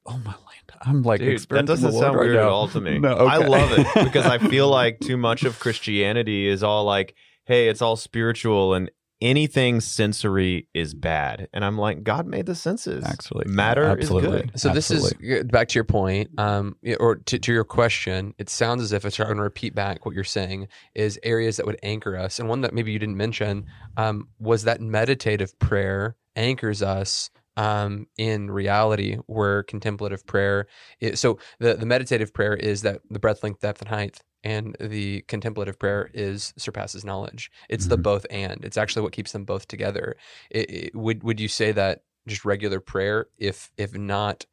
oh 0.06 0.18
my 0.24 0.32
land, 0.32 0.72
I'm 0.82 1.02
like 1.02 1.20
Dude, 1.20 1.38
that 1.50 1.66
doesn't 1.66 1.92
the 1.92 1.98
sound 1.98 2.16
right 2.16 2.24
weird 2.24 2.36
now. 2.36 2.42
at 2.44 2.48
all 2.48 2.68
to 2.68 2.80
me. 2.80 2.98
No, 3.00 3.14
I 3.14 3.36
love 3.36 3.72
it 3.78 3.86
because 4.04 4.24
I 4.24 4.38
feel 4.38 4.68
like 4.68 5.00
too 5.00 5.18
much 5.18 5.44
of 5.44 5.60
Christianity 5.60 6.48
is 6.48 6.62
all 6.62 6.84
like, 6.84 7.14
hey, 7.44 7.68
it's 7.68 7.82
all 7.82 7.96
spiritual 7.96 8.72
and 8.74 8.90
anything 9.20 9.80
sensory 9.80 10.68
is 10.74 10.94
bad. 10.94 11.48
And 11.52 11.64
I'm 11.64 11.76
like, 11.76 12.02
God 12.02 12.26
made 12.26 12.46
the 12.46 12.54
senses. 12.54 13.04
Actually, 13.04 13.46
Matter 13.46 13.84
absolutely. 13.84 14.28
is 14.28 14.42
good. 14.42 14.60
So 14.60 14.70
Absolutely. 14.70 15.28
this 15.28 15.40
is 15.40 15.44
back 15.44 15.68
to 15.68 15.74
your 15.74 15.84
point, 15.84 16.30
um, 16.38 16.76
or 16.98 17.16
to, 17.16 17.38
to 17.38 17.52
your 17.52 17.64
question. 17.64 18.34
It 18.38 18.48
sounds 18.48 18.82
as 18.82 18.92
if 18.92 19.04
it's 19.04 19.16
trying 19.16 19.36
to 19.36 19.42
repeat 19.42 19.74
back 19.74 20.06
what 20.06 20.14
you're 20.14 20.24
saying 20.24 20.68
is 20.94 21.18
areas 21.22 21.56
that 21.58 21.66
would 21.66 21.78
anchor 21.82 22.16
us, 22.16 22.38
and 22.38 22.48
one 22.48 22.62
that 22.62 22.72
maybe 22.72 22.92
you 22.92 22.98
didn't 22.98 23.16
mention 23.16 23.66
um, 23.96 24.28
was 24.38 24.64
that 24.64 24.80
meditative 24.80 25.58
prayer 25.58 26.16
anchors 26.36 26.82
us 26.82 27.30
um, 27.56 28.06
in 28.16 28.50
reality, 28.50 29.18
where 29.26 29.62
contemplative 29.64 30.24
prayer. 30.26 30.66
Is, 31.00 31.20
so 31.20 31.38
the 31.58 31.74
the 31.74 31.86
meditative 31.86 32.32
prayer 32.32 32.54
is 32.54 32.82
that 32.82 33.00
the 33.10 33.18
breadth, 33.18 33.42
length, 33.42 33.60
depth, 33.60 33.82
and 33.82 33.88
height. 33.88 34.20
And 34.42 34.76
the 34.80 35.22
contemplative 35.28 35.78
prayer 35.78 36.10
is 36.14 36.54
surpasses 36.56 37.04
knowledge. 37.04 37.50
It's 37.68 37.86
the 37.86 37.98
Mhm. 37.98 38.02
both 38.02 38.26
and. 38.30 38.64
It's 38.64 38.78
actually 38.78 39.02
what 39.02 39.12
keeps 39.12 39.32
them 39.32 39.44
both 39.44 39.68
together. 39.68 40.16
It, 40.50 40.70
it- 40.70 40.94
would 40.94 41.22
would 41.22 41.40
you 41.40 41.48
say 41.48 41.72
that 41.72 42.02
just 42.26 42.44
regular 42.44 42.80
prayer, 42.80 43.26
if 43.38 43.70
if 43.76 43.94
not 43.96 44.46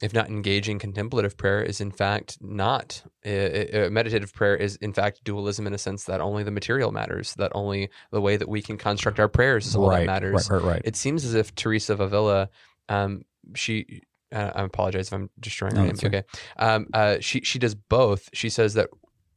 if 0.00 0.12
not 0.12 0.28
engaging 0.28 0.80
contemplative 0.80 1.36
prayer 1.36 1.62
is 1.62 1.80
in 1.80 1.92
fact 1.92 2.36
not 2.40 3.02
uh, 3.24 3.28
uh, 3.30 3.88
meditative 3.90 4.32
prayer 4.34 4.56
is 4.56 4.74
in 4.76 4.92
fact 4.92 5.22
dualism 5.22 5.64
in 5.66 5.72
a 5.74 5.78
sense 5.78 6.04
that 6.04 6.20
only 6.20 6.42
the 6.42 6.50
material 6.50 6.90
matters 6.90 7.34
that 7.34 7.52
only 7.54 7.88
the 8.10 8.20
way 8.20 8.36
that 8.36 8.48
we 8.48 8.60
can 8.60 8.76
construct 8.76 9.20
our 9.20 9.28
prayers 9.28 9.64
is 9.64 9.76
all 9.76 9.88
right, 9.88 10.00
that 10.00 10.06
matters 10.06 10.50
right, 10.50 10.60
right, 10.60 10.72
right. 10.72 10.82
it 10.84 10.96
seems 10.96 11.24
as 11.24 11.34
if 11.34 11.54
teresa 11.54 11.92
of 11.92 12.00
avila 12.00 12.48
um, 12.88 13.22
she 13.54 14.02
uh, 14.32 14.50
i 14.54 14.62
apologize 14.62 15.08
if 15.08 15.12
i'm 15.14 15.30
destroying 15.40 15.74
her 15.74 15.80
No, 15.82 15.86
name 15.86 15.94
okay. 15.96 16.06
okay 16.08 16.22
um, 16.58 16.86
uh, 16.94 17.16
she 17.20 17.40
she 17.42 17.58
does 17.58 17.74
both 17.74 18.28
she 18.32 18.48
says 18.48 18.74
that 18.74 18.88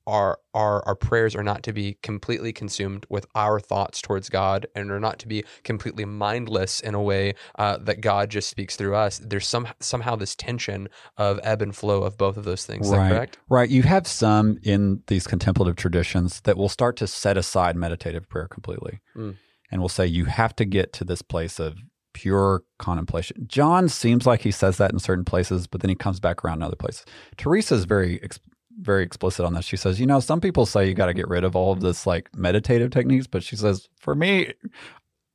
our 0.08 0.38
our 0.54 0.86
our 0.86 0.94
prayers 0.96 1.36
are 1.36 1.42
not 1.44 1.64
to 1.64 1.74
be 1.74 1.98
completely 2.04 2.54
consumed 2.54 3.08
with 3.10 3.26
our 3.34 3.60
thoughts 3.60 4.04
towards 4.04 4.30
God, 4.30 4.68
and 4.76 4.92
are 4.92 5.00
not 5.00 5.18
to 5.18 5.28
be 5.28 5.44
completely 5.64 6.06
mindless 6.06 6.80
in 6.80 6.94
a 6.94 7.02
way 7.02 7.34
uh, 7.58 7.78
that 7.78 8.02
God 8.02 8.30
just 8.30 8.48
speaks 8.48 8.76
through 8.76 8.94
us. 8.94 9.18
There's 9.18 9.48
some 9.48 9.68
somehow 9.80 10.16
this 10.16 10.36
tension 10.36 10.90
of 11.18 11.40
ebb 11.42 11.64
and 11.64 11.76
flow 11.76 12.04
of 12.04 12.20
both 12.20 12.38
of 12.38 12.44
those 12.46 12.68
things. 12.68 12.86
Is 12.86 12.92
Right. 12.94 13.10
that 13.10 13.16
correct? 13.16 13.40
Right. 13.50 13.68
You 13.68 13.82
have 13.82 14.06
some 14.06 14.60
in 14.62 15.02
these 15.08 15.26
contemplative 15.26 15.76
traditions 15.76 16.40
that 16.42 16.56
will 16.56 16.70
start 16.70 16.98
to 16.98 17.08
set 17.08 17.36
aside 17.36 17.76
meditative 17.76 18.30
prayer 18.30 18.48
completely 18.48 19.00
Mm. 19.18 19.38
and 19.72 19.82
will 19.82 19.90
say 19.90 20.06
you 20.06 20.26
have 20.26 20.56
to 20.58 20.66
get 20.66 20.94
to 20.94 21.04
this 21.04 21.24
place 21.24 21.60
of 21.60 21.78
pure 22.16 22.64
contemplation. 22.80 23.46
John 23.46 23.90
seems 23.90 24.26
like 24.26 24.42
he 24.42 24.52
says 24.52 24.78
that 24.78 24.92
in 24.92 25.00
certain 25.00 25.26
places, 25.26 25.68
but 25.68 25.82
then 25.82 25.90
he 25.90 25.96
comes 25.96 26.22
back 26.22 26.44
around 26.44 26.60
in 26.60 26.64
other 26.64 26.78
places. 26.78 27.06
Teresa 27.36 27.76
is 27.76 27.84
very, 27.84 28.24
ex- 28.24 28.40
very 28.80 29.04
explicit 29.04 29.46
on 29.46 29.54
this. 29.54 29.66
She 29.66 29.76
says, 29.76 30.00
you 30.00 30.08
know, 30.08 30.22
some 30.22 30.40
people 30.40 30.66
say 30.66 30.88
you 30.88 30.94
got 30.94 31.08
to 31.08 31.14
get 31.14 31.28
rid 31.28 31.44
of 31.44 31.58
all 31.58 31.74
of 31.74 31.82
this 31.82 32.08
like 32.08 32.34
meditative 32.34 32.90
techniques, 32.90 33.28
but 33.28 33.44
she 33.44 33.58
says, 33.58 33.90
for 34.00 34.16
me, 34.16 34.54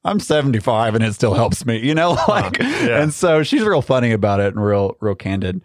I'm 0.04 0.20
75 0.20 0.94
and 0.94 1.04
it 1.04 1.12
still 1.12 1.34
helps 1.34 1.66
me, 1.66 1.78
you 1.78 1.94
know, 1.94 2.12
like, 2.28 2.58
yeah. 2.58 3.02
and 3.02 3.12
so 3.12 3.42
she's 3.42 3.62
real 3.62 3.82
funny 3.82 4.12
about 4.12 4.40
it 4.40 4.54
and 4.54 4.64
real, 4.64 4.96
real 5.00 5.14
candid. 5.14 5.60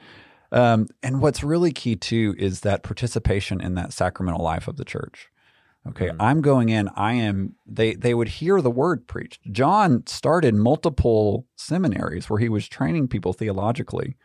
Um, 0.51 0.87
and 1.01 1.21
what's 1.21 1.43
really 1.43 1.71
key 1.71 1.95
too 1.95 2.35
is 2.37 2.59
that 2.61 2.83
participation 2.83 3.61
in 3.61 3.75
that 3.75 3.93
sacramental 3.93 4.43
life 4.43 4.67
of 4.67 4.75
the 4.75 4.85
church. 4.85 5.29
Okay, 5.87 6.09
Mm. 6.09 6.15
I'm 6.19 6.41
going 6.41 6.69
in. 6.69 6.89
I 6.95 7.13
am. 7.13 7.55
They 7.67 7.93
they 7.93 8.13
would 8.13 8.27
hear 8.27 8.61
the 8.61 8.71
word 8.71 9.07
preached. 9.07 9.41
John 9.51 10.05
started 10.07 10.55
multiple 10.55 11.45
seminaries 11.55 12.29
where 12.29 12.39
he 12.39 12.49
was 12.49 12.67
training 12.67 13.07
people 13.07 13.33
theologically 13.33 14.15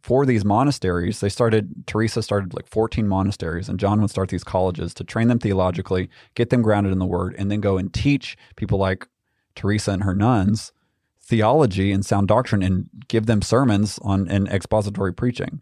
for 0.00 0.24
these 0.24 0.44
monasteries. 0.44 1.20
They 1.20 1.28
started. 1.28 1.86
Teresa 1.86 2.22
started 2.22 2.54
like 2.54 2.66
14 2.66 3.06
monasteries, 3.08 3.68
and 3.68 3.78
John 3.78 4.00
would 4.00 4.10
start 4.10 4.30
these 4.30 4.44
colleges 4.44 4.94
to 4.94 5.04
train 5.04 5.28
them 5.28 5.38
theologically, 5.38 6.08
get 6.34 6.50
them 6.50 6.62
grounded 6.62 6.92
in 6.92 6.98
the 6.98 7.06
word, 7.06 7.34
and 7.36 7.50
then 7.50 7.60
go 7.60 7.76
and 7.76 7.92
teach 7.92 8.36
people 8.56 8.78
like 8.78 9.06
Teresa 9.54 9.90
and 9.92 10.04
her 10.04 10.14
nuns 10.14 10.72
theology 11.20 11.90
and 11.90 12.06
sound 12.06 12.28
doctrine, 12.28 12.62
and 12.62 12.88
give 13.08 13.26
them 13.26 13.42
sermons 13.42 13.98
on 14.02 14.28
and 14.28 14.46
expository 14.48 15.12
preaching. 15.12 15.60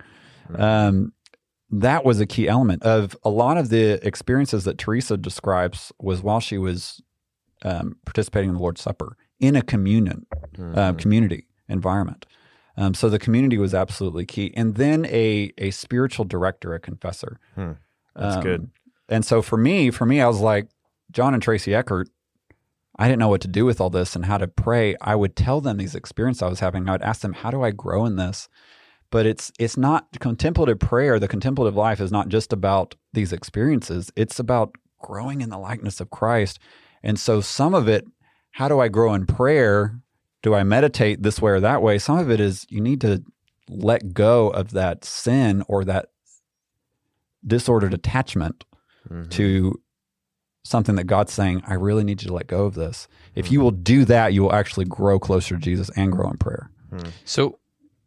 Um, 0.55 1.14
that 1.81 2.05
was 2.05 2.21
a 2.21 2.27
key 2.27 2.47
element 2.49 2.83
of 2.83 3.17
a 3.25 3.31
lot 3.31 3.57
of 3.57 3.69
the 3.69 4.05
experiences 4.07 4.65
that 4.65 4.79
Teresa 4.79 5.17
describes 5.17 5.93
was 6.01 6.23
while 6.23 6.41
she 6.41 6.59
was 6.59 7.03
um, 7.63 7.97
participating 8.05 8.51
in 8.51 8.57
the 8.57 8.61
Lord's 8.61 8.81
Supper 8.83 9.17
in 9.41 9.57
a 9.57 9.63
communion 9.63 10.27
uh, 10.59 10.93
Mhm. 10.93 10.99
community 10.99 11.47
environment. 11.69 12.27
Um, 12.77 12.93
so 12.95 13.09
the 13.09 13.19
community 13.19 13.57
was 13.57 13.73
absolutely 13.75 14.27
key, 14.27 14.53
and 14.57 14.75
then 14.75 15.05
a 15.07 15.53
a 15.59 15.71
spiritual 15.71 16.25
director, 16.25 16.75
a 16.75 16.81
confessor. 16.81 17.39
Hmm. 17.55 17.73
That's 18.17 18.37
good. 18.43 18.71
And 19.09 19.25
so 19.25 19.43
for 19.43 19.57
me, 19.57 19.91
for 19.91 20.07
me, 20.07 20.21
I 20.21 20.27
was 20.29 20.41
like 20.41 20.69
John 21.11 21.35
and 21.35 21.43
Tracy 21.43 21.75
Eckert. 21.75 22.09
I 22.97 23.07
didn't 23.09 23.19
know 23.21 23.29
what 23.29 23.41
to 23.43 23.49
do 23.49 23.65
with 23.65 23.81
all 23.81 23.91
this 23.91 24.15
and 24.15 24.25
how 24.27 24.39
to 24.39 24.47
pray. 24.49 24.95
I 25.01 25.15
would 25.17 25.35
tell 25.35 25.61
them 25.61 25.77
these 25.79 25.95
experiences 25.97 26.43
I 26.43 26.49
was 26.49 26.61
having. 26.61 26.89
I 26.89 26.93
would 26.93 27.03
ask 27.03 27.21
them, 27.23 27.33
"How 27.33 27.51
do 27.51 27.63
I 27.63 27.71
grow 27.71 28.05
in 28.07 28.17
this?" 28.17 28.49
But 29.15 29.27
it's 29.27 29.53
it's 29.61 29.77
not 29.77 30.09
contemplative 30.19 30.81
prayer. 30.81 31.21
The 31.21 31.29
contemplative 31.29 31.77
life 31.77 32.01
is 32.01 32.11
not 32.11 32.29
just 32.29 32.53
about 32.53 32.97
these 33.13 33.33
experiences. 33.33 34.11
It's 34.17 34.41
about 34.41 34.75
growing 35.01 35.41
in 35.41 35.51
the 35.51 35.59
likeness 35.59 36.01
of 36.01 36.11
Christ. 36.11 36.59
And 37.01 37.17
so 37.17 37.41
some 37.41 37.75
of 37.75 37.87
it, 37.87 38.05
how 38.59 38.67
do 38.67 38.81
I 38.81 38.89
grow 38.89 39.15
in 39.15 39.25
prayer? 39.27 40.01
Do 40.43 40.53
I 40.55 40.65
meditate 40.65 41.23
this 41.23 41.41
way 41.41 41.53
or 41.53 41.61
that 41.61 41.81
way? 41.81 41.97
Some 41.99 42.19
of 42.19 42.29
it 42.29 42.41
is 42.41 42.67
you 42.71 42.81
need 42.81 43.01
to 43.03 43.23
let 43.69 44.15
go 44.15 44.49
of 44.49 44.73
that 44.73 45.05
sin 45.05 45.63
or 45.69 45.85
that 45.85 46.07
disordered 47.47 47.95
attachment 47.95 48.65
Mhm. 49.09 49.31
to 49.31 49.81
something 50.65 50.97
that 50.97 51.05
God's 51.05 51.33
saying, 51.33 51.63
I 51.67 51.75
really 51.75 52.03
need 52.05 52.23
you 52.23 52.29
to 52.29 52.35
let 52.35 52.47
go 52.49 52.65
of 52.65 52.75
this. 52.75 53.07
If 53.35 53.53
you 53.53 53.61
will 53.61 53.71
do 53.71 54.05
that, 54.07 54.33
you 54.33 54.43
will 54.43 54.53
actually 54.53 54.87
grow 54.87 55.19
closer 55.21 55.55
to 55.55 55.61
Jesus 55.61 55.89
and 55.95 56.11
grow 56.11 56.29
in 56.31 56.39
prayer. 56.39 56.71
So, 57.25 57.43
uh, 57.51 57.57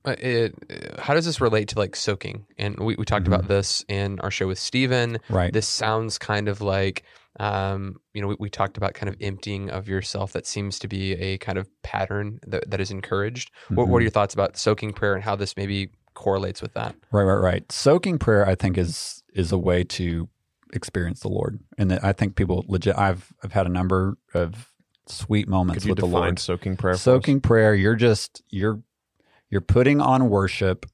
it, 0.05 0.53
uh, 0.69 1.01
how 1.01 1.13
does 1.13 1.25
this 1.25 1.41
relate 1.41 1.67
to 1.69 1.79
like 1.79 1.95
soaking? 1.95 2.45
And 2.57 2.77
we, 2.79 2.95
we 2.95 3.05
talked 3.05 3.25
Mhm. 3.25 3.33
about 3.33 3.47
this 3.47 3.83
in 3.87 4.19
our 4.21 4.31
show 4.31 4.47
with 4.47 4.59
Steven. 4.59 5.17
Right. 5.29 5.51
This 5.51 5.67
sounds 5.67 6.17
kind 6.17 6.47
of 6.47 6.61
like, 6.61 7.03
um, 7.39 7.97
you 8.13 8.21
know, 8.21 8.27
we, 8.29 8.35
we 8.39 8.49
talked 8.49 8.77
about 8.77 8.93
kind 8.93 9.09
of 9.09 9.15
emptying 9.21 9.69
of 9.69 9.87
yourself. 9.87 10.33
That 10.33 10.47
seems 10.47 10.79
to 10.79 10.87
be 10.87 11.13
a 11.13 11.37
kind 11.37 11.57
of 11.57 11.67
pattern 11.83 12.39
that, 12.47 12.69
that 12.71 12.79
is 12.81 12.89
encouraged. 12.91 13.51
What, 13.69 13.87
what 13.89 13.97
are 13.97 13.99
Mhm. 13.99 14.03
your 14.03 14.11
thoughts 14.11 14.33
about 14.33 14.57
soaking 14.57 14.93
prayer 14.93 15.13
and 15.13 15.23
how 15.23 15.35
this 15.35 15.55
maybe 15.57 15.89
correlates 16.13 16.61
with 16.61 16.73
that? 16.73 16.95
Right, 17.11 17.23
right, 17.23 17.35
right. 17.35 17.71
Soaking 17.71 18.17
prayer, 18.17 18.47
I 18.47 18.55
think, 18.55 18.77
is 18.77 19.23
is 19.33 19.51
a 19.51 19.57
way 19.57 19.83
to 19.83 20.27
experience 20.73 21.19
the 21.19 21.29
Lord, 21.29 21.59
and 21.77 21.91
that 21.91 22.03
I 22.03 22.11
think 22.11 22.35
people 22.35 22.65
legit. 22.67 22.97
I've 22.97 23.31
I've 23.43 23.53
had 23.53 23.67
a 23.67 23.69
number 23.69 24.17
of 24.33 24.71
sweet 25.07 25.47
moments 25.47 25.83
Could 25.83 25.85
you 25.85 25.91
with 25.91 25.99
the 25.99 26.07
Lord. 26.07 26.39
soaking 26.39 26.75
prayer? 26.75 26.95
Soaking 26.95 27.39
prayer, 27.39 27.75
you're 27.75 27.95
just 27.95 28.41
you're 28.49 28.81
you're 29.49 29.61
putting 29.61 30.01
on 30.01 30.29
worship, 30.29 30.85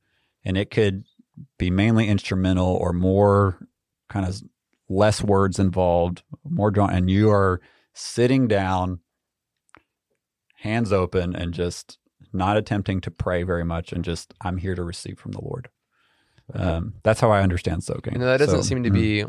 and 0.43 0.57
it 0.57 0.69
could 0.69 1.03
be 1.57 1.69
mainly 1.69 2.07
instrumental 2.07 2.67
or 2.67 2.93
more 2.93 3.67
kind 4.09 4.25
of 4.27 4.41
less 4.89 5.23
words 5.23 5.59
involved, 5.59 6.23
more 6.47 6.71
drawn, 6.71 6.91
and 6.91 7.09
you 7.09 7.29
are 7.31 7.61
sitting 7.93 8.47
down, 8.47 8.99
hands 10.55 10.93
open, 10.93 11.35
and 11.35 11.53
just 11.53 11.97
not 12.31 12.57
attempting 12.57 13.01
to 13.01 13.11
pray 13.11 13.43
very 13.43 13.63
much, 13.63 13.91
and 13.91 14.03
just 14.03 14.33
I'm 14.41 14.57
here 14.57 14.75
to 14.75 14.83
receive 14.83 15.19
from 15.19 15.31
the 15.31 15.41
Lord. 15.41 15.69
Um, 16.53 16.95
that's 17.03 17.19
how 17.19 17.31
I 17.31 17.41
understand 17.41 17.83
soaking. 17.83 18.13
And 18.13 18.23
that 18.23 18.37
doesn't 18.37 18.63
So, 18.63 18.67
seem 18.67 18.83
to 18.83 18.89
mm. 18.89 18.93
be, 18.93 19.25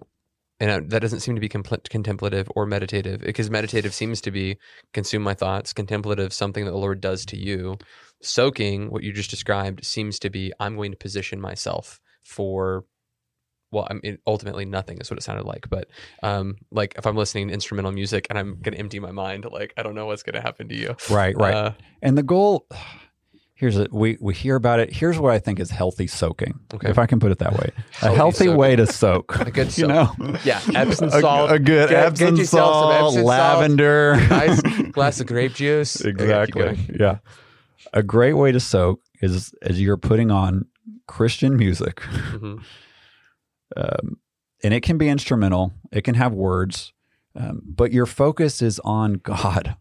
and 0.61 0.71
uh, 0.71 0.81
that 0.89 1.01
doesn't 1.01 1.21
seem 1.21 1.35
to 1.35 1.41
be 1.41 1.49
compl- 1.49 1.89
contemplative 1.89 2.49
or 2.55 2.67
meditative 2.67 3.21
because 3.21 3.51
meditative 3.51 3.93
seems 3.93 4.21
to 4.23 4.31
be 4.31 4.57
consume 4.93 5.23
my 5.23 5.35
thoughts. 5.35 5.73
Contemplative, 5.73 6.33
something 6.33 6.65
that 6.65 6.71
the 6.71 6.77
Lord 6.77 7.01
does 7.01 7.25
to 7.27 7.37
you. 7.37 7.77
Soaking, 8.23 8.91
what 8.91 9.03
you 9.03 9.13
just 9.13 9.31
described, 9.31 9.85
seems 9.85 10.19
to 10.21 10.31
be 10.31 10.53
I'm 10.61 10.77
going 10.77 10.93
to 10.93 10.97
position 10.97 11.41
myself 11.41 12.01
for. 12.23 12.85
Well, 13.71 13.89
I 13.91 13.95
mean, 13.95 14.19
ultimately, 14.25 14.65
nothing 14.65 14.99
is 15.01 15.11
what 15.11 15.19
it 15.19 15.23
sounded 15.23 15.47
like. 15.47 15.69
But, 15.69 15.89
um, 16.23 16.55
like, 16.71 16.95
if 16.97 17.09
I'm 17.09 17.17
listening 17.17 17.49
to 17.49 17.55
instrumental 17.55 17.91
music 17.91 18.29
and 18.31 18.39
I'm 18.39 18.61
going 18.63 18.73
to 18.75 18.79
empty 18.79 19.01
my 19.01 19.11
mind, 19.11 19.47
like, 19.51 19.75
I 19.77 19.83
don't 19.83 19.97
know 19.97 20.07
what's 20.07 20.23
going 20.23 20.35
to 20.35 20.41
happen 20.41 20.69
to 20.69 20.77
you. 20.77 20.95
right, 21.11 21.37
right. 21.37 21.55
Uh, 21.55 21.73
And 22.01 22.17
the 22.17 22.23
goal 22.23 22.69
here's 23.55 23.77
it. 23.77 23.93
We 23.93 24.19
we 24.21 24.35
hear 24.35 24.57
about 24.57 24.81
it. 24.81 24.93
Here's 24.93 25.19
what 25.19 25.33
I 25.33 25.39
think 25.39 25.59
is 25.61 25.71
healthy 25.71 26.07
soaking. 26.07 26.61
Okay. 26.75 26.89
If 26.91 26.99
I 26.99 27.07
can 27.07 27.21
put 27.21 27.31
it 27.33 27.39
that 27.39 27.53
way. 27.55 27.71
a 28.03 28.07
Healthy 28.07 28.17
healthy 28.17 28.45
soak. 28.47 28.57
way 28.59 28.77
to 28.77 28.87
soak. 28.87 29.41
A 29.47 29.51
good 29.51 29.77
you 29.79 29.87
know. 29.87 30.13
yeah, 30.45 30.61
Epsom 30.75 31.11
salt. 31.11 31.51
A, 31.53 31.59
good 31.59 31.89
Get- 31.91 32.05
Epsom 32.07 32.35
get 32.37 32.47
salt, 32.49 32.93
Epsom 32.95 33.15
salt. 33.15 33.27
lavender. 33.27 34.17
nice 34.29 34.61
glass 34.93 35.21
of 35.21 35.27
grape 35.27 35.55
juice. 35.55 36.01
Exactly. 36.01 36.79
yeah. 36.99 37.19
A 37.93 38.03
great 38.03 38.33
way 38.35 38.51
to 38.53 38.59
soak 38.61 39.01
is 39.23 39.55
as 39.63 39.81
you're 39.81 39.97
putting 39.97 40.31
on 40.31 40.67
Christian 41.07 41.57
music. 41.57 42.01
Mhm. 42.01 42.63
um, 43.77 44.17
and 44.63 44.73
it 44.73 44.81
can 44.83 44.97
be 44.99 45.09
instrumental. 45.09 45.73
It 45.93 46.03
can 46.03 46.15
have 46.15 46.33
words, 46.33 46.93
um, 47.37 47.61
but 47.67 47.93
your 47.93 48.07
focus 48.07 48.63
is 48.63 48.81
on 48.81 49.15
God. 49.15 49.77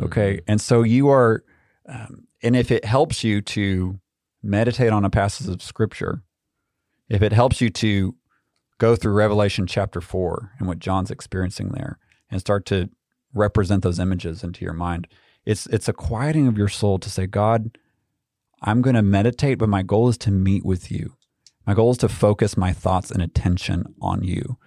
Okay, 0.00 0.40
and 0.46 0.60
so 0.60 0.82
you 0.82 1.08
are, 1.08 1.42
um, 1.88 2.24
and 2.42 2.56
if 2.56 2.70
it 2.70 2.84
helps 2.84 3.24
you 3.24 3.40
to 3.40 3.98
meditate 4.42 4.90
on 4.90 5.04
a 5.04 5.10
passage 5.10 5.48
of 5.48 5.62
scripture, 5.62 6.22
if 7.08 7.22
it 7.22 7.32
helps 7.32 7.60
you 7.60 7.70
to 7.70 8.14
go 8.78 8.96
through 8.96 9.12
Revelation 9.12 9.66
chapter 9.66 10.00
4 10.00 10.52
and 10.58 10.68
what 10.68 10.78
John's 10.78 11.10
experiencing 11.10 11.70
there 11.70 11.98
and 12.30 12.40
start 12.40 12.66
to 12.66 12.90
represent 13.32 13.82
those 13.82 13.98
images 13.98 14.42
into 14.44 14.64
your 14.64 14.74
mind, 14.74 15.06
it's 15.44 15.66
it's 15.66 15.88
a 15.88 15.92
quieting 15.92 16.46
of 16.48 16.58
your 16.58 16.68
soul 16.68 16.98
to 16.98 17.08
say, 17.08 17.26
God, 17.26 17.78
I'm 18.62 18.82
going 18.82 18.96
to 18.96 19.02
meditate, 19.02 19.58
but 19.58 19.68
my 19.68 19.82
goal 19.82 20.08
is 20.08 20.18
to 20.18 20.30
meet 20.30 20.64
with 20.64 20.90
you. 20.90 21.14
My 21.66 21.74
goal 21.74 21.92
is 21.92 21.98
to 21.98 22.08
focus 22.08 22.56
my 22.56 22.72
thoughts 22.72 23.10
and 23.10 23.22
attention 23.22 23.94
on 24.00 24.22
you. 24.22 24.58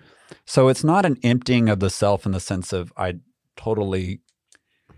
So 0.45 0.67
it's 0.67 0.83
not 0.83 1.05
an 1.05 1.17
emptying 1.23 1.69
of 1.69 1.79
the 1.79 1.89
self 1.89 2.25
in 2.25 2.31
the 2.31 2.39
sense 2.39 2.73
of 2.73 2.93
I 2.97 3.15
totally 3.55 4.21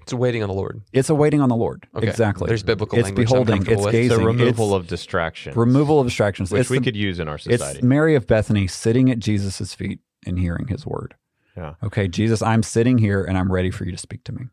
It's 0.02 0.14
waiting 0.14 0.42
on 0.44 0.50
the 0.50 0.56
Lord. 0.56 0.82
it's 0.94 1.10
a 1.10 1.16
waiting 1.16 1.42
on 1.42 1.50
the 1.50 1.56
Lord. 1.56 1.88
Okay. 1.96 2.08
Exactly. 2.08 2.48
There's 2.48 2.64
biblical 2.64 2.98
it's 3.00 3.06
language 3.08 3.28
I'm 3.32 3.44
beholding, 3.46 3.72
it's 3.74 3.84
with. 3.84 3.92
gazing, 3.92 4.18
the 4.18 4.26
removal 4.26 4.76
it's 4.76 4.84
of 4.84 4.88
distraction, 4.88 5.54
removal 5.56 6.00
of 6.00 6.08
distractions. 6.08 6.52
which 6.52 6.62
it's 6.62 6.70
we 6.70 6.80
the- 6.80 6.84
could 6.86 6.96
use 6.96 7.20
in 7.20 7.28
our 7.28 7.38
society. 7.38 7.80
It's 7.80 7.84
Mary 7.84 8.16
of 8.16 8.28
Bethany 8.28 8.68
sitting 8.68 9.10
at 9.12 9.20
Jesus' 9.20 9.74
feet 9.74 10.00
and 10.26 10.40
hearing 10.40 10.68
his 10.68 10.86
word. 10.86 11.16
Yeah. 11.58 11.76
Okay, 11.84 12.08
Jesus, 12.08 12.42
I'm 12.42 12.64
sitting 12.64 12.98
here 12.98 13.24
and 13.24 13.38
I'm 13.38 13.52
ready 13.52 13.72
for 13.72 13.86
you 13.86 13.92
to 13.92 13.98
speak 13.98 14.24
to 14.26 14.32
me. 14.32 14.46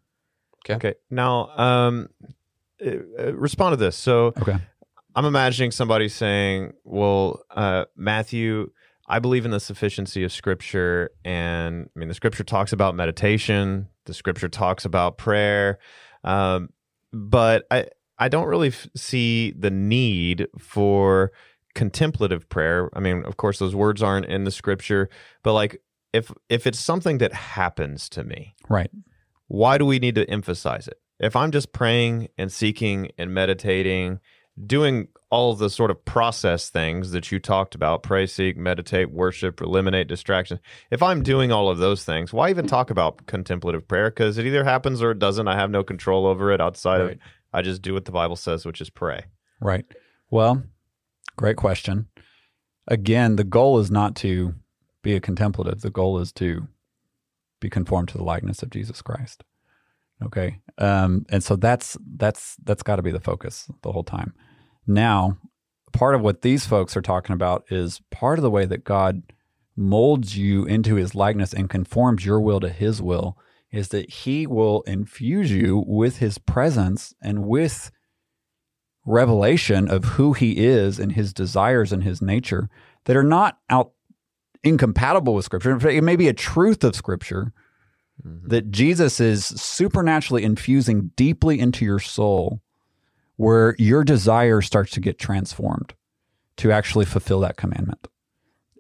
Okay. 0.65 0.75
Okay. 0.75 0.95
Now, 1.11 1.49
um, 1.57 2.09
uh, 2.85 2.91
uh, 3.19 3.33
respond 3.35 3.73
to 3.73 3.77
this. 3.77 3.97
So, 3.97 4.29
Okay. 4.41 4.57
I'm 5.15 5.25
imagining 5.25 5.71
somebody 5.71 6.09
saying, 6.09 6.75
"Well, 6.85 7.41
uh, 7.51 7.87
Matthew, 7.97 8.71
I 9.09 9.19
believe 9.21 9.45
in 9.45 9.51
the 9.51 9.61
sufficiency 9.61 10.23
of 10.25 10.33
Scripture, 10.33 11.11
and 11.25 11.89
I 11.95 11.99
mean, 11.99 12.09
the 12.09 12.15
Scripture 12.15 12.45
talks 12.45 12.73
about 12.73 12.95
meditation. 12.95 13.89
The 14.05 14.15
Scripture 14.15 14.49
talks 14.49 14.85
about 14.85 15.17
prayer, 15.19 15.79
um, 16.25 16.69
but 17.13 17.67
I 17.71 17.87
I 18.19 18.29
don't 18.29 18.47
really 18.49 18.69
f- 18.69 18.89
see 18.97 19.53
the 19.53 19.71
need 19.71 20.47
for 20.59 21.33
contemplative 21.75 22.49
prayer. 22.49 22.91
I 22.95 23.01
mean, 23.01 23.25
of 23.25 23.37
course, 23.37 23.59
those 23.59 23.75
words 23.75 24.03
aren't 24.03 24.27
in 24.27 24.45
the 24.45 24.51
Scripture, 24.51 25.09
but 25.43 25.53
like 25.55 25.81
if 26.13 26.31
if 26.49 26.67
it's 26.67 26.79
something 26.79 27.19
that 27.19 27.33
happens 27.33 28.09
to 28.11 28.25
me, 28.25 28.55
Right. 28.69 28.91
why 29.47 29.79
do 29.79 29.85
we 29.87 29.99
need 29.99 30.15
to 30.17 30.29
emphasize 30.29 30.89
it? 30.89 30.99
If 31.21 31.35
I'm 31.37 31.51
just 31.51 31.73
praying 31.73 32.29
and 32.39 32.51
seeking 32.53 33.11
and 33.19 33.33
meditating, 33.33 34.21
doing 34.67 35.09
all 35.31 35.55
the 35.55 35.69
sort 35.69 35.91
of 35.91 36.05
process 36.05 36.71
things 36.71 37.11
that 37.11 37.31
you 37.31 37.39
talked 37.39 37.75
about 37.75 38.03
pray, 38.03 38.27
seek, 38.27 38.57
meditate, 38.57 39.11
worship, 39.11 39.61
eliminate 39.61 40.09
distractions. 40.09 40.61
If 40.91 41.03
I'm 41.03 41.23
doing 41.23 41.53
all 41.53 41.69
of 41.69 41.79
those 41.79 42.05
things, 42.05 42.33
why 42.33 42.49
even 42.51 42.67
talk 42.67 42.91
about 42.91 43.27
contemplative 43.27 43.87
prayer? 43.87 44.11
Because 44.11 44.39
it 44.39 44.47
either 44.47 44.65
happens 44.65 45.03
or 45.03 45.11
it 45.11 45.19
doesn't. 45.19 45.47
I 45.49 45.57
have 45.57 45.71
no 45.71 45.83
control 45.85 46.27
over 46.27 46.51
it 46.51 46.61
outside 46.61 47.01
Right. 47.01 47.13
of 47.13 47.19
I 47.53 47.63
just 47.63 47.83
do 47.83 47.95
what 47.95 48.05
the 48.05 48.13
Bible 48.13 48.37
says, 48.37 48.67
which 48.67 48.81
is 48.81 48.91
pray. 48.91 49.25
Right. 49.61 49.87
Well, 50.31 50.63
great 51.37 51.57
question. 51.57 52.09
Again, 52.87 53.37
the 53.37 53.45
goal 53.45 53.79
is 53.79 53.91
not 53.91 54.17
to 54.17 54.55
be 55.03 55.15
a 55.15 55.21
contemplative. 55.21 55.81
The 55.81 55.91
goal 55.91 56.19
is 56.19 56.33
to 56.33 56.69
be 57.61 57.71
conformed 57.71 58.09
to 58.11 58.19
the 58.19 58.25
likeness 58.25 58.63
of 58.63 58.71
Jesus 58.71 59.03
Christ. 59.03 59.45
Okay. 60.23 60.59
Um, 60.79 61.27
and 61.29 61.43
so 61.45 61.57
that's 61.57 61.97
that's 62.17 62.57
that's 62.65 62.83
got 62.83 62.97
to 62.97 63.03
be 63.03 63.13
the 63.13 63.21
focus 63.21 63.71
the 63.83 63.93
whole 63.93 64.05
time. 64.05 64.35
Now, 64.89 65.37
part 65.93 66.15
of 66.15 66.23
what 66.23 66.43
these 66.43 66.67
folks 66.67 66.97
are 66.97 67.03
talking 67.03 67.35
about 67.35 67.65
is 67.71 68.01
part 68.11 68.39
of 68.39 68.43
the 68.43 68.51
way 68.51 68.65
that 68.65 68.85
God 68.85 69.23
molds 69.77 70.37
you 70.37 70.65
into 70.65 70.97
his 70.97 71.15
likeness 71.15 71.53
and 71.53 71.71
conforms 71.71 72.25
your 72.25 72.41
will 72.41 72.59
to 72.61 72.71
his 72.71 73.01
will 73.01 73.39
is 73.71 73.89
that 73.89 74.11
he 74.11 74.47
will 74.47 74.81
infuse 74.83 75.53
you 75.53 75.85
with 75.87 76.17
his 76.17 76.39
presence 76.39 77.15
and 77.23 77.45
with 77.47 77.91
revelation 79.05 79.89
of 79.89 80.05
who 80.05 80.33
he 80.33 80.59
is 80.67 80.99
and 80.99 81.13
his 81.13 81.33
desires 81.33 81.93
and 81.93 82.03
his 82.03 82.21
nature 82.21 82.69
that 83.05 83.17
are 83.17 83.23
not 83.23 83.59
out 83.71 83.93
incompatible 84.65 85.35
with 85.35 85.45
scripture. 85.45 85.71
In 85.71 85.81
fact, 85.81 85.95
It 85.95 86.03
may 86.03 86.17
be 86.17 86.29
a 86.29 86.35
truth 86.35 86.83
of 86.83 86.97
scripture 86.97 87.53
mm-hmm. 88.27 88.49
that 88.49 88.71
Jesus 88.71 89.21
is 89.21 89.45
supernaturally 89.45 90.45
infusing 90.45 91.11
deeply 91.15 91.61
into 91.61 91.85
your 91.85 92.01
soul 92.01 92.61
where 93.39 93.77
your 93.79 94.05
desire 94.05 94.61
starts 94.61 94.91
to 94.91 95.01
get 95.01 95.19
transformed 95.19 95.95
to 96.57 96.73
actually 96.73 97.05
fulfill 97.05 97.41
that 97.41 97.57
commandment 97.57 98.09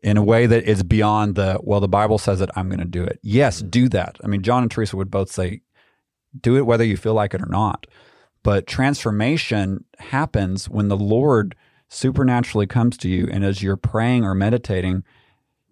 in 0.02 0.16
a 0.16 0.22
way 0.22 0.46
that 0.46 0.64
is 0.64 0.82
beyond 0.82 1.36
the 1.36 1.58
well 1.62 1.80
the 1.80 1.88
bible 1.88 2.18
says 2.18 2.40
it 2.40 2.50
i'm 2.54 2.68
going 2.68 2.78
to 2.78 2.84
do 2.84 3.02
it. 3.02 3.18
Yes 3.22 3.60
mm-hmm. 3.60 3.70
do 3.70 3.88
that. 3.88 4.18
I 4.22 4.26
mean 4.26 4.42
john 4.42 4.62
and 4.62 4.70
teresa 4.70 4.96
would 4.96 5.10
both 5.10 5.30
say 5.30 5.62
do 6.38 6.56
it 6.56 6.66
whether 6.66 6.84
you 6.84 6.96
feel 6.96 7.14
like 7.14 7.32
it 7.34 7.40
or 7.40 7.48
not. 7.48 7.86
But 8.42 8.66
transformation 8.66 9.84
happens 9.98 10.68
when 10.68 10.88
the 10.88 10.96
lord 10.96 11.54
supernaturally 11.88 12.66
comes 12.66 12.98
to 12.98 13.08
you 13.08 13.28
and 13.30 13.44
as 13.44 13.62
you're 13.62 13.76
praying 13.76 14.24
or 14.24 14.34
meditating 14.34 15.04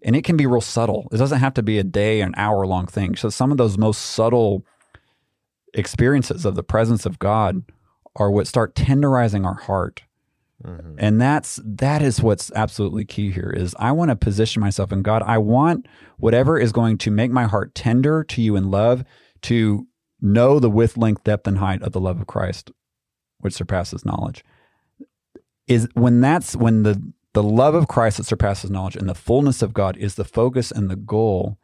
and 0.03 0.15
it 0.15 0.23
can 0.23 0.37
be 0.37 0.47
real 0.47 0.61
subtle. 0.61 1.09
It 1.11 1.17
doesn't 1.17 1.41
have 1.41 1.55
to 1.55 1.63
be 1.63 1.79
a 1.79 1.85
day 1.85 2.21
an 2.21 2.35
hour 2.37 2.67
long 2.67 2.87
thing. 2.87 3.17
So 3.17 3.31
some 3.31 3.51
of 3.51 3.59
those 3.59 3.77
most 3.77 3.99
subtle 3.99 4.65
experiences 5.75 6.45
of 6.45 6.55
the 6.55 6.63
presence 6.63 7.05
of 7.05 7.19
god 7.19 7.65
are 8.17 8.31
what 8.31 8.47
start 8.47 8.75
tenderizing 8.75 9.47
our 9.47 9.55
heart 9.55 10.03
mm-hmm. 10.65 10.95
and 10.99 11.21
that's 11.21 11.61
that 11.65 12.03
is 12.03 12.21
what's 12.21 12.51
absolutely 12.53 13.05
key 13.05 13.31
here 13.31 13.53
is 13.57 13.75
I 13.79 13.93
want 13.93 14.11
to 14.11 14.17
position 14.17 14.61
myself 14.61 14.93
in 14.93 15.03
God. 15.03 15.23
I 15.23 15.39
want 15.39 15.87
whatever 16.19 16.59
is 16.59 16.73
going 16.73 16.99
to 16.99 17.11
make 17.11 17.31
my 17.31 17.45
heart 17.45 17.75
tender 17.75 18.25
to 18.25 18.43
you 18.43 18.57
in 18.57 18.71
love 18.71 19.05
to 19.43 19.87
know 20.21 20.59
the 20.59 20.71
width, 20.71 20.97
length, 20.97 21.25
depth, 21.25 21.47
and 21.47 21.59
height 21.59 21.83
of 21.83 21.93
the 21.93 22.01
love 22.01 22.21
of 22.21 22.27
Christ, 22.27 22.71
which 23.39 23.55
surpasses 23.55 24.05
knowledge. 24.05 24.45
Is 25.67 25.89
when 25.95 26.21
that's 26.21 26.57
when 26.57 26.83
the 26.85 27.13
the 27.33 27.43
love 27.43 27.75
of 27.75 27.87
Christ 27.87 28.17
that 28.17 28.25
surpasses 28.25 28.71
knowledge 28.71 28.97
and 28.97 29.09
the 29.09 29.15
fullness 29.15 29.61
of 29.61 29.75
God 29.75 29.97
is 29.99 30.15
the 30.15 30.25
focus 30.25 30.71
and 30.71 30.91
the 30.91 30.97
goal. 30.97 31.59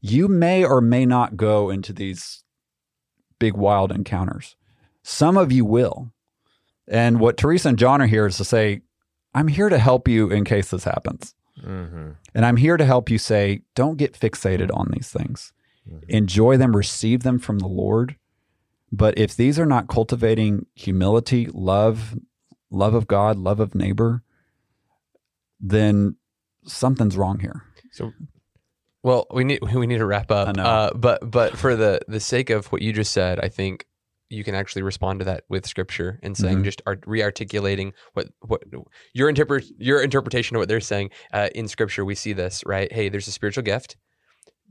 You 0.00 0.26
may 0.26 0.64
or 0.64 0.80
may 0.80 1.04
not 1.04 1.36
go 1.36 1.68
into 1.68 1.92
these 1.92 2.44
big 3.38 3.54
wild 3.54 3.92
encounters. 3.92 4.56
Some 5.08 5.36
of 5.36 5.52
you 5.52 5.64
will. 5.64 6.10
And 6.88 7.20
what 7.20 7.36
Teresa 7.36 7.68
and 7.68 7.78
John 7.78 8.02
are 8.02 8.08
here 8.08 8.26
is 8.26 8.38
to 8.38 8.44
say, 8.44 8.80
I'm 9.32 9.46
here 9.46 9.68
to 9.68 9.78
help 9.78 10.08
you 10.08 10.32
in 10.32 10.44
case 10.44 10.70
this 10.70 10.82
happens. 10.82 11.32
Mm-hmm. 11.64 12.10
And 12.34 12.44
I'm 12.44 12.56
here 12.56 12.76
to 12.76 12.84
help 12.84 13.08
you 13.08 13.16
say, 13.16 13.62
don't 13.76 13.98
get 13.98 14.18
fixated 14.18 14.68
on 14.74 14.90
these 14.92 15.08
things. 15.08 15.52
Enjoy 16.08 16.56
them, 16.56 16.74
receive 16.74 17.22
them 17.22 17.38
from 17.38 17.60
the 17.60 17.68
Lord. 17.68 18.16
But 18.90 19.16
if 19.16 19.36
these 19.36 19.60
are 19.60 19.64
not 19.64 19.86
cultivating 19.86 20.66
humility, 20.74 21.46
love, 21.52 22.18
love 22.72 22.94
of 22.94 23.06
God, 23.06 23.38
love 23.38 23.60
of 23.60 23.76
neighbor, 23.76 24.24
then 25.60 26.16
something's 26.64 27.16
wrong 27.16 27.38
here. 27.38 27.62
So, 27.92 28.12
well, 29.04 29.28
we 29.30 29.44
need 29.44 29.60
we 29.72 29.86
need 29.86 29.98
to 29.98 30.06
wrap 30.06 30.32
up. 30.32 30.48
Uh, 30.58 30.90
but 30.96 31.30
but 31.30 31.56
for 31.56 31.76
the 31.76 32.00
the 32.08 32.18
sake 32.18 32.50
of 32.50 32.66
what 32.72 32.82
you 32.82 32.92
just 32.92 33.12
said, 33.12 33.38
I 33.38 33.48
think 33.48 33.86
you 34.28 34.42
can 34.44 34.54
actually 34.54 34.82
respond 34.82 35.20
to 35.20 35.24
that 35.24 35.44
with 35.48 35.66
scripture 35.66 36.18
and 36.22 36.36
saying 36.36 36.58
Mhm. 36.58 36.64
just 36.64 36.82
art, 36.86 37.02
re-articulating 37.06 37.92
what 38.14 38.28
what 38.40 38.62
your 39.14 39.28
interpret 39.28 39.64
your 39.78 40.02
interpretation 40.02 40.56
of 40.56 40.60
what 40.60 40.68
they're 40.68 40.80
saying 40.80 41.10
uh, 41.32 41.48
in 41.54 41.68
scripture. 41.68 42.04
We 42.04 42.14
see 42.14 42.32
this 42.32 42.62
right. 42.66 42.92
Hey, 42.92 43.08
there's 43.08 43.28
a 43.28 43.32
spiritual 43.32 43.62
gift. 43.62 43.96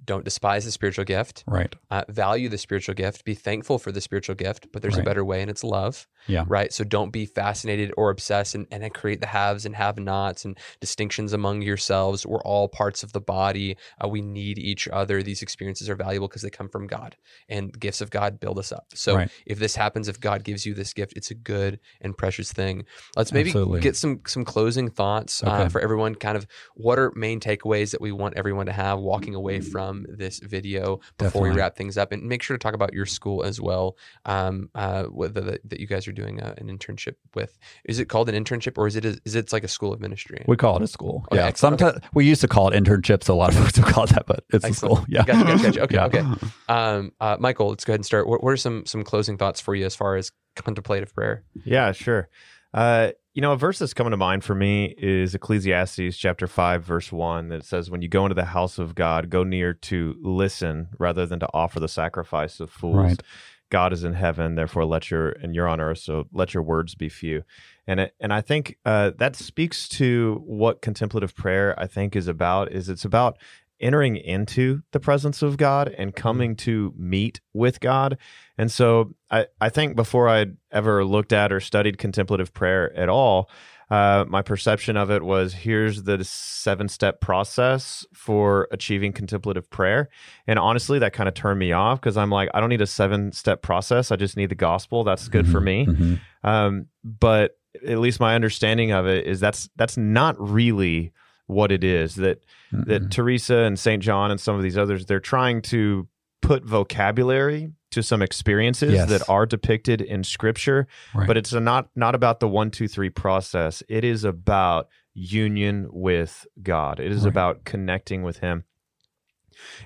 Don't 0.04 0.26
despise 0.26 0.66
the 0.66 0.72
spiritual 0.72 1.06
gift. 1.06 1.44
Right. 1.48 1.74
Uh, 1.90 2.04
value 2.10 2.48
the 2.50 2.58
spiritual 2.58 2.94
gift. 2.96 3.24
Be 3.26 3.34
thankful 3.34 3.80
for 3.80 3.92
the 3.92 4.02
spiritual 4.02 4.36
gift. 4.36 4.68
But 4.72 4.82
there's 4.82 4.98
a 4.98 5.04
better 5.04 5.24
way, 5.26 5.42
and 5.42 5.50
it's 5.50 5.64
love. 5.64 6.06
Yeah. 6.28 6.46
Right. 6.48 6.72
So 6.74 6.84
don't 6.84 7.12
be 7.12 7.26
fascinated 7.26 7.94
or 7.98 8.10
obsessed 8.10 8.56
and, 8.56 8.68
and 8.72 8.94
create 8.94 9.22
the 9.22 9.28
haves 9.28 9.66
and 9.66 9.76
have 9.76 9.98
nots 10.00 10.46
and 10.46 10.58
distinctions 10.80 11.34
among 11.34 11.62
yourselves. 11.62 12.26
We're 12.26 12.42
all 12.42 12.68
parts 12.68 13.04
of 13.04 13.14
the 13.14 13.22
body. 13.22 13.78
Uh, 14.04 14.08
we 14.08 14.22
need 14.22 14.58
each 14.58 14.88
other. 14.88 15.22
These 15.22 15.42
experiences 15.42 15.90
are 15.90 15.96
valuable 15.96 16.28
because 16.28 16.42
they 16.42 16.50
come 16.50 16.70
from 16.70 16.88
God, 16.88 17.16
and 17.50 17.78
gifts 17.80 18.02
of 18.02 18.10
God 18.10 18.40
build 18.40 18.60
us 18.60 18.72
up. 18.72 18.88
So 18.94 19.16
Right. 19.16 19.30
if 19.46 19.60
this 19.60 19.76
happens, 19.76 20.08
if 20.08 20.20
God 20.20 20.44
gives 20.44 20.66
you 20.66 20.74
this 20.74 20.94
gift, 20.94 21.14
it's 21.16 21.32
a 21.32 21.36
good 21.36 21.80
and 22.02 22.18
precious 22.18 22.52
thing. 22.52 22.86
Let's 23.16 23.32
maybe 23.32 23.50
Absolutely. 23.50 23.82
get 23.82 23.96
some 23.96 24.22
some 24.26 24.46
closing 24.46 24.90
thoughts 24.90 25.44
uh, 25.44 25.70
for 25.70 25.82
everyone. 25.82 26.16
Kind 26.16 26.38
of 26.38 26.48
what 26.76 27.00
are 27.00 27.12
main 27.16 27.40
takeaways 27.40 27.92
that 27.92 28.02
we 28.02 28.12
want 28.12 28.36
everyone 28.38 28.66
to 28.66 28.74
have 28.74 29.00
walking 29.00 29.36
away 29.36 29.62
from 29.62 30.06
this 30.10 30.40
video 30.40 31.00
before 31.18 31.44
we 31.44 31.52
wrap 31.52 31.76
things 31.76 31.98
up, 31.98 32.12
and 32.12 32.24
make 32.24 32.42
sure 32.42 32.58
to 32.58 32.62
talk 32.62 32.74
about 32.74 32.94
your 32.94 33.06
school 33.06 33.44
as 33.44 33.62
well. 33.62 33.98
Um, 34.26 34.70
uh, 34.76 35.04
whether 35.04 35.42
that, 35.42 35.70
that 35.70 35.80
you 35.80 35.88
guys 35.88 36.08
are 36.08 36.12
doing 36.16 36.42
uh, 36.42 36.56
an 36.58 36.68
internship 36.68 37.16
with. 37.36 37.58
Is 37.86 38.00
it 38.00 38.06
called 38.10 38.30
an 38.30 38.44
internship, 38.44 38.78
or 38.78 38.88
is 38.88 38.96
it 38.96 39.06
a, 39.06 39.20
is 39.26 39.36
it 39.36 39.54
like 39.54 39.64
a 39.64 39.68
school 39.68 39.94
of 39.94 40.00
ministry? 40.00 40.44
We 40.48 40.58
call 40.58 40.78
it 40.78 40.82
a 40.82 40.88
school. 40.88 41.26
Okay, 41.32 41.38
yeah. 41.38 41.48
excellent. 41.48 41.80
Sometimes 41.80 42.04
we 42.16 42.26
used 42.26 42.42
to 42.42 42.48
call 42.48 42.70
it 42.70 42.84
internships. 42.84 43.26
So 43.26 43.34
a 43.34 43.36
lot 43.36 43.50
of 43.50 43.58
folks 43.58 43.78
will 43.78 43.86
call 43.86 44.06
it 44.06 44.12
that, 44.12 44.26
but 44.26 44.44
it's 44.52 44.66
a 44.66 44.74
school. 44.74 45.06
Yeah. 45.08 45.24
Gotcha, 45.26 45.44
gotcha, 45.46 45.64
gotcha. 45.64 45.82
Okay, 45.84 45.96
Yeah. 45.96 46.06
okay. 46.06 46.48
Um, 46.68 47.12
uh, 47.22 47.38
Michael, 47.40 47.70
let's 47.70 47.86
go 47.86 47.92
ahead 47.92 48.00
and 48.00 48.06
start. 48.06 48.28
What, 48.28 48.44
what 48.44 48.50
are 48.50 48.58
some 48.58 48.86
some 48.88 49.04
closing 49.04 49.38
thoughts 49.38 49.62
for 49.62 49.76
you 49.76 49.86
as 49.86 49.96
far 49.96 50.16
as 50.16 50.32
contemplative 50.56 51.14
prayer? 51.14 51.44
Yeah, 51.64 51.92
sure. 51.92 52.30
Uh, 52.74 53.12
you 53.34 53.42
know, 53.42 53.52
a 53.54 53.58
verse 53.58 53.80
that's 53.80 53.94
coming 53.94 54.12
to 54.12 54.18
mind 54.18 54.44
for 54.44 54.56
me 54.56 54.94
is 54.98 55.36
Ecclesiastes 55.36 56.18
chapter 56.18 56.48
5, 56.48 56.84
verse 56.84 57.12
1, 57.12 57.50
that 57.50 57.64
says, 57.66 57.90
When 57.90 58.02
you 58.02 58.08
go 58.08 58.26
into 58.26 58.36
the 58.36 58.46
house 58.46 58.80
of 58.80 58.96
God, 58.96 59.30
go 59.30 59.44
near 59.44 59.74
to 59.74 60.16
listen 60.22 60.88
rather 60.98 61.26
than 61.26 61.40
to 61.42 61.48
offer 61.54 61.80
the 61.80 61.88
sacrifice 61.88 62.60
of 62.60 62.70
fools. 62.70 62.96
Right. 62.96 63.24
God 63.70 63.94
is 63.94 64.04
in 64.04 64.14
heaven, 64.14 64.56
therefore 64.56 64.86
let 64.86 65.10
your 65.12 65.30
and 65.30 65.56
you're 65.56 65.68
on 65.68 65.82
earth, 65.82 66.00
so 66.00 66.28
let 66.32 66.54
your 66.54 66.64
words 66.64 66.96
be 66.96 67.10
few. 67.10 67.44
And 67.88 68.00
it, 68.00 68.16
and 68.20 68.34
I 68.34 68.42
think 68.42 68.78
uh, 68.86 69.12
that 69.18 69.36
speaks 69.36 69.88
to 69.90 70.42
what 70.46 70.82
contemplative 70.82 71.36
prayer 71.36 71.78
I 71.78 71.88
think 71.88 72.16
is 72.16 72.28
about. 72.28 72.72
Is 72.72 72.90
it's 72.90 73.06
about 73.06 73.38
entering 73.82 74.16
into 74.16 74.82
the 74.92 75.00
presence 75.00 75.42
of 75.42 75.58
God 75.58 75.90
and 75.90 76.12
Mm-hmm. 76.12 76.22
coming 76.22 76.56
to 76.56 76.94
meet 76.98 77.42
with 77.54 77.80
God. 77.80 78.18
And 78.58 78.72
so 78.72 79.14
I, 79.30 79.48
I 79.60 79.70
think 79.70 79.96
before 79.96 80.30
I'd 80.30 80.56
ever 80.72 81.04
looked 81.04 81.34
at 81.34 81.52
or 81.52 81.60
studied 81.60 81.98
contemplative 81.98 82.54
prayer 82.54 82.96
at 82.96 83.10
all, 83.10 83.50
uh, 83.90 84.26
my 84.28 84.42
perception 84.42 84.98
of 84.98 85.12
it 85.12 85.24
was 85.24 85.54
here's 85.54 86.04
the 86.04 86.24
seven 86.24 86.88
step 86.88 87.22
process 87.22 88.06
for 88.14 88.68
achieving 88.72 89.14
contemplative 89.14 89.70
prayer. 89.70 90.10
And 90.48 90.58
honestly, 90.58 90.98
that 91.00 91.14
kind 91.14 91.28
of 91.30 91.36
turned 91.36 91.60
me 91.60 91.72
off 91.72 92.00
because 92.02 92.18
I'm 92.18 92.30
like, 92.32 92.50
I 92.54 92.60
don't 92.60 92.70
need 92.70 92.82
a 92.82 92.88
seven 92.88 93.32
step 93.32 93.62
process. 93.62 94.12
I 94.12 94.16
just 94.16 94.38
need 94.38 94.50
the 94.50 94.56
gospel. 94.56 95.04
That's 95.04 95.28
good 95.28 95.48
for 95.48 95.62
me. 95.62 95.86
Mhm. 95.86 96.20
Um, 96.44 96.86
but 97.04 97.58
at 97.86 98.00
least 98.00 98.20
my 98.20 98.36
understanding 98.36 98.92
of 98.92 99.06
it 99.06 99.28
is 99.28 99.40
that's 99.40 99.70
that's 99.76 99.98
not 99.98 100.36
really 100.40 101.12
what 101.48 101.72
it 101.72 101.84
is. 101.84 102.16
That 102.16 102.44
that 102.72 103.04
Mhm. 103.04 103.12
Teresa 103.12 103.58
and 103.58 103.78
St. 103.78 104.02
John 104.02 104.32
and 104.32 104.40
some 104.40 104.56
of 104.56 104.64
these 104.64 104.78
others, 104.78 105.06
they're 105.06 105.20
trying 105.20 105.62
to 105.64 106.08
put 106.42 106.64
vocabulary 106.66 107.72
to 107.96 108.04
some 108.04 108.22
experiences 108.22 108.94
Yes. 108.94 109.10
that 109.10 109.28
are 109.28 109.46
depicted 109.46 110.00
in 110.02 110.24
scripture, 110.24 110.88
Right. 111.14 111.28
but 111.28 111.36
it's 111.38 111.52
not 111.54 111.90
not 111.96 112.14
about 112.16 112.40
the 112.40 112.48
one, 112.48 112.70
two, 112.72 112.88
three 112.88 113.10
process. 113.10 113.82
It 113.90 114.04
is 114.04 114.24
about 114.24 114.88
union 115.14 115.88
with 115.92 116.46
God. 116.62 117.00
It 117.00 117.12
is 117.12 117.24
Right. 117.24 117.30
about 117.32 117.64
connecting 117.66 118.22
with 118.22 118.40
Him. 118.40 118.66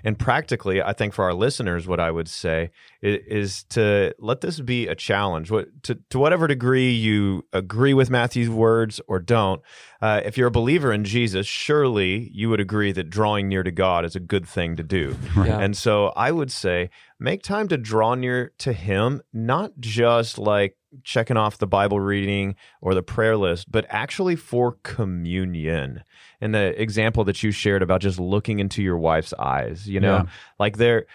And 0.04 0.18
practically, 0.18 0.82
I 0.82 0.94
think 0.94 1.14
for 1.14 1.24
our 1.26 1.34
listeners, 1.34 1.88
what 1.88 2.00
I 2.00 2.12
would 2.12 2.28
say 2.28 2.72
i- 3.04 3.22
is 3.28 3.64
to 3.70 4.14
let 4.20 4.42
this 4.42 4.60
be 4.60 4.88
a 4.88 4.96
challenge. 4.96 5.52
What 5.52 5.68
to, 5.84 5.96
to 6.10 6.20
whatever 6.20 6.48
degree 6.48 6.92
you 6.92 7.46
agree 7.54 7.94
with 7.94 8.10
Matthew's 8.10 8.50
words 8.50 9.00
or 9.08 9.20
don't, 9.20 9.62
uh, 10.02 10.22
if 10.26 10.38
you're 10.38 10.48
a 10.48 10.52
believer 10.52 10.92
in 10.94 11.04
Jesus, 11.04 11.46
surely 11.48 12.30
you 12.34 12.50
would 12.50 12.60
agree 12.60 12.92
that 12.94 13.10
drawing 13.10 13.48
near 13.48 13.64
to 13.64 13.72
God 13.72 14.06
is 14.06 14.16
a 14.16 14.20
good 14.20 14.48
thing 14.48 14.76
to 14.78 14.84
do. 14.84 15.16
Right. 15.36 15.48
Yeah. 15.50 15.60
And 15.60 15.78
so 15.78 16.08
I 16.16 16.32
would 16.32 16.52
say 16.52 16.90
make 17.20 17.44
time 17.44 17.68
to 17.70 17.78
draw 17.78 18.16
near 18.16 18.52
to 18.60 18.74
Him, 18.74 19.22
not 19.32 19.74
just 19.80 20.38
like 20.38 20.76
checking 21.04 21.38
off 21.38 21.60
the 21.60 21.68
Bible 21.68 22.00
reading 22.00 22.56
or 22.82 22.94
the 22.96 23.04
prayer 23.04 23.38
list, 23.38 23.72
but 23.72 23.86
actually 23.90 24.36
for 24.36 24.78
communion. 24.84 26.04
And 26.42 26.54
the 26.56 26.80
example 26.82 27.24
that 27.26 27.44
you 27.44 27.52
shared 27.52 27.82
about 27.82 28.02
just 28.02 28.20
looking 28.20 28.60
into 28.60 28.82
your 28.82 28.98
wife's 28.98 29.34
eyes, 29.38 29.88
you 29.90 30.00
know, 30.00 30.18
Yeah. 30.18 30.24
like 30.60 30.78
there. 30.78 31.06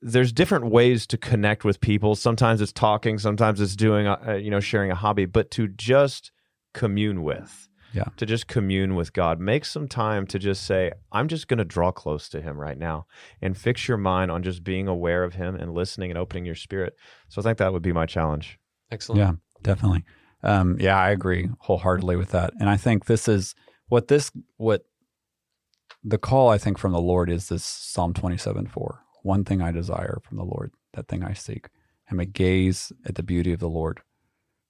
There's 0.00 0.32
different 0.32 0.70
ways 0.70 1.06
to 1.08 1.18
connect 1.18 1.62
with 1.62 1.82
people. 1.82 2.14
Sometimes 2.14 2.62
it's 2.62 2.72
talking, 2.72 3.18
sometimes 3.18 3.60
it's 3.60 3.76
doing, 3.76 4.06
uh, 4.06 4.38
you 4.40 4.50
know, 4.50 4.58
sharing 4.60 4.90
a 4.90 4.94
hobby, 4.94 5.26
but 5.26 5.50
to 5.50 5.68
just 5.68 6.32
commune 6.72 7.22
with, 7.22 7.68
Yeah. 7.92 8.04
to 8.16 8.24
just 8.24 8.46
commune 8.46 8.94
with 8.94 9.12
God. 9.12 9.38
Make 9.38 9.66
some 9.66 9.86
time 9.86 10.26
to 10.28 10.38
just 10.38 10.64
say, 10.64 10.92
I'm 11.12 11.28
just 11.28 11.46
going 11.46 11.58
to 11.58 11.64
draw 11.64 11.90
close 11.92 12.30
to 12.30 12.40
Him 12.40 12.56
right 12.58 12.78
now 12.78 13.06
and 13.42 13.54
fix 13.54 13.86
your 13.86 13.98
mind 13.98 14.30
on 14.30 14.42
just 14.42 14.64
being 14.64 14.88
aware 14.88 15.24
of 15.24 15.34
Him 15.34 15.54
and 15.54 15.74
listening 15.74 16.10
and 16.10 16.16
opening 16.18 16.46
your 16.46 16.54
spirit. 16.54 16.94
So 17.28 17.42
I 17.42 17.44
think 17.44 17.58
that 17.58 17.74
would 17.74 17.82
be 17.82 17.92
my 17.92 18.06
challenge. 18.06 18.58
Excellent. 18.90 19.18
Yeah, 19.18 19.32
definitely. 19.62 20.04
Um, 20.42 20.78
yeah, 20.80 20.96
I 20.98 21.10
agree 21.10 21.50
wholeheartedly 21.60 22.16
with 22.16 22.30
that. 22.30 22.54
And 22.60 22.70
I 22.70 22.78
think 22.78 23.04
this 23.04 23.28
is 23.28 23.54
what 23.88 24.08
this 24.08 24.30
what 24.56 24.86
the 26.04 26.18
call 26.18 26.48
I 26.48 26.58
think 26.58 26.78
from 26.78 26.92
the 26.92 27.00
Lord 27.00 27.30
is 27.30 27.48
this 27.48 27.64
Psalm 27.64 28.14
twenty 28.14 28.36
seven 28.36 28.66
four. 28.66 29.02
One 29.22 29.44
thing 29.44 29.60
I 29.60 29.72
desire 29.72 30.18
from 30.22 30.36
the 30.36 30.44
Lord, 30.44 30.72
that 30.94 31.08
thing 31.08 31.24
I 31.24 31.32
seek. 31.32 31.68
I 32.10 32.14
may 32.14 32.26
gaze 32.26 32.92
at 33.04 33.16
the 33.16 33.22
beauty 33.22 33.52
of 33.52 33.58
the 33.60 33.68
Lord. 33.68 34.00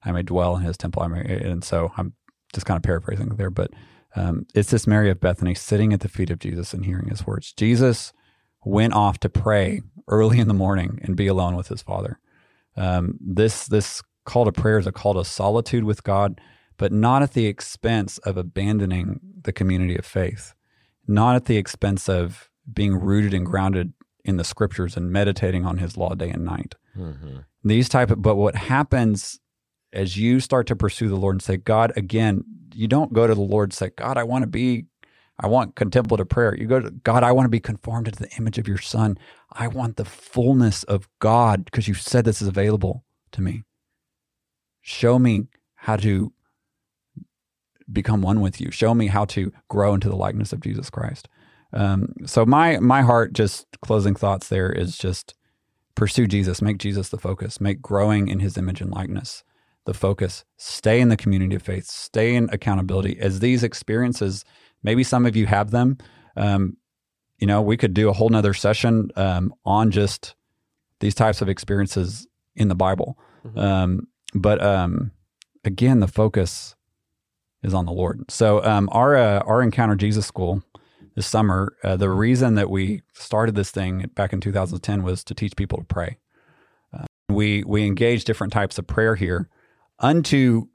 I 0.03 0.11
may 0.11 0.23
dwell 0.23 0.55
in 0.55 0.63
his 0.63 0.77
temple. 0.77 1.03
I 1.03 1.07
may 1.07 1.21
and 1.21 1.63
so 1.63 1.91
I'm 1.97 2.13
just 2.53 2.65
kind 2.65 2.77
of 2.77 2.83
paraphrasing 2.83 3.29
there, 3.29 3.49
but 3.49 3.71
um, 4.15 4.47
it's 4.55 4.71
this 4.71 4.87
Mary 4.87 5.09
of 5.09 5.19
Bethany 5.19 5.53
sitting 5.53 5.93
at 5.93 5.99
the 5.99 6.09
feet 6.09 6.29
of 6.29 6.39
Jesus 6.39 6.73
and 6.73 6.85
hearing 6.85 7.09
his 7.09 7.27
words. 7.27 7.53
Jesus 7.53 8.13
went 8.65 8.93
off 8.93 9.19
to 9.19 9.29
pray 9.29 9.81
early 10.07 10.39
in 10.39 10.47
the 10.47 10.53
morning 10.53 10.99
and 11.03 11.15
be 11.15 11.27
alone 11.27 11.55
with 11.55 11.67
his 11.67 11.81
father. 11.81 12.19
Um, 12.75 13.17
this 13.21 13.67
this 13.67 14.01
call 14.25 14.45
to 14.45 14.51
prayer 14.51 14.79
is 14.79 14.87
a 14.87 14.91
call 14.91 15.13
to 15.13 15.25
solitude 15.25 15.83
with 15.83 16.03
God, 16.03 16.39
but 16.77 16.91
not 16.91 17.21
at 17.21 17.33
the 17.33 17.47
expense 17.47 18.17
of 18.19 18.37
abandoning 18.37 19.19
the 19.43 19.51
community 19.51 19.97
of 19.97 20.05
faith, 20.05 20.53
not 21.07 21.35
at 21.35 21.45
the 21.45 21.57
expense 21.57 22.07
of 22.07 22.49
being 22.71 22.95
rooted 22.95 23.33
and 23.33 23.45
grounded 23.45 23.93
in 24.23 24.37
the 24.37 24.43
scriptures 24.43 24.97
and 24.97 25.11
meditating 25.11 25.65
on 25.65 25.77
His 25.77 25.97
law 25.97 26.13
day 26.13 26.29
and 26.29 26.45
night. 26.45 26.75
Mm-hmm. 26.97 27.37
These 27.63 27.89
type 27.89 28.11
of, 28.11 28.21
but 28.21 28.35
what 28.35 28.55
happens 28.55 29.39
as 29.93 30.17
you 30.17 30.39
start 30.39 30.67
to 30.67 30.75
pursue 30.75 31.09
the 31.09 31.15
Lord 31.15 31.35
and 31.35 31.41
say, 31.41 31.57
God, 31.57 31.93
again, 31.95 32.43
you 32.73 32.87
don't 32.87 33.13
go 33.13 33.25
to 33.25 33.33
the 33.33 33.41
Lord 33.41 33.69
and 33.69 33.73
say, 33.73 33.89
God, 33.95 34.17
I 34.17 34.23
want 34.23 34.43
to 34.43 34.47
be, 34.47 34.85
I 35.39 35.47
want 35.47 35.75
contemplative 35.75 36.29
prayer. 36.29 36.55
You 36.55 36.67
go 36.67 36.79
to 36.79 36.91
God, 36.91 37.23
I 37.23 37.31
want 37.31 37.45
to 37.45 37.49
be 37.49 37.59
conformed 37.59 38.05
to 38.05 38.11
the 38.11 38.29
image 38.37 38.57
of 38.57 38.67
your 38.67 38.77
Son. 38.77 39.17
I 39.51 39.67
want 39.67 39.95
the 39.95 40.05
fullness 40.05 40.83
of 40.83 41.07
God 41.19 41.65
because 41.65 41.87
you 41.87 41.93
said 41.93 42.25
this 42.25 42.41
is 42.41 42.47
available 42.47 43.05
to 43.31 43.41
me. 43.41 43.63
Show 44.81 45.17
me 45.19 45.47
how 45.75 45.95
to 45.97 46.33
become 47.91 48.21
one 48.21 48.41
with 48.41 48.59
you. 48.59 48.71
Show 48.71 48.93
me 48.93 49.07
how 49.07 49.25
to 49.25 49.51
grow 49.69 49.93
into 49.93 50.09
the 50.09 50.15
likeness 50.15 50.53
of 50.53 50.61
Jesus 50.61 50.89
Christ. 50.89 51.27
Um, 51.73 52.13
so 52.25 52.45
my 52.45 52.79
my 52.79 53.01
heart, 53.01 53.33
just 53.33 53.65
closing 53.81 54.15
thoughts 54.15 54.49
there 54.49 54.71
is 54.71 54.97
just 54.97 55.33
pursue 55.95 56.27
Jesus, 56.27 56.61
make 56.61 56.77
Jesus 56.77 57.09
the 57.09 57.17
focus, 57.17 57.59
make 57.59 57.81
growing 57.81 58.27
in 58.27 58.39
His 58.39 58.57
image 58.57 58.81
and 58.81 58.91
likeness 58.91 59.43
the 59.85 59.93
focus. 59.93 60.45
Stay 60.57 60.99
in 60.99 61.09
the 61.09 61.17
community 61.17 61.55
of 61.55 61.61
faith. 61.61 61.85
Stay 61.85 62.35
in 62.35 62.49
accountability. 62.51 63.17
As 63.19 63.39
these 63.39 63.63
experiences, 63.63 64.43
maybe 64.83 65.03
some 65.03 65.25
of 65.25 65.35
you 65.35 65.45
have 65.47 65.71
them. 65.71 65.97
Um, 66.35 66.77
you 67.39 67.47
know, 67.47 67.61
we 67.61 67.77
could 67.77 67.93
do 67.93 68.09
a 68.09 68.13
whole 68.13 68.29
nother 68.29 68.53
session 68.53 69.09
um, 69.15 69.53
on 69.65 69.91
just 69.91 70.35
these 70.99 71.15
types 71.15 71.41
of 71.41 71.49
experiences 71.49 72.27
in 72.55 72.67
the 72.67 72.75
Bible. 72.75 73.17
Mhm. 73.45 73.57
Um, 73.57 74.07
but 74.33 74.61
um, 74.61 75.11
again, 75.63 75.99
the 75.99 76.07
focus 76.07 76.75
is 77.63 77.73
on 77.73 77.85
the 77.85 77.91
Lord. 77.91 78.29
So 78.29 78.63
um, 78.63 78.89
our 78.91 79.15
uh, 79.15 79.39
our 79.39 79.61
Encounter 79.61 79.95
Jesus 79.95 80.25
School 80.25 80.63
this 81.15 81.27
summer, 81.27 81.75
uh, 81.83 81.95
the 81.97 82.09
reason 82.09 82.55
that 82.55 82.69
we 82.69 83.01
started 83.13 83.55
this 83.55 83.71
thing 83.71 84.09
back 84.13 84.33
in 84.33 84.39
2010 84.39 85.03
was 85.03 85.23
to 85.23 85.33
teach 85.33 85.55
people 85.55 85.79
to 85.79 85.83
pray. 85.83 86.17
Uh, 86.93 87.05
we 87.29 87.63
we 87.63 87.85
engage 87.85 88.23
different 88.23 88.53
types 88.53 88.77
of 88.77 88.87
prayer 88.87 89.15
here 89.15 89.49
unto 89.99 90.67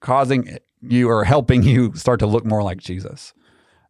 causing 0.00 0.58
you 0.80 1.08
or 1.08 1.24
helping 1.24 1.62
you 1.62 1.94
start 1.94 2.20
to 2.20 2.26
look 2.26 2.44
more 2.44 2.62
like 2.62 2.78
Jesus. 2.78 3.34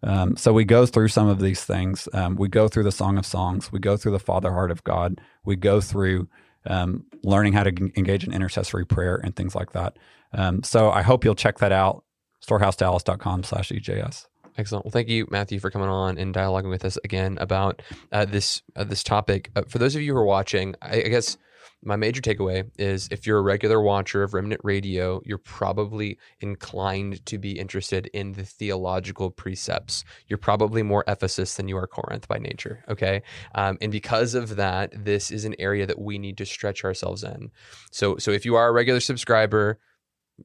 Um, 0.04 0.36
so 0.36 0.52
we 0.52 0.64
go 0.64 0.84
through 0.84 1.08
some 1.08 1.28
of 1.28 1.38
these 1.38 1.64
things. 1.64 2.08
Um, 2.12 2.34
we 2.34 2.48
go 2.48 2.66
through 2.68 2.82
the 2.82 2.92
Song 2.92 3.18
of 3.18 3.24
Songs. 3.24 3.70
We 3.70 3.78
go 3.78 3.96
through 3.96 4.12
the 4.12 4.18
Father 4.18 4.52
Heart 4.52 4.72
of 4.72 4.82
God. 4.84 5.20
We 5.44 5.54
go 5.56 5.80
through 5.80 6.28
um, 6.66 7.04
learning 7.22 7.52
how 7.52 7.62
to 7.62 7.70
engage 7.96 8.24
in 8.24 8.32
intercessory 8.32 8.84
prayer 8.84 9.20
and 9.22 9.34
things 9.34 9.54
like 9.54 9.72
that. 9.72 9.96
Um, 10.32 10.62
so 10.62 10.90
I 10.90 11.02
hope 11.02 11.24
you'll 11.24 11.34
check 11.34 11.58
that 11.58 11.72
out. 11.72 12.04
storehousedallas.com 12.46 13.44
slash 13.44 13.70
EJS. 13.70 14.26
Excellent. 14.58 14.84
Well, 14.84 14.92
thank 14.92 15.08
you, 15.08 15.26
Matthew, 15.30 15.58
for 15.58 15.70
coming 15.70 15.88
on 15.88 16.18
and 16.18 16.34
dialoguing 16.34 16.68
with 16.68 16.84
us 16.84 16.98
again 17.04 17.38
about 17.40 17.80
uh, 18.10 18.24
this 18.24 18.62
uh, 18.76 18.84
this 18.84 19.02
topic. 19.02 19.50
Uh, 19.56 19.62
for 19.66 19.78
those 19.78 19.96
of 19.96 20.02
you 20.02 20.12
who 20.12 20.18
are 20.18 20.24
watching, 20.24 20.74
I, 20.82 20.96
I 20.96 21.08
guess 21.08 21.38
my 21.84 21.96
major 21.96 22.20
takeaway 22.20 22.70
is 22.78 23.08
if 23.10 23.26
you're 23.26 23.38
a 23.38 23.42
regular 23.42 23.80
watcher 23.80 24.22
of 24.22 24.34
Remnant 24.34 24.60
Radio, 24.62 25.20
you're 25.24 25.38
probably 25.38 26.18
inclined 26.40 27.24
to 27.26 27.38
be 27.38 27.58
interested 27.58 28.08
in 28.12 28.32
the 28.32 28.44
theological 28.44 29.30
precepts. 29.30 30.04
You're 30.28 30.38
probably 30.38 30.82
more 30.82 31.02
Ephesus 31.08 31.56
than 31.56 31.66
you 31.66 31.76
are 31.76 31.86
Corinth 31.86 32.28
by 32.28 32.38
nature. 32.38 32.84
Okay, 32.88 33.22
um, 33.54 33.78
and 33.80 33.90
because 33.90 34.34
of 34.34 34.56
that, 34.56 34.92
this 35.04 35.30
is 35.30 35.44
an 35.44 35.56
area 35.58 35.86
that 35.86 35.98
we 35.98 36.18
need 36.18 36.36
to 36.38 36.46
stretch 36.46 36.84
ourselves 36.84 37.24
in. 37.24 37.50
So, 37.90 38.16
so 38.18 38.30
if 38.30 38.44
you 38.44 38.54
are 38.54 38.68
a 38.68 38.72
regular 38.72 39.00
subscriber, 39.00 39.78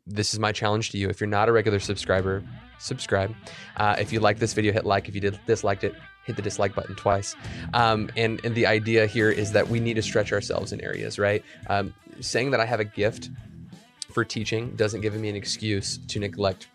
this 0.05 0.33
is 0.33 0.39
my 0.39 0.51
challenge 0.51 0.91
to 0.91 0.97
you. 0.97 1.09
If 1.09 1.19
you're 1.19 1.29
not 1.29 1.49
a 1.49 1.51
regular 1.51 1.79
subscriber, 1.79 2.43
subscribe. 2.79 3.33
Uh, 3.77 3.95
if 3.99 4.11
you 4.11 4.19
like 4.19 4.39
this 4.39 4.53
video, 4.53 4.73
hit 4.73 4.85
like. 4.85 5.07
If 5.07 5.15
you 5.15 5.21
did 5.21 5.39
disliked 5.45 5.83
it, 5.83 5.95
hit 6.25 6.35
the 6.35 6.41
dislike 6.41 6.75
button 6.75 6.95
twice. 6.95 7.35
Um, 7.73 8.09
and 8.15 8.43
and 8.43 8.53
the 8.55 8.67
idea 8.67 9.07
here 9.07 9.29
is 9.29 9.51
that 9.53 9.67
we 9.67 9.79
need 9.79 9.95
to 9.95 10.01
stretch 10.01 10.31
ourselves 10.31 10.73
in 10.73 10.81
areas, 10.81 11.17
right? 11.17 11.43
Um, 11.67 11.93
saying 12.19 12.51
that 12.51 12.59
I 12.59 12.65
have 12.65 12.79
a 12.79 12.85
gift 12.85 13.29
for 14.11 14.23
teaching 14.23 14.75
doesn't 14.75 15.01
give 15.01 15.13
me 15.15 15.29
an 15.29 15.35
excuse 15.35 15.99
to 16.07 16.19
neglect 16.19 16.67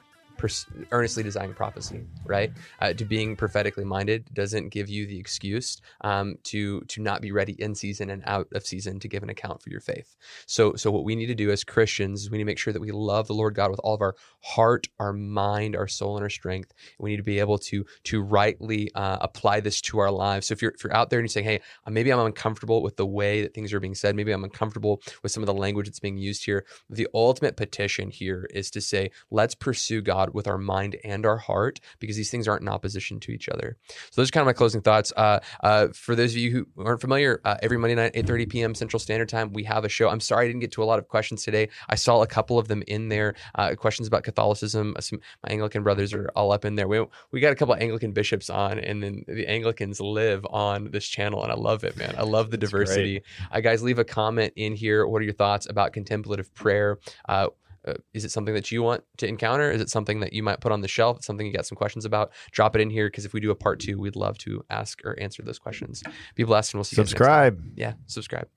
pers- 0.43 0.67
earnestly 0.91 1.23
desiring 1.23 1.55
prophecy, 1.55 2.05
right? 2.27 2.53
Uh, 2.81 2.93
to 2.93 3.05
being 3.05 3.37
prophetically 3.37 3.85
minded 3.85 4.29
doesn't 4.35 4.71
give 4.71 4.89
you 4.89 5.07
the 5.07 5.19
excuse 5.19 5.81
um, 6.03 6.37
to 6.43 6.81
to 6.83 7.01
not 7.01 7.23
be 7.23 7.31
ready 7.31 7.53
in 7.63 7.75
season 7.75 8.11
and 8.11 8.23
out 8.27 8.49
of 8.53 8.67
season 8.67 8.99
to 8.99 9.09
give 9.09 9.23
an 9.23 9.31
account 9.31 9.63
for 9.63 9.71
your 9.71 9.81
faith. 9.81 10.17
So 10.47 10.75
so 10.75 10.91
what 10.91 11.05
we 11.05 11.15
need 11.15 11.27
to 11.27 11.35
do 11.35 11.51
as 11.53 11.63
Christians 11.63 12.23
is 12.23 12.31
we 12.31 12.39
need 12.39 12.45
to 12.45 12.47
make 12.47 12.59
sure 12.59 12.73
that 12.73 12.81
we 12.81 12.91
love 12.91 13.29
the 13.29 13.35
Lord 13.35 13.55
God 13.55 13.71
with 13.71 13.81
all 13.85 13.95
of 13.95 14.01
our 14.01 14.17
heart, 14.41 14.89
our 14.99 15.13
mind, 15.13 15.77
our 15.77 15.89
soul, 15.89 16.17
and 16.17 16.25
our 16.25 16.31
strength. 16.31 16.75
We 16.99 17.11
need 17.11 17.19
to 17.19 17.23
be 17.23 17.39
able 17.39 17.59
to 17.59 17.87
to 18.05 18.21
rightly 18.21 18.91
uh, 18.95 19.19
apply 19.21 19.61
this 19.61 19.81
to 19.83 20.01
our 20.01 20.11
lives. 20.11 20.49
So 20.49 20.53
if 20.53 20.61
you're 20.61 20.73
if 20.73 20.83
you're 20.83 20.95
out 20.95 21.11
there 21.11 21.21
and 21.21 21.25
you're 21.25 21.33
saying, 21.33 21.47
hey, 21.47 21.61
uh, 21.87 21.91
maybe 21.91 22.13
I'm 22.13 22.19
uncomfortable 22.19 22.83
with 22.83 22.97
the 22.97 23.07
way 23.07 23.43
that 23.43 23.55
things 23.55 23.73
are 23.73 23.81
being 23.81 23.95
said, 23.95 24.17
maybe 24.17 24.33
I'm 24.33 24.43
uncomfortable 24.43 25.01
with 25.23 25.31
some 25.31 25.43
of 25.45 25.47
the 25.47 25.55
language 25.55 25.87
that's 25.87 26.01
being 26.01 26.19
used 26.19 26.45
here. 26.45 26.67
The 26.91 27.07
ultimate 27.15 27.57
petition 27.57 28.11
here 28.11 28.49
is 28.53 28.71
to 28.73 28.81
say, 28.81 29.13
let's 29.31 29.55
pursue 29.55 30.03
God 30.03 30.32
with 30.35 30.47
our 30.47 30.59
mind 30.59 30.97
and 31.05 31.27
our 31.27 31.37
heart 31.37 31.81
because 31.99 32.17
these 32.17 32.31
things 32.31 32.49
aren't 32.49 32.63
in 32.63 32.69
opposition 32.69 33.21
to 33.21 33.33
each 33.33 33.49
other. 33.49 33.77
So 34.11 34.21
those 34.21 34.29
are 34.29 34.33
kind 34.33 34.43
of 34.43 34.47
my 34.47 34.53
closing 34.53 34.81
thoughts. 34.81 35.13
Uh, 35.17 35.41
uh, 35.63 35.89
for 35.89 36.15
those 36.15 36.33
of 36.33 36.39
you 36.39 36.51
who 36.51 36.85
aren't 36.85 37.01
familiar, 37.01 37.41
uh, 37.45 37.57
every 37.63 37.79
Monday 37.79 37.95
night, 37.95 38.15
8:30 38.15 38.49
p.m. 38.49 38.75
Central 38.75 39.01
Standard 39.01 39.29
Time, 39.29 39.53
we 39.53 39.65
have 39.65 39.85
a 39.85 39.89
show. 39.89 40.09
I'm 40.09 40.21
sorry 40.21 40.47
I 40.47 40.49
didn't 40.49 40.61
get 40.61 40.73
to 40.73 40.83
a 40.83 40.85
lot 40.85 40.99
of 40.99 41.09
questions 41.09 41.45
today. 41.45 41.69
I 41.89 41.95
saw 41.95 42.23
a 42.23 42.27
couple 42.27 42.59
of 42.59 42.69
them 42.69 42.83
in 42.87 43.09
there. 43.09 43.35
Uh, 43.55 43.75
questions 43.75 44.09
about 44.09 44.23
Catholicism. 44.23 44.97
Some 45.01 45.21
my 45.45 45.53
Anglican 45.53 45.83
brothers 45.83 46.13
are 46.13 46.31
all 46.35 46.53
up 46.53 46.65
in 46.65 46.75
there. 46.75 46.89
We 46.89 47.05
we 47.31 47.41
got 47.41 47.53
a 47.53 47.57
couple 47.57 47.75
of 47.75 47.81
Anglican 47.81 48.13
bishops 48.13 48.51
on, 48.51 48.79
and 48.79 49.03
then 49.03 49.25
the 49.27 49.47
Anglicans 49.47 50.01
live 50.01 50.47
on 50.51 50.91
this 50.91 51.07
channel, 51.07 51.43
and 51.43 51.53
I 51.53 51.57
love 51.57 51.85
it, 51.85 51.97
man. 51.97 52.15
I 52.17 52.23
love 52.23 52.51
the 52.51 52.59
diversity. 52.59 53.23
Uh, 53.51 53.61
guys, 53.61 53.83
leave 53.83 53.99
a 53.99 54.05
comment 54.05 54.53
in 54.57 54.75
here. 54.75 55.07
What 55.07 55.21
are 55.23 55.25
your 55.25 55.35
thoughts 55.35 55.67
about 55.69 55.93
contemplative 55.93 56.53
prayer? 56.55 56.99
Uh, 57.29 57.49
uh, 57.87 57.95
is 58.15 58.25
it 58.25 58.31
something 58.31 58.55
that 58.55 58.71
you 58.71 58.83
want 58.83 59.05
to 59.19 59.27
encounter? 59.27 59.71
Is 59.71 59.81
it 59.81 59.91
something 59.91 60.21
that 60.21 60.33
you 60.33 60.43
might 60.43 60.61
put 60.61 60.73
on 60.73 60.81
the 60.81 60.89
shelf? 60.89 61.19
It's 61.19 61.27
something 61.27 61.47
you 61.47 61.53
got 61.53 61.67
some 61.67 61.77
questions 61.77 62.05
about? 62.05 62.33
Drop 62.51 62.77
it 62.77 62.81
in 62.81 62.91
here 62.91 63.09
because 63.09 63.25
if 63.25 63.33
we 63.33 63.41
do 63.41 63.51
a 63.51 63.55
part 63.55 63.81
two, 63.81 63.99
we'd 63.99 64.17
love 64.17 64.39
to 64.39 64.65
ask 64.71 65.05
or 65.05 65.19
answer 65.21 65.43
those 65.43 65.59
questions. 65.59 66.03
Be 66.35 66.45
blessed, 66.45 66.75
and 66.75 66.79
we'll 66.79 66.85
see. 66.85 66.97
you 66.97 67.03
next 67.03 67.11
time. 67.11 67.17
Subscribe. 67.17 67.63
Yeah, 67.77 67.95
subscribe. 68.07 68.49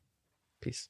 Peace. 0.62 0.90